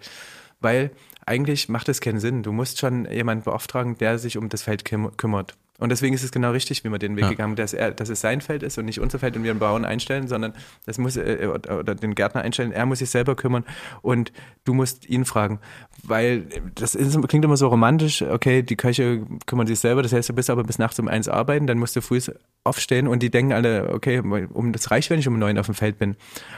Weil 0.62 0.92
eigentlich 1.26 1.70
macht 1.70 1.90
es 1.90 2.02
keinen 2.02 2.20
Sinn. 2.20 2.44
Du 2.44 2.52
musst 2.52 2.80
schon 2.80 3.06
jemanden 3.12 3.44
beauftragen, 3.44 3.98
der 3.98 4.18
sich 4.20 4.38
um 4.38 4.50
das 4.50 4.64
Feld 4.64 4.86
kümmert. 4.86 5.58
Und 5.78 5.90
deswegen 5.90 6.16
ist 6.16 6.24
es 6.24 6.32
genau 6.32 6.52
richtig, 6.52 6.84
wie 6.84 6.90
wir 6.90 7.00
den 7.00 7.18
Weg 7.18 7.24
ja. 7.24 7.30
gegangen 7.30 7.56
dass, 7.56 7.74
er, 7.74 7.92
dass 7.92 8.10
es 8.10 8.22
sein 8.22 8.40
Feld 8.40 8.64
ist 8.64 8.78
und 8.78 8.86
nicht 8.86 9.00
unser 9.00 9.20
Feld 9.20 9.36
und 9.36 9.44
wir 9.44 9.52
einen 9.52 9.60
Bauern 9.60 9.84
einstellen, 9.84 10.28
sondern 10.28 10.54
das 10.86 10.98
muss, 10.98 11.18
äh, 11.18 11.48
oder 11.48 11.96
den 11.96 12.16
Gärtner 12.16 12.42
einstellen, 12.42 12.72
er 12.72 12.86
muss 12.86 13.00
sich 13.00 13.10
selber 13.10 13.36
kümmern 13.36 13.66
und 14.02 14.32
du 14.64 14.74
musst 14.74 15.10
ihn 15.10 15.26
fragen. 15.26 15.60
Weil 16.04 16.46
das 16.76 16.96
ist, 16.96 17.22
klingt 17.28 17.44
immer 17.44 17.58
so 17.58 17.68
romantisch, 17.68 18.22
okay, 18.22 18.64
die 18.64 18.78
Köche 18.78 19.26
kümmern 19.46 19.68
sich 19.68 19.80
selber, 19.80 20.02
das 20.02 20.14
heißt, 20.14 20.30
du 20.30 20.34
bist 20.34 20.50
aber 20.50 20.64
bis 20.64 20.80
nachts 20.80 20.98
um 21.00 21.10
eins 21.10 21.28
arbeiten, 21.28 21.68
dann 21.68 21.78
musst 21.78 21.96
du 21.96 22.02
früh 22.02 22.22
aufstehen 22.64 23.08
und 23.08 23.22
die 23.22 23.30
denken 23.30 23.52
alle, 23.52 23.94
okay, 23.94 24.20
um 24.20 24.72
das 24.72 24.92
reicht, 24.92 25.10
wenn 25.10 25.20
ich 25.20 25.28
um 25.28 25.38
neun 25.38 25.58
auf 25.58 25.66
dem 25.66 25.76
Feld 25.76 26.00
bin. 26.00 26.16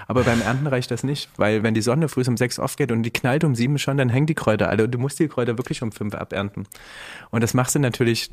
Aber 0.07 0.23
beim 0.23 0.41
Ernten 0.41 0.67
reicht 0.67 0.91
das 0.91 1.03
nicht, 1.03 1.29
weil 1.37 1.63
wenn 1.63 1.73
die 1.73 1.81
Sonne 1.81 2.07
früh 2.07 2.23
um 2.27 2.37
sechs 2.37 2.59
aufgeht 2.59 2.91
und 2.91 3.03
die 3.03 3.11
knallt 3.11 3.43
um 3.43 3.55
sieben 3.55 3.79
schon, 3.79 3.97
dann 3.97 4.09
hängen 4.09 4.27
die 4.27 4.35
Kräuter 4.35 4.69
alle 4.69 4.83
und 4.83 4.91
du 4.91 4.99
musst 4.99 5.19
die 5.19 5.27
Kräuter 5.27 5.57
wirklich 5.57 5.81
um 5.81 5.91
fünf 5.91 6.13
abernten. 6.13 6.67
Und 7.31 7.41
das 7.41 7.53
machst 7.53 7.75
du 7.75 7.79
natürlich 7.79 8.31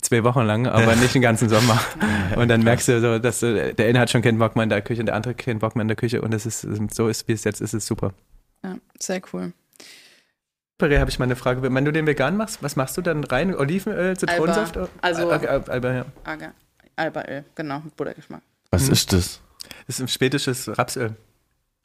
zwei 0.00 0.24
Wochen 0.24 0.42
lang, 0.42 0.66
aber 0.66 0.94
nicht 0.96 1.14
den 1.14 1.22
ganzen 1.22 1.48
Sommer. 1.48 1.78
Und 2.36 2.48
dann 2.48 2.62
merkst 2.62 2.88
du 2.88 3.00
so, 3.00 3.18
dass 3.18 3.40
du, 3.40 3.74
der 3.74 3.86
eine 3.88 4.00
hat 4.00 4.10
schon 4.10 4.22
keinen 4.22 4.38
Bock 4.38 4.56
mehr 4.56 4.62
in 4.64 4.68
der 4.70 4.82
Küche 4.82 5.00
und 5.00 5.06
der 5.06 5.14
andere 5.14 5.34
keinen 5.34 5.58
Bock 5.58 5.76
mehr 5.76 5.82
in 5.82 5.88
der 5.88 5.96
Küche 5.96 6.20
und 6.22 6.32
es 6.34 6.46
ist 6.46 6.66
so 6.94 7.08
ist, 7.08 7.28
wie 7.28 7.32
es 7.32 7.44
jetzt 7.44 7.60
ist, 7.60 7.74
ist 7.74 7.86
super. 7.86 8.12
Ja, 8.64 8.76
sehr 8.98 9.20
cool. 9.32 9.52
Püree 10.78 10.98
habe 10.98 11.10
ich 11.10 11.18
mal 11.18 11.26
eine 11.26 11.36
Frage. 11.36 11.62
Wenn 11.62 11.84
du 11.84 11.92
den 11.92 12.06
vegan 12.06 12.36
machst, 12.36 12.62
was 12.62 12.74
machst 12.76 12.96
du 12.96 13.02
dann 13.02 13.22
rein? 13.24 13.54
Olivenöl, 13.54 14.16
Zitronensaft? 14.16 14.76
Alba. 14.76 14.88
Also- 15.00 15.30
Alba, 15.30 15.72
Alba, 15.72 15.92
ja. 15.92 16.04
Albaöl, 16.96 17.44
genau, 17.54 17.80
mit 17.80 17.96
Buttergeschmack. 17.96 18.42
Was 18.70 18.86
Mhm. 18.86 18.92
ist 18.92 19.12
das? 19.12 19.40
Das 19.86 19.96
ist 19.96 20.00
ein 20.00 20.08
schwedisches 20.08 20.76
Rapsöl. 20.76 21.14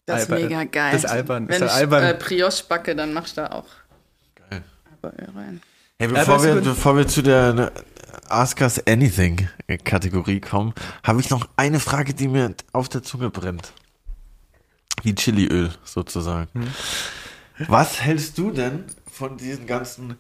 Das 0.05 0.23
ist 0.23 0.31
Alba- 0.31 0.43
mega 0.43 0.63
geil. 0.63 0.91
das 0.93 1.03
ist 1.03 1.09
albern, 1.09 1.47
Wenn 1.47 1.55
ist 1.61 1.61
ich 1.65 1.71
albern. 1.71 2.03
Äh, 2.03 2.13
Brioche 2.17 2.63
backe, 2.67 2.95
dann 2.95 3.13
mach 3.13 3.25
ich 3.27 3.33
da 3.33 3.47
auch 3.47 3.67
Geil. 4.49 4.63
Albaöl 4.91 5.29
rein. 5.35 5.61
Hey, 5.99 6.09
Aber 6.09 6.19
bevor 6.19 6.43
wir, 6.43 6.55
bevor 6.61 6.95
wir 6.95 7.07
zu 7.07 7.23
der 7.23 7.53
ne, 7.53 7.71
Ask 8.29 8.61
Us 8.61 8.85
Anything 8.85 9.49
Kategorie 9.83 10.39
kommen, 10.39 10.73
habe 11.03 11.19
ich 11.21 11.31
noch 11.31 11.49
eine 11.57 11.79
Frage, 11.79 12.13
die 12.13 12.27
mir 12.27 12.53
auf 12.71 12.87
der 12.87 13.01
Zunge 13.01 13.31
brennt. 13.31 13.73
Wie 15.01 15.15
Chiliöl 15.15 15.71
sozusagen. 15.83 16.49
Hm. 16.53 17.67
Was 17.67 17.99
hältst 18.01 18.37
du 18.37 18.51
denn 18.51 18.83
von 19.11 19.37
diesen 19.37 19.65
ganzen 19.65 20.17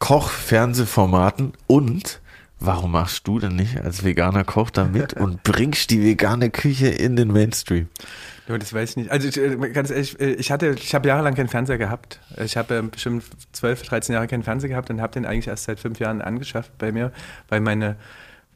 Koch-Fernsehformaten 0.00 1.52
und 1.68 2.20
warum 2.66 2.92
machst 2.92 3.26
du 3.26 3.38
denn 3.38 3.56
nicht 3.56 3.80
als 3.80 4.04
veganer 4.04 4.44
Koch 4.44 4.70
da 4.70 4.84
mit 4.84 5.12
und 5.14 5.42
bringst 5.42 5.90
die 5.90 6.02
vegane 6.02 6.50
Küche 6.50 6.88
in 6.88 7.16
den 7.16 7.28
Mainstream? 7.28 7.88
Ja, 8.48 8.58
das 8.58 8.74
weiß 8.74 8.90
ich 8.90 8.96
nicht. 8.96 9.10
Also 9.10 9.28
ich, 9.28 9.38
äh, 9.38 9.56
ganz 9.70 9.90
ehrlich, 9.90 10.20
äh, 10.20 10.32
ich 10.32 10.50
hatte, 10.50 10.74
ich 10.78 10.94
habe 10.94 11.08
jahrelang 11.08 11.34
keinen 11.34 11.48
Fernseher 11.48 11.78
gehabt. 11.78 12.20
Ich 12.36 12.56
habe 12.56 12.76
äh, 12.76 12.82
bestimmt 12.82 13.24
12, 13.52 13.82
13 13.82 14.12
Jahre 14.12 14.26
keinen 14.26 14.42
Fernseher 14.42 14.68
gehabt 14.68 14.90
und 14.90 15.00
habe 15.00 15.12
den 15.14 15.24
eigentlich 15.24 15.48
erst 15.48 15.64
seit 15.64 15.80
fünf 15.80 15.98
Jahren 15.98 16.20
angeschafft 16.20 16.76
bei 16.76 16.92
mir, 16.92 17.10
weil 17.48 17.60
meine 17.60 17.96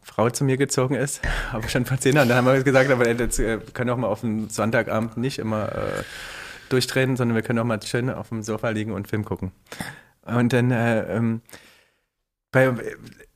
Frau 0.02 0.28
zu 0.28 0.44
mir 0.44 0.56
gezogen 0.56 0.94
ist, 0.94 1.22
aber 1.52 1.68
schon 1.68 1.86
vor 1.86 1.98
zehn 1.98 2.16
Jahren. 2.16 2.28
Dann 2.28 2.38
haben 2.38 2.46
wir 2.46 2.62
gesagt, 2.62 2.90
aber 2.90 3.09
jetzt 3.09 3.38
äh, 3.38 3.61
wir 3.61 3.72
können 3.72 3.90
auch 3.90 3.96
mal 3.96 4.09
auf 4.09 4.20
dem 4.20 4.50
Sonntagabend 4.50 5.16
nicht 5.16 5.38
immer 5.38 5.72
äh, 5.72 6.02
durchdrehen, 6.68 7.16
sondern 7.16 7.34
wir 7.34 7.42
können 7.42 7.59
auch 7.59 7.64
mal 7.64 7.82
schön 7.82 8.11
auf 8.11 8.28
dem 8.28 8.42
Sofa 8.42 8.68
liegen 8.70 8.92
und 8.92 9.09
Film 9.09 9.24
gucken. 9.24 9.52
Und 10.26 10.52
dann 10.52 10.70
äh, 10.70 11.16
ähm, 11.16 11.40
bei, 12.52 12.72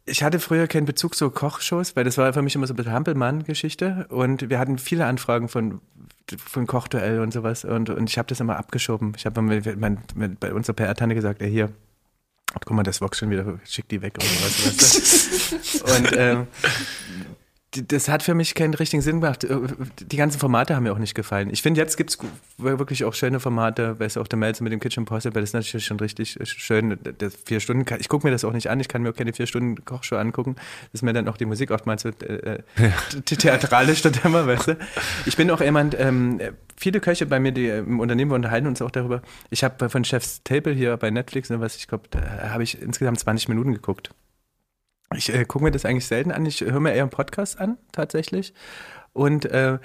ich 0.04 0.22
hatte 0.22 0.40
früher 0.40 0.66
keinen 0.66 0.86
Bezug 0.86 1.14
zu 1.14 1.30
Kochshows, 1.30 1.96
weil 1.96 2.04
das 2.04 2.18
war 2.18 2.32
für 2.32 2.42
mich 2.42 2.54
immer 2.54 2.66
so 2.66 2.74
ein 2.74 2.76
bisschen 2.76 2.92
Hampelmann-Geschichte 2.92 4.06
und 4.08 4.50
wir 4.50 4.58
hatten 4.58 4.78
viele 4.78 5.06
Anfragen 5.06 5.48
von 5.48 5.80
von 6.38 6.66
Kochduell 6.66 7.20
und 7.20 7.32
sowas 7.32 7.64
und, 7.64 7.90
und 7.90 8.08
ich 8.08 8.16
habe 8.16 8.28
das 8.28 8.40
immer 8.40 8.56
abgeschoben. 8.56 9.12
Ich 9.16 9.26
habe 9.26 9.42
bei 10.40 10.54
unserer 10.54 10.74
PR-Tante 10.74 11.14
gesagt, 11.14 11.42
ey, 11.42 11.50
hier, 11.50 11.70
guck 12.64 12.70
mal, 12.70 12.82
das 12.82 13.00
Vox 13.00 13.18
schon 13.18 13.30
wieder, 13.30 13.58
schick 13.64 13.88
die 13.88 14.02
weg 14.02 14.14
oder 14.16 14.26
sowas. 14.26 15.60
Weißt 15.60 15.80
du? 15.80 15.84
Und 15.94 16.12
ähm, 16.16 16.46
das 17.74 18.08
hat 18.08 18.22
für 18.22 18.34
mich 18.34 18.54
keinen 18.54 18.74
richtigen 18.74 19.00
Sinn 19.02 19.20
gemacht. 19.20 19.44
Äh, 19.44 19.56
Die 20.00 20.16
ganzen 20.16 20.38
Formate 20.38 20.76
haben 20.76 20.82
mir 20.82 20.92
auch 20.92 20.98
nicht 20.98 21.14
gefallen. 21.14 21.48
Ich 21.50 21.62
finde, 21.62 21.80
jetzt 21.80 21.96
gibt's 21.96 22.18
gu- 22.18 22.26
wirklich 22.58 23.04
auch 23.04 23.14
schöne 23.14 23.40
Formate, 23.40 23.98
weißt 23.98 24.16
du, 24.16 24.20
auch 24.20 24.28
der 24.28 24.38
Melzer 24.38 24.62
mit 24.62 24.72
dem 24.72 24.80
Kitchen 24.80 25.04
Possible, 25.06 25.40
das 25.40 25.50
ist 25.50 25.54
natürlich 25.54 25.86
schon 25.86 25.98
richtig 25.98 26.38
äh, 26.38 26.44
schön. 26.44 26.98
Das 27.18 27.34
vier 27.46 27.60
Stunden, 27.60 27.84
ich 27.98 28.08
gucke 28.08 28.26
mir 28.26 28.30
das 28.30 28.44
auch 28.44 28.52
nicht 28.52 28.68
an, 28.68 28.78
ich 28.80 28.88
kann 28.88 29.02
mir 29.02 29.10
auch 29.10 29.16
keine 29.16 29.32
vier 29.32 29.46
Stunden 29.46 29.84
Kochshow 29.84 30.16
angucken. 30.16 30.54
Das 30.56 30.94
ist 31.00 31.02
mir 31.02 31.12
dann 31.14 31.28
auch 31.28 31.36
die 31.36 31.46
Musik 31.46 31.70
oftmals 31.70 32.02
so 32.02 32.10
äh, 32.10 32.12
äh, 32.34 32.58
the- 33.26 33.36
theatralisch 33.36 34.02
dann 34.02 34.12
immer, 34.24 34.46
weißt 34.46 34.68
du. 34.68 34.76
Ich 35.26 35.36
bin 35.36 35.50
auch 35.50 35.60
jemand, 35.62 35.96
ähm, 35.98 36.40
viele 36.76 37.00
Köche 37.00 37.24
bei 37.26 37.40
mir, 37.40 37.52
die 37.52 37.68
im 37.68 38.00
Unternehmen 38.00 38.30
wir 38.32 38.34
unterhalten 38.34 38.66
uns 38.66 38.82
auch 38.82 38.90
darüber. 38.90 39.22
Ich 39.50 39.64
habe 39.64 39.88
von 39.88 40.04
Chef's 40.04 40.42
Table 40.44 40.74
hier 40.74 40.96
bei 40.98 41.10
Netflix, 41.10 41.48
ne, 41.48 41.60
was 41.60 41.76
ich 41.76 41.88
glaube, 41.88 42.04
da 42.10 42.50
habe 42.50 42.62
ich 42.64 42.80
insgesamt 42.82 43.18
20 43.20 43.48
Minuten 43.48 43.72
geguckt. 43.72 44.10
Ich 45.16 45.32
äh, 45.32 45.44
gucke 45.44 45.64
mir 45.64 45.70
das 45.70 45.84
eigentlich 45.84 46.06
selten 46.06 46.32
an. 46.32 46.46
Ich 46.46 46.60
höre 46.60 46.80
mir 46.80 46.92
eher 46.92 47.02
einen 47.02 47.10
Podcast 47.10 47.60
an, 47.60 47.78
tatsächlich. 47.92 48.54
Und 49.12 49.44
äh, 49.46 49.78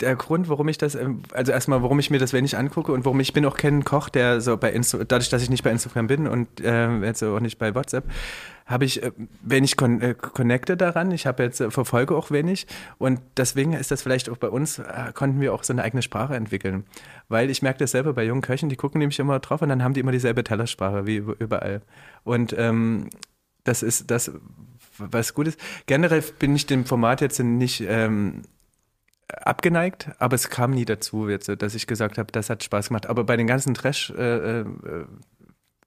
der 0.00 0.16
Grund, 0.16 0.48
warum 0.48 0.68
ich 0.68 0.78
das, 0.78 0.94
ähm, 0.94 1.22
also 1.32 1.52
erstmal, 1.52 1.82
warum 1.82 1.98
ich 1.98 2.10
mir 2.10 2.18
das 2.18 2.32
wenig 2.32 2.56
angucke 2.56 2.92
und 2.92 3.04
warum 3.04 3.20
ich 3.20 3.32
bin 3.32 3.44
auch 3.46 3.56
kein 3.56 3.84
Koch, 3.84 4.08
der 4.08 4.40
so 4.40 4.56
bei 4.56 4.72
Insta 4.72 4.98
dadurch, 5.04 5.30
dass 5.30 5.42
ich 5.42 5.50
nicht 5.50 5.62
bei 5.62 5.70
Instagram 5.70 6.06
bin 6.06 6.26
und 6.26 6.60
äh, 6.60 6.98
jetzt 6.98 7.22
auch 7.22 7.40
nicht 7.40 7.58
bei 7.58 7.74
WhatsApp, 7.74 8.04
habe 8.66 8.84
ich 8.84 9.02
äh, 9.02 9.12
wenig 9.42 9.76
con 9.76 10.00
äh, 10.00 10.14
connecte 10.14 10.76
daran. 10.76 11.12
Ich 11.12 11.26
habe 11.26 11.44
jetzt 11.44 11.60
äh, 11.60 11.70
verfolge 11.70 12.16
auch 12.16 12.30
wenig 12.30 12.66
und 12.98 13.20
deswegen 13.36 13.72
ist 13.72 13.90
das 13.90 14.02
vielleicht 14.02 14.28
auch 14.28 14.36
bei 14.36 14.48
uns 14.48 14.80
konnten 15.14 15.40
wir 15.40 15.54
auch 15.54 15.62
so 15.62 15.72
eine 15.72 15.82
eigene 15.82 16.02
Sprache 16.02 16.34
entwickeln, 16.34 16.84
weil 17.28 17.50
ich 17.50 17.62
merke 17.62 17.78
das 17.78 17.92
selber 17.92 18.12
bei 18.12 18.24
jungen 18.24 18.42
Köchen, 18.42 18.68
die 18.68 18.76
gucken 18.76 18.98
nämlich 18.98 19.18
immer 19.18 19.38
drauf 19.38 19.62
und 19.62 19.68
dann 19.68 19.82
haben 19.82 19.94
die 19.94 20.00
immer 20.00 20.12
dieselbe 20.12 20.44
Tellersprache 20.44 21.06
wie 21.06 21.16
überall 21.16 21.82
und 22.24 22.54
ähm, 22.58 23.08
das 23.66 23.82
ist 23.82 24.10
das, 24.10 24.30
was 24.98 25.34
gut 25.34 25.48
ist. 25.48 25.58
Generell 25.86 26.22
bin 26.38 26.56
ich 26.56 26.66
dem 26.66 26.84
Format 26.86 27.20
jetzt 27.20 27.38
nicht 27.38 27.82
ähm, 27.86 28.42
abgeneigt, 29.28 30.08
aber 30.18 30.34
es 30.34 30.48
kam 30.50 30.70
nie 30.70 30.84
dazu, 30.84 31.28
jetzt, 31.28 31.50
dass 31.58 31.74
ich 31.74 31.86
gesagt 31.86 32.16
habe, 32.18 32.30
das 32.32 32.48
hat 32.50 32.62
Spaß 32.64 32.88
gemacht. 32.88 33.06
Aber 33.06 33.24
bei 33.24 33.36
den 33.36 33.46
ganzen 33.46 33.74
Trash 33.74 34.10
äh, 34.16 34.60
äh, 34.60 34.64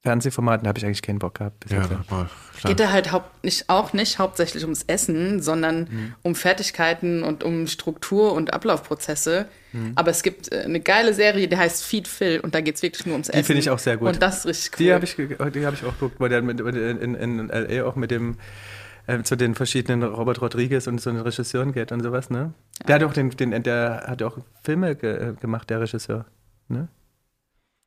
Fernsehformaten 0.01 0.67
habe 0.67 0.79
ich 0.79 0.85
eigentlich 0.85 1.01
keinen 1.01 1.19
Bock 1.19 1.35
gehabt. 1.39 1.59
bis 1.61 1.71
Ja, 1.73 1.81
jetzt. 1.81 2.09
mal, 2.11 2.29
klar. 2.57 2.69
Geht 2.73 2.79
da 2.79 2.91
halt 2.91 3.11
haupt, 3.11 3.43
nicht, 3.43 3.69
auch 3.69 3.91
nicht 3.93 4.17
hauptsächlich 4.19 4.63
ums 4.63 4.83
Essen, 4.83 5.41
sondern 5.41 5.79
Mhm. 5.81 6.15
um 6.21 6.35
Fertigkeiten 6.35 7.23
und 7.23 7.43
um 7.43 7.67
Struktur 7.67 8.33
und 8.33 8.53
Ablaufprozesse. 8.53 9.47
Mhm. 9.71 9.91
Aber 9.95 10.11
es 10.11 10.23
gibt 10.23 10.51
äh, 10.51 10.61
eine 10.61 10.79
geile 10.79 11.13
Serie, 11.13 11.47
die 11.47 11.57
heißt 11.57 11.83
Feed 11.83 12.07
Phil 12.07 12.39
und 12.39 12.55
da 12.55 12.61
geht 12.61 12.75
es 12.75 12.81
wirklich 12.81 13.05
nur 13.05 13.13
ums 13.13 13.29
Essen. 13.29 13.43
finde 13.43 13.59
ich 13.61 13.69
auch 13.69 13.79
sehr 13.79 13.97
gut. 13.97 14.09
Und 14.09 14.21
das 14.21 14.39
ist 14.39 14.45
richtig 14.45 14.71
cool. 14.79 14.85
Die 14.85 14.93
habe 14.93 15.05
ich, 15.05 15.15
die 15.15 15.65
hab 15.65 15.73
ich 15.73 15.83
auch 15.83 15.93
geguckt, 15.93 16.19
weil 16.19 16.29
der 16.29 16.41
mit, 16.41 16.59
in, 16.59 17.15
in 17.15 17.49
L.A. 17.49 17.85
auch 17.85 17.95
mit 17.95 18.11
dem 18.11 18.37
äh, 19.07 19.23
zu 19.23 19.35
den 19.35 19.55
verschiedenen 19.55 20.03
Robert 20.03 20.41
Rodriguez 20.41 20.87
und 20.87 21.01
so 21.01 21.11
den 21.11 21.19
Regisseuren 21.21 21.71
geht 21.71 21.91
und 21.91 22.01
sowas, 22.01 22.29
ne? 22.29 22.53
Der 22.87 22.95
hat 22.95 23.03
auch 23.03 23.13
den, 23.13 23.31
den 23.31 23.63
der 23.63 24.03
hat 24.07 24.21
auch 24.23 24.37
Filme 24.63 24.95
ge, 24.95 25.33
gemacht, 25.39 25.69
der 25.69 25.81
Regisseur, 25.81 26.25
ne? 26.67 26.87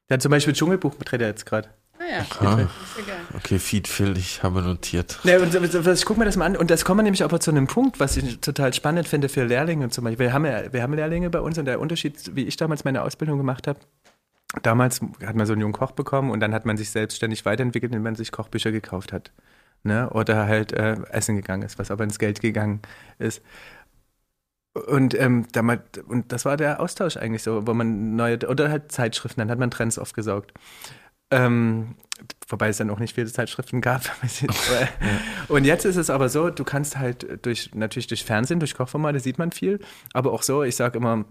Der 0.08 0.14
hat 0.14 0.22
zum 0.22 0.30
Beispiel 0.30 0.52
Dschungelbuch 0.52 0.94
er 1.12 1.20
jetzt 1.20 1.46
gerade. 1.46 1.68
Ja. 2.12 2.26
Ah, 2.40 2.44
ja 2.44 2.56
geil. 2.56 2.68
okay, 3.34 3.58
Feed 3.58 3.88
Phil, 3.88 4.16
ich 4.16 4.42
habe 4.42 4.62
notiert. 4.62 5.18
Ne, 5.24 5.40
und 5.40 5.54
ich 5.54 6.04
gucke 6.04 6.18
mir 6.18 6.26
das 6.26 6.36
mal 6.36 6.46
an 6.46 6.56
und 6.56 6.70
das 6.70 6.84
kommen 6.84 6.98
wir 6.98 7.04
nämlich 7.04 7.24
aber 7.24 7.40
zu 7.40 7.50
einem 7.50 7.66
Punkt, 7.66 8.00
was 8.00 8.16
ich 8.16 8.40
total 8.40 8.74
spannend 8.74 9.08
finde 9.08 9.28
für 9.28 9.44
Lehrlinge 9.44 9.88
zum 9.88 10.04
Beispiel. 10.04 10.26
Wir 10.26 10.32
haben 10.32 10.44
ja, 10.44 10.72
wir 10.72 10.82
haben 10.82 10.94
Lehrlinge 10.94 11.30
bei 11.30 11.40
uns 11.40 11.58
und 11.58 11.64
der 11.64 11.80
Unterschied, 11.80 12.36
wie 12.36 12.44
ich 12.44 12.56
damals 12.56 12.84
meine 12.84 13.02
Ausbildung 13.02 13.38
gemacht 13.38 13.66
habe, 13.66 13.80
damals 14.62 15.00
hat 15.24 15.36
man 15.36 15.46
so 15.46 15.52
einen 15.52 15.62
jungen 15.62 15.72
Koch 15.72 15.92
bekommen 15.92 16.30
und 16.30 16.40
dann 16.40 16.52
hat 16.52 16.66
man 16.66 16.76
sich 16.76 16.90
selbstständig 16.90 17.44
weiterentwickelt, 17.46 17.92
indem 17.92 18.02
man 18.02 18.14
sich 18.14 18.32
Kochbücher 18.32 18.72
gekauft 18.72 19.12
hat. 19.12 19.32
Ne? 19.82 20.10
Oder 20.10 20.46
halt 20.46 20.72
äh, 20.72 20.96
essen 21.10 21.36
gegangen 21.36 21.62
ist, 21.62 21.78
was 21.78 21.90
aber 21.90 22.04
ins 22.04 22.18
Geld 22.18 22.40
gegangen 22.40 22.82
ist. 23.18 23.42
Und, 24.74 25.18
ähm, 25.18 25.46
damals, 25.52 25.82
und 26.08 26.32
das 26.32 26.44
war 26.44 26.56
der 26.56 26.80
Austausch 26.80 27.16
eigentlich 27.16 27.42
so, 27.42 27.66
wo 27.66 27.74
man 27.74 28.16
neue, 28.16 28.38
oder 28.48 28.70
halt 28.70 28.90
Zeitschriften, 28.90 29.40
dann 29.40 29.50
hat 29.50 29.58
man 29.58 29.70
Trends 29.70 29.98
aufgesaugt. 29.98 30.52
Ähm, 31.32 31.96
wobei 32.46 32.68
es 32.68 32.76
dann 32.76 32.90
auch 32.90 32.98
nicht 32.98 33.14
viele 33.14 33.26
Zeitschriften 33.26 33.80
gab. 33.80 34.02
und 35.48 35.64
jetzt 35.64 35.84
ist 35.84 35.96
es 35.96 36.10
aber 36.10 36.28
so, 36.28 36.50
du 36.50 36.62
kannst 36.62 36.98
halt 36.98 37.44
durch, 37.44 37.70
natürlich 37.74 38.06
durch 38.06 38.24
Fernsehen, 38.24 38.60
durch 38.60 38.74
Kochformate 38.74 39.18
sieht 39.18 39.38
man 39.38 39.50
viel, 39.50 39.80
aber 40.12 40.32
auch 40.32 40.42
so, 40.42 40.62
ich 40.62 40.76
sage 40.76 40.98
immer, 40.98 41.24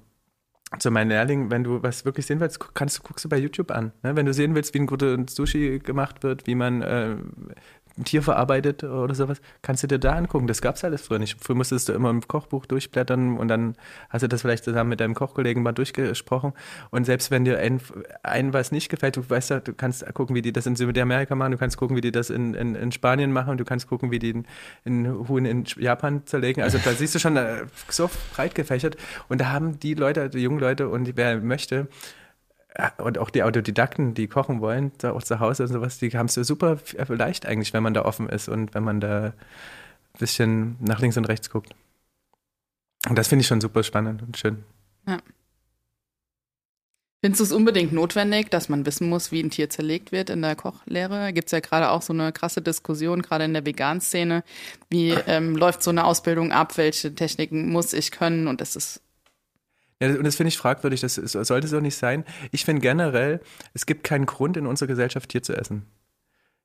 zu 0.80 0.89
meinen 0.89 1.10
Lehrlingen, 1.10 1.52
wenn 1.52 1.64
du 1.64 1.84
was 1.84 2.06
wirklich 2.06 2.26
sehen 2.26 2.39
willst, 2.39 2.74
kannst 2.74 2.97
du, 2.97 3.04
guckst 3.04 3.26
du 3.26 3.30
bei 3.30 3.38
YouTube 3.38 3.72
an. 3.72 3.91
Ne? 4.04 4.16
Wenn 4.16 4.26
du 4.26 4.34
sehen 4.34 4.56
willst, 4.56 4.74
wie 4.74 4.80
ein 4.80 4.88
guter 4.88 5.18
Sushi 5.30 5.80
gemacht 5.80 6.24
wird, 6.24 6.47
wie 6.47 6.56
man 6.56 6.82
äh, 6.82 7.18
Tier 8.04 8.24
verarbeitet 8.24 8.84
oder 8.84 9.14
sowas, 9.14 9.42
kannst 9.62 9.84
du 9.84 9.88
dir 9.88 10.00
da 10.00 10.14
angucken. 10.14 10.48
Das 10.48 10.62
gab's 10.62 10.84
alles 10.84 11.02
früher 11.02 11.20
nicht. 11.20 11.38
Früher 11.44 11.56
musstest 11.56 11.89
du 11.89 11.94
immer 11.94 12.10
im 12.10 12.26
Kochbuch 12.28 12.66
durchblättern 12.66 13.38
und 13.38 13.48
dann 13.48 13.76
hast 14.10 14.22
du 14.22 14.28
das 14.28 14.42
vielleicht 14.42 14.64
zusammen 14.64 14.89
mit 14.89 15.00
deinem 15.00 15.14
Kochkollegen 15.14 15.62
mal 15.62 15.74
durchgesprochen. 15.74 16.54
Und 16.89 17.06
selbst 17.06 17.32
wenn 17.32 17.46
dir 17.46 17.60
ein, 17.60 17.82
ein 18.24 18.54
was 18.54 18.72
nicht 18.72 18.89
gefällt, 18.89 19.18
du 19.18 19.30
weißt 19.30 19.50
ja, 19.50 19.60
du 19.60 19.74
kannst 19.74 20.06
gucken, 20.14 20.36
wie 20.36 20.42
die 20.42 20.54
das 20.54 20.66
in 20.66 20.76
Südamerika 20.76 21.36
machen, 21.36 21.52
du 21.52 21.58
kannst 21.58 21.78
gucken, 21.78 21.96
wie 21.98 22.02
die 22.02 22.12
das 22.12 22.30
in, 22.30 22.54
in, 22.54 22.76
in 22.76 22.92
Spanien 22.92 23.32
machen, 23.32 23.58
du 23.58 23.66
kannst 23.66 23.88
gucken, 23.88 24.12
wie 24.12 24.20
die 24.20 24.44
in, 24.86 25.28
Huhn 25.28 25.46
in 25.46 25.66
Japan 25.78 26.26
zerlegen. 26.26 26.64
Also 26.64 26.78
da 26.84 26.92
siehst 26.92 27.16
du 27.16 27.20
schon 27.20 27.38
so 27.89 28.10
breit 28.34 28.56
gefächert. 28.56 28.98
Und 29.28 29.42
da 29.42 29.52
haben 29.52 29.80
die 29.80 29.94
Leute, 29.94 30.30
die 30.30 30.39
jungen 30.39 30.60
Leute 30.60 30.89
und 30.89 31.18
wer 31.18 31.39
möchte, 31.39 31.88
und 32.97 33.17
auch 33.17 33.30
die 33.30 33.43
Autodidakten, 33.43 34.13
die 34.13 34.28
kochen 34.28 34.61
wollen, 34.61 34.91
da 34.99 35.11
auch 35.11 35.24
zu 35.24 35.39
Hause 35.39 35.63
und 35.63 35.69
sowas, 35.69 35.97
die 35.97 36.09
haben 36.11 36.28
es 36.28 36.36
super 36.36 36.74
f- 36.74 37.09
leicht 37.09 37.45
eigentlich, 37.45 37.74
wenn 37.74 37.84
man 37.84 37.93
da 37.93 38.03
offen 38.05 38.30
ist 38.30 38.47
und 38.47 38.74
wenn 38.74 38.84
man 38.84 39.01
da 39.01 39.26
ein 39.26 39.34
bisschen 40.19 40.78
nach 40.80 40.99
links 40.99 41.17
und 41.17 41.26
rechts 41.26 41.49
guckt. 41.49 41.76
Und 43.09 43.17
das 43.17 43.28
finde 43.28 43.41
ich 43.41 43.47
schon 43.47 43.61
super 43.61 43.84
spannend 43.84 44.22
und 44.22 44.38
schön. 44.38 44.63
Findest 47.24 47.39
du 47.39 47.43
es 47.43 47.51
unbedingt 47.51 47.93
notwendig, 47.93 48.49
dass 48.49 48.67
man 48.67 48.86
wissen 48.86 49.07
muss, 49.07 49.32
wie 49.32 49.43
ein 49.43 49.51
Tier 49.51 49.69
zerlegt 49.69 50.11
wird 50.11 50.32
in 50.32 50.41
der 50.41 50.55
Kochlehre? 50.55 51.34
Gibt 51.34 51.49
es 51.49 51.51
ja 51.51 51.59
gerade 51.59 51.91
auch 51.91 52.01
so 52.01 52.13
eine 52.13 52.32
krasse 52.32 52.63
Diskussion, 52.63 53.22
gerade 53.22 53.43
in 53.43 53.53
der 53.53 53.63
Vegan-Szene. 53.65 54.43
Wie 54.89 55.11
ähm, 55.11 55.55
läuft 55.55 55.84
so 55.84 55.91
eine 55.91 56.05
Ausbildung 56.05 56.51
ab? 56.51 56.78
Welche 56.78 57.13
Techniken 57.13 57.69
muss 57.72 57.93
ich 57.93 58.09
können? 58.09 58.47
Und 58.47 58.59
das 58.59 58.76
ist 58.76 59.01
Ja, 60.02 60.10
und 60.10 60.24
das 60.24 60.36
finde 60.36 60.49
ich 60.49 60.58
fragwürdig, 60.58 61.02
das 61.02 61.16
sollte 61.16 61.68
so 61.68 61.80
nicht 61.80 61.95
sein. 61.95 62.26
Ich 62.52 62.66
finde 62.66 62.82
generell, 62.82 63.39
es 63.74 63.86
gibt 63.86 64.04
keinen 64.04 64.26
Grund 64.26 64.58
in 64.58 64.66
unserer 64.66 64.88
Gesellschaft 64.88 65.30
Tier 65.30 65.43
zu 65.43 65.56
essen. 65.56 65.86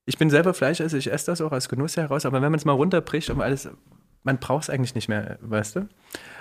Ich 0.07 0.17
bin 0.17 0.31
selber 0.31 0.55
Fleischesser, 0.55 0.97
ich 0.97 1.13
esse 1.13 1.27
das 1.27 1.41
auch 1.43 1.53
aus 1.53 1.69
Genuss 1.69 1.97
heraus, 1.97 2.25
aber 2.25 2.41
wenn 2.41 2.51
man 2.51 2.59
es 2.59 2.65
mal 2.65 2.73
runterbricht 2.73 3.29
um 3.29 3.41
alles, 3.41 3.69
man 4.23 4.39
braucht 4.39 4.65
es 4.65 4.71
eigentlich 4.71 4.95
nicht 4.95 5.09
mehr, 5.09 5.39
weißt 5.43 5.77
du? 5.77 5.89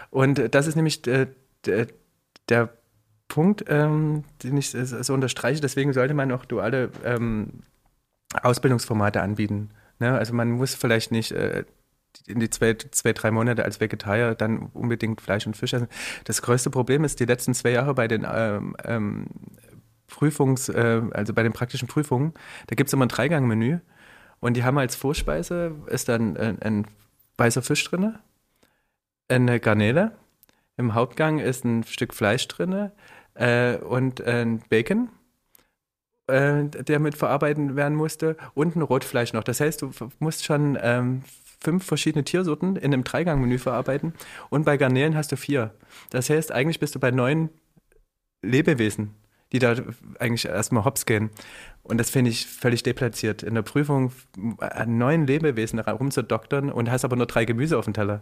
Und 0.09 0.39
äh, 0.39 0.49
das 0.49 0.67
ist 0.67 0.75
nämlich 0.75 1.01
der, 1.01 1.27
der, 1.65 1.87
der 2.47 2.69
Punkt, 3.27 3.65
ähm, 3.67 4.23
den 4.43 4.55
ich 4.55 4.69
so 4.69 5.03
so 5.03 5.13
unterstreiche. 5.13 5.59
Deswegen 5.59 5.93
sollte 5.93 6.13
man 6.13 6.31
auch 6.31 6.45
duale 6.45 6.91
ähm, 7.03 7.63
Ausbildungsformate 8.41 9.21
anbieten. 9.21 9.71
Ne? 9.99 10.17
Also 10.17 10.33
man 10.33 10.51
muss 10.51 10.75
vielleicht 10.75 11.11
nicht 11.11 11.31
äh, 11.31 11.65
in 12.27 12.39
die 12.39 12.49
zwei, 12.49 12.73
zwei, 12.73 13.13
drei 13.13 13.31
Monate 13.31 13.63
als 13.63 13.79
Vegetarier 13.79 14.35
dann 14.35 14.69
unbedingt 14.73 15.21
Fleisch 15.21 15.45
und 15.47 15.55
Fisch 15.57 15.73
essen. 15.73 15.87
Das 16.23 16.41
größte 16.41 16.69
Problem 16.69 17.03
ist, 17.03 17.19
die 17.19 17.25
letzten 17.25 17.53
zwei 17.53 17.71
Jahre 17.71 17.93
bei 17.93 18.07
den 18.07 18.25
ähm, 18.29 18.75
ähm, 18.83 19.27
Prüfungs-, 20.07 20.69
äh, 20.69 21.01
also 21.13 21.33
bei 21.33 21.43
den 21.43 21.53
praktischen 21.53 21.87
Prüfungen, 21.87 22.33
da 22.67 22.75
gibt 22.75 22.89
es 22.89 22.93
immer 22.93 23.05
ein 23.05 23.09
Dreigangmenü 23.09 23.79
und 24.39 24.55
die 24.55 24.63
haben 24.63 24.77
als 24.77 24.95
Vorspeise 24.95 25.75
ist 25.87 26.09
dann 26.09 26.35
äh, 26.35 26.55
ein 26.61 26.87
weißer 27.37 27.61
Fisch 27.61 27.83
drin, 27.83 28.15
eine 29.27 29.59
Garnele, 29.59 30.11
im 30.77 30.93
Hauptgang 30.93 31.39
ist 31.39 31.63
ein 31.65 31.83
Stück 31.83 32.13
Fleisch 32.13 32.47
drin 32.47 32.91
äh, 33.33 33.77
und 33.77 34.21
ein 34.21 34.61
Bacon 34.69 35.09
äh, 36.27 36.65
der 36.65 36.99
mit 36.99 37.15
verarbeiten 37.15 37.75
werden 37.75 37.95
musste 37.95 38.37
und 38.53 38.75
ein 38.75 38.81
Rotfleisch 38.81 39.33
noch. 39.33 39.43
Das 39.43 39.59
heißt, 39.59 39.81
du 39.81 39.91
musst 40.19 40.45
schon 40.45 40.77
ähm, 40.81 41.23
fünf 41.65 41.83
verschiedene 41.83 42.23
Tiersorten 42.23 42.75
in 42.75 42.93
einem 42.93 43.03
Dreigangmenü 43.03 43.57
verarbeiten 43.57 44.13
und 44.49 44.65
bei 44.65 44.77
Garnelen 44.77 45.15
hast 45.15 45.31
du 45.31 45.37
vier. 45.37 45.73
Das 46.11 46.29
heißt, 46.29 46.51
eigentlich 46.51 46.79
bist 46.79 46.95
du 46.95 46.99
bei 46.99 47.11
neun 47.11 47.49
Lebewesen, 48.43 49.15
die 49.51 49.59
da 49.59 49.75
eigentlich 50.19 50.45
erstmal 50.45 50.85
hops 50.85 51.05
gehen. 51.05 51.31
Und 51.81 51.97
das 51.97 52.11
finde 52.11 52.29
ich 52.29 52.45
völlig 52.45 52.83
deplatziert. 52.83 53.41
In 53.41 53.55
der 53.55 53.63
Prüfung 53.63 54.11
an 54.59 54.97
neun 54.97 55.25
Lebewesen 55.25 55.79
rumzudoktern 55.79 56.71
und 56.71 56.91
hast 56.91 57.03
aber 57.03 57.15
nur 57.15 57.25
drei 57.25 57.45
Gemüse 57.45 57.77
auf 57.77 57.85
dem 57.85 57.93
Teller. 57.93 58.21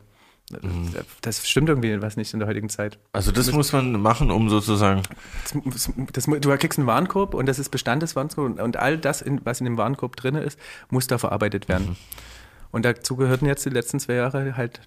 Das 1.22 1.48
stimmt 1.48 1.70
irgendwie 1.70 2.02
was 2.02 2.18
nicht 2.18 2.34
in 2.34 2.40
der 2.40 2.48
heutigen 2.48 2.70
Zeit. 2.70 3.00
Also 3.14 3.32
das 3.32 3.52
muss 3.52 3.72
man 3.72 3.94
machen, 4.02 4.30
um 4.32 4.50
sozusagen. 4.50 5.02
Das, 5.66 5.92
das, 6.12 6.26
du 6.26 6.58
kriegst 6.58 6.78
einen 6.78 6.88
Warenkorb 6.88 7.34
und 7.34 7.46
das 7.46 7.60
ist 7.60 7.70
Bestand 7.70 8.04
des 8.04 8.16
Warenkorbs 8.16 8.60
und, 8.62 8.78
all 8.78 8.98
das, 8.98 9.24
was 9.44 9.62
in 9.62 9.66
dem 9.66 9.78
Warenkorb 9.78 10.16
drin 10.16 10.36
ist, 10.36 10.60
muss 10.90 11.08
da 11.08 11.18
verarbeitet 11.18 11.70
werden. 11.70 11.96
Und 12.74 12.86
dazu 12.86 13.16
gehörten 13.16 13.46
jetzt 13.46 13.66
die 13.66 13.70
letzten 13.70 14.00
zwei 14.00 14.16
Jahre 14.16 14.58
halt 14.58 14.82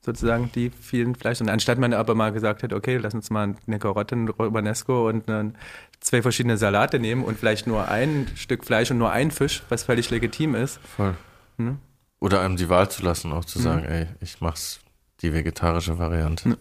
sozusagen 0.00 0.50
die 0.54 0.70
vielen 0.70 1.16
Fleisch. 1.16 1.40
Und 1.40 1.48
anstatt 1.50 1.78
man 1.78 1.92
aber 1.92 2.14
mal 2.14 2.32
gesagt 2.32 2.62
hätte, 2.62 2.76
okay, 2.76 2.96
lass 2.98 3.14
uns 3.14 3.30
mal 3.30 3.56
eine 3.66 3.78
Karotte, 3.80 4.14
ein 4.14 4.28
Romanesco 4.28 5.08
und 5.08 5.28
dann 5.28 5.56
zwei 5.98 6.22
verschiedene 6.22 6.56
Salate 6.56 7.00
nehmen 7.00 7.24
und 7.24 7.36
vielleicht 7.36 7.66
nur 7.66 7.88
ein 7.88 8.28
Stück 8.36 8.64
Fleisch 8.64 8.92
und 8.92 8.98
nur 8.98 9.10
ein 9.10 9.32
Fisch, 9.32 9.64
was 9.68 9.82
völlig 9.82 10.08
legitim 10.10 10.54
ist. 10.54 10.78
Voll. 10.96 11.16
Hm? 11.58 11.78
Oder 12.20 12.42
einem 12.42 12.56
die 12.56 12.68
Wahl 12.68 12.88
zu 12.88 13.02
lassen, 13.02 13.32
auch 13.32 13.44
zu 13.44 13.58
sagen, 13.58 13.84
ey, 13.84 14.06
ich 14.20 14.40
mach's 14.40 14.78
die 15.20 15.34
vegetarische 15.34 15.98
Variante. 15.98 16.56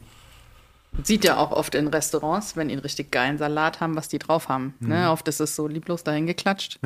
Sieht 1.04 1.24
ja 1.24 1.38
auch 1.38 1.52
oft 1.52 1.76
in 1.76 1.88
Restaurants, 1.88 2.58
wenn 2.58 2.70
die 2.70 2.74
einen 2.74 2.82
richtig 2.82 3.12
geilen 3.12 3.38
Salat 3.38 3.82
haben, 3.82 3.96
was 3.96 4.08
die 4.08 4.18
drauf 4.18 4.50
haben. 4.50 4.74
Ne? 4.80 5.12
Oft 5.12 5.28
ist 5.28 5.42
es 5.42 5.56
so 5.56 5.68
lieblos 5.68 6.04
dahin 6.04 6.26
geklatscht. 6.26 6.80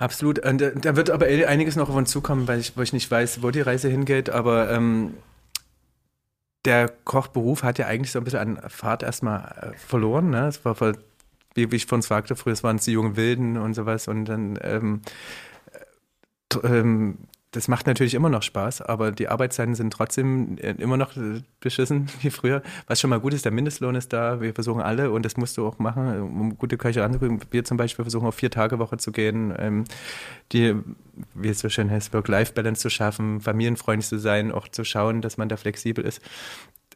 Absolut. 0.00 0.38
Und 0.38 0.62
äh, 0.62 0.74
da 0.74 0.96
wird 0.96 1.10
aber 1.10 1.26
einiges 1.26 1.76
noch 1.76 1.90
auf 1.90 1.94
uns 1.94 2.10
zukommen, 2.10 2.48
weil 2.48 2.58
ich, 2.58 2.74
weil 2.74 2.84
ich 2.84 2.94
nicht 2.94 3.10
weiß, 3.10 3.42
wo 3.42 3.50
die 3.50 3.60
Reise 3.60 3.90
hingeht. 3.90 4.30
Aber 4.30 4.70
ähm, 4.70 5.12
der 6.64 6.88
Kochberuf 7.04 7.62
hat 7.62 7.78
ja 7.78 7.86
eigentlich 7.86 8.10
so 8.10 8.18
ein 8.18 8.24
bisschen 8.24 8.56
an 8.58 8.70
Fahrt 8.70 9.02
erstmal 9.02 9.74
äh, 9.74 9.78
verloren. 9.78 10.30
Ne? 10.30 10.48
Es 10.48 10.64
war, 10.64 10.74
wie, 11.54 11.68
ich 11.76 11.84
vorhin 11.84 12.00
sagte, 12.02 12.34
früher 12.34 12.60
waren 12.62 12.76
es 12.76 12.86
die 12.86 12.92
jungen 12.92 13.16
Wilden 13.16 13.58
und 13.58 13.74
sowas. 13.74 14.08
Und 14.08 14.24
dann 14.24 14.58
ähm, 14.62 15.02
t- 16.48 16.60
ähm, 16.60 17.18
das 17.52 17.66
macht 17.66 17.86
natürlich 17.86 18.14
immer 18.14 18.28
noch 18.28 18.42
Spaß, 18.42 18.80
aber 18.82 19.10
die 19.10 19.28
Arbeitszeiten 19.28 19.74
sind 19.74 19.92
trotzdem 19.92 20.56
äh, 20.58 20.72
immer 20.78 20.96
noch 20.96 21.16
äh, 21.16 21.42
beschissen 21.58 22.08
wie 22.20 22.30
früher. 22.30 22.62
Was 22.86 23.00
schon 23.00 23.10
mal 23.10 23.18
gut 23.18 23.34
ist, 23.34 23.44
der 23.44 23.52
Mindestlohn 23.52 23.96
ist 23.96 24.12
da. 24.12 24.40
Wir 24.40 24.54
versuchen 24.54 24.80
alle, 24.80 25.10
und 25.10 25.24
das 25.24 25.36
musst 25.36 25.56
du 25.56 25.66
auch 25.66 25.78
machen, 25.78 26.20
um 26.20 26.56
gute 26.56 26.76
Köche 26.76 27.04
anzubieten. 27.04 27.40
Wir 27.50 27.64
zum 27.64 27.76
Beispiel 27.76 28.04
versuchen 28.04 28.26
auf 28.26 28.36
vier 28.36 28.50
Tage 28.50 28.78
Woche 28.78 28.98
zu 28.98 29.10
gehen, 29.10 29.52
ähm, 29.58 29.84
die, 30.52 30.76
wie 31.34 31.48
es 31.48 31.58
so 31.58 31.68
schön 31.68 31.90
heißt, 31.90 32.12
Work-Life-Balance 32.12 32.82
zu 32.82 32.90
schaffen, 32.90 33.40
familienfreundlich 33.40 34.08
zu 34.08 34.18
sein, 34.18 34.52
auch 34.52 34.68
zu 34.68 34.84
schauen, 34.84 35.20
dass 35.20 35.36
man 35.36 35.48
da 35.48 35.56
flexibel 35.56 36.04
ist. 36.04 36.20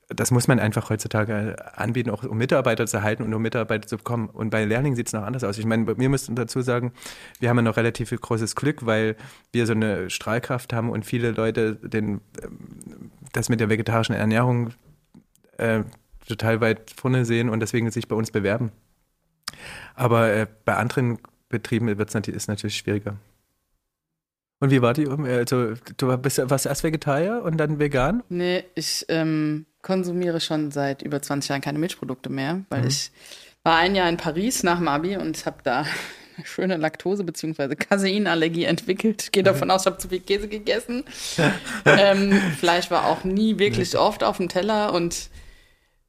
Das 0.09 0.31
muss 0.31 0.49
man 0.49 0.59
einfach 0.59 0.91
heutzutage 0.91 1.57
anbieten, 1.79 2.11
auch 2.11 2.25
um 2.25 2.37
Mitarbeiter 2.37 2.87
zu 2.87 3.03
halten 3.03 3.23
und 3.23 3.33
um 3.33 3.41
Mitarbeiter 3.41 3.87
zu 3.87 3.97
bekommen. 3.97 4.29
Und 4.29 4.51
bei 4.51 4.65
Lehrlingen 4.65 4.97
sieht 4.97 5.07
es 5.07 5.13
noch 5.13 5.23
anders 5.23 5.45
aus. 5.45 5.57
Ich 5.59 5.65
meine, 5.65 5.99
wir 5.99 6.09
müssen 6.09 6.37
dazu 6.37 6.61
sagen, 6.61 6.93
wir 7.41 7.49
haben 7.49 7.57
ja 7.57 7.63
noch 7.63 7.77
relativ 7.77 8.11
viel 8.11 8.19
großes 8.19 8.55
Glück, 8.55 8.85
weil 8.85 9.17
wir 9.53 9.67
so 9.67 9.73
eine 9.73 10.11
Strahlkraft 10.11 10.73
haben 10.73 10.91
und 10.91 11.07
viele 11.07 11.31
Leute 11.31 11.77
den, 11.77 12.21
ähm, 12.43 13.11
das 13.33 13.49
mit 13.49 13.61
der 13.61 13.71
vegetarischen 13.71 14.15
Ernährung 14.15 14.75
äh, 15.57 15.85
total 16.29 16.61
weit 16.61 16.93
vorne 16.97 17.25
sehen 17.25 17.49
und 17.49 17.61
deswegen 17.61 17.91
sich 17.91 18.09
bei 18.09 18.17
uns 18.17 18.31
bewerben. 18.31 18.73
Aber 19.95 20.33
äh, 20.33 20.47
bei 20.65 20.77
anderen 20.77 21.19
Betrieben 21.49 21.87
wird's 21.99 22.15
natürlich, 22.15 22.37
ist 22.37 22.49
natürlich 22.49 22.77
schwieriger. 22.77 23.17
Und 24.61 24.71
wie 24.71 24.83
war 24.83 24.95
die? 24.95 25.07
Also, 25.07 25.75
du 25.97 26.17
bist, 26.19 26.39
warst 26.51 26.67
erst 26.67 26.85
Vegetarier 26.85 27.43
und 27.45 27.59
dann 27.59 27.79
vegan? 27.79 28.23
Nee, 28.29 28.65
ich 28.75 29.05
ähm, 29.09 29.67
konsumiere 29.85 30.41
schon 30.41 30.73
seit 30.73 31.03
über 31.03 31.23
20 31.23 31.51
Jahren 31.51 31.61
keine 31.61 31.79
Milchprodukte 31.79 32.31
mehr, 32.31 32.63
weil 32.71 32.89
ich 32.89 33.13
war 33.63 33.77
ein 33.77 33.95
Jahr 33.95 34.09
in 34.09 34.17
Paris 34.17 34.63
nach 34.63 34.79
dem 34.79 34.89
Abi 34.89 35.17
und 35.17 35.47
habe 35.47 35.59
da 35.63 35.81
eine 36.37 36.45
schöne 36.47 36.77
Laktose- 36.77 37.23
bzw. 37.23 37.77
Caseinallergie 37.77 38.65
entwickelt. 38.65 39.33
Gehe 39.33 39.43
davon 39.43 39.71
aus, 39.71 39.83
ich 39.83 39.87
habe 39.87 39.99
zu 39.99 40.09
viel 40.09 40.21
Käse 40.21 40.49
gegessen. 40.49 41.05
ähm, 41.85 42.33
Fleisch 42.59 42.91
war 42.91 43.07
auch 43.07 43.25
nie 43.25 43.59
wirklich 43.59 43.97
oft 43.97 44.25
auf 44.25 44.39
dem 44.39 44.49
Teller 44.49 44.93
und 44.93 45.29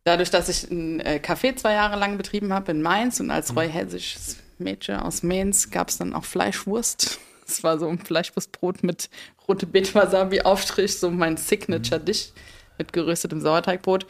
dadurch, 0.05 0.31
dass 0.31 0.49
ich 0.49 0.71
ein 0.71 1.01
äh, 1.01 1.19
Café 1.21 1.55
zwei 1.55 1.73
Jahre 1.73 1.99
lang 1.99 2.17
betrieben 2.17 2.53
habe 2.53 2.71
in 2.71 2.81
Mainz 2.81 3.19
und 3.19 3.29
als 3.29 3.55
reuhessisches 3.55 4.37
Mädchen 4.57 4.95
aus 4.95 5.21
Mainz 5.21 5.69
gab 5.69 5.89
es 5.89 5.97
dann 5.97 6.13
auch 6.13 6.23
Fleischwurst. 6.23 7.19
Das 7.45 7.61
war 7.63 7.77
so 7.77 7.87
ein 7.87 7.99
Fleischwurstbrot 7.99 8.83
mit 8.83 9.09
rote 9.47 9.65
Beete 9.65 9.93
Wasabi 9.93 10.41
Aufstrich, 10.41 10.97
so 10.97 11.11
mein 11.11 11.37
Signature-Dish 11.37 12.31
mit 12.77 12.93
geröstetem 12.93 13.41
Sauerteigbrot. 13.41 14.05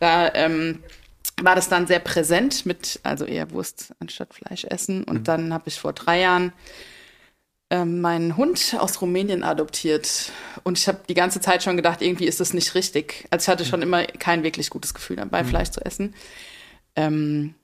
Da 0.00 0.32
ähm, 0.34 0.82
war 1.40 1.54
das 1.54 1.68
dann 1.68 1.86
sehr 1.86 2.00
präsent 2.00 2.66
mit, 2.66 3.00
also 3.02 3.24
eher 3.24 3.50
Wurst 3.50 3.94
anstatt 4.00 4.34
Fleisch 4.34 4.64
essen. 4.64 5.04
Und 5.04 5.28
dann 5.28 5.52
habe 5.52 5.64
ich 5.68 5.78
vor 5.78 5.92
drei 5.92 6.20
Jahren 6.20 6.52
ähm, 7.70 8.00
meinen 8.00 8.36
Hund 8.36 8.76
aus 8.78 9.00
Rumänien 9.00 9.42
adoptiert. 9.42 10.30
Und 10.62 10.78
ich 10.78 10.88
habe 10.88 11.00
die 11.08 11.14
ganze 11.14 11.40
Zeit 11.40 11.62
schon 11.62 11.76
gedacht, 11.76 12.02
irgendwie 12.02 12.26
ist 12.26 12.40
das 12.40 12.52
nicht 12.52 12.74
richtig. 12.74 13.26
Also 13.30 13.44
ich 13.44 13.48
hatte 13.48 13.64
schon 13.64 13.82
immer 13.82 14.04
kein 14.04 14.42
wirklich 14.42 14.70
gutes 14.70 14.94
Gefühl 14.94 15.16
dabei, 15.16 15.44
Fleisch 15.44 15.70
zu 15.70 15.84
essen. 15.84 16.14
Ähm, 16.96 17.54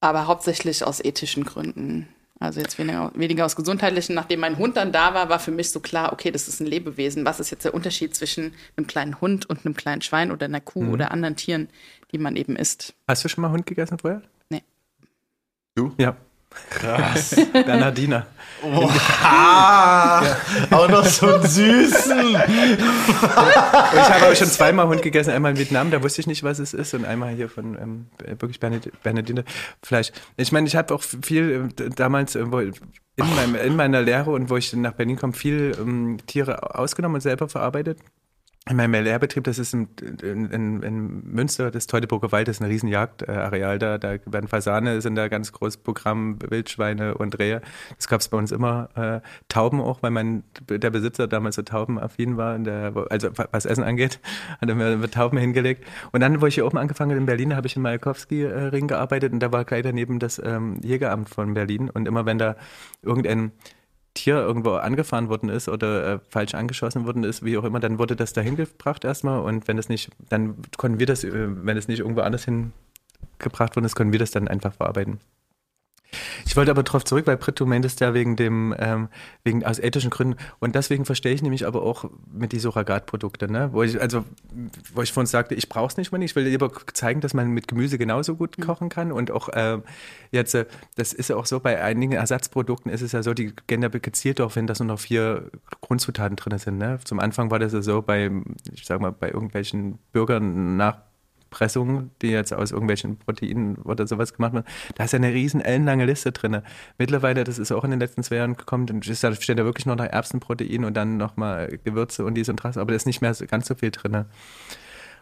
aber 0.00 0.26
hauptsächlich 0.26 0.84
aus 0.84 1.02
ethischen 1.02 1.44
Gründen. 1.44 2.08
Also 2.38 2.60
jetzt 2.60 2.78
weniger, 2.78 3.10
weniger 3.14 3.46
aus 3.46 3.56
gesundheitlichen. 3.56 4.14
Nachdem 4.14 4.40
mein 4.40 4.58
Hund 4.58 4.76
dann 4.76 4.92
da 4.92 5.14
war, 5.14 5.28
war 5.28 5.38
für 5.38 5.50
mich 5.50 5.70
so 5.70 5.80
klar, 5.80 6.12
okay, 6.12 6.30
das 6.30 6.48
ist 6.48 6.60
ein 6.60 6.66
Lebewesen. 6.66 7.24
Was 7.24 7.40
ist 7.40 7.50
jetzt 7.50 7.64
der 7.64 7.72
Unterschied 7.72 8.14
zwischen 8.14 8.52
einem 8.76 8.86
kleinen 8.86 9.20
Hund 9.20 9.46
und 9.46 9.64
einem 9.64 9.74
kleinen 9.74 10.02
Schwein 10.02 10.30
oder 10.30 10.44
einer 10.44 10.60
Kuh 10.60 10.92
oder 10.92 11.12
anderen 11.12 11.36
Tieren, 11.36 11.68
die 12.12 12.18
man 12.18 12.36
eben 12.36 12.56
isst? 12.56 12.94
Hast 13.08 13.24
du 13.24 13.28
schon 13.28 13.42
mal 13.42 13.50
Hund 13.50 13.64
gegessen 13.64 13.98
vorher? 13.98 14.22
Nee. 14.50 14.62
Du? 15.74 15.94
Ja. 15.98 16.16
Krass. 16.70 17.36
Bernardiner. 17.52 18.26
Ah, 19.22 20.22
auch 20.70 20.88
noch 20.88 21.04
so 21.04 21.34
einen 21.34 21.46
süßen. 21.46 22.30
Ich 22.30 22.38
habe 24.10 24.24
aber 24.26 24.34
schon 24.34 24.48
zweimal 24.48 24.86
Hund 24.88 25.02
gegessen, 25.02 25.30
einmal 25.30 25.52
in 25.52 25.58
Vietnam, 25.58 25.90
da 25.90 26.02
wusste 26.02 26.20
ich 26.22 26.26
nicht, 26.26 26.42
was 26.42 26.58
es 26.58 26.74
ist, 26.74 26.94
und 26.94 27.04
einmal 27.04 27.34
hier 27.34 27.48
von 27.48 27.76
ähm, 27.80 28.06
wirklich 28.38 28.58
Bernard- 28.60 28.90
Bernardiner 29.02 29.44
Fleisch. 29.82 30.10
Ich 30.36 30.52
meine, 30.52 30.66
ich 30.66 30.76
habe 30.76 30.94
auch 30.94 31.02
viel 31.02 31.70
äh, 31.78 31.90
damals 31.90 32.34
äh, 32.34 32.40
in, 32.40 33.34
meinem, 33.36 33.54
in 33.56 33.76
meiner 33.76 34.02
Lehre 34.02 34.30
und 34.30 34.50
wo 34.50 34.56
ich 34.56 34.72
nach 34.74 34.92
Berlin 34.92 35.16
komme, 35.16 35.32
viel 35.32 35.76
ähm, 35.78 36.18
Tiere 36.26 36.78
ausgenommen 36.78 37.16
und 37.16 37.20
selber 37.20 37.48
verarbeitet. 37.48 37.98
In 38.68 38.76
meinem 38.76 39.04
Lehrbetrieb, 39.04 39.44
das 39.44 39.60
ist 39.60 39.74
in, 39.74 39.86
in, 40.22 40.50
in, 40.50 40.82
in 40.82 41.22
Münster, 41.32 41.70
das 41.70 41.86
Teutoburger 41.86 42.32
Wald, 42.32 42.48
das 42.48 42.56
ist 42.56 42.62
ein 42.62 42.68
riesen 42.68 42.88
Jagdareal 42.88 43.78
da. 43.78 43.96
Da 43.96 44.16
werden 44.26 44.48
Fasane, 44.48 45.00
sind 45.00 45.14
da 45.14 45.28
ganz 45.28 45.52
großes 45.52 45.76
Programm, 45.76 46.38
Wildschweine 46.42 47.14
und 47.16 47.38
Rehe. 47.38 47.62
Das 47.94 48.08
gab 48.08 48.22
es 48.22 48.28
bei 48.28 48.36
uns 48.36 48.50
immer. 48.50 48.88
Äh, 48.96 49.20
Tauben 49.48 49.80
auch, 49.80 50.02
weil 50.02 50.10
mein, 50.10 50.42
der 50.68 50.90
Besitzer 50.90 51.28
damals 51.28 51.54
so 51.54 51.62
taubenaffin 51.62 52.36
war, 52.36 52.58
der, 52.58 52.92
also 53.08 53.28
was 53.52 53.66
Essen 53.66 53.84
angeht, 53.84 54.18
hat 54.60 54.68
er 54.68 54.74
mir 54.74 54.96
mit 54.96 55.14
Tauben 55.14 55.38
hingelegt. 55.38 55.84
Und 56.10 56.20
dann, 56.20 56.40
wo 56.40 56.46
ich 56.46 56.56
hier 56.56 56.66
oben 56.66 56.78
angefangen 56.78 57.12
habe 57.12 57.20
in 57.20 57.26
Berlin, 57.26 57.54
habe 57.54 57.68
ich 57.68 57.76
in 57.76 57.82
Majakowski-Ring 57.82 58.88
gearbeitet 58.88 59.32
und 59.32 59.38
da 59.38 59.52
war 59.52 59.64
gleich 59.64 59.84
daneben 59.84 60.18
das 60.18 60.42
ähm, 60.44 60.80
Jägeramt 60.82 61.28
von 61.28 61.54
Berlin. 61.54 61.88
Und 61.88 62.08
immer 62.08 62.26
wenn 62.26 62.38
da 62.38 62.56
irgendein 63.04 63.52
Tier 64.16 64.36
irgendwo 64.36 64.72
angefahren 64.72 65.28
worden 65.28 65.48
ist 65.48 65.68
oder 65.68 66.14
äh, 66.14 66.18
falsch 66.28 66.54
angeschossen 66.54 67.06
worden 67.06 67.22
ist, 67.22 67.44
wie 67.44 67.56
auch 67.56 67.64
immer, 67.64 67.78
dann 67.78 67.98
wurde 67.98 68.16
das 68.16 68.32
dahin 68.32 68.56
gebracht 68.56 69.04
erstmal 69.04 69.40
und 69.40 69.68
wenn 69.68 69.78
es 69.78 69.88
nicht, 69.88 70.10
dann 70.28 70.56
konnten 70.76 70.98
wir 70.98 71.06
das, 71.06 71.22
äh, 71.22 71.30
wenn 71.32 71.76
es 71.76 71.86
nicht 71.86 72.00
irgendwo 72.00 72.22
anders 72.22 72.44
hingebracht 72.44 73.76
worden 73.76 73.84
ist, 73.84 73.94
können 73.94 74.12
wir 74.12 74.18
das 74.18 74.32
dann 74.32 74.48
einfach 74.48 74.72
verarbeiten. 74.74 75.20
Ich 76.44 76.56
wollte 76.56 76.70
aber 76.70 76.82
darauf 76.82 77.04
zurück, 77.04 77.26
weil 77.26 77.36
Britt, 77.36 77.58
du 77.60 77.66
meintest 77.66 78.00
ja 78.00 78.14
wegen 78.14 78.36
dem, 78.36 78.74
ähm, 78.78 79.08
wegen 79.44 79.64
aus 79.64 79.78
ethischen 79.78 80.10
Gründen. 80.10 80.36
Und 80.58 80.74
deswegen 80.74 81.04
verstehe 81.04 81.32
ich 81.32 81.42
nämlich 81.42 81.66
aber 81.66 81.82
auch 81.82 82.08
mit 82.32 82.52
die 82.52 82.58
Surrogatprodukte, 82.58 83.50
ne? 83.50 83.70
Wo 83.72 83.82
ich, 83.82 84.00
also, 84.00 84.24
wo 84.94 85.02
ich 85.02 85.12
vorhin 85.12 85.26
sagte, 85.26 85.54
ich 85.54 85.68
brauche 85.68 85.88
es 85.88 85.96
nicht 85.96 86.12
mehr 86.12 86.18
nicht. 86.18 86.30
Ich 86.30 86.36
will 86.36 86.44
lieber 86.44 86.70
zeigen, 86.92 87.20
dass 87.20 87.34
man 87.34 87.50
mit 87.50 87.68
Gemüse 87.68 87.98
genauso 87.98 88.36
gut 88.36 88.56
kochen 88.60 88.88
kann. 88.88 89.12
Und 89.12 89.30
auch 89.30 89.48
ähm, 89.52 89.82
jetzt, 90.30 90.54
äh, 90.54 90.66
das 90.96 91.12
ist 91.12 91.28
ja 91.28 91.36
auch 91.36 91.46
so, 91.46 91.60
bei 91.60 91.82
einigen 91.82 92.12
Ersatzprodukten 92.12 92.90
ist 92.90 93.02
es 93.02 93.12
ja 93.12 93.22
so, 93.22 93.34
die 93.34 93.52
gehen 93.66 93.82
ja 93.82 93.88
gezielt 93.88 94.38
darauf 94.38 94.54
hin, 94.54 94.66
dass 94.66 94.78
nur 94.78 94.88
noch 94.88 95.00
vier 95.00 95.50
Grundzutaten 95.80 96.36
drin 96.36 96.58
sind. 96.58 96.78
Ne? 96.78 96.98
Zum 97.04 97.20
Anfang 97.20 97.50
war 97.50 97.58
das 97.58 97.72
ja 97.72 97.82
so 97.82 98.02
bei, 98.02 98.30
ich 98.72 98.86
sag 98.86 99.00
mal, 99.00 99.12
bei 99.12 99.30
irgendwelchen 99.30 99.98
Bürgern 100.12 100.76
nach 100.76 100.98
Pressungen, 101.56 102.10
die 102.20 102.28
jetzt 102.28 102.52
aus 102.52 102.70
irgendwelchen 102.70 103.16
Proteinen 103.16 103.76
oder 103.76 104.06
sowas 104.06 104.34
gemacht 104.34 104.52
werden, 104.52 104.66
da 104.94 105.04
ist 105.04 105.12
ja 105.12 105.16
eine 105.16 105.32
riesen 105.32 105.62
ellenlange 105.62 106.04
Liste 106.04 106.30
drin. 106.30 106.60
Mittlerweile, 106.98 107.44
das 107.44 107.58
ist 107.58 107.72
auch 107.72 107.82
in 107.82 107.92
den 107.92 108.00
letzten 108.00 108.22
zwei 108.22 108.36
Jahren 108.36 108.58
gekommen, 108.58 108.86
da, 108.86 109.00
steht 109.00 109.58
da 109.58 109.64
wirklich 109.64 109.86
nur 109.86 109.96
noch 109.96 110.04
Erbsenprotein 110.04 110.84
und 110.84 110.94
dann 110.94 111.16
nochmal 111.16 111.78
Gewürze 111.82 112.26
und 112.26 112.34
dies 112.34 112.50
und 112.50 112.62
das, 112.62 112.76
aber 112.76 112.90
da 112.90 112.96
ist 112.96 113.06
nicht 113.06 113.22
mehr 113.22 113.32
ganz 113.48 113.68
so 113.68 113.74
viel 113.74 113.90
drin. 113.90 114.26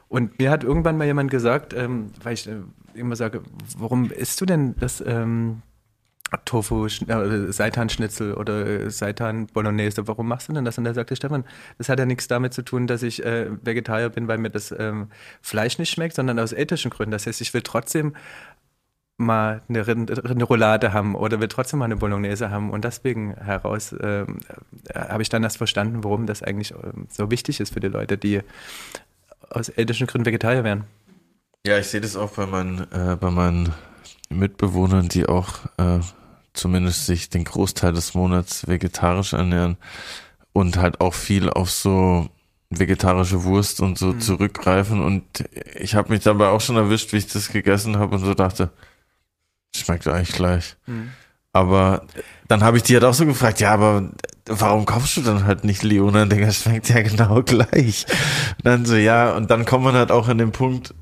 Und 0.08 0.40
mir 0.40 0.50
hat 0.50 0.64
irgendwann 0.64 0.96
mal 0.96 1.04
jemand 1.04 1.30
gesagt, 1.30 1.72
ähm, 1.72 2.10
weil 2.20 2.34
ich 2.34 2.48
äh, 2.48 2.56
immer 2.94 3.14
sage, 3.14 3.42
warum 3.78 4.10
isst 4.10 4.40
du 4.40 4.44
denn 4.44 4.74
das 4.80 5.02
ähm, 5.06 5.62
Tofu, 6.44 6.86
äh, 6.86 7.52
Seitan-Schnitzel 7.52 8.34
oder 8.34 8.90
Seitan-Bolognese, 8.90 10.08
warum 10.08 10.28
machst 10.28 10.48
du 10.48 10.52
denn 10.52 10.64
das? 10.64 10.78
Und 10.78 10.86
er 10.86 10.94
sagte, 10.94 11.16
Stefan, 11.16 11.44
das 11.78 11.88
hat 11.88 11.98
ja 11.98 12.06
nichts 12.06 12.28
damit 12.28 12.54
zu 12.54 12.62
tun, 12.62 12.86
dass 12.86 13.02
ich 13.02 13.24
äh, 13.24 13.50
Vegetarier 13.62 14.08
bin, 14.08 14.26
weil 14.28 14.38
mir 14.38 14.50
das 14.50 14.74
ähm, 14.76 15.08
Fleisch 15.42 15.78
nicht 15.78 15.90
schmeckt, 15.90 16.14
sondern 16.14 16.38
aus 16.38 16.52
ethischen 16.52 16.90
Gründen. 16.90 17.12
Das 17.12 17.26
heißt, 17.26 17.40
ich 17.40 17.54
will 17.54 17.62
trotzdem 17.62 18.14
mal 19.16 19.62
eine, 19.68 19.86
eine 19.86 20.44
Roulade 20.44 20.92
haben 20.92 21.14
oder 21.14 21.40
will 21.40 21.48
trotzdem 21.48 21.78
mal 21.78 21.84
eine 21.84 21.96
Bolognese 21.96 22.50
haben. 22.50 22.70
Und 22.70 22.84
deswegen 22.84 23.34
heraus 23.36 23.92
äh, 23.92 24.26
habe 24.94 25.22
ich 25.22 25.28
dann 25.28 25.42
das 25.42 25.56
verstanden, 25.56 26.02
warum 26.02 26.26
das 26.26 26.42
eigentlich 26.42 26.72
ähm, 26.72 27.06
so 27.10 27.30
wichtig 27.30 27.60
ist 27.60 27.72
für 27.72 27.80
die 27.80 27.88
Leute, 27.88 28.18
die 28.18 28.40
aus 29.50 29.70
ethischen 29.76 30.06
Gründen 30.06 30.26
Vegetarier 30.26 30.64
wären. 30.64 30.84
Ja, 31.66 31.78
ich 31.78 31.86
sehe 31.86 32.00
das 32.00 32.16
auch 32.16 32.30
bei 32.32 32.46
meinen, 32.46 32.80
äh, 32.92 33.16
bei 33.18 33.30
meinen 33.30 33.72
Mitbewohnern, 34.28 35.08
die 35.08 35.26
auch 35.26 35.60
äh, 35.76 36.00
zumindest 36.52 37.06
sich 37.06 37.30
den 37.30 37.44
Großteil 37.44 37.92
des 37.92 38.14
Monats 38.14 38.66
vegetarisch 38.66 39.32
ernähren 39.32 39.76
und 40.52 40.76
halt 40.76 41.00
auch 41.00 41.14
viel 41.14 41.50
auf 41.50 41.70
so 41.70 42.28
vegetarische 42.70 43.44
Wurst 43.44 43.80
und 43.80 43.98
so 43.98 44.08
mhm. 44.08 44.20
zurückgreifen. 44.20 45.02
Und 45.02 45.24
ich 45.74 45.94
habe 45.94 46.12
mich 46.12 46.22
dabei 46.22 46.48
auch 46.48 46.60
schon 46.60 46.76
erwischt, 46.76 47.12
wie 47.12 47.18
ich 47.18 47.26
das 47.26 47.48
gegessen 47.48 47.98
habe 47.98 48.16
und 48.16 48.24
so 48.24 48.34
dachte, 48.34 48.70
schmeckt 49.74 50.06
eigentlich 50.08 50.32
gleich. 50.32 50.76
Mhm. 50.86 51.10
Aber 51.52 52.02
dann 52.48 52.64
habe 52.64 52.76
ich 52.76 52.82
die 52.82 52.94
halt 52.94 53.04
auch 53.04 53.14
so 53.14 53.26
gefragt, 53.26 53.60
ja, 53.60 53.72
aber 53.72 54.10
warum 54.46 54.86
kaufst 54.86 55.16
du 55.16 55.22
dann 55.22 55.44
halt 55.44 55.64
nicht 55.64 55.82
Leona? 55.84 56.26
Digga, 56.26 56.50
schmeckt 56.50 56.88
ja 56.88 57.02
genau 57.02 57.42
gleich. 57.42 58.06
Und 58.58 58.66
dann 58.66 58.84
so, 58.84 58.96
ja, 58.96 59.32
und 59.36 59.50
dann 59.50 59.64
kommt 59.64 59.84
man 59.84 59.94
halt 59.94 60.10
auch 60.10 60.28
in 60.28 60.38
den 60.38 60.50
Punkt, 60.52 60.94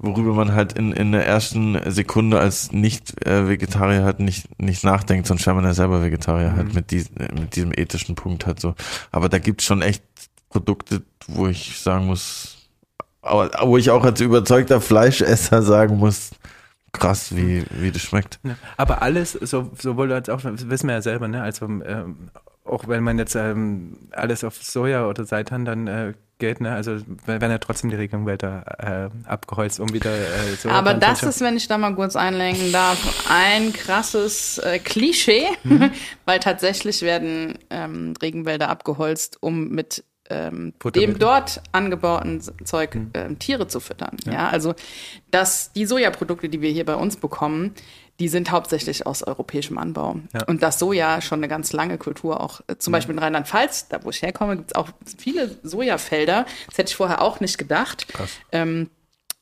worüber 0.00 0.34
man 0.34 0.52
halt 0.54 0.72
in, 0.72 0.92
in 0.92 1.12
der 1.12 1.26
ersten 1.26 1.78
Sekunde 1.90 2.40
als 2.40 2.72
Nicht-Vegetarier 2.72 4.02
halt 4.02 4.20
nicht, 4.20 4.60
nicht 4.60 4.82
nachdenkt, 4.82 5.26
sonst 5.26 5.46
wäre 5.46 5.56
man 5.56 5.64
ja 5.64 5.74
selber 5.74 6.02
Vegetarier 6.02 6.52
halt 6.52 6.56
mhm. 6.56 6.62
halt 6.62 6.74
mit, 6.74 6.90
dies, 6.90 7.10
mit 7.10 7.54
diesem 7.54 7.72
ethischen 7.72 8.14
Punkt 8.14 8.46
halt 8.46 8.60
so. 8.60 8.74
Aber 9.12 9.28
da 9.28 9.38
gibt's 9.38 9.64
schon 9.64 9.82
echt 9.82 10.02
Produkte, 10.48 11.02
wo 11.28 11.46
ich 11.46 11.78
sagen 11.78 12.06
muss, 12.06 12.68
wo 13.22 13.76
ich 13.76 13.90
auch 13.90 14.04
als 14.04 14.20
überzeugter 14.20 14.80
Fleischesser 14.80 15.62
sagen 15.62 15.98
muss, 15.98 16.30
krass, 16.92 17.36
wie, 17.36 17.64
wie 17.70 17.92
das 17.92 18.02
schmeckt. 18.02 18.40
Ja, 18.42 18.56
aber 18.76 19.02
alles, 19.02 19.32
so, 19.32 19.70
sowohl 19.78 20.12
als 20.12 20.28
auch, 20.28 20.40
wissen 20.42 20.88
wir 20.88 20.94
ja 20.94 21.02
selber, 21.02 21.28
ne, 21.28 21.42
also 21.42 21.66
ähm, 21.66 22.30
auch 22.64 22.88
wenn 22.88 23.04
man 23.04 23.18
jetzt 23.18 23.34
ähm, 23.34 24.08
alles 24.12 24.44
auf 24.44 24.56
Soja 24.56 25.06
oder 25.06 25.24
Seitan 25.24 25.64
dann 25.64 25.86
äh, 25.86 26.14
geht, 26.40 26.60
ne? 26.60 26.72
Also 26.72 26.98
werden 27.26 27.50
ja 27.50 27.58
trotzdem 27.58 27.90
die 27.90 27.96
Regenwälder 27.96 29.10
äh, 29.24 29.28
abgeholzt, 29.28 29.78
um 29.78 29.92
wieder 29.92 30.12
äh, 30.12 30.56
so. 30.58 30.68
Aber 30.68 30.94
das 30.94 31.22
ist, 31.22 31.40
wenn 31.40 31.56
ich 31.56 31.68
da 31.68 31.78
mal 31.78 31.94
kurz 31.94 32.16
einlenken 32.16 32.72
darf, 32.72 33.26
ein 33.30 33.72
krasses 33.72 34.58
äh, 34.58 34.80
Klischee, 34.80 35.46
mhm. 35.62 35.92
weil 36.24 36.40
tatsächlich 36.40 37.02
werden 37.02 37.58
ähm, 37.70 38.14
Regenwälder 38.20 38.68
abgeholzt, 38.68 39.38
um 39.40 39.68
mit 39.68 40.02
ähm, 40.30 40.72
dem 40.94 41.18
dort 41.18 41.60
angebauten 41.72 42.40
Zeug 42.64 42.94
mhm. 42.94 43.10
äh, 43.12 43.34
Tiere 43.34 43.68
zu 43.68 43.80
füttern. 43.80 44.16
Ja. 44.24 44.32
ja, 44.32 44.48
also 44.48 44.74
dass 45.30 45.72
die 45.72 45.86
Sojaprodukte, 45.86 46.48
die 46.48 46.60
wir 46.60 46.70
hier 46.70 46.86
bei 46.86 46.94
uns 46.94 47.16
bekommen, 47.16 47.74
die 48.20 48.28
sind 48.28 48.50
hauptsächlich 48.50 49.06
aus 49.06 49.22
europäischem 49.22 49.78
Anbau. 49.78 50.16
Ja. 50.34 50.44
Und 50.44 50.62
das 50.62 50.78
Soja 50.78 51.22
schon 51.22 51.40
eine 51.40 51.48
ganz 51.48 51.72
lange 51.72 51.96
Kultur 51.96 52.40
auch. 52.40 52.60
Äh, 52.68 52.76
zum 52.76 52.92
Beispiel 52.92 53.14
in 53.14 53.18
Rheinland-Pfalz, 53.18 53.88
da 53.88 54.04
wo 54.04 54.10
ich 54.10 54.20
herkomme, 54.20 54.58
gibt 54.58 54.72
es 54.72 54.76
auch 54.76 54.90
viele 55.18 55.58
Sojafelder. 55.62 56.44
Das 56.68 56.78
hätte 56.78 56.90
ich 56.90 56.96
vorher 56.96 57.22
auch 57.22 57.40
nicht 57.40 57.56
gedacht. 57.56 58.06
Krass. 58.08 58.30
Ähm, 58.52 58.90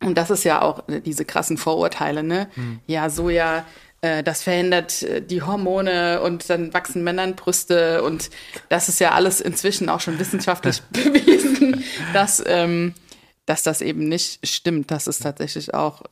und 0.00 0.16
das 0.16 0.30
ist 0.30 0.44
ja 0.44 0.62
auch 0.62 0.88
äh, 0.88 1.00
diese 1.00 1.24
krassen 1.24 1.58
Vorurteile, 1.58 2.22
ne? 2.22 2.48
Mhm. 2.54 2.78
Ja, 2.86 3.10
Soja, 3.10 3.64
äh, 4.00 4.22
das 4.22 4.44
verhindert 4.44 5.02
äh, 5.02 5.22
die 5.22 5.42
Hormone 5.42 6.22
und 6.22 6.48
dann 6.48 6.72
wachsen 6.72 7.02
Männern 7.02 7.34
Brüste 7.34 8.04
und 8.04 8.30
das 8.68 8.88
ist 8.88 9.00
ja 9.00 9.10
alles 9.10 9.40
inzwischen 9.40 9.88
auch 9.88 10.00
schon 10.00 10.20
wissenschaftlich 10.20 10.82
bewiesen, 10.92 11.82
dass, 12.12 12.40
ähm, 12.46 12.94
dass 13.44 13.64
das 13.64 13.80
eben 13.80 14.08
nicht 14.08 14.46
stimmt, 14.46 14.92
dass 14.92 15.08
es 15.08 15.18
tatsächlich 15.18 15.74
auch 15.74 16.02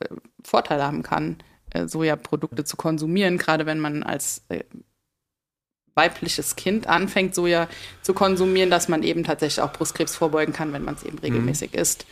Vorteile 0.43 0.83
haben 0.83 1.01
kann, 1.01 1.37
Sojaprodukte 1.85 2.63
zu 2.63 2.77
konsumieren, 2.77 3.37
gerade 3.37 3.65
wenn 3.65 3.79
man 3.79 4.03
als 4.03 4.43
äh, 4.49 4.63
weibliches 5.97 6.55
Kind 6.55 6.87
anfängt, 6.87 7.35
Soja 7.35 7.67
zu 8.01 8.13
konsumieren, 8.13 8.69
dass 8.69 8.87
man 8.87 9.03
eben 9.03 9.23
tatsächlich 9.23 9.61
auch 9.61 9.73
Brustkrebs 9.73 10.15
vorbeugen 10.15 10.53
kann, 10.53 10.71
wenn 10.71 10.85
man 10.85 10.95
es 10.95 11.03
eben 11.03 11.17
regelmäßig 11.17 11.73
mhm. 11.73 11.79
isst. 11.79 12.05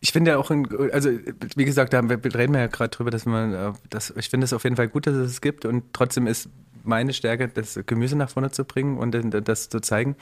Ich 0.00 0.12
finde 0.12 0.38
auch, 0.38 0.50
also 0.92 1.10
wie 1.56 1.64
gesagt, 1.64 1.94
da 1.94 2.00
reden 2.00 2.52
wir 2.52 2.60
ja 2.60 2.66
gerade 2.66 2.90
drüber, 2.90 3.10
dass 3.10 3.26
man, 3.26 3.54
äh, 3.54 3.72
das, 3.90 4.12
ich 4.16 4.28
finde 4.28 4.44
es 4.44 4.52
auf 4.52 4.64
jeden 4.64 4.76
Fall 4.76 4.88
gut, 4.88 5.06
dass 5.06 5.14
es 5.14 5.32
es 5.32 5.40
gibt 5.40 5.64
und 5.64 5.92
trotzdem 5.92 6.26
ist 6.26 6.48
meine 6.84 7.12
Stärke, 7.12 7.48
das 7.48 7.80
Gemüse 7.86 8.16
nach 8.16 8.28
vorne 8.28 8.50
zu 8.50 8.64
bringen 8.64 8.98
und 8.98 9.12
das 9.48 9.70
zu 9.70 9.80
zeigen. 9.80 10.16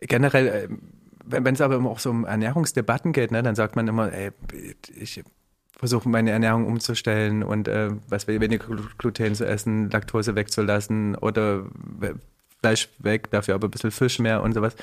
Generell, 0.00 0.68
wenn 1.24 1.54
es 1.54 1.60
aber 1.60 1.82
auch 1.88 1.98
so 1.98 2.10
um 2.10 2.24
Ernährungsdebatten 2.24 3.12
geht, 3.12 3.30
ne, 3.30 3.42
dann 3.42 3.54
sagt 3.54 3.76
man 3.76 3.88
immer, 3.88 4.12
ey, 4.12 4.30
ich 4.94 5.22
versuche 5.78 6.08
meine 6.08 6.30
Ernährung 6.30 6.66
umzustellen 6.66 7.42
und 7.42 7.68
äh, 7.68 7.90
was 8.08 8.26
weniger 8.26 8.66
Gluten 8.98 9.34
zu 9.34 9.46
essen, 9.46 9.90
Laktose 9.90 10.34
wegzulassen 10.34 11.14
oder 11.16 11.66
Fleisch 12.60 12.88
weg, 12.98 13.30
dafür 13.30 13.54
aber 13.54 13.68
ein 13.68 13.70
bisschen 13.70 13.90
Fisch 13.90 14.18
mehr 14.18 14.42
und 14.42 14.52
sowas. 14.52 14.76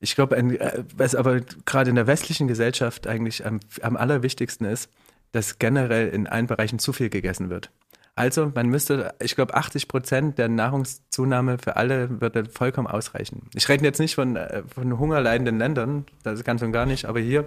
Ich 0.00 0.14
glaube, 0.14 0.36
äh, 0.36 0.84
was 0.96 1.14
aber 1.14 1.40
gerade 1.66 1.90
in 1.90 1.96
der 1.96 2.06
westlichen 2.06 2.48
Gesellschaft 2.48 3.06
eigentlich 3.06 3.44
am, 3.44 3.60
am 3.82 3.96
allerwichtigsten 3.96 4.66
ist, 4.66 4.90
dass 5.32 5.58
generell 5.58 6.08
in 6.08 6.26
allen 6.26 6.46
Bereichen 6.46 6.78
zu 6.78 6.92
viel 6.92 7.10
gegessen 7.10 7.50
wird. 7.50 7.70
Also 8.18 8.50
man 8.52 8.66
müsste, 8.66 9.14
ich 9.22 9.36
glaube, 9.36 9.54
80 9.54 9.86
Prozent 9.86 10.38
der 10.38 10.48
Nahrungszunahme 10.48 11.56
für 11.58 11.76
alle 11.76 12.20
würde 12.20 12.46
vollkommen 12.46 12.88
ausreichen. 12.88 13.42
Ich 13.54 13.68
rede 13.68 13.84
jetzt 13.84 14.00
nicht 14.00 14.16
von, 14.16 14.34
äh, 14.34 14.64
von 14.74 14.98
hungerleidenden 14.98 15.56
Ländern, 15.56 16.04
das 16.24 16.40
ist 16.40 16.44
ganz 16.44 16.60
und 16.62 16.72
gar 16.72 16.84
nicht, 16.84 17.04
aber 17.04 17.20
hier, 17.20 17.46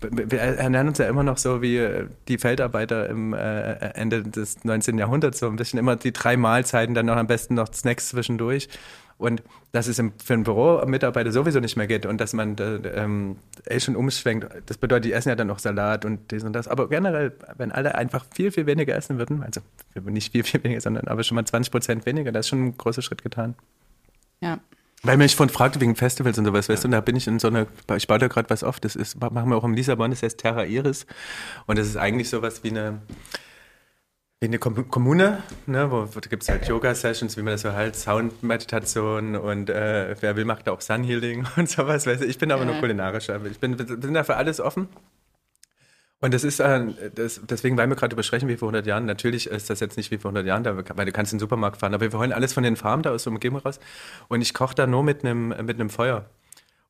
wir 0.00 0.40
ernähren 0.40 0.88
uns 0.88 0.96
ja 0.96 1.06
immer 1.06 1.22
noch 1.22 1.36
so 1.36 1.60
wie 1.60 1.76
äh, 1.76 2.06
die 2.28 2.38
Feldarbeiter 2.38 3.10
im 3.10 3.34
äh, 3.34 3.72
Ende 3.92 4.22
des 4.22 4.64
19. 4.64 4.96
Jahrhunderts, 4.96 5.40
so 5.40 5.48
ein 5.48 5.56
bisschen 5.56 5.78
immer 5.78 5.96
die 5.96 6.14
drei 6.14 6.38
Mahlzeiten, 6.38 6.94
dann 6.94 7.04
noch 7.04 7.16
am 7.16 7.26
besten 7.26 7.52
noch 7.52 7.70
Snacks 7.70 8.08
zwischendurch. 8.08 8.70
Und 9.18 9.42
dass 9.72 9.86
es 9.86 9.96
für 9.96 10.34
einen 10.34 10.44
Büromitarbeiter 10.44 11.30
sowieso 11.30 11.60
nicht 11.60 11.76
mehr 11.76 11.86
geht 11.86 12.04
und 12.04 12.20
dass 12.20 12.32
man 12.32 12.56
da, 12.56 12.78
ähm, 12.94 13.36
eh 13.66 13.78
schon 13.78 13.94
umschwenkt. 13.94 14.48
Das 14.66 14.78
bedeutet, 14.78 15.04
die 15.04 15.12
essen 15.12 15.28
ja 15.28 15.36
dann 15.36 15.46
noch 15.46 15.60
Salat 15.60 16.04
und 16.04 16.30
dies 16.32 16.42
und 16.42 16.52
das. 16.52 16.66
Aber 16.66 16.88
generell, 16.88 17.32
wenn 17.56 17.70
alle 17.70 17.94
einfach 17.94 18.24
viel, 18.34 18.50
viel 18.50 18.66
weniger 18.66 18.96
essen 18.96 19.18
würden, 19.18 19.42
also 19.42 19.60
nicht 20.04 20.32
viel, 20.32 20.42
viel 20.42 20.62
weniger, 20.64 20.80
sondern 20.80 21.06
aber 21.06 21.22
schon 21.22 21.36
mal 21.36 21.44
20 21.44 21.70
Prozent 21.70 22.06
weniger, 22.06 22.32
das 22.32 22.46
ist 22.46 22.50
schon 22.50 22.66
ein 22.66 22.76
großer 22.76 23.02
Schritt 23.02 23.22
getan. 23.22 23.54
Ja. 24.40 24.58
Weil 25.02 25.16
mich 25.16 25.34
von 25.34 25.48
fragte 25.48 25.80
wegen 25.80 25.96
Festivals 25.96 26.36
und 26.36 26.44
sowas, 26.44 26.68
weißt 26.68 26.84
du, 26.84 26.88
und 26.88 26.92
da 26.92 27.00
bin 27.00 27.16
ich 27.16 27.26
in 27.26 27.38
so 27.38 27.48
einer, 27.48 27.66
ich 27.96 28.06
baue 28.06 28.18
da 28.18 28.28
gerade 28.28 28.50
was 28.50 28.62
auf, 28.62 28.80
das 28.80 28.96
ist, 28.96 29.18
machen 29.18 29.48
wir 29.48 29.56
auch 29.56 29.64
im 29.64 29.72
Lissabon, 29.72 30.10
das 30.10 30.22
heißt 30.22 30.38
Terra 30.38 30.66
Iris. 30.66 31.06
Und 31.66 31.78
das 31.78 31.86
ist 31.86 31.96
eigentlich 31.96 32.28
sowas 32.28 32.62
wie 32.64 32.70
eine, 32.70 33.00
in 34.42 34.52
der 34.52 34.58
Kommune, 34.58 35.42
ne, 35.66 35.90
wo, 35.90 36.08
wo 36.14 36.20
gibt 36.20 36.42
es 36.42 36.48
halt 36.48 36.66
Yoga-Sessions, 36.66 37.36
wie 37.36 37.42
man 37.42 37.52
das 37.52 37.60
so 37.60 37.72
halt, 37.72 37.94
Sound-Meditation 37.94 39.36
und 39.36 39.68
äh, 39.68 40.16
wer 40.20 40.34
will, 40.34 40.46
macht 40.46 40.66
auch 40.70 40.80
Sun-Healing 40.80 41.46
und 41.56 41.68
sowas. 41.68 42.06
Weißt 42.06 42.22
du, 42.22 42.26
ich 42.26 42.38
bin 42.38 42.50
aber 42.50 42.64
ja. 42.64 42.70
nur 42.72 42.80
kulinarischer. 42.80 43.44
Ich 43.44 43.60
bin, 43.60 43.76
bin 43.76 44.14
dafür 44.14 44.38
alles 44.38 44.58
offen. 44.58 44.88
Und 46.22 46.32
das 46.32 46.44
ist, 46.44 46.58
äh, 46.60 46.86
das, 47.14 47.42
deswegen, 47.44 47.76
weil 47.76 47.88
wir 47.88 47.96
gerade 47.96 48.14
übersprechen, 48.14 48.48
wie 48.48 48.56
vor 48.56 48.68
100 48.68 48.86
Jahren, 48.86 49.04
natürlich 49.04 49.46
ist 49.46 49.68
das 49.68 49.80
jetzt 49.80 49.98
nicht 49.98 50.10
wie 50.10 50.16
vor 50.16 50.30
100 50.30 50.46
Jahren, 50.46 50.64
da, 50.64 50.74
weil 50.96 51.06
du 51.06 51.12
kannst 51.12 51.32
in 51.32 51.36
den 51.36 51.40
Supermarkt 51.40 51.78
fahren, 51.78 51.92
aber 51.92 52.10
wir 52.10 52.18
holen 52.18 52.32
alles 52.32 52.54
von 52.54 52.62
den 52.62 52.76
Farmen 52.76 53.02
da 53.02 53.10
aus 53.10 53.24
der 53.24 53.32
Umgebung 53.32 53.60
raus 53.60 53.78
und 54.28 54.40
ich 54.40 54.54
koche 54.54 54.74
da 54.74 54.86
nur 54.86 55.02
mit 55.02 55.22
einem 55.22 55.48
mit 55.48 55.80
einem 55.80 55.90
Feuer. 55.90 56.26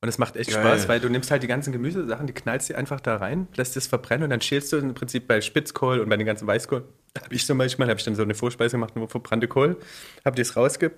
Und 0.03 0.09
es 0.09 0.17
macht 0.17 0.37
echt 0.37 0.51
Geil. 0.51 0.63
Spaß, 0.63 0.89
weil 0.89 0.99
du 0.99 1.11
nimmst 1.11 1.31
halt 1.31 1.43
die 1.43 1.47
ganzen 1.47 1.73
Gemüsesachen, 1.73 2.27
die 2.27 2.33
knallst 2.33 2.69
sie 2.69 2.75
einfach 2.75 3.01
da 3.01 3.17
rein, 3.17 3.49
lässt 3.55 3.77
es 3.77 3.87
verbrennen 3.87 4.25
und 4.25 4.31
dann 4.31 4.41
schälst 4.41 4.73
du 4.73 4.79
im 4.79 4.95
Prinzip 4.95 5.29
bei 5.29 5.43
Spitzkohl 5.43 6.01
und 6.01 6.09
bei 6.09 6.17
den 6.17 6.27
ganzen 6.27 6.47
Weißkohl 6.47 6.85
Habe 7.23 7.35
ich 7.35 7.45
zum 7.45 7.59
Beispiel, 7.59 7.87
habe 7.87 7.99
ich 7.99 8.05
dann 8.05 8.15
so 8.15 8.23
eine 8.23 8.35
Vorspeise 8.35 8.73
gemacht, 8.73 8.97
nur 8.97 9.09
verbrannte 9.09 9.47
Kohl, 9.47 9.77
habe 10.25 10.37
das 10.37 10.57
rausge 10.57 10.93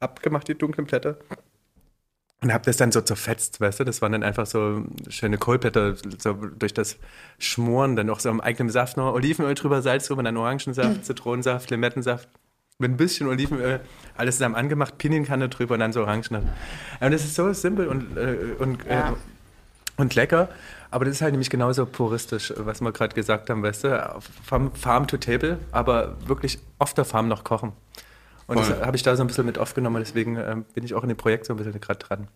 abgemacht, 0.00 0.48
die 0.48 0.56
dunklen 0.56 0.86
Blätter. 0.86 1.18
Und 2.40 2.52
habe 2.52 2.64
das 2.64 2.76
dann 2.76 2.92
so 2.92 3.00
zerfetzt, 3.00 3.60
weißt 3.60 3.80
du? 3.80 3.84
Das 3.84 4.00
waren 4.00 4.12
dann 4.12 4.22
einfach 4.22 4.46
so 4.46 4.84
schöne 5.08 5.38
Kohlblätter, 5.38 5.96
so 6.18 6.34
durch 6.34 6.72
das 6.72 6.96
Schmoren, 7.38 7.96
dann 7.96 8.06
noch 8.06 8.20
so 8.20 8.30
im 8.30 8.40
eigenen 8.40 8.70
Saft 8.70 8.96
noch 8.96 9.12
Olivenöl 9.12 9.54
drüber, 9.54 9.82
Salz 9.82 10.06
drüber, 10.06 10.22
dann 10.22 10.36
Orangensaft, 10.36 11.04
Zitronensaft, 11.04 11.70
Limettensaft, 11.70 12.28
mit 12.80 12.92
ein 12.92 12.96
bisschen 12.96 13.26
Olivenöl, 13.26 13.80
alles 14.16 14.36
zusammen 14.36 14.54
angemacht, 14.54 14.98
Pinienkanne 14.98 15.48
drüber 15.48 15.74
und 15.74 15.80
dann 15.80 15.92
so 15.92 16.00
Orangensaft. 16.02 16.46
Und 17.00 17.10
das 17.10 17.24
ist 17.24 17.34
so 17.34 17.52
simpel 17.52 17.88
und, 17.88 18.16
äh, 18.16 18.36
und, 18.58 18.86
äh, 18.86 19.02
und 19.96 20.14
lecker, 20.14 20.48
aber 20.92 21.04
das 21.04 21.14
ist 21.14 21.22
halt 21.22 21.32
nämlich 21.32 21.50
genauso 21.50 21.86
puristisch, 21.86 22.52
was 22.56 22.80
wir 22.80 22.92
gerade 22.92 23.16
gesagt 23.16 23.50
haben, 23.50 23.64
weißt 23.64 23.84
du? 23.84 24.20
Vom 24.44 24.72
Farm 24.76 25.08
to 25.08 25.16
Table, 25.16 25.58
aber 25.72 26.16
wirklich 26.26 26.60
auf 26.78 26.94
der 26.94 27.04
Farm 27.04 27.26
noch 27.26 27.42
kochen. 27.42 27.72
Und 28.46 28.60
das 28.60 28.68
Voll. 28.68 28.80
habe 28.86 28.96
ich 28.96 29.02
da 29.02 29.16
so 29.16 29.24
ein 29.24 29.26
bisschen 29.26 29.44
mit 29.44 29.58
aufgenommen, 29.58 30.00
deswegen 30.00 30.36
ähm, 30.36 30.64
bin 30.72 30.84
ich 30.84 30.94
auch 30.94 31.02
in 31.02 31.08
dem 31.08 31.18
Projekt 31.18 31.46
so 31.46 31.54
ein 31.54 31.56
bisschen 31.56 31.78
gerade 31.80 31.98
dran. 31.98 32.28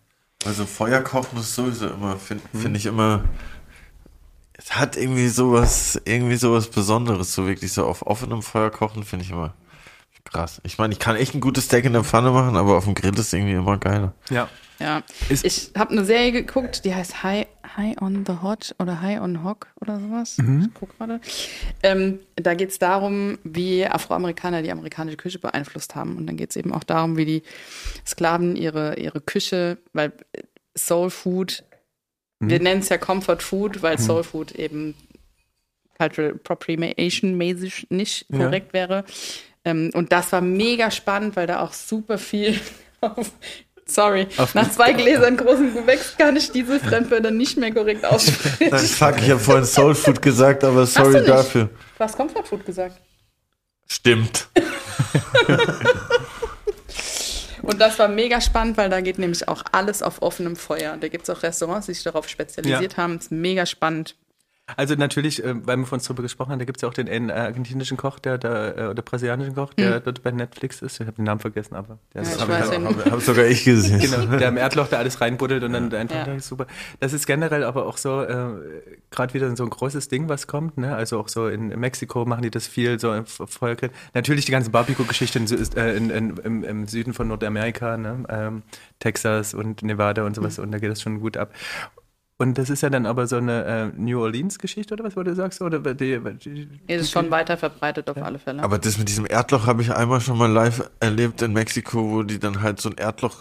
Also 0.45 0.67
Feuerkochen 0.67 1.39
ist 1.39 1.55
sowieso 1.55 1.87
immer, 1.87 2.17
finde 2.17 2.43
Mhm. 2.53 2.59
find 2.59 2.77
ich 2.77 2.87
immer, 2.87 3.23
es 4.55 4.75
hat 4.75 4.97
irgendwie 4.97 5.29
sowas, 5.29 6.03
irgendwie 6.05 6.35
sowas 6.35 6.67
Besonderes, 6.67 7.33
so 7.33 7.47
wirklich 7.47 7.73
so 7.73 7.87
auf 7.87 8.05
offenem 8.05 8.43
Feuer 8.43 8.71
kochen, 8.71 9.05
finde 9.05 9.25
ich 9.25 9.31
immer 9.31 9.55
krass. 10.33 10.61
Ich 10.65 10.79
meine, 10.79 10.93
ich 10.93 10.99
kann 10.99 11.17
echt 11.17 11.35
ein 11.35 11.41
gutes 11.41 11.65
Steak 11.67 11.85
in 11.85 11.93
der 11.93 12.05
Pfanne 12.05 12.31
machen, 12.31 12.57
aber 12.57 12.77
auf 12.77 12.85
dem 12.85 12.95
Grill 12.95 13.17
ist 13.19 13.33
irgendwie 13.33 13.53
immer 13.55 13.79
geiler. 13.79 14.15
Ja. 14.31 14.49
Ja, 14.81 15.03
Ist- 15.29 15.45
ich 15.45 15.71
habe 15.79 15.93
eine 15.93 16.05
Serie 16.05 16.33
geguckt, 16.33 16.85
die 16.85 16.93
heißt 16.93 17.23
High, 17.23 17.47
High 17.77 18.03
on 18.03 18.25
the 18.27 18.33
Hot 18.43 18.75
oder 18.81 19.01
High 19.01 19.21
on 19.21 19.45
Hock 19.45 19.69
oder 19.81 20.01
sowas. 20.01 20.39
Mhm. 20.39 20.71
Ich 20.73 20.75
guck 20.75 20.99
gerade. 20.99 21.21
Ähm, 21.85 22.19
da 22.35 22.55
geht 22.55 22.71
es 22.71 22.81
darum, 22.81 23.39
wie 23.45 23.87
Afroamerikaner 23.87 24.61
die 24.63 24.73
amerikanische 24.73 25.17
Küche 25.19 25.39
beeinflusst 25.39 25.95
haben. 25.95 26.17
Und 26.17 26.27
dann 26.27 26.37
geht 26.37 26.51
es 26.51 26.57
eben 26.57 26.73
auch 26.75 26.83
darum, 26.83 27.17
wie 27.17 27.25
die 27.27 27.43
Sklaven 28.05 28.57
ihre, 28.57 28.97
ihre 28.99 29.21
Küche, 29.21 29.79
weil 29.93 30.13
Soul 30.77 31.11
Food, 31.11 31.63
wir 32.41 32.59
Mhm. 32.59 32.65
nennen 32.65 32.81
es 32.81 32.89
ja 32.89 32.99
Comfort 32.99 33.39
Food, 33.41 33.83
weil 33.83 33.99
Soul 34.01 34.25
Food 34.25 34.51
eben 34.53 34.95
Cultural 35.97 36.33
Appropriation 36.33 37.37
mäßig 37.37 37.87
nicht 37.91 38.27
Ja. 38.31 38.39
korrekt 38.39 38.73
wäre. 38.73 39.05
Ähm, 39.65 39.91
und 39.95 40.13
das 40.13 40.33
war 40.33 40.41
mega 40.41 40.91
spannend, 40.91 41.37
weil 41.37 41.47
da 41.47 41.61
auch 41.61 41.73
super 41.73 42.19
viel 42.19 42.59
auf, 43.01 43.31
sorry, 43.87 44.27
Auf- 44.37 44.55
nach 44.55 44.71
zwei 44.73 44.93
Gläsern 44.93 45.37
großen 45.37 45.73
Gewächs 45.75 46.17
kann 46.19 46.37
ich 46.37 46.51
diese 46.51 46.81
Fremdwörter 46.81 47.31
nicht 47.31 47.57
mehr 47.59 47.73
korrekt 47.73 48.05
aussprechen. 48.05 48.69
Nein, 48.71 48.85
fuck, 48.87 49.17
ich 49.23 49.31
habe 49.31 49.39
vorhin 49.41 49.65
Soul 49.65 49.95
Food 49.95 50.21
gesagt, 50.21 50.65
aber 50.65 50.85
sorry 50.87 51.13
du 51.13 51.19
nicht? 51.19 51.29
dafür. 51.29 51.65
Du 51.97 52.05
hast 52.05 52.17
Comfort 52.17 52.45
Food 52.45 52.67
gesagt. 52.67 53.01
Stimmt. 53.89 54.49
Und 57.63 57.81
das 57.81 57.99
war 58.01 58.09
mega 58.09 58.41
spannend, 58.41 58.77
weil 58.77 58.91
da 58.91 59.01
geht 59.01 59.19
nämlich 59.19 59.47
auch 59.47 59.63
alles 59.71 60.03
auf 60.03 60.21
offenem 60.21 60.57
Feuer. 60.57 60.97
Da 60.97 61.07
gibt 61.09 61.29
es 61.29 61.31
auch 61.31 61.43
Restaurants, 61.45 61.87
die 61.87 61.95
sich 61.95 62.03
darauf 62.03 62.29
spezialisiert 62.29 62.97
haben. 62.97 63.19
ist 63.19 63.31
mega 63.31 63.67
spannend. 63.67 64.17
Also 64.77 64.95
natürlich, 64.95 65.43
äh, 65.45 65.55
weil 65.67 65.77
wir 65.77 65.87
von 65.87 65.99
darüber 66.01 66.23
gesprochen 66.23 66.53
haben, 66.53 66.59
da 66.61 66.65
gibt 66.65 66.79
es 66.79 66.83
ja 66.83 66.89
auch 66.89 66.95
den 66.95 67.09
einen, 67.09 67.31
äh, 67.31 67.33
argentinischen 67.33 67.97
Koch, 67.97 68.21
der 68.21 68.39
da, 68.39 68.69
äh, 68.71 68.91
oder 68.91 69.03
brasilianischen 69.03 69.55
Koch, 69.57 69.75
der 69.75 69.99
dort 70.01 70.23
bei 70.23 70.31
Netflix 70.31 70.81
ist. 70.83 71.01
Ich 71.01 71.07
habe 71.07 71.17
den 71.17 71.25
Namen 71.25 71.41
vergessen, 71.41 71.75
aber 71.75 71.99
der 72.15 72.23
Mhm. 72.23 72.29
Ja, 72.49 72.59
ist 72.61 72.73
ja 72.73 72.79
nicht. 72.79 73.11
Hab 73.11 73.21
sogar 73.21 73.45
ich 73.47 73.65
gesehen. 73.65 73.99
Genau, 74.01 74.25
der 74.39 74.49
im 74.49 74.57
Erdloch 74.57 74.87
da 74.87 74.99
alles 74.99 75.21
reinbuddelt 75.21 75.65
und 75.65 75.73
dann 75.73 75.93
einfach 75.93 76.15
Ja. 76.17 76.25
das 76.27 76.37
ist 76.39 76.49
super. 76.49 76.67
Das 77.01 77.13
ist 77.13 77.27
generell 77.27 77.65
aber 77.65 77.87
auch 77.87 77.99
so, 77.99 78.23
äh, 78.23 78.47
gerade 79.11 79.35
wieder 79.35 79.55
so 79.57 79.65
ein 79.65 79.71
großes 79.71 80.09
Ding, 80.09 80.29
was 80.29 80.47
kommt, 80.47 80.79
ne? 80.79 80.95
Also 80.95 81.19
auch 81.19 81.29
so 81.29 81.49
in 81.49 81.69
Mexiko 81.69 82.25
machen 82.25 82.43
die 82.43 82.51
das 82.51 82.69
viel, 82.69 83.01
so 83.01 83.13
im 83.13 83.27
Feuergrill. 83.27 83.91
Natürlich 84.15 84.45
die 84.45 84.53
ganze 84.53 84.71
Barbecue-Geschichte 84.71 85.41
äh, 85.77 85.97
in, 85.97 86.09
in, 86.11 86.37
im, 86.39 86.65
im 86.65 86.87
Süden 86.87 87.15
von 87.15 87.27
Nordamerika, 87.27 87.97
ne? 87.97 88.25
Ähm, 88.29 88.63
Texas 89.01 89.55
und 89.55 89.83
Nevada 89.83 90.25
und 90.25 90.37
sowas, 90.37 90.61
und 90.61 90.71
da 90.71 90.79
geht 90.79 90.91
das 90.91 91.03
schon 91.03 91.19
gut 91.21 91.37
ab. 91.37 91.53
Und 92.39 92.59
das 92.59 92.71
ist 92.71 92.83
ja 92.83 92.91
dann 92.91 93.07
aber 93.07 93.27
so 93.27 93.37
eine 93.37 93.65
äh, 93.65 93.87
New 93.97 94.21
Orleans-Geschichte, 94.21 94.95
oder 94.95 95.05
was, 95.05 95.17
wo 95.17 95.23
du 95.23 95.35
sagst? 95.35 95.61
Oder 95.63 95.79
die, 95.95 96.19
die, 96.19 96.69
Es 96.89 97.03
ist 97.03 97.13
schon 97.13 97.31
weiter 97.31 97.57
verbreitet 97.57 98.11
auf 98.11 98.17
alle 98.17 98.39
Fälle. 98.39 98.63
Aber 98.63 98.79
das 98.79 98.99
mit 98.99 99.09
diesem 99.09 99.27
Erdloch 99.27 99.67
habe 99.67 99.83
ich 99.83 99.95
einmal 99.95 100.21
schon 100.21 100.39
mal 100.39 100.51
live 100.51 100.91
erlebt 100.99 101.43
in 101.43 101.53
Mexiko, 101.53 102.11
wo 102.11 102.23
die 102.23 102.39
dann 102.39 102.63
halt 102.63 102.81
so 102.81 102.89
ein 102.91 102.97
Erdloch 102.97 103.37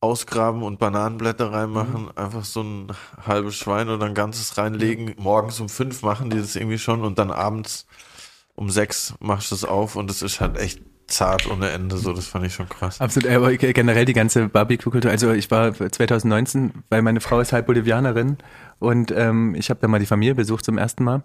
ausgraben 0.00 0.64
und 0.64 0.80
Bananenblätter 0.80 1.52
reinmachen, 1.52 2.10
einfach 2.16 2.44
so 2.44 2.62
ein 2.62 2.88
halbes 3.24 3.54
Schwein 3.54 3.88
oder 3.88 4.06
ein 4.06 4.14
ganzes 4.14 4.58
reinlegen. 4.58 5.14
Morgens 5.16 5.60
um 5.60 5.68
fünf 5.68 6.02
machen 6.02 6.28
die 6.28 6.38
das 6.38 6.56
irgendwie 6.56 6.78
schon 6.78 7.02
und 7.02 7.20
dann 7.20 7.30
abends 7.30 7.86
um 8.54 8.68
sechs 8.68 9.14
machst 9.20 9.52
du 9.52 9.54
es 9.54 9.64
auf 9.64 9.94
und 9.94 10.10
es 10.10 10.22
ist 10.22 10.40
halt 10.40 10.58
echt 10.58 10.82
zart 11.12 11.48
ohne 11.50 11.70
Ende, 11.70 11.96
so 11.96 12.12
das 12.12 12.26
fand 12.26 12.46
ich 12.46 12.54
schon 12.54 12.68
krass. 12.68 13.00
Absolut, 13.00 13.28
aber 13.30 13.54
generell 13.56 14.04
die 14.04 14.12
ganze 14.12 14.48
Barbecue-Kultur. 14.48 15.10
Also 15.10 15.32
ich 15.32 15.50
war 15.50 15.74
2019, 15.74 16.72
weil 16.88 17.02
meine 17.02 17.20
Frau 17.20 17.40
ist 17.40 17.52
halb 17.52 17.66
Bolivianerin 17.66 18.38
und 18.78 19.12
ähm, 19.16 19.54
ich 19.54 19.70
habe 19.70 19.80
da 19.80 19.88
mal 19.88 20.00
die 20.00 20.06
Familie 20.06 20.34
besucht 20.34 20.64
zum 20.64 20.78
ersten 20.78 21.04
Mal 21.04 21.22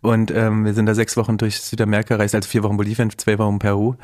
und 0.00 0.30
ähm, 0.30 0.64
wir 0.64 0.74
sind 0.74 0.86
da 0.86 0.94
sechs 0.94 1.16
Wochen 1.16 1.38
durch 1.38 1.60
Südamerika 1.60 2.16
gereist, 2.16 2.34
also 2.34 2.48
vier 2.48 2.62
Wochen 2.62 2.76
Bolivien, 2.76 3.10
zwei 3.16 3.38
Wochen 3.38 3.58
Peru. 3.58 3.94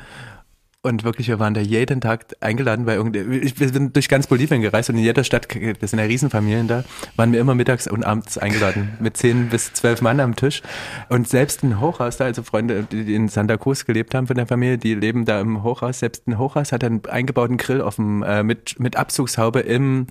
Und 0.84 1.02
wirklich, 1.02 1.28
wir 1.28 1.38
waren 1.38 1.54
da 1.54 1.62
jeden 1.62 2.02
Tag 2.02 2.26
eingeladen 2.40 2.84
bei 2.84 2.94
irgendeiner, 2.96 3.30
ich- 3.42 3.58
wir 3.58 3.70
sind 3.70 3.96
durch 3.96 4.06
ganz 4.10 4.26
Bolivien 4.26 4.60
gereist 4.60 4.90
und 4.90 4.98
in 4.98 5.02
jeder 5.02 5.24
Stadt, 5.24 5.48
das 5.80 5.90
sind 5.90 5.98
ja 5.98 6.04
Riesenfamilien 6.04 6.68
da, 6.68 6.84
waren 7.16 7.32
wir 7.32 7.40
immer 7.40 7.54
mittags 7.54 7.86
und 7.86 8.04
abends 8.04 8.36
eingeladen. 8.36 8.92
Mit 9.00 9.16
zehn 9.16 9.48
bis 9.48 9.72
zwölf 9.72 10.02
Mann 10.02 10.20
am 10.20 10.36
Tisch. 10.36 10.60
Und 11.08 11.26
selbst 11.26 11.62
ein 11.62 11.80
Hochhaus 11.80 12.18
da, 12.18 12.26
also 12.26 12.42
Freunde, 12.42 12.82
die 12.82 13.14
in 13.14 13.28
Santa 13.28 13.56
Cruz 13.56 13.86
gelebt 13.86 14.14
haben 14.14 14.26
von 14.26 14.36
der 14.36 14.46
Familie, 14.46 14.76
die 14.76 14.94
leben 14.94 15.24
da 15.24 15.40
im 15.40 15.62
Hochhaus. 15.62 16.00
Selbst 16.00 16.28
ein 16.28 16.36
Hochhaus 16.36 16.70
hat 16.70 16.84
einen 16.84 17.00
eingebauten 17.06 17.56
Grill 17.56 17.80
auf 17.80 17.96
dem, 17.96 18.22
äh, 18.22 18.42
mit, 18.42 18.78
mit 18.78 18.96
Abzugshaube 18.96 19.60
im, 19.60 20.06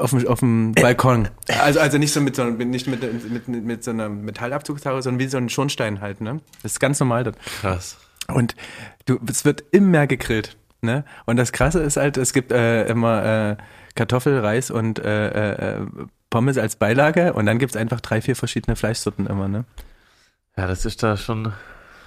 auf 0.00 0.10
dem, 0.10 0.26
auf 0.26 0.40
dem 0.40 0.72
Balkon. 0.72 1.28
Also, 1.62 1.78
also 1.78 1.98
nicht 1.98 2.12
so 2.12 2.20
mit 2.20 2.34
so, 2.34 2.42
nicht 2.46 2.88
mit, 2.88 3.00
mit, 3.30 3.48
mit, 3.48 3.64
mit 3.64 3.84
so 3.84 3.92
einer 3.92 4.08
Metallabzugshaube, 4.08 5.02
sondern 5.02 5.20
wie 5.20 5.28
so 5.28 5.36
ein 5.38 5.48
Schornstein 5.48 6.00
halt, 6.00 6.20
ne? 6.20 6.40
Das 6.64 6.72
ist 6.72 6.80
ganz 6.80 6.98
normal 6.98 7.22
dort. 7.22 7.36
Krass. 7.60 7.96
Und 8.32 8.54
du, 9.06 9.18
es 9.28 9.44
wird 9.44 9.64
immer 9.70 9.88
mehr 9.88 10.06
gegrillt. 10.06 10.56
Ne? 10.82 11.04
Und 11.24 11.36
das 11.36 11.52
Krasse 11.52 11.80
ist 11.80 11.96
halt, 11.96 12.16
es 12.16 12.32
gibt 12.32 12.52
äh, 12.52 12.86
immer 12.86 13.24
äh, 13.24 13.56
Kartoffel, 13.94 14.38
Reis 14.40 14.70
und 14.70 14.98
äh, 14.98 15.78
äh, 15.78 15.86
Pommes 16.30 16.58
als 16.58 16.76
Beilage 16.76 17.32
und 17.32 17.46
dann 17.46 17.58
gibt's 17.58 17.76
einfach 17.76 18.00
drei, 18.00 18.20
vier 18.20 18.36
verschiedene 18.36 18.76
Fleischsorten 18.76 19.26
immer. 19.26 19.48
Ne? 19.48 19.64
Ja, 20.56 20.66
das 20.66 20.84
ist 20.84 21.02
da 21.02 21.16
schon. 21.16 21.52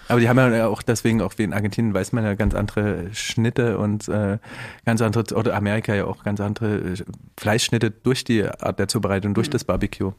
Aber 0.08 0.20
die 0.20 0.28
haben 0.28 0.38
ja 0.38 0.68
auch 0.68 0.82
deswegen, 0.82 1.22
auch 1.22 1.34
wie 1.38 1.44
in 1.44 1.54
Argentinien, 1.54 1.94
weiß 1.94 2.14
man 2.14 2.24
ja 2.24 2.34
ganz 2.34 2.56
andere 2.56 3.14
Schnitte 3.14 3.78
und 3.78 4.08
äh, 4.08 4.40
ganz 4.84 5.02
andere, 5.02 5.36
oder 5.36 5.56
Amerika 5.56 5.94
ja 5.94 6.06
auch 6.06 6.24
ganz 6.24 6.40
andere 6.42 6.78
äh, 6.78 6.96
Fleischschnitte 7.40 7.92
durch 7.92 8.24
die 8.24 8.44
Art 8.44 8.80
der 8.80 8.88
Zubereitung, 8.88 9.36
durch 9.36 9.50
das 9.50 9.64
Barbecue. 9.64 10.14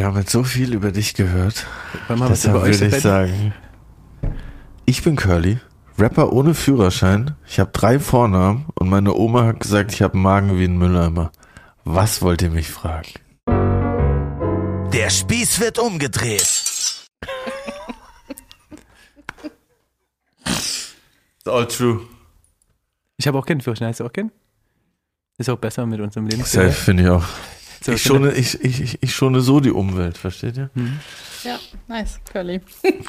Wir 0.00 0.06
haben 0.06 0.16
jetzt 0.16 0.32
so 0.32 0.44
viel 0.44 0.72
über 0.72 0.92
dich 0.92 1.12
gehört. 1.12 1.66
Mal 2.08 2.20
was 2.20 2.30
Deshalb 2.30 2.62
würde 2.62 2.86
ich 2.86 3.02
sagen, 3.02 3.52
ich 4.86 5.02
bin 5.02 5.14
Curly, 5.14 5.58
Rapper 5.98 6.32
ohne 6.32 6.54
Führerschein. 6.54 7.36
Ich 7.46 7.60
habe 7.60 7.70
drei 7.70 8.00
Vornamen 8.00 8.64
und 8.76 8.88
meine 8.88 9.12
Oma 9.12 9.44
hat 9.44 9.60
gesagt, 9.60 9.92
ich 9.92 10.00
habe 10.00 10.14
einen 10.14 10.22
Magen 10.22 10.58
wie 10.58 10.64
ein 10.64 10.78
Mülleimer. 10.78 11.32
Was 11.84 12.22
wollt 12.22 12.40
ihr 12.40 12.48
mich 12.48 12.70
fragen? 12.70 13.10
Der 14.90 15.10
Spieß 15.10 15.60
wird 15.60 15.78
umgedreht. 15.78 16.48
It's 20.46 21.44
all 21.44 21.68
true. 21.68 22.00
Ich 23.18 23.28
habe 23.28 23.38
auch 23.38 23.44
keinen 23.44 23.60
Führerschein. 23.60 23.88
Hast 23.88 24.00
du 24.00 24.06
auch 24.06 24.12
keinen? 24.14 24.32
Ist 25.36 25.50
auch 25.50 25.58
besser 25.58 25.84
mit 25.84 26.00
unserem 26.00 26.26
Leben. 26.26 26.42
Safe 26.42 26.72
finde 26.72 27.02
ich 27.02 27.08
auch. 27.10 27.24
So, 27.82 27.92
Ich 27.92 28.02
schone, 28.02 28.32
ich, 28.32 28.62
ich, 28.62 28.80
ich- 28.82 28.98
ich 29.02 29.14
schone 29.14 29.40
so 29.40 29.60
die 29.60 29.70
Umwelt, 29.70 30.18
versteht 30.18 30.56
ihr? 30.58 30.68
ja, 31.44 31.58
nice, 31.88 32.20
Curly. 32.30 32.60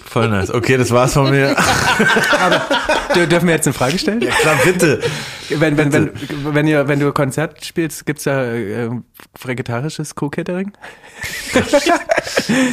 Voll 0.06 0.30
nice. 0.30 0.50
Okay, 0.50 0.78
das 0.78 0.92
war's 0.92 1.12
von 1.14 1.30
mir. 1.30 1.54
Dür- 3.14 3.26
Dürfen 3.28 3.48
wir 3.50 3.56
jetzt 3.56 3.68
eine 3.68 3.74
Frage 3.74 3.98
stellen? 4.00 4.22
Klar, 4.22 4.56
bitte. 4.64 5.02
Wenn, 5.50 5.76
wenn, 5.76 5.92
wenn, 5.92 6.12
wenn, 6.56 6.68
ihr, 6.68 6.88
wenn 6.88 7.02
du 7.02 7.12
Konzert 7.12 7.66
spielst, 7.66 8.06
gibt's 8.06 8.24
da 8.24 8.46
äh, 8.54 8.90
vegetarisches 9.44 10.16
Co-Catering? 10.16 10.72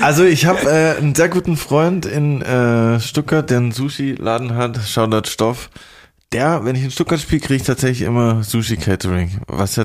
Also 0.00 0.24
ich 0.24 0.46
habe 0.46 0.60
äh, 0.70 0.96
einen 0.98 1.14
sehr 1.14 1.28
guten 1.28 1.56
Freund 1.56 2.06
in 2.06 2.42
äh, 2.42 3.00
Stuttgart, 3.00 3.48
der 3.50 3.58
einen 3.58 3.72
Sushi-Laden 3.72 4.54
hat, 4.54 4.78
Shoutout 4.86 5.28
Stoff. 5.28 5.70
Der, 6.32 6.64
wenn 6.64 6.74
ich 6.76 6.84
in 6.84 6.90
Stuttgart 6.90 7.20
spiele, 7.20 7.40
kriege 7.40 7.54
ich 7.56 7.62
tatsächlich 7.62 8.02
immer 8.06 8.42
Sushi-Catering, 8.44 9.40
was 9.46 9.76
ja 9.76 9.84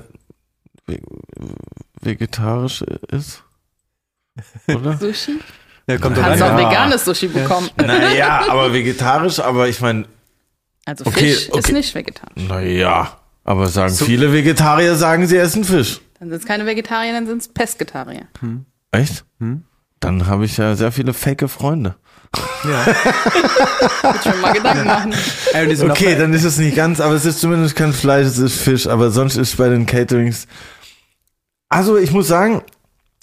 vegetarisch 2.06 2.82
ist. 3.12 3.44
Oder? 4.68 4.98
Sushi? 5.00 5.40
Ja, 5.88 5.98
kommt 5.98 6.18
doch 6.18 6.22
Kannst 6.24 6.42
rein. 6.42 6.56
auch 6.56 6.60
Ja. 6.60 6.70
veganes 6.70 7.06
Sushi 7.06 7.28
bekommen. 7.28 7.70
naja, 7.78 8.46
aber 8.50 8.74
vegetarisch, 8.74 9.40
aber 9.40 9.68
ich 9.68 9.82
meine, 9.82 10.06
Also 10.86 11.06
Okay, 11.06 11.20
Fisch 11.32 11.48
ist 11.48 11.54
okay. 11.54 11.74
nicht 11.74 11.94
vegetarisch. 11.94 12.44
naja. 12.48 13.18
Aber 13.46 13.68
sagen 13.68 13.94
viele 13.94 14.32
Vegetarier, 14.32 14.96
sagen 14.96 15.28
sie 15.28 15.36
essen 15.36 15.66
Fisch. 15.66 16.00
Dann 16.20 16.30
sind 16.30 16.40
es 16.42 16.46
keine 16.48 16.66
Vegetarier, 16.66 17.12
dann 17.12 17.28
sind 17.28 17.42
es 17.42 17.50
Pesketarier. 17.50 18.28
Echt? 18.92 19.26
dann 20.00 20.28
habe 20.28 20.46
ich 20.46 20.56
ja 20.56 20.76
sehr 20.76 20.94
viele 20.94 21.14
fake 21.14 21.50
Freunde. 21.50 21.96
Wird 22.64 24.24
schon 24.24 24.42
mal 24.42 24.54
Gedanken 24.54 24.86
machen. 24.86 25.14
Okay, 25.92 26.16
dann 26.18 26.34
ist 26.34 26.44
es 26.46 26.58
nicht 26.58 26.76
ganz, 26.76 27.00
aber 27.02 27.14
es 27.16 27.26
ist 27.26 27.40
zumindest 27.42 27.76
kein 27.76 27.92
Fleisch, 27.94 28.26
es 28.28 28.38
ist 28.38 28.60
Fisch, 28.60 28.88
aber 28.88 29.12
sonst 29.12 29.36
ist 29.36 29.58
bei 29.58 29.70
den 29.70 29.86
Caterings. 29.86 30.48
Also 31.74 31.98
ich 31.98 32.12
muss 32.12 32.28
sagen, 32.28 32.62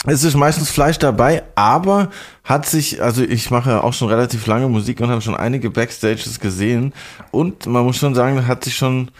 es 0.06 0.24
ist 0.24 0.34
meistens 0.34 0.70
Fleisch 0.70 0.98
dabei, 0.98 1.44
aber 1.54 2.10
hat 2.42 2.66
sich, 2.66 3.00
also 3.00 3.22
ich 3.22 3.52
mache 3.52 3.84
auch 3.84 3.92
schon 3.92 4.08
relativ 4.08 4.44
lange 4.48 4.68
Musik 4.68 5.00
und 5.00 5.08
habe 5.08 5.20
schon 5.20 5.36
einige 5.36 5.70
Backstages 5.70 6.40
gesehen 6.40 6.92
und 7.30 7.66
man 7.66 7.84
muss 7.84 7.98
schon 7.98 8.16
sagen, 8.16 8.48
hat 8.48 8.64
sich 8.64 8.74
schon 8.74 9.12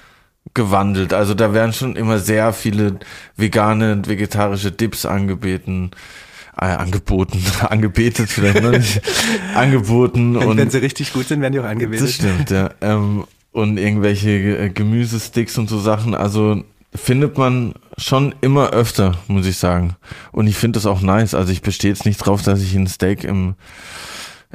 gewandelt. 0.53 1.15
Also 1.15 1.35
da 1.35 1.55
werden 1.55 1.73
schon 1.73 1.95
immer 1.95 2.19
sehr 2.19 2.53
viele 2.53 2.99
vegane 3.37 3.93
und 3.93 4.09
vegetarische 4.09 4.73
Dips 4.73 5.07
angebeten, 5.07 5.93
äh, 6.61 6.65
angeboten, 6.65 7.41
angebetet 7.69 8.31
vielleicht 8.31 8.63
noch 8.63 8.73
nicht, 8.73 9.01
angeboten 9.55 10.37
Und 10.37 10.45
und 10.45 10.57
wenn 10.57 10.71
sie 10.71 10.79
richtig 10.79 11.13
gut 11.13 11.29
sind, 11.29 11.41
werden 11.41 11.53
die 11.53 11.61
auch 11.61 11.65
das 11.65 11.71
angewendet. 11.73 12.11
stimmt, 12.11 12.51
ja. 12.51 12.71
Ähm, 12.81 13.27
und 13.53 13.79
irgendwelche 13.79 14.31
äh, 14.59 14.71
Gemüsesticks 14.71 15.57
und 15.57 15.69
so 15.71 15.79
Sachen. 15.79 16.17
Also 16.17 16.65
findet 16.95 17.39
man 17.39 17.75
schon 17.97 18.35
immer 18.41 18.71
öfter, 18.71 19.19
muss 19.29 19.47
ich 19.47 19.59
sagen. 19.59 19.97
Und 20.33 20.47
ich 20.47 20.57
finde 20.57 20.79
das 20.79 20.87
auch 20.87 21.01
nice. 21.01 21.35
Also 21.35 21.53
ich 21.53 21.63
bestehe 21.63 21.91
jetzt 21.91 22.07
nicht 22.07 22.19
drauf, 22.19 22.43
dass 22.43 22.63
ich 22.63 22.75
ein 22.75 22.87
Steak 22.87 23.25
im, 23.25 23.55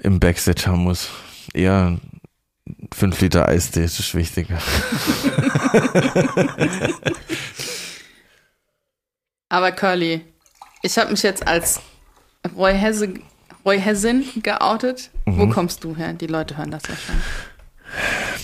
im 0.01 0.19
Backstage 0.19 0.67
haben 0.67 0.83
muss. 0.83 1.09
Eher 1.53 1.97
fünf 2.93 3.21
Liter 3.21 3.47
Eistee 3.47 3.83
das 3.83 3.99
ist 3.99 4.15
wichtiger. 4.15 4.57
Aber 9.49 9.71
Curly, 9.71 10.21
ich 10.81 10.97
habe 10.97 11.11
mich 11.11 11.21
jetzt 11.23 11.47
als 11.47 11.79
Roy, 12.55 12.73
Hesse, 12.73 13.13
Roy 13.63 13.79
Hessin 13.79 14.25
geoutet. 14.43 15.11
Mhm. 15.25 15.37
Wo 15.37 15.47
kommst 15.47 15.83
du 15.83 15.95
her? 15.95 16.13
Die 16.13 16.27
Leute 16.27 16.57
hören 16.57 16.71
das 16.71 16.83
ja 16.87 16.95
schon. 16.95 17.15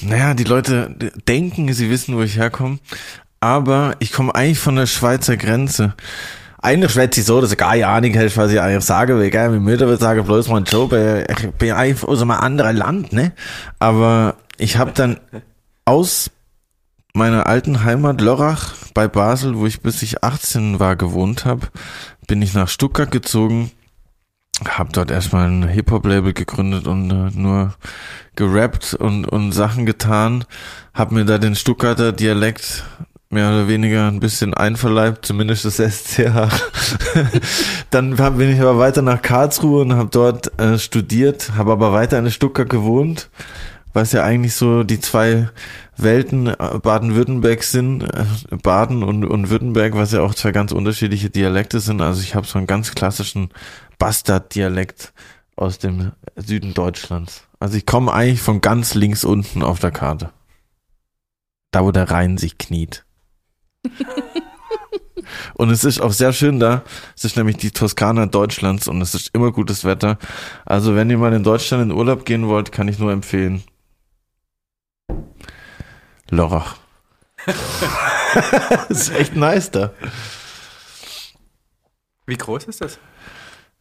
Naja, 0.09 0.33
die 0.33 0.45
Leute 0.45 0.95
denken, 1.27 1.73
sie 1.73 1.89
wissen, 1.89 2.15
wo 2.15 2.21
ich 2.21 2.37
herkomme. 2.37 2.79
Aber 3.41 3.95
ich 3.99 4.13
komme 4.13 4.33
eigentlich 4.33 4.59
von 4.59 4.75
der 4.75 4.85
Schweizer 4.85 5.35
Grenze. 5.35 5.95
Eigentlich 6.61 6.91
schwätze 6.91 7.21
ich 7.21 7.25
so, 7.25 7.41
dass 7.41 7.51
ich 7.51 7.57
keine 7.57 7.87
Ahnung 7.87 8.13
habe, 8.13 8.35
was 8.35 8.51
ich 8.51 8.61
eigentlich 8.61 8.85
sage, 8.85 9.17
weil 9.17 9.31
geil, 9.31 9.49
meine 9.49 9.61
Mutter 9.61 9.87
würde 9.87 9.97
sagen, 9.97 10.23
bloß 10.23 10.47
mein 10.49 10.63
Job, 10.63 10.93
ich 10.93 11.49
bin 11.57 11.71
eigentlich 11.71 12.03
aus 12.03 12.21
einem 12.21 12.31
anderen 12.31 12.77
Land, 12.77 13.13
ne? 13.13 13.33
Aber 13.79 14.35
ich 14.59 14.77
habe 14.77 14.91
dann 14.91 15.19
aus 15.85 16.29
meiner 17.13 17.47
alten 17.47 17.83
Heimat 17.83 18.21
Lörrach 18.21 18.75
bei 18.93 19.07
Basel, 19.07 19.57
wo 19.57 19.65
ich 19.65 19.81
bis 19.81 20.03
ich 20.03 20.23
18 20.23 20.79
war 20.79 20.95
gewohnt 20.95 21.45
habe, 21.45 21.67
bin 22.27 22.43
ich 22.43 22.53
nach 22.53 22.69
Stuttgart 22.69 23.09
gezogen, 23.09 23.71
habe 24.65 24.91
dort 24.91 25.09
erstmal 25.09 25.47
ein 25.47 25.67
Hip-Hop-Label 25.67 26.33
gegründet 26.33 26.87
und 26.87 27.09
äh, 27.09 27.37
nur 27.37 27.73
gerappt 28.35 28.93
und, 28.93 29.25
und 29.25 29.51
Sachen 29.51 29.85
getan, 29.87 30.45
habe 30.93 31.15
mir 31.15 31.25
da 31.25 31.37
den 31.39 31.55
Stuttgarter 31.55 32.11
Dialekt 32.11 32.85
mehr 33.31 33.49
oder 33.49 33.67
weniger 33.67 34.07
ein 34.07 34.19
bisschen 34.19 34.53
einverleibt, 34.53 35.25
zumindest 35.25 35.65
das 35.65 35.77
SCH. 35.77 36.49
Dann 37.89 38.15
bin 38.15 38.53
ich 38.53 38.61
aber 38.61 38.77
weiter 38.77 39.01
nach 39.01 39.21
Karlsruhe 39.21 39.81
und 39.81 39.93
habe 39.93 40.09
dort 40.11 40.59
äh, 40.59 40.77
studiert, 40.77 41.53
habe 41.55 41.71
aber 41.71 41.93
weiter 41.93 42.19
in 42.19 42.29
Stuttgart 42.31 42.69
gewohnt, 42.69 43.29
was 43.93 44.11
ja 44.11 44.23
eigentlich 44.23 44.55
so 44.55 44.83
die 44.83 44.99
zwei 44.99 45.49
Welten 45.97 46.47
äh, 46.47 46.79
Baden-Württemberg 46.81 47.63
sind, 47.63 48.03
äh, 48.03 48.25
Baden 48.61 49.03
und, 49.03 49.23
und 49.25 49.49
Württemberg, 49.49 49.95
was 49.95 50.11
ja 50.11 50.21
auch 50.21 50.35
zwei 50.35 50.51
ganz 50.51 50.71
unterschiedliche 50.71 51.29
Dialekte 51.29 51.79
sind. 51.79 52.01
Also 52.01 52.21
ich 52.21 52.35
habe 52.35 52.47
so 52.47 52.57
einen 52.57 52.67
ganz 52.67 52.93
klassischen 52.93 53.49
Bastard-Dialekt 53.97 55.13
aus 55.55 55.77
dem 55.77 56.11
Süden 56.35 56.73
Deutschlands. 56.73 57.43
Also 57.59 57.77
ich 57.77 57.85
komme 57.85 58.11
eigentlich 58.11 58.41
von 58.41 58.61
ganz 58.61 58.95
links 58.95 59.23
unten 59.23 59.61
auf 59.61 59.79
der 59.79 59.91
Karte. 59.91 60.31
Da, 61.71 61.85
wo 61.85 61.91
der 61.91 62.09
Rhein 62.09 62.37
sich 62.37 62.57
kniet. 62.57 63.05
und 65.55 65.69
es 65.69 65.83
ist 65.83 65.99
auch 66.01 66.13
sehr 66.13 66.33
schön 66.33 66.59
da. 66.59 66.83
Es 67.15 67.25
ist 67.25 67.37
nämlich 67.37 67.57
die 67.57 67.71
Toskana 67.71 68.25
Deutschlands 68.25 68.87
und 68.87 69.01
es 69.01 69.15
ist 69.15 69.33
immer 69.33 69.51
gutes 69.51 69.85
Wetter. 69.85 70.17
Also 70.65 70.95
wenn 70.95 71.09
ihr 71.09 71.17
mal 71.17 71.33
in 71.33 71.43
Deutschland 71.43 71.83
in 71.83 71.91
Urlaub 71.91 72.25
gehen 72.25 72.47
wollt, 72.47 72.71
kann 72.71 72.87
ich 72.87 72.99
nur 72.99 73.11
empfehlen. 73.11 73.63
Lorach. 76.29 76.77
das 78.87 78.89
ist 78.89 79.15
echt 79.15 79.35
nice 79.35 79.71
da. 79.71 79.91
Wie 82.25 82.37
groß 82.37 82.65
ist 82.65 82.81
das? 82.81 82.99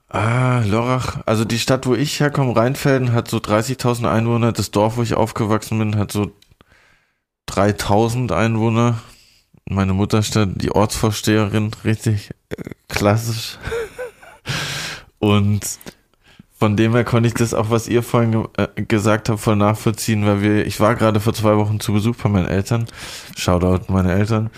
Ah, 0.09 0.65
Lorach, 0.67 1.19
also 1.25 1.45
die 1.45 1.61
Stadt, 1.61 1.87
wo 1.87 1.95
ich 1.95 2.19
herkomme, 2.19 2.57
Rheinfelden, 2.57 3.13
hat 3.13 3.29
so 3.29 3.37
30.000 3.37 4.11
Einwohner. 4.11 4.51
Das 4.51 4.73
Dorf, 4.73 4.97
wo 4.97 5.03
ich 5.03 5.15
aufgewachsen 5.15 5.79
bin, 5.79 5.97
hat 5.97 6.11
so 6.11 6.33
3.000 7.49 8.33
Einwohner. 8.33 8.99
Meine 9.73 9.95
Mutterstadt, 9.95 10.49
die 10.57 10.73
Ortsvorsteherin, 10.73 11.71
richtig 11.85 12.31
äh, 12.49 12.71
klassisch. 12.89 13.57
Und 15.21 15.61
von 16.59 16.77
dem 16.77 16.93
her 16.93 17.05
konnte 17.05 17.29
ich 17.29 17.35
das 17.35 17.55
auch, 17.55 17.71
was 17.71 17.87
ihr 17.87 18.03
vorhin 18.03 18.33
ge 18.33 18.45
äh, 18.57 18.83
gesagt 18.83 19.29
habt, 19.29 19.39
voll 19.39 19.55
nachvollziehen, 19.55 20.27
weil 20.27 20.43
wir, 20.43 20.67
ich 20.67 20.81
war 20.81 20.97
gerade 20.97 21.21
vor 21.21 21.35
zwei 21.35 21.57
Wochen 21.57 21.79
zu 21.79 21.93
Besuch 21.93 22.17
bei 22.17 22.29
meinen 22.29 22.49
Eltern. 22.49 22.87
Shoutout 23.37 23.93
meine 23.93 24.13
Eltern. 24.13 24.51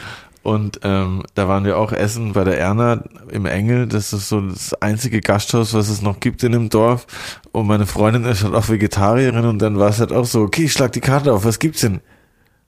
Und 0.42 0.80
ähm, 0.82 1.24
da 1.34 1.46
waren 1.46 1.66
wir 1.66 1.76
auch 1.76 1.92
essen 1.92 2.32
bei 2.32 2.44
der 2.44 2.58
Erna 2.58 3.04
im 3.30 3.44
Engel. 3.44 3.86
Das 3.88 4.14
ist 4.14 4.30
so 4.30 4.40
das 4.40 4.72
einzige 4.80 5.20
Gasthaus, 5.20 5.74
was 5.74 5.90
es 5.90 6.00
noch 6.00 6.20
gibt 6.20 6.42
in 6.42 6.52
dem 6.52 6.70
Dorf. 6.70 7.06
Und 7.52 7.66
meine 7.66 7.84
Freundin 7.84 8.24
ist 8.24 8.44
halt 8.44 8.54
auch 8.54 8.70
Vegetarierin 8.70 9.44
und 9.44 9.58
dann 9.60 9.78
war 9.78 9.90
es 9.90 10.00
halt 10.00 10.10
auch 10.10 10.24
so, 10.24 10.40
okay, 10.40 10.64
ich 10.64 10.72
schlag 10.72 10.92
die 10.92 11.00
Karte 11.00 11.34
auf, 11.34 11.44
was 11.44 11.58
gibt's 11.58 11.82
denn? 11.82 12.00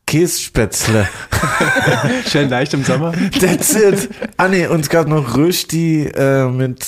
Kässpätzle. 0.06 1.08
Schön 2.28 2.48
leicht 2.48 2.74
im 2.74 2.84
Sommer. 2.84 3.12
That's 3.40 3.74
it. 3.74 4.10
Ah 4.36 4.48
nee, 4.48 4.66
und 4.66 4.80
es 4.80 4.88
gab 4.88 5.08
noch 5.08 5.36
Rösti 5.36 6.04
äh, 6.06 6.48
mit 6.48 6.84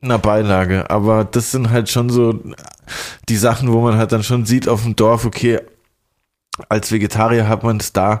einer 0.00 0.18
Beilage. 0.18 0.90
Aber 0.90 1.24
das 1.24 1.50
sind 1.50 1.70
halt 1.70 1.88
schon 1.88 2.10
so 2.10 2.38
die 3.28 3.36
Sachen, 3.36 3.72
wo 3.72 3.80
man 3.80 3.96
halt 3.96 4.12
dann 4.12 4.22
schon 4.22 4.46
sieht 4.46 4.68
auf 4.68 4.82
dem 4.82 4.96
Dorf, 4.96 5.24
okay, 5.24 5.60
als 6.68 6.92
Vegetarier 6.92 7.48
hat 7.48 7.62
man 7.62 7.78
es 7.78 7.92
da 7.92 8.20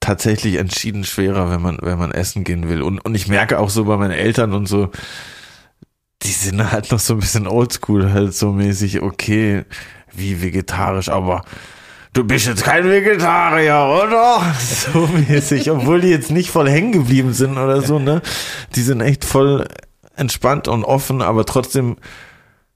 tatsächlich 0.00 0.56
entschieden 0.56 1.04
schwerer, 1.04 1.50
wenn 1.50 1.62
man, 1.62 1.78
wenn 1.80 1.98
man 1.98 2.12
essen 2.12 2.44
gehen 2.44 2.68
will. 2.68 2.82
Und, 2.82 2.98
und 3.04 3.14
ich 3.14 3.28
merke 3.28 3.58
auch 3.58 3.70
so 3.70 3.84
bei 3.84 3.96
meinen 3.96 4.12
Eltern 4.12 4.52
und 4.52 4.66
so, 4.66 4.90
die 6.22 6.32
sind 6.32 6.72
halt 6.72 6.90
noch 6.90 6.98
so 6.98 7.14
ein 7.14 7.20
bisschen 7.20 7.46
oldschool, 7.46 8.12
halt 8.12 8.34
so 8.34 8.52
mäßig, 8.52 9.02
okay, 9.02 9.64
wie 10.12 10.42
vegetarisch, 10.42 11.08
aber 11.08 11.42
du 12.14 12.24
bist 12.24 12.46
jetzt 12.46 12.64
kein 12.64 12.84
Vegetarier, 12.88 14.02
oder? 14.02 14.40
So 14.58 15.06
mäßig, 15.06 15.70
obwohl 15.70 16.00
die 16.00 16.08
jetzt 16.08 16.30
nicht 16.30 16.50
voll 16.50 16.70
hängen 16.70 16.92
geblieben 16.92 17.34
sind 17.34 17.58
oder 17.58 17.82
so, 17.82 17.98
ne? 17.98 18.22
Die 18.74 18.82
sind 18.82 19.00
echt 19.00 19.24
voll 19.24 19.66
entspannt 20.16 20.68
und 20.68 20.84
offen, 20.84 21.20
aber 21.20 21.44
trotzdem 21.44 21.96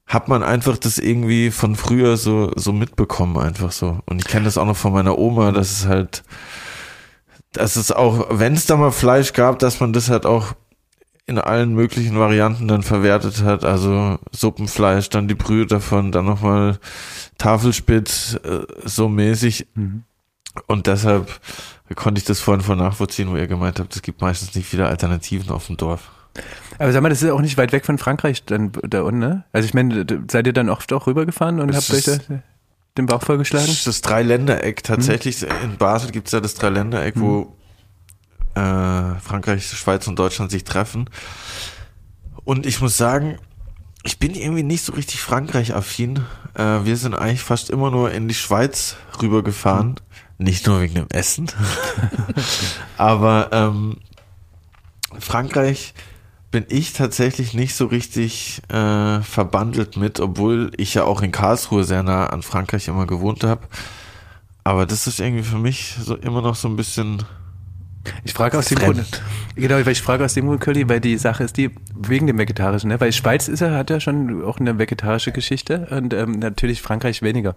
hat 0.07 0.29
man 0.29 0.43
einfach 0.43 0.77
das 0.77 0.99
irgendwie 0.99 1.51
von 1.51 1.77
früher 1.77 2.17
so, 2.17 2.51
so 2.57 2.73
mitbekommen, 2.73 3.37
einfach 3.39 3.73
so. 3.73 4.01
Und 4.07 4.21
ich 4.21 4.27
kenne 4.27 4.47
das 4.47 4.59
auch 4.59 4.67
noch 4.67 4.77
von 4.77 4.93
meiner 4.93 5.19
Oma, 5.19 5.53
dass 5.53 5.71
es 5.71 5.87
halt, 5.87 6.25
dass 7.53 7.77
es 7.77 7.93
auch, 7.93 8.27
wenn 8.31 8.55
es 8.55 8.67
da 8.67 8.77
mal 8.77 8.91
Fleisch 8.91 9.35
gab, 9.35 9.59
dass 9.59 9.81
man 9.81 9.93
das 9.93 10.11
halt 10.11 10.27
auch 10.27 10.55
in 11.29 11.39
allen 11.39 11.75
möglichen 11.75 12.19
Varianten 12.19 12.69
dann 12.69 12.83
verwertet 12.83 13.43
hat. 13.43 13.65
Also 13.65 14.19
Suppenfleisch, 14.33 15.11
dann 15.11 15.29
die 15.29 15.35
Brühe 15.35 15.67
davon, 15.67 16.11
dann 16.11 16.25
nochmal 16.25 16.79
Tafelspitz, 17.37 18.39
äh, 18.43 18.61
so 18.85 19.09
mäßig. 19.09 19.67
Und 20.67 20.87
deshalb 20.87 21.41
konnte 21.95 22.19
ich 22.19 22.25
das 22.25 22.41
vorhin 22.41 22.65
voll 22.65 22.77
nachvollziehen, 22.77 23.31
wo 23.31 23.37
ihr 23.37 23.47
gemeint 23.47 23.79
habt, 23.79 23.95
es 23.95 24.03
gibt 24.03 24.21
meistens 24.21 24.55
nicht 24.55 24.67
viele 24.67 24.87
Alternativen 24.87 25.51
auf 25.51 25.67
dem 25.67 25.77
Dorf. 25.77 26.11
Aber 26.79 26.93
sag 26.93 27.03
mal, 27.03 27.09
das 27.09 27.23
ist 27.23 27.31
auch 27.31 27.41
nicht 27.41 27.59
weit 27.59 27.73
weg 27.73 27.85
von 27.85 27.99
Frankreich 27.99 28.45
dann 28.45 28.73
da 28.83 29.03
unten, 29.03 29.19
ne? 29.19 29.45
Also 29.53 29.67
ich 29.67 29.75
meine, 29.75 30.07
seid 30.31 30.47
ihr 30.47 30.53
dann 30.53 30.69
oft 30.69 30.93
auch 30.93 31.07
rübergefahren 31.07 31.61
und 31.61 31.69
Das 31.69 31.89
habt 31.89 31.99
euch 31.99 32.05
da 32.05 32.41
den 32.97 33.07
Bauch 33.07 33.23
vollgeschlagen? 33.23 33.67
Das 33.67 33.77
ist 33.77 33.87
das 33.87 34.01
Dreiländereck. 34.03 34.83
Tatsächlich, 34.83 35.43
in 35.43 35.77
Basel 35.79 36.11
gibt 36.11 36.29
es 36.29 36.33
ja 36.33 36.41
das 36.41 36.55
Dreiländereck, 36.55 37.15
wo 37.17 37.55
äh, 38.59 39.21
Frankreich, 39.21 39.67
Schweiz 39.67 40.07
und 40.07 40.19
Deutschland 40.19 40.51
sich 40.51 40.65
treffen. 40.65 41.09
Und 42.45 42.67
ich 42.67 42.81
muss 42.81 42.97
sagen, 42.97 43.39
ich 44.05 44.19
bin 44.19 44.35
irgendwie 44.35 44.63
nicht 44.63 44.85
so 44.85 44.93
richtig 44.93 45.21
Frankreich-affin. 45.21 46.25
Äh, 46.55 46.85
wir 46.85 46.97
sind 46.97 47.15
eigentlich 47.15 47.43
fast 47.43 47.71
immer 47.71 47.91
nur 47.91 48.11
in 48.13 48.29
die 48.29 48.35
Schweiz 48.35 48.97
rübergefahren. 49.21 49.97
Nicht 50.39 50.67
nur 50.67 50.81
wegen 50.81 50.95
dem 50.95 51.09
Essen. 51.11 51.51
Aber 52.97 53.51
ähm, 53.53 53.99
Frankreich 55.19 55.95
bin 56.51 56.65
ich 56.69 56.93
tatsächlich 56.93 57.53
nicht 57.55 57.75
so 57.75 57.87
richtig 57.87 58.63
äh, 58.69 59.21
verbandelt 59.21 59.97
mit, 59.97 60.21
obwohl 60.21 60.71
ich 60.77 60.95
ja 60.95 61.05
auch 61.05 61.21
in 61.21 61.33
Karlsruhe 61.33 61.85
sehr 61.85 62.03
nah 62.03 62.27
an 62.29 62.43
Frankreich 62.43 62.89
immer 62.89 63.07
gewohnt 63.07 63.45
habe. 63.45 63.67
Aber 64.65 64.87
das 64.87 65.07
ist 65.07 65.21
irgendwie 65.21 65.43
für 65.43 65.59
mich 65.59 65.97
so 66.01 66.15
immer 66.17 66.41
noch 66.41 66.55
so 66.55 66.69
ein 66.69 66.77
bisschen 66.77 67.25
Ich 68.25 68.35
frage 68.35 68.59
aus 68.59 68.67
dem 68.67 68.79
Grund, 68.79 69.23
genau, 69.55 69.75
weil 69.75 69.89
ich 69.89 70.03
frage 70.03 70.25
aus 70.25 70.35
dem 70.35 70.47
Grund, 70.47 70.61
Curly, 70.61 70.89
weil 70.89 71.01
die 71.01 71.17
Sache 71.17 71.45
ist 71.45 71.57
die, 71.57 71.71
wegen 71.97 72.27
dem 72.27 72.39
Vegetarischen, 72.39 72.89
ne? 72.89 73.01
weil 73.01 73.13
Schweiz 73.13 73.49
ist 73.49 73.61
ja, 73.61 73.73
hat 73.73 73.91
ja 73.91 74.01
schon 74.01 74.45
auch 74.45 74.59
eine 74.59 74.79
vegetarische 74.79 75.33
Geschichte 75.33 75.89
und 75.91 76.15
ähm, 76.15 76.33
natürlich 76.33 76.83
Frankreich 76.83 77.23
weniger. 77.23 77.57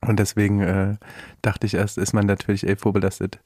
Und 0.00 0.20
deswegen 0.20 0.60
äh, 0.60 0.96
dachte 1.42 1.66
ich 1.66 1.74
erst, 1.74 1.98
ist 1.98 2.12
man 2.12 2.26
natürlich 2.26 2.64
eh 2.64 2.76
vorbelastet. 2.76 3.40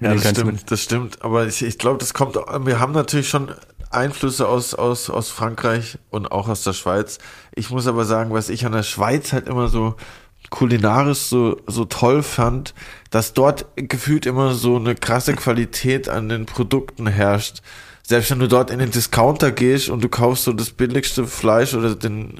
Ja, 0.00 0.12
das 0.12 0.28
stimmt, 0.28 0.70
das 0.70 0.82
stimmt. 0.82 1.22
Aber 1.22 1.46
ich, 1.46 1.62
ich 1.62 1.78
glaube, 1.78 1.98
das 1.98 2.12
kommt, 2.12 2.34
wir 2.34 2.78
haben 2.78 2.92
natürlich 2.92 3.28
schon 3.28 3.50
Einflüsse 3.90 4.46
aus, 4.46 4.74
aus, 4.74 5.08
aus 5.08 5.30
Frankreich 5.30 5.98
und 6.10 6.30
auch 6.30 6.48
aus 6.48 6.62
der 6.62 6.74
Schweiz. 6.74 7.18
Ich 7.54 7.70
muss 7.70 7.86
aber 7.86 8.04
sagen, 8.04 8.32
was 8.32 8.50
ich 8.50 8.66
an 8.66 8.72
der 8.72 8.82
Schweiz 8.82 9.32
halt 9.32 9.48
immer 9.48 9.68
so 9.68 9.96
kulinarisch 10.54 11.18
so, 11.18 11.56
so 11.66 11.84
toll 11.84 12.22
fand, 12.22 12.74
dass 13.10 13.32
dort 13.32 13.66
gefühlt 13.74 14.24
immer 14.24 14.54
so 14.54 14.76
eine 14.76 14.94
krasse 14.94 15.34
Qualität 15.34 16.08
an 16.08 16.28
den 16.28 16.46
Produkten 16.46 17.08
herrscht. 17.08 17.60
Selbst 18.06 18.30
wenn 18.30 18.38
du 18.38 18.46
dort 18.46 18.70
in 18.70 18.78
den 18.78 18.92
Discounter 18.92 19.50
gehst 19.50 19.88
und 19.88 20.04
du 20.04 20.08
kaufst 20.08 20.44
so 20.44 20.52
das 20.52 20.70
billigste 20.70 21.26
Fleisch 21.26 21.74
oder 21.74 21.96
den, 21.96 22.34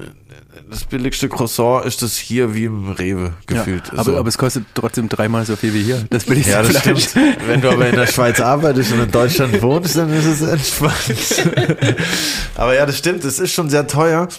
das 0.69 0.85
billigste 0.85 1.27
Croissant, 1.27 1.83
ist 1.85 2.03
das 2.03 2.15
hier 2.15 2.55
wie 2.55 2.65
im 2.65 2.91
Rewe 2.91 3.33
gefühlt. 3.47 3.87
Ja, 3.87 3.99
aber, 3.99 4.03
so. 4.03 4.17
aber 4.17 4.29
es 4.29 4.37
kostet 4.37 4.63
trotzdem 4.75 5.09
dreimal 5.09 5.45
so 5.45 5.57
viel 5.57 5.73
wie 5.73 5.83
hier. 5.83 6.05
Das 6.09 6.25
ich 6.25 6.47
Ja, 6.47 6.61
das 6.61 6.77
Fleisch. 6.77 7.09
stimmt. 7.09 7.47
Wenn 7.47 7.59
du 7.59 7.69
aber 7.69 7.89
in 7.89 7.95
der 7.95 8.07
Schweiz 8.07 8.39
arbeitest 8.39 8.93
und 8.93 9.01
in 9.01 9.11
Deutschland 9.11 9.61
wohnst, 9.61 9.97
dann 9.97 10.13
ist 10.13 10.25
es 10.25 10.41
entspannt. 10.41 11.49
aber 12.55 12.75
ja, 12.75 12.85
das 12.85 12.97
stimmt. 12.97 13.25
Es 13.25 13.39
ist 13.39 13.51
schon 13.51 13.69
sehr 13.69 13.87
teuer. 13.87 14.29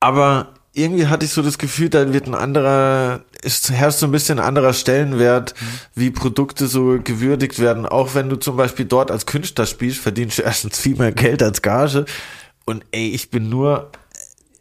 Aber 0.00 0.54
irgendwie 0.74 1.06
hatte 1.06 1.24
ich 1.24 1.30
so 1.30 1.40
das 1.40 1.58
Gefühl, 1.58 1.88
da 1.88 2.12
wird 2.12 2.26
ein 2.26 2.34
anderer, 2.34 3.22
es 3.42 3.70
herrscht 3.70 4.00
so 4.00 4.06
ein 4.06 4.12
bisschen 4.12 4.40
ein 4.40 4.44
anderer 4.44 4.72
Stellenwert, 4.72 5.54
wie 5.94 6.10
Produkte 6.10 6.66
so 6.66 6.98
gewürdigt 7.02 7.60
werden. 7.60 7.86
Auch 7.86 8.14
wenn 8.14 8.28
du 8.28 8.36
zum 8.36 8.56
Beispiel 8.56 8.84
dort 8.84 9.12
als 9.12 9.24
Künstler 9.24 9.66
spielst, 9.66 10.00
verdienst 10.00 10.38
du 10.38 10.42
erstens 10.42 10.78
viel 10.78 10.96
mehr 10.96 11.12
Geld 11.12 11.42
als 11.44 11.62
Gage. 11.62 12.06
Und 12.64 12.84
ey, 12.90 13.10
ich 13.10 13.30
bin 13.30 13.48
nur 13.48 13.92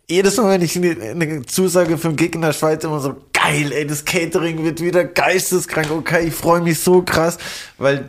jedes 0.08 0.38
Mal, 0.38 0.52
wenn 0.52 0.62
ich 0.62 0.78
eine, 0.78 1.46
Zusage 1.48 1.98
für 1.98 2.10
einen 2.10 2.18
Gig 2.18 2.36
in 2.36 2.42
der 2.42 2.54
Schweiz 2.54 2.84
immer 2.84 3.00
so 3.00 3.16
geil, 3.34 3.72
ey, 3.72 3.88
das 3.88 4.06
Catering 4.06 4.64
wird 4.64 4.82
wieder 4.82 5.06
geisteskrank, 5.06 5.90
okay, 5.90 6.28
ich 6.28 6.36
freue 6.36 6.62
mich 6.62 6.80
so 6.80 7.02
krass, 7.02 7.38
weil 7.78 8.08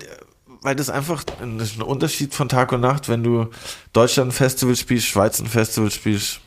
weil 0.60 0.74
das 0.74 0.88
einfach 0.88 1.24
ein, 1.42 1.58
das 1.58 1.72
ist 1.72 1.78
ein 1.78 1.82
Unterschied 1.82 2.34
von 2.34 2.48
Tag 2.48 2.72
und 2.72 2.80
Nacht, 2.80 3.10
wenn 3.10 3.22
du 3.22 3.48
Deutschland 3.92 4.30
ein 4.30 4.32
Festival 4.32 4.74
spielst, 4.74 5.06
Schweiz 5.06 5.38
ein 5.38 5.46
Festival 5.46 5.90
spielst, 5.90 6.40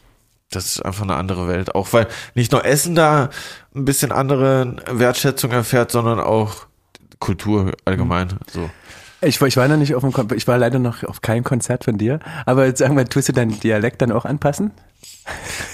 das 0.49 0.65
ist 0.68 0.86
einfach 0.86 1.03
eine 1.03 1.15
andere 1.15 1.48
Welt. 1.48 1.76
Auch 1.76 1.91
weil 1.94 2.07
nicht 2.36 2.52
nur 2.52 2.65
Essen 2.65 2.95
da 2.95 3.30
ein 3.76 3.86
bisschen 3.86 4.11
andere 4.11 4.76
Wertschätzung 4.90 5.52
erfährt, 5.52 5.91
sondern 5.91 6.19
auch 6.19 6.68
Kultur 7.19 7.74
allgemein. 7.86 8.30
So. 8.52 8.69
Ich, 9.22 9.41
war- 9.41 9.48
ich 9.48 9.57
war 9.57 9.68
noch 9.68 9.78
nicht 9.78 9.95
auf 9.95 10.03
dem 10.03 10.14
Kon 10.14 10.28
ich 10.36 10.48
war 10.48 10.57
leider 10.60 10.78
noch 10.80 11.03
auf 11.03 11.22
keinem 11.22 11.44
Konzert 11.44 11.84
von 11.86 11.98
dir. 11.98 12.19
Aber 12.45 12.76
sagen 12.76 12.95
wir, 12.95 13.06
tust 13.06 13.30
du 13.30 13.34
deinen 13.34 13.60
Dialekt 13.60 14.02
dann 14.02 14.11
auch 14.11 14.26
anpassen? 14.26 14.72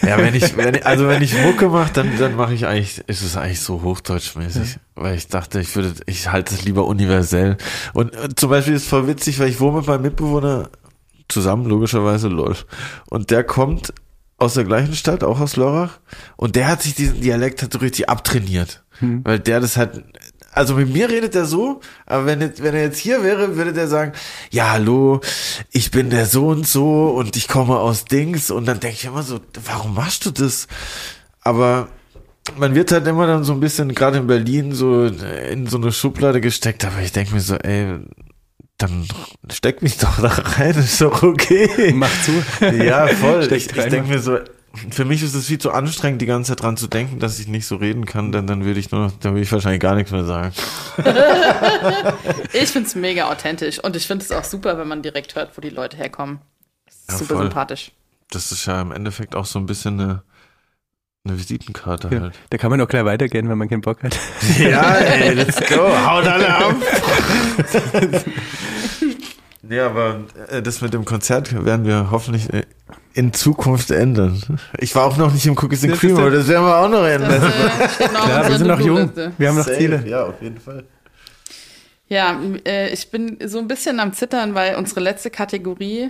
Ja, 0.01 0.17
wenn 0.17 0.33
ich, 0.33 0.55
wenn 0.57 0.81
also 0.85 1.07
wenn 1.07 1.21
ich 1.21 1.37
Mucke 1.43 1.67
mache, 1.69 1.91
dann, 1.93 2.17
dann 2.17 2.35
mache 2.35 2.53
ich 2.53 2.65
eigentlich, 2.65 3.03
ist 3.07 3.21
es 3.21 3.35
eigentlich 3.37 3.59
so 3.61 3.81
hochdeutschmäßig. 3.83 4.79
Weil 4.95 5.15
ich 5.15 5.27
dachte, 5.27 5.59
ich 5.59 5.75
würde, 5.75 5.93
ich 6.05 6.31
halte 6.31 6.55
es 6.55 6.63
lieber 6.63 6.85
universell. 6.85 7.57
Und 7.93 8.15
äh, 8.15 8.29
zum 8.35 8.49
Beispiel 8.49 8.73
ist 8.75 8.83
es 8.83 8.87
voll 8.89 9.07
witzig, 9.07 9.39
weil 9.39 9.49
ich 9.49 9.59
wohne 9.59 9.77
mit 9.79 9.87
meinem 9.87 10.01
Mitbewohner 10.03 10.69
zusammen, 11.27 11.65
logischerweise, 11.65 12.27
lol. 12.29 12.55
Und 13.09 13.29
der 13.31 13.43
kommt 13.43 13.93
aus 14.43 14.53
der 14.55 14.63
gleichen 14.65 14.93
Stadt, 14.95 15.23
auch 15.23 15.39
aus 15.39 15.55
Lörrach. 15.55 15.99
Und 16.35 16.55
der 16.55 16.67
hat 16.67 16.81
sich 16.83 16.95
diesen 16.95 17.21
Dialekt 17.21 17.61
halt 17.61 17.73
so 17.73 17.79
richtig 17.79 18.09
abtrainiert. 18.09 18.83
Weil 18.99 19.39
der 19.39 19.59
das 19.59 19.75
halt, 19.75 20.03
also 20.51 20.75
mit 20.75 20.93
mir 20.93 21.09
redet 21.09 21.35
er 21.35 21.45
so, 21.45 21.81
aber 22.05 22.25
wenn, 22.27 22.41
jetzt- 22.41 22.61
wenn 22.63 22.75
er 22.75 22.83
jetzt 22.83 22.99
hier 22.99 23.23
wäre, 23.23 23.55
würde 23.57 23.73
der 23.73 23.87
sagen, 23.87 24.13
ja, 24.51 24.69
hallo, 24.71 25.19
ich 25.71 25.89
bin 25.91 26.09
der 26.09 26.25
so 26.27 26.47
und 26.47 26.67
so 26.67 27.07
und 27.09 27.35
ich 27.35 27.47
komme 27.47 27.77
aus 27.79 28.05
Dings. 28.05 28.51
Und 28.51 28.65
dann 28.67 28.79
denke 28.79 28.95
ich 28.97 29.05
immer 29.05 29.23
so, 29.23 29.39
warum 29.65 29.95
machst 29.95 30.25
du 30.25 30.31
das? 30.31 30.67
Aber 31.41 31.87
man 32.57 32.75
wird 32.75 32.91
halt 32.91 33.07
immer 33.07 33.25
dann 33.27 33.43
so 33.43 33.53
ein 33.53 33.59
bisschen, 33.59 33.93
gerade 33.95 34.17
in 34.19 34.27
Berlin, 34.27 34.73
so 34.73 35.05
in 35.05 35.67
so 35.67 35.77
eine 35.77 35.91
Schublade 35.91 36.39
gesteckt. 36.39 36.85
Aber 36.85 36.99
ich 37.01 37.11
denke 37.11 37.33
mir 37.33 37.41
so, 37.41 37.55
ey, 37.55 37.97
dann 38.77 39.07
steck 39.51 39.81
mich 39.81 39.97
doch 39.97 40.19
da 40.19 40.27
rein, 40.29 40.75
ist 40.75 40.99
doch 40.99 41.23
okay. 41.23 41.93
Mach 41.93 42.11
zu. 42.23 42.65
Ja, 42.83 43.07
voll. 43.07 43.43
Ich 43.53 43.67
ich 43.67 43.67
denke 43.67 44.09
mir 44.09 44.19
so, 44.19 44.39
für 44.89 45.05
mich 45.05 45.21
ist 45.21 45.35
es 45.35 45.45
viel 45.47 45.59
zu 45.59 45.71
anstrengend, 45.71 46.21
die 46.21 46.25
ganze 46.25 46.51
Zeit 46.51 46.63
dran 46.63 46.77
zu 46.77 46.87
denken, 46.87 47.19
dass 47.19 47.39
ich 47.39 47.47
nicht 47.47 47.67
so 47.67 47.75
reden 47.75 48.05
kann, 48.05 48.31
denn 48.31 48.47
dann 48.47 48.65
würde 48.65 48.79
ich 48.79 48.91
nur, 48.91 49.13
dann 49.19 49.33
würde 49.33 49.43
ich 49.43 49.51
wahrscheinlich 49.51 49.81
gar 49.81 49.95
nichts 49.95 50.11
mehr 50.11 50.25
sagen. 50.25 50.53
Ich 52.53 52.69
finde 52.69 52.87
es 52.87 52.95
mega 52.95 53.31
authentisch 53.31 53.79
und 53.79 53.95
ich 53.95 54.05
finde 54.05 54.23
es 54.23 54.31
auch 54.31 54.43
super, 54.43 54.77
wenn 54.77 54.87
man 54.87 55.01
direkt 55.01 55.35
hört, 55.35 55.57
wo 55.57 55.61
die 55.61 55.69
Leute 55.69 55.97
herkommen. 55.97 56.39
Ja, 57.09 57.17
super 57.17 57.35
voll. 57.35 57.43
sympathisch. 57.45 57.91
Das 58.29 58.51
ist 58.51 58.65
ja 58.67 58.81
im 58.81 58.91
Endeffekt 58.91 59.35
auch 59.35 59.45
so 59.45 59.59
ein 59.59 59.65
bisschen 59.65 59.99
eine, 59.99 60.23
eine 61.25 61.39
Visitenkarte 61.39 62.09
Ja, 62.11 62.19
halt. 62.21 62.33
da 62.49 62.57
kann 62.57 62.69
man 62.69 62.81
auch 62.81 62.87
gleich 62.87 63.05
weitergehen, 63.05 63.47
wenn 63.47 63.57
man 63.57 63.69
keinen 63.69 63.81
Bock 63.81 64.03
hat. 64.03 64.17
Ja, 64.59 64.95
ey, 64.95 65.33
let's 65.33 65.55
go, 65.69 65.87
haut 65.87 66.27
alle 66.27 66.53
ab. 66.53 66.75
ja, 69.69 69.85
aber 69.85 70.25
äh, 70.49 70.61
das 70.61 70.81
mit 70.81 70.93
dem 70.93 71.05
Konzert 71.05 71.63
werden 71.65 71.85
wir 71.85 72.11
hoffentlich 72.11 72.51
äh, 72.53 72.63
in 73.13 73.31
Zukunft 73.31 73.89
ändern. 73.91 74.41
Ich 74.79 74.93
war 74.95 75.05
auch 75.05 75.15
noch 75.15 75.31
nicht 75.31 75.45
im 75.45 75.57
Cookies 75.57 75.85
and 75.85 75.93
Cream, 75.93 76.17
aber 76.17 76.29
das 76.29 76.47
werden 76.49 76.65
wir 76.65 76.77
auch 76.77 76.89
noch 76.89 77.05
ändern. 77.05 77.41
Äh, 77.41 77.45
auf 77.45 77.97
Klar, 78.09 78.49
wir 78.49 78.57
sind 78.57 78.67
noch 78.67 78.79
jung. 78.81 79.09
Wir 79.37 79.47
haben 79.47 79.55
noch 79.55 79.63
Safe, 79.65 79.77
Ziele. 79.77 80.03
Ja, 80.05 80.25
auf 80.25 80.41
jeden 80.41 80.59
Fall. 80.59 80.83
Ja, 82.09 82.37
äh, 82.65 82.89
ich 82.89 83.09
bin 83.11 83.37
so 83.45 83.59
ein 83.59 83.69
bisschen 83.69 84.01
am 84.01 84.11
Zittern, 84.11 84.55
weil 84.55 84.75
unsere 84.75 84.99
letzte 84.99 85.29
Kategorie, 85.29 86.09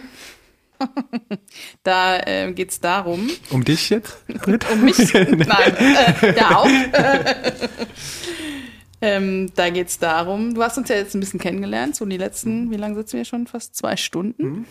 da 1.83 2.19
äh, 2.19 2.51
geht 2.53 2.71
es 2.71 2.79
darum, 2.79 3.29
Um 3.49 3.63
dich 3.63 3.89
jetzt? 3.89 4.25
Britt? 4.27 4.65
um 4.71 4.83
mich, 4.83 4.97
nein, 5.13 5.75
äh, 6.21 6.35
ja 6.35 6.57
auch. 6.57 6.67
ähm, 9.01 9.51
da 9.55 9.69
geht 9.69 9.87
es 9.87 9.99
darum, 9.99 10.53
du 10.53 10.63
hast 10.63 10.77
uns 10.77 10.89
ja 10.89 10.95
jetzt 10.95 11.15
ein 11.15 11.19
bisschen 11.19 11.39
kennengelernt, 11.39 11.95
so 11.95 12.05
die 12.05 12.17
letzten, 12.17 12.71
wie 12.71 12.77
lange 12.77 12.95
sitzen 12.95 13.17
wir 13.17 13.25
schon? 13.25 13.47
Fast 13.47 13.75
zwei 13.75 13.97
Stunden. 13.97 14.65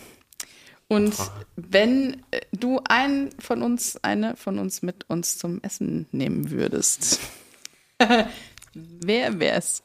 Und 0.87 1.15
wenn 1.55 2.21
äh, 2.31 2.41
du 2.51 2.79
einen 2.87 3.31
von 3.39 3.61
uns, 3.61 3.97
eine 4.03 4.35
von 4.35 4.59
uns 4.59 4.81
mit 4.81 5.09
uns 5.09 5.37
zum 5.37 5.59
Essen 5.63 6.07
nehmen 6.11 6.51
würdest, 6.51 7.19
wer 8.73 9.39
wär's? 9.39 9.83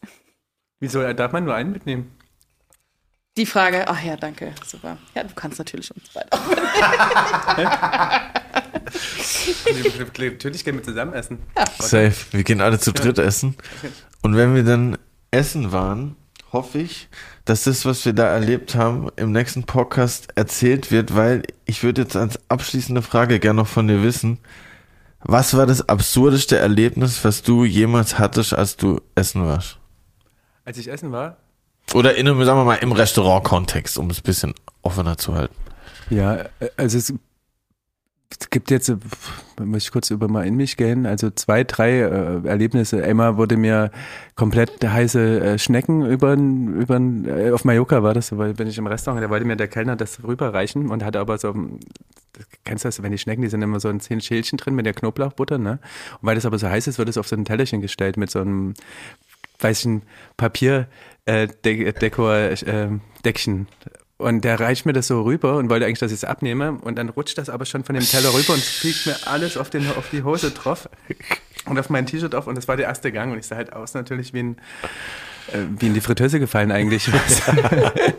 Wieso 0.80 1.12
darf 1.12 1.32
man 1.32 1.44
nur 1.44 1.54
einen 1.54 1.72
mitnehmen? 1.72 2.12
Die 3.38 3.46
Frage, 3.46 3.86
ach 3.86 4.02
ja, 4.02 4.16
danke, 4.16 4.52
super. 4.66 4.98
Ja, 5.14 5.22
du 5.22 5.32
kannst 5.32 5.60
natürlich 5.60 5.92
uns 5.94 6.08
beide. 6.12 6.28
Natürlich 10.32 10.64
gehen 10.64 10.74
wir 10.74 10.82
zusammen 10.82 11.12
essen. 11.12 11.38
Safe. 11.78 12.16
Wir 12.32 12.42
gehen 12.42 12.60
alle 12.60 12.80
zu 12.80 12.92
dritt 12.92 13.20
essen. 13.20 13.54
Und 14.22 14.34
wenn 14.36 14.56
wir 14.56 14.64
dann 14.64 14.98
essen 15.30 15.70
waren, 15.70 16.16
hoffe 16.52 16.78
ich, 16.78 17.08
dass 17.44 17.62
das, 17.62 17.84
was 17.84 18.04
wir 18.04 18.12
da 18.12 18.26
erlebt 18.26 18.74
haben, 18.74 19.08
im 19.14 19.30
nächsten 19.30 19.62
Podcast 19.62 20.36
erzählt 20.36 20.90
wird, 20.90 21.14
weil 21.14 21.44
ich 21.64 21.84
würde 21.84 22.02
jetzt 22.02 22.16
als 22.16 22.40
abschließende 22.48 23.02
Frage 23.02 23.38
gerne 23.38 23.58
noch 23.58 23.68
von 23.68 23.86
dir 23.86 24.02
wissen, 24.02 24.40
was 25.20 25.56
war 25.56 25.66
das 25.66 25.88
absurdeste 25.88 26.58
Erlebnis, 26.58 27.24
was 27.24 27.44
du 27.44 27.64
jemals 27.64 28.18
hattest, 28.18 28.52
als 28.52 28.76
du 28.76 29.00
essen 29.14 29.44
warst? 29.44 29.78
Als 30.64 30.76
ich 30.76 30.90
essen 30.90 31.12
war, 31.12 31.36
Oder 31.94 32.16
in 32.16 32.28
einem, 32.28 32.44
sagen 32.44 32.58
wir 32.58 32.64
mal, 32.64 32.76
im 32.76 32.92
Restaurant-Kontext, 32.92 33.98
um 33.98 34.10
es 34.10 34.18
ein 34.18 34.22
bisschen 34.22 34.54
offener 34.82 35.16
zu 35.16 35.34
halten. 35.34 35.54
Ja, 36.10 36.44
also 36.76 36.98
es, 36.98 37.12
gibt 38.50 38.70
jetzt, 38.70 38.92
muss 39.58 39.84
ich 39.84 39.90
kurz 39.90 40.10
über 40.10 40.28
mal 40.28 40.46
in 40.46 40.54
mich 40.54 40.76
gehen, 40.76 41.06
also 41.06 41.30
zwei, 41.30 41.64
drei 41.64 42.00
äh, 42.00 42.46
Erlebnisse. 42.46 43.02
Einmal 43.02 43.36
wurde 43.36 43.56
mir 43.56 43.90
komplett 44.36 44.84
heiße 44.84 45.40
äh, 45.40 45.58
Schnecken 45.58 46.06
über, 46.06 46.34
über 46.34 46.96
äh, 46.96 47.50
auf 47.50 47.64
Mallorca 47.64 48.02
war 48.02 48.14
das, 48.14 48.36
weil 48.36 48.54
bin 48.54 48.68
ich 48.68 48.78
im 48.78 48.86
Restaurant, 48.86 49.24
da 49.24 49.30
wollte 49.30 49.46
mir 49.46 49.56
der 49.56 49.68
Kellner 49.68 49.96
das 49.96 50.22
rüberreichen 50.22 50.90
und 50.90 51.04
hatte 51.04 51.20
aber 51.20 51.38
so, 51.38 51.54
kennst 52.64 52.84
du 52.84 52.88
das, 52.88 53.02
wenn 53.02 53.12
die 53.12 53.18
Schnecken, 53.18 53.42
die 53.42 53.48
sind 53.48 53.62
immer 53.62 53.80
so 53.80 53.88
in 53.88 54.00
zehn 54.00 54.20
Schälchen 54.20 54.58
drin 54.58 54.74
mit 54.74 54.86
der 54.86 54.94
Knoblauchbutter, 54.94 55.58
ne? 55.58 55.78
Und 56.20 56.26
weil 56.26 56.34
das 56.34 56.46
aber 56.46 56.58
so 56.58 56.68
heiß 56.68 56.86
ist, 56.86 56.98
wird 56.98 57.08
es 57.08 57.18
auf 57.18 57.28
so 57.28 57.36
ein 57.36 57.44
Tellerchen 57.44 57.80
gestellt 57.80 58.16
mit 58.16 58.30
so 58.30 58.40
einem 58.40 58.74
weißen 59.58 60.02
Papier 60.36 60.88
äh, 61.26 61.44
äh, 61.44 62.88
Deckchen. 63.24 63.66
Und 64.16 64.44
der 64.44 64.58
reicht 64.58 64.84
mir 64.84 64.92
das 64.92 65.06
so 65.06 65.22
rüber 65.22 65.56
und 65.56 65.70
wollte 65.70 65.86
eigentlich, 65.86 66.00
dass 66.00 66.10
ich 66.10 66.18
es 66.18 66.24
abnehme. 66.24 66.72
Und 66.72 66.96
dann 66.96 67.08
rutscht 67.08 67.38
das 67.38 67.48
aber 67.48 67.66
schon 67.66 67.84
von 67.84 67.94
dem 67.94 68.04
Teller 68.04 68.34
rüber 68.34 68.54
und 68.54 68.62
fliegt 68.62 69.06
mir 69.06 69.16
alles 69.26 69.56
auf, 69.56 69.70
den, 69.70 69.88
auf 69.90 70.10
die 70.10 70.24
Hose 70.24 70.50
drauf 70.50 70.88
und 71.66 71.78
auf 71.78 71.88
mein 71.88 72.06
T-Shirt 72.06 72.32
drauf. 72.32 72.48
Und 72.48 72.56
das 72.56 72.66
war 72.66 72.76
der 72.76 72.86
erste 72.86 73.12
Gang. 73.12 73.32
Und 73.32 73.38
ich 73.38 73.46
sah 73.46 73.56
halt 73.56 73.72
aus 73.72 73.94
natürlich 73.94 74.34
wie, 74.34 74.40
ein, 74.40 74.56
äh, 75.52 75.58
wie 75.78 75.86
in 75.86 75.94
die 75.94 76.00
Fritteuse 76.00 76.40
gefallen 76.40 76.72
eigentlich. 76.72 77.08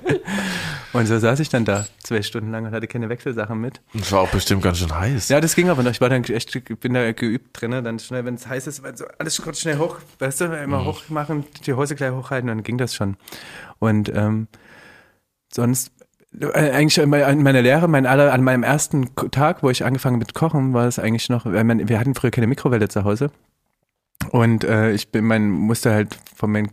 Und 0.92 1.06
so 1.06 1.20
saß 1.20 1.40
ich 1.40 1.50
dann 1.50 1.66
da 1.66 1.86
zwei 2.02 2.22
Stunden 2.22 2.52
lang 2.52 2.66
und 2.66 2.72
hatte 2.72 2.88
keine 2.88 3.10
Wechselsachen 3.10 3.60
mit. 3.60 3.82
Und 3.94 4.12
war 4.12 4.22
auch 4.22 4.30
bestimmt 4.30 4.64
ganz 4.64 4.80
schön 4.80 4.94
heiß. 4.94 5.30
Ja, 5.30 5.40
das 5.40 5.56
ging 5.56 5.70
aber 5.70 5.84
noch. 5.84 5.92
Ich 5.92 6.02
war 6.02 6.10
dann 6.10 6.24
echt, 6.24 6.80
bin 6.80 6.94
da 6.94 7.12
geübt 7.12 7.62
drin. 7.62 7.72
Dann 7.72 8.00
schnell, 8.00 8.26
wenn 8.26 8.36
es 8.36 8.48
heiß 8.48 8.68
ist, 8.68 8.82
so 8.96 9.06
alles 9.20 9.42
kurz 9.42 9.62
schnell 9.62 9.78
hoch, 9.78 9.98
weißt 10.18 10.42
du, 10.42 10.46
immer 10.46 10.82
mhm. 10.82 10.86
hoch 10.86 11.10
machen, 11.10 11.46
die 11.66 11.74
Hose 11.74 11.96
gleich 11.96 12.12
hochhalten, 12.12 12.48
dann 12.48 12.64
ging 12.64 12.78
das 12.78 12.96
schon. 12.96 13.18
Und 13.78 14.12
ähm, 14.16 14.48
sonst 15.54 15.92
äh, 16.40 16.72
eigentlich 16.72 16.98
in 16.98 17.10
meiner 17.10 17.62
Lehre, 17.62 17.88
mein 17.88 18.06
aller, 18.06 18.34
an 18.34 18.44
meinem 18.44 18.64
ersten 18.64 19.14
Tag, 19.32 19.64
wo 19.64 19.70
ich 19.70 19.86
angefangen 19.86 20.18
mit 20.18 20.34
Kochen, 20.34 20.74
war 20.74 20.88
es 20.88 21.00
eigentlich 21.00 21.30
noch, 21.30 21.46
wir 21.46 22.00
hatten 22.00 22.16
früher 22.16 22.32
keine 22.32 22.48
Mikrowelle 22.48 22.90
zu 22.90 23.04
Hause. 23.04 23.32
Und 24.32 24.64
äh, 24.64 24.92
ich 24.92 25.12
bin, 25.12 25.26
mein, 25.26 25.50
musste 25.50 25.92
halt 25.92 26.18
von 26.36 26.52
meinem 26.52 26.70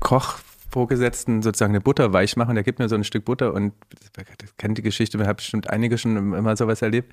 Koch 0.00 0.38
Vorgesetzten 0.70 1.42
sozusagen 1.42 1.72
eine 1.72 1.80
Butter 1.80 2.12
weich 2.12 2.36
machen. 2.36 2.54
Der 2.54 2.64
gibt 2.64 2.78
mir 2.78 2.88
so 2.88 2.94
ein 2.94 3.04
Stück 3.04 3.24
Butter 3.24 3.52
und 3.52 3.72
kennt 4.56 4.78
die 4.78 4.82
Geschichte, 4.82 5.18
wir 5.18 5.26
haben 5.26 5.36
bestimmt 5.36 5.70
einige 5.70 5.98
schon 5.98 6.16
immer 6.34 6.56
sowas 6.56 6.82
erlebt. 6.82 7.12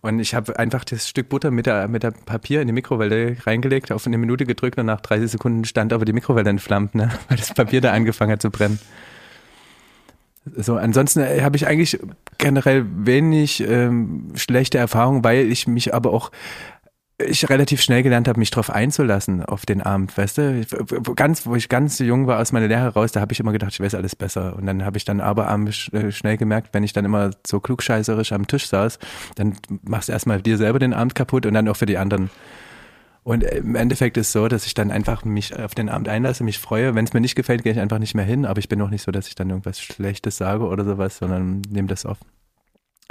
Und 0.00 0.18
ich 0.18 0.34
habe 0.34 0.58
einfach 0.58 0.84
das 0.84 1.08
Stück 1.08 1.28
Butter 1.28 1.50
mit 1.50 1.66
der, 1.66 1.88
mit 1.88 2.02
der 2.02 2.10
Papier 2.10 2.60
in 2.60 2.66
die 2.66 2.72
Mikrowelle 2.72 3.36
reingelegt, 3.46 3.92
auf 3.92 4.06
eine 4.06 4.18
Minute 4.18 4.44
gedrückt 4.46 4.78
und 4.78 4.86
nach 4.86 5.00
30 5.00 5.30
Sekunden 5.30 5.64
stand 5.64 5.92
aber 5.92 6.04
die 6.04 6.12
Mikrowelle 6.12 6.50
entflammt, 6.50 6.94
ne? 6.94 7.10
weil 7.28 7.38
das 7.38 7.54
Papier 7.54 7.80
da 7.80 7.92
angefangen 7.92 8.32
hat 8.32 8.42
zu 8.42 8.50
brennen. 8.50 8.78
So, 10.56 10.76
ansonsten 10.76 11.20
äh, 11.20 11.42
habe 11.42 11.56
ich 11.56 11.68
eigentlich 11.68 12.00
generell 12.38 12.84
wenig 13.06 13.62
ähm, 13.66 14.32
schlechte 14.34 14.76
Erfahrungen, 14.76 15.22
weil 15.22 15.50
ich 15.50 15.68
mich 15.68 15.94
aber 15.94 16.12
auch 16.12 16.32
ich 17.26 17.48
relativ 17.48 17.80
schnell 17.82 18.02
gelernt 18.02 18.28
habe, 18.28 18.38
mich 18.38 18.50
darauf 18.50 18.70
einzulassen 18.70 19.44
auf 19.44 19.66
den 19.66 19.82
Abend, 19.82 20.16
weißt 20.16 20.38
du? 20.38 20.66
Ganz, 21.14 21.46
wo 21.46 21.54
ich 21.54 21.68
ganz 21.68 21.98
jung 21.98 22.26
war 22.26 22.40
aus 22.40 22.52
meiner 22.52 22.68
Lehre 22.68 22.88
raus, 22.88 23.12
da 23.12 23.20
habe 23.20 23.32
ich 23.32 23.40
immer 23.40 23.52
gedacht, 23.52 23.72
ich 23.72 23.80
weiß 23.80 23.94
alles 23.94 24.16
besser. 24.16 24.56
Und 24.56 24.66
dann 24.66 24.84
habe 24.84 24.96
ich 24.96 25.04
dann 25.04 25.20
aber 25.20 25.48
abends 25.48 25.88
äh, 25.92 26.12
schnell 26.12 26.36
gemerkt, 26.36 26.70
wenn 26.72 26.84
ich 26.84 26.92
dann 26.92 27.04
immer 27.04 27.30
so 27.46 27.60
klugscheißerisch 27.60 28.32
am 28.32 28.46
Tisch 28.46 28.66
saß, 28.68 28.98
dann 29.36 29.56
machst 29.82 30.08
du 30.08 30.12
erstmal 30.12 30.42
dir 30.42 30.56
selber 30.56 30.78
den 30.78 30.94
Abend 30.94 31.14
kaputt 31.14 31.46
und 31.46 31.54
dann 31.54 31.68
auch 31.68 31.76
für 31.76 31.86
die 31.86 31.98
anderen. 31.98 32.30
Und 33.24 33.44
im 33.44 33.76
Endeffekt 33.76 34.16
ist 34.16 34.28
es 34.28 34.32
so, 34.32 34.48
dass 34.48 34.66
ich 34.66 34.74
dann 34.74 34.90
einfach 34.90 35.24
mich 35.24 35.56
auf 35.56 35.74
den 35.74 35.88
Abend 35.88 36.08
einlasse, 36.08 36.42
mich 36.42 36.58
freue. 36.58 36.94
Wenn 36.94 37.04
es 37.04 37.12
mir 37.12 37.20
nicht 37.20 37.36
gefällt, 37.36 37.62
gehe 37.62 37.72
ich 37.72 37.78
einfach 37.78 38.00
nicht 38.00 38.14
mehr 38.14 38.24
hin. 38.24 38.44
Aber 38.44 38.58
ich 38.58 38.68
bin 38.68 38.82
auch 38.82 38.90
nicht 38.90 39.02
so, 39.02 39.12
dass 39.12 39.28
ich 39.28 39.36
dann 39.36 39.48
irgendwas 39.48 39.80
Schlechtes 39.80 40.36
sage 40.36 40.66
oder 40.66 40.84
sowas, 40.84 41.18
sondern 41.18 41.62
nehme 41.68 41.86
das 41.86 42.04
auf. 42.04 42.18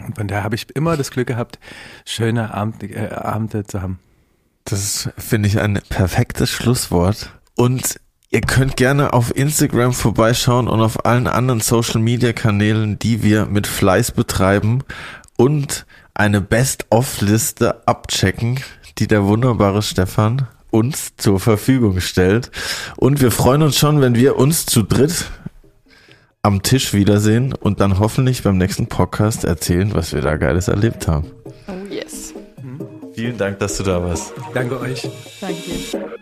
Und 0.05 0.17
von 0.17 0.27
daher 0.27 0.43
habe 0.43 0.55
ich 0.55 0.73
immer 0.75 0.97
das 0.97 1.11
Glück 1.11 1.27
gehabt, 1.27 1.59
schöne 2.05 2.53
Abend, 2.53 2.83
äh, 2.83 3.09
Abende 3.09 3.65
zu 3.65 3.81
haben. 3.81 3.99
Das 4.65 5.09
finde 5.17 5.47
ich 5.47 5.59
ein 5.59 5.79
perfektes 5.89 6.49
Schlusswort. 6.49 7.31
Und 7.55 7.99
ihr 8.29 8.41
könnt 8.41 8.77
gerne 8.77 9.13
auf 9.13 9.35
Instagram 9.35 9.93
vorbeischauen 9.93 10.67
und 10.67 10.81
auf 10.81 11.05
allen 11.05 11.27
anderen 11.27 11.61
Social 11.61 12.01
Media 12.01 12.33
Kanälen, 12.33 12.99
die 12.99 13.23
wir 13.23 13.45
mit 13.45 13.67
Fleiß 13.67 14.11
betreiben 14.11 14.83
und 15.37 15.85
eine 16.13 16.41
Best-of-Liste 16.41 17.87
abchecken, 17.87 18.59
die 18.99 19.07
der 19.07 19.25
wunderbare 19.25 19.81
Stefan 19.81 20.47
uns 20.69 21.15
zur 21.17 21.39
Verfügung 21.39 21.99
stellt. 21.99 22.51
Und 22.95 23.21
wir 23.21 23.31
freuen 23.31 23.61
uns 23.61 23.77
schon, 23.77 24.01
wenn 24.01 24.15
wir 24.15 24.37
uns 24.37 24.65
zu 24.65 24.83
dritt 24.83 25.25
am 26.43 26.63
Tisch 26.63 26.93
wiedersehen 26.93 27.53
und 27.53 27.79
dann 27.79 27.99
hoffentlich 27.99 28.43
beim 28.43 28.57
nächsten 28.57 28.87
Podcast 28.87 29.43
erzählen, 29.43 29.93
was 29.93 30.13
wir 30.13 30.21
da 30.21 30.37
Geiles 30.37 30.67
erlebt 30.67 31.07
haben. 31.07 31.31
Oh 31.67 31.93
yes. 31.93 32.33
Vielen 33.13 33.37
Dank, 33.37 33.59
dass 33.59 33.77
du 33.77 33.83
da 33.83 34.01
warst. 34.01 34.33
Danke 34.53 34.79
euch. 34.79 35.07
Danke. 35.39 36.21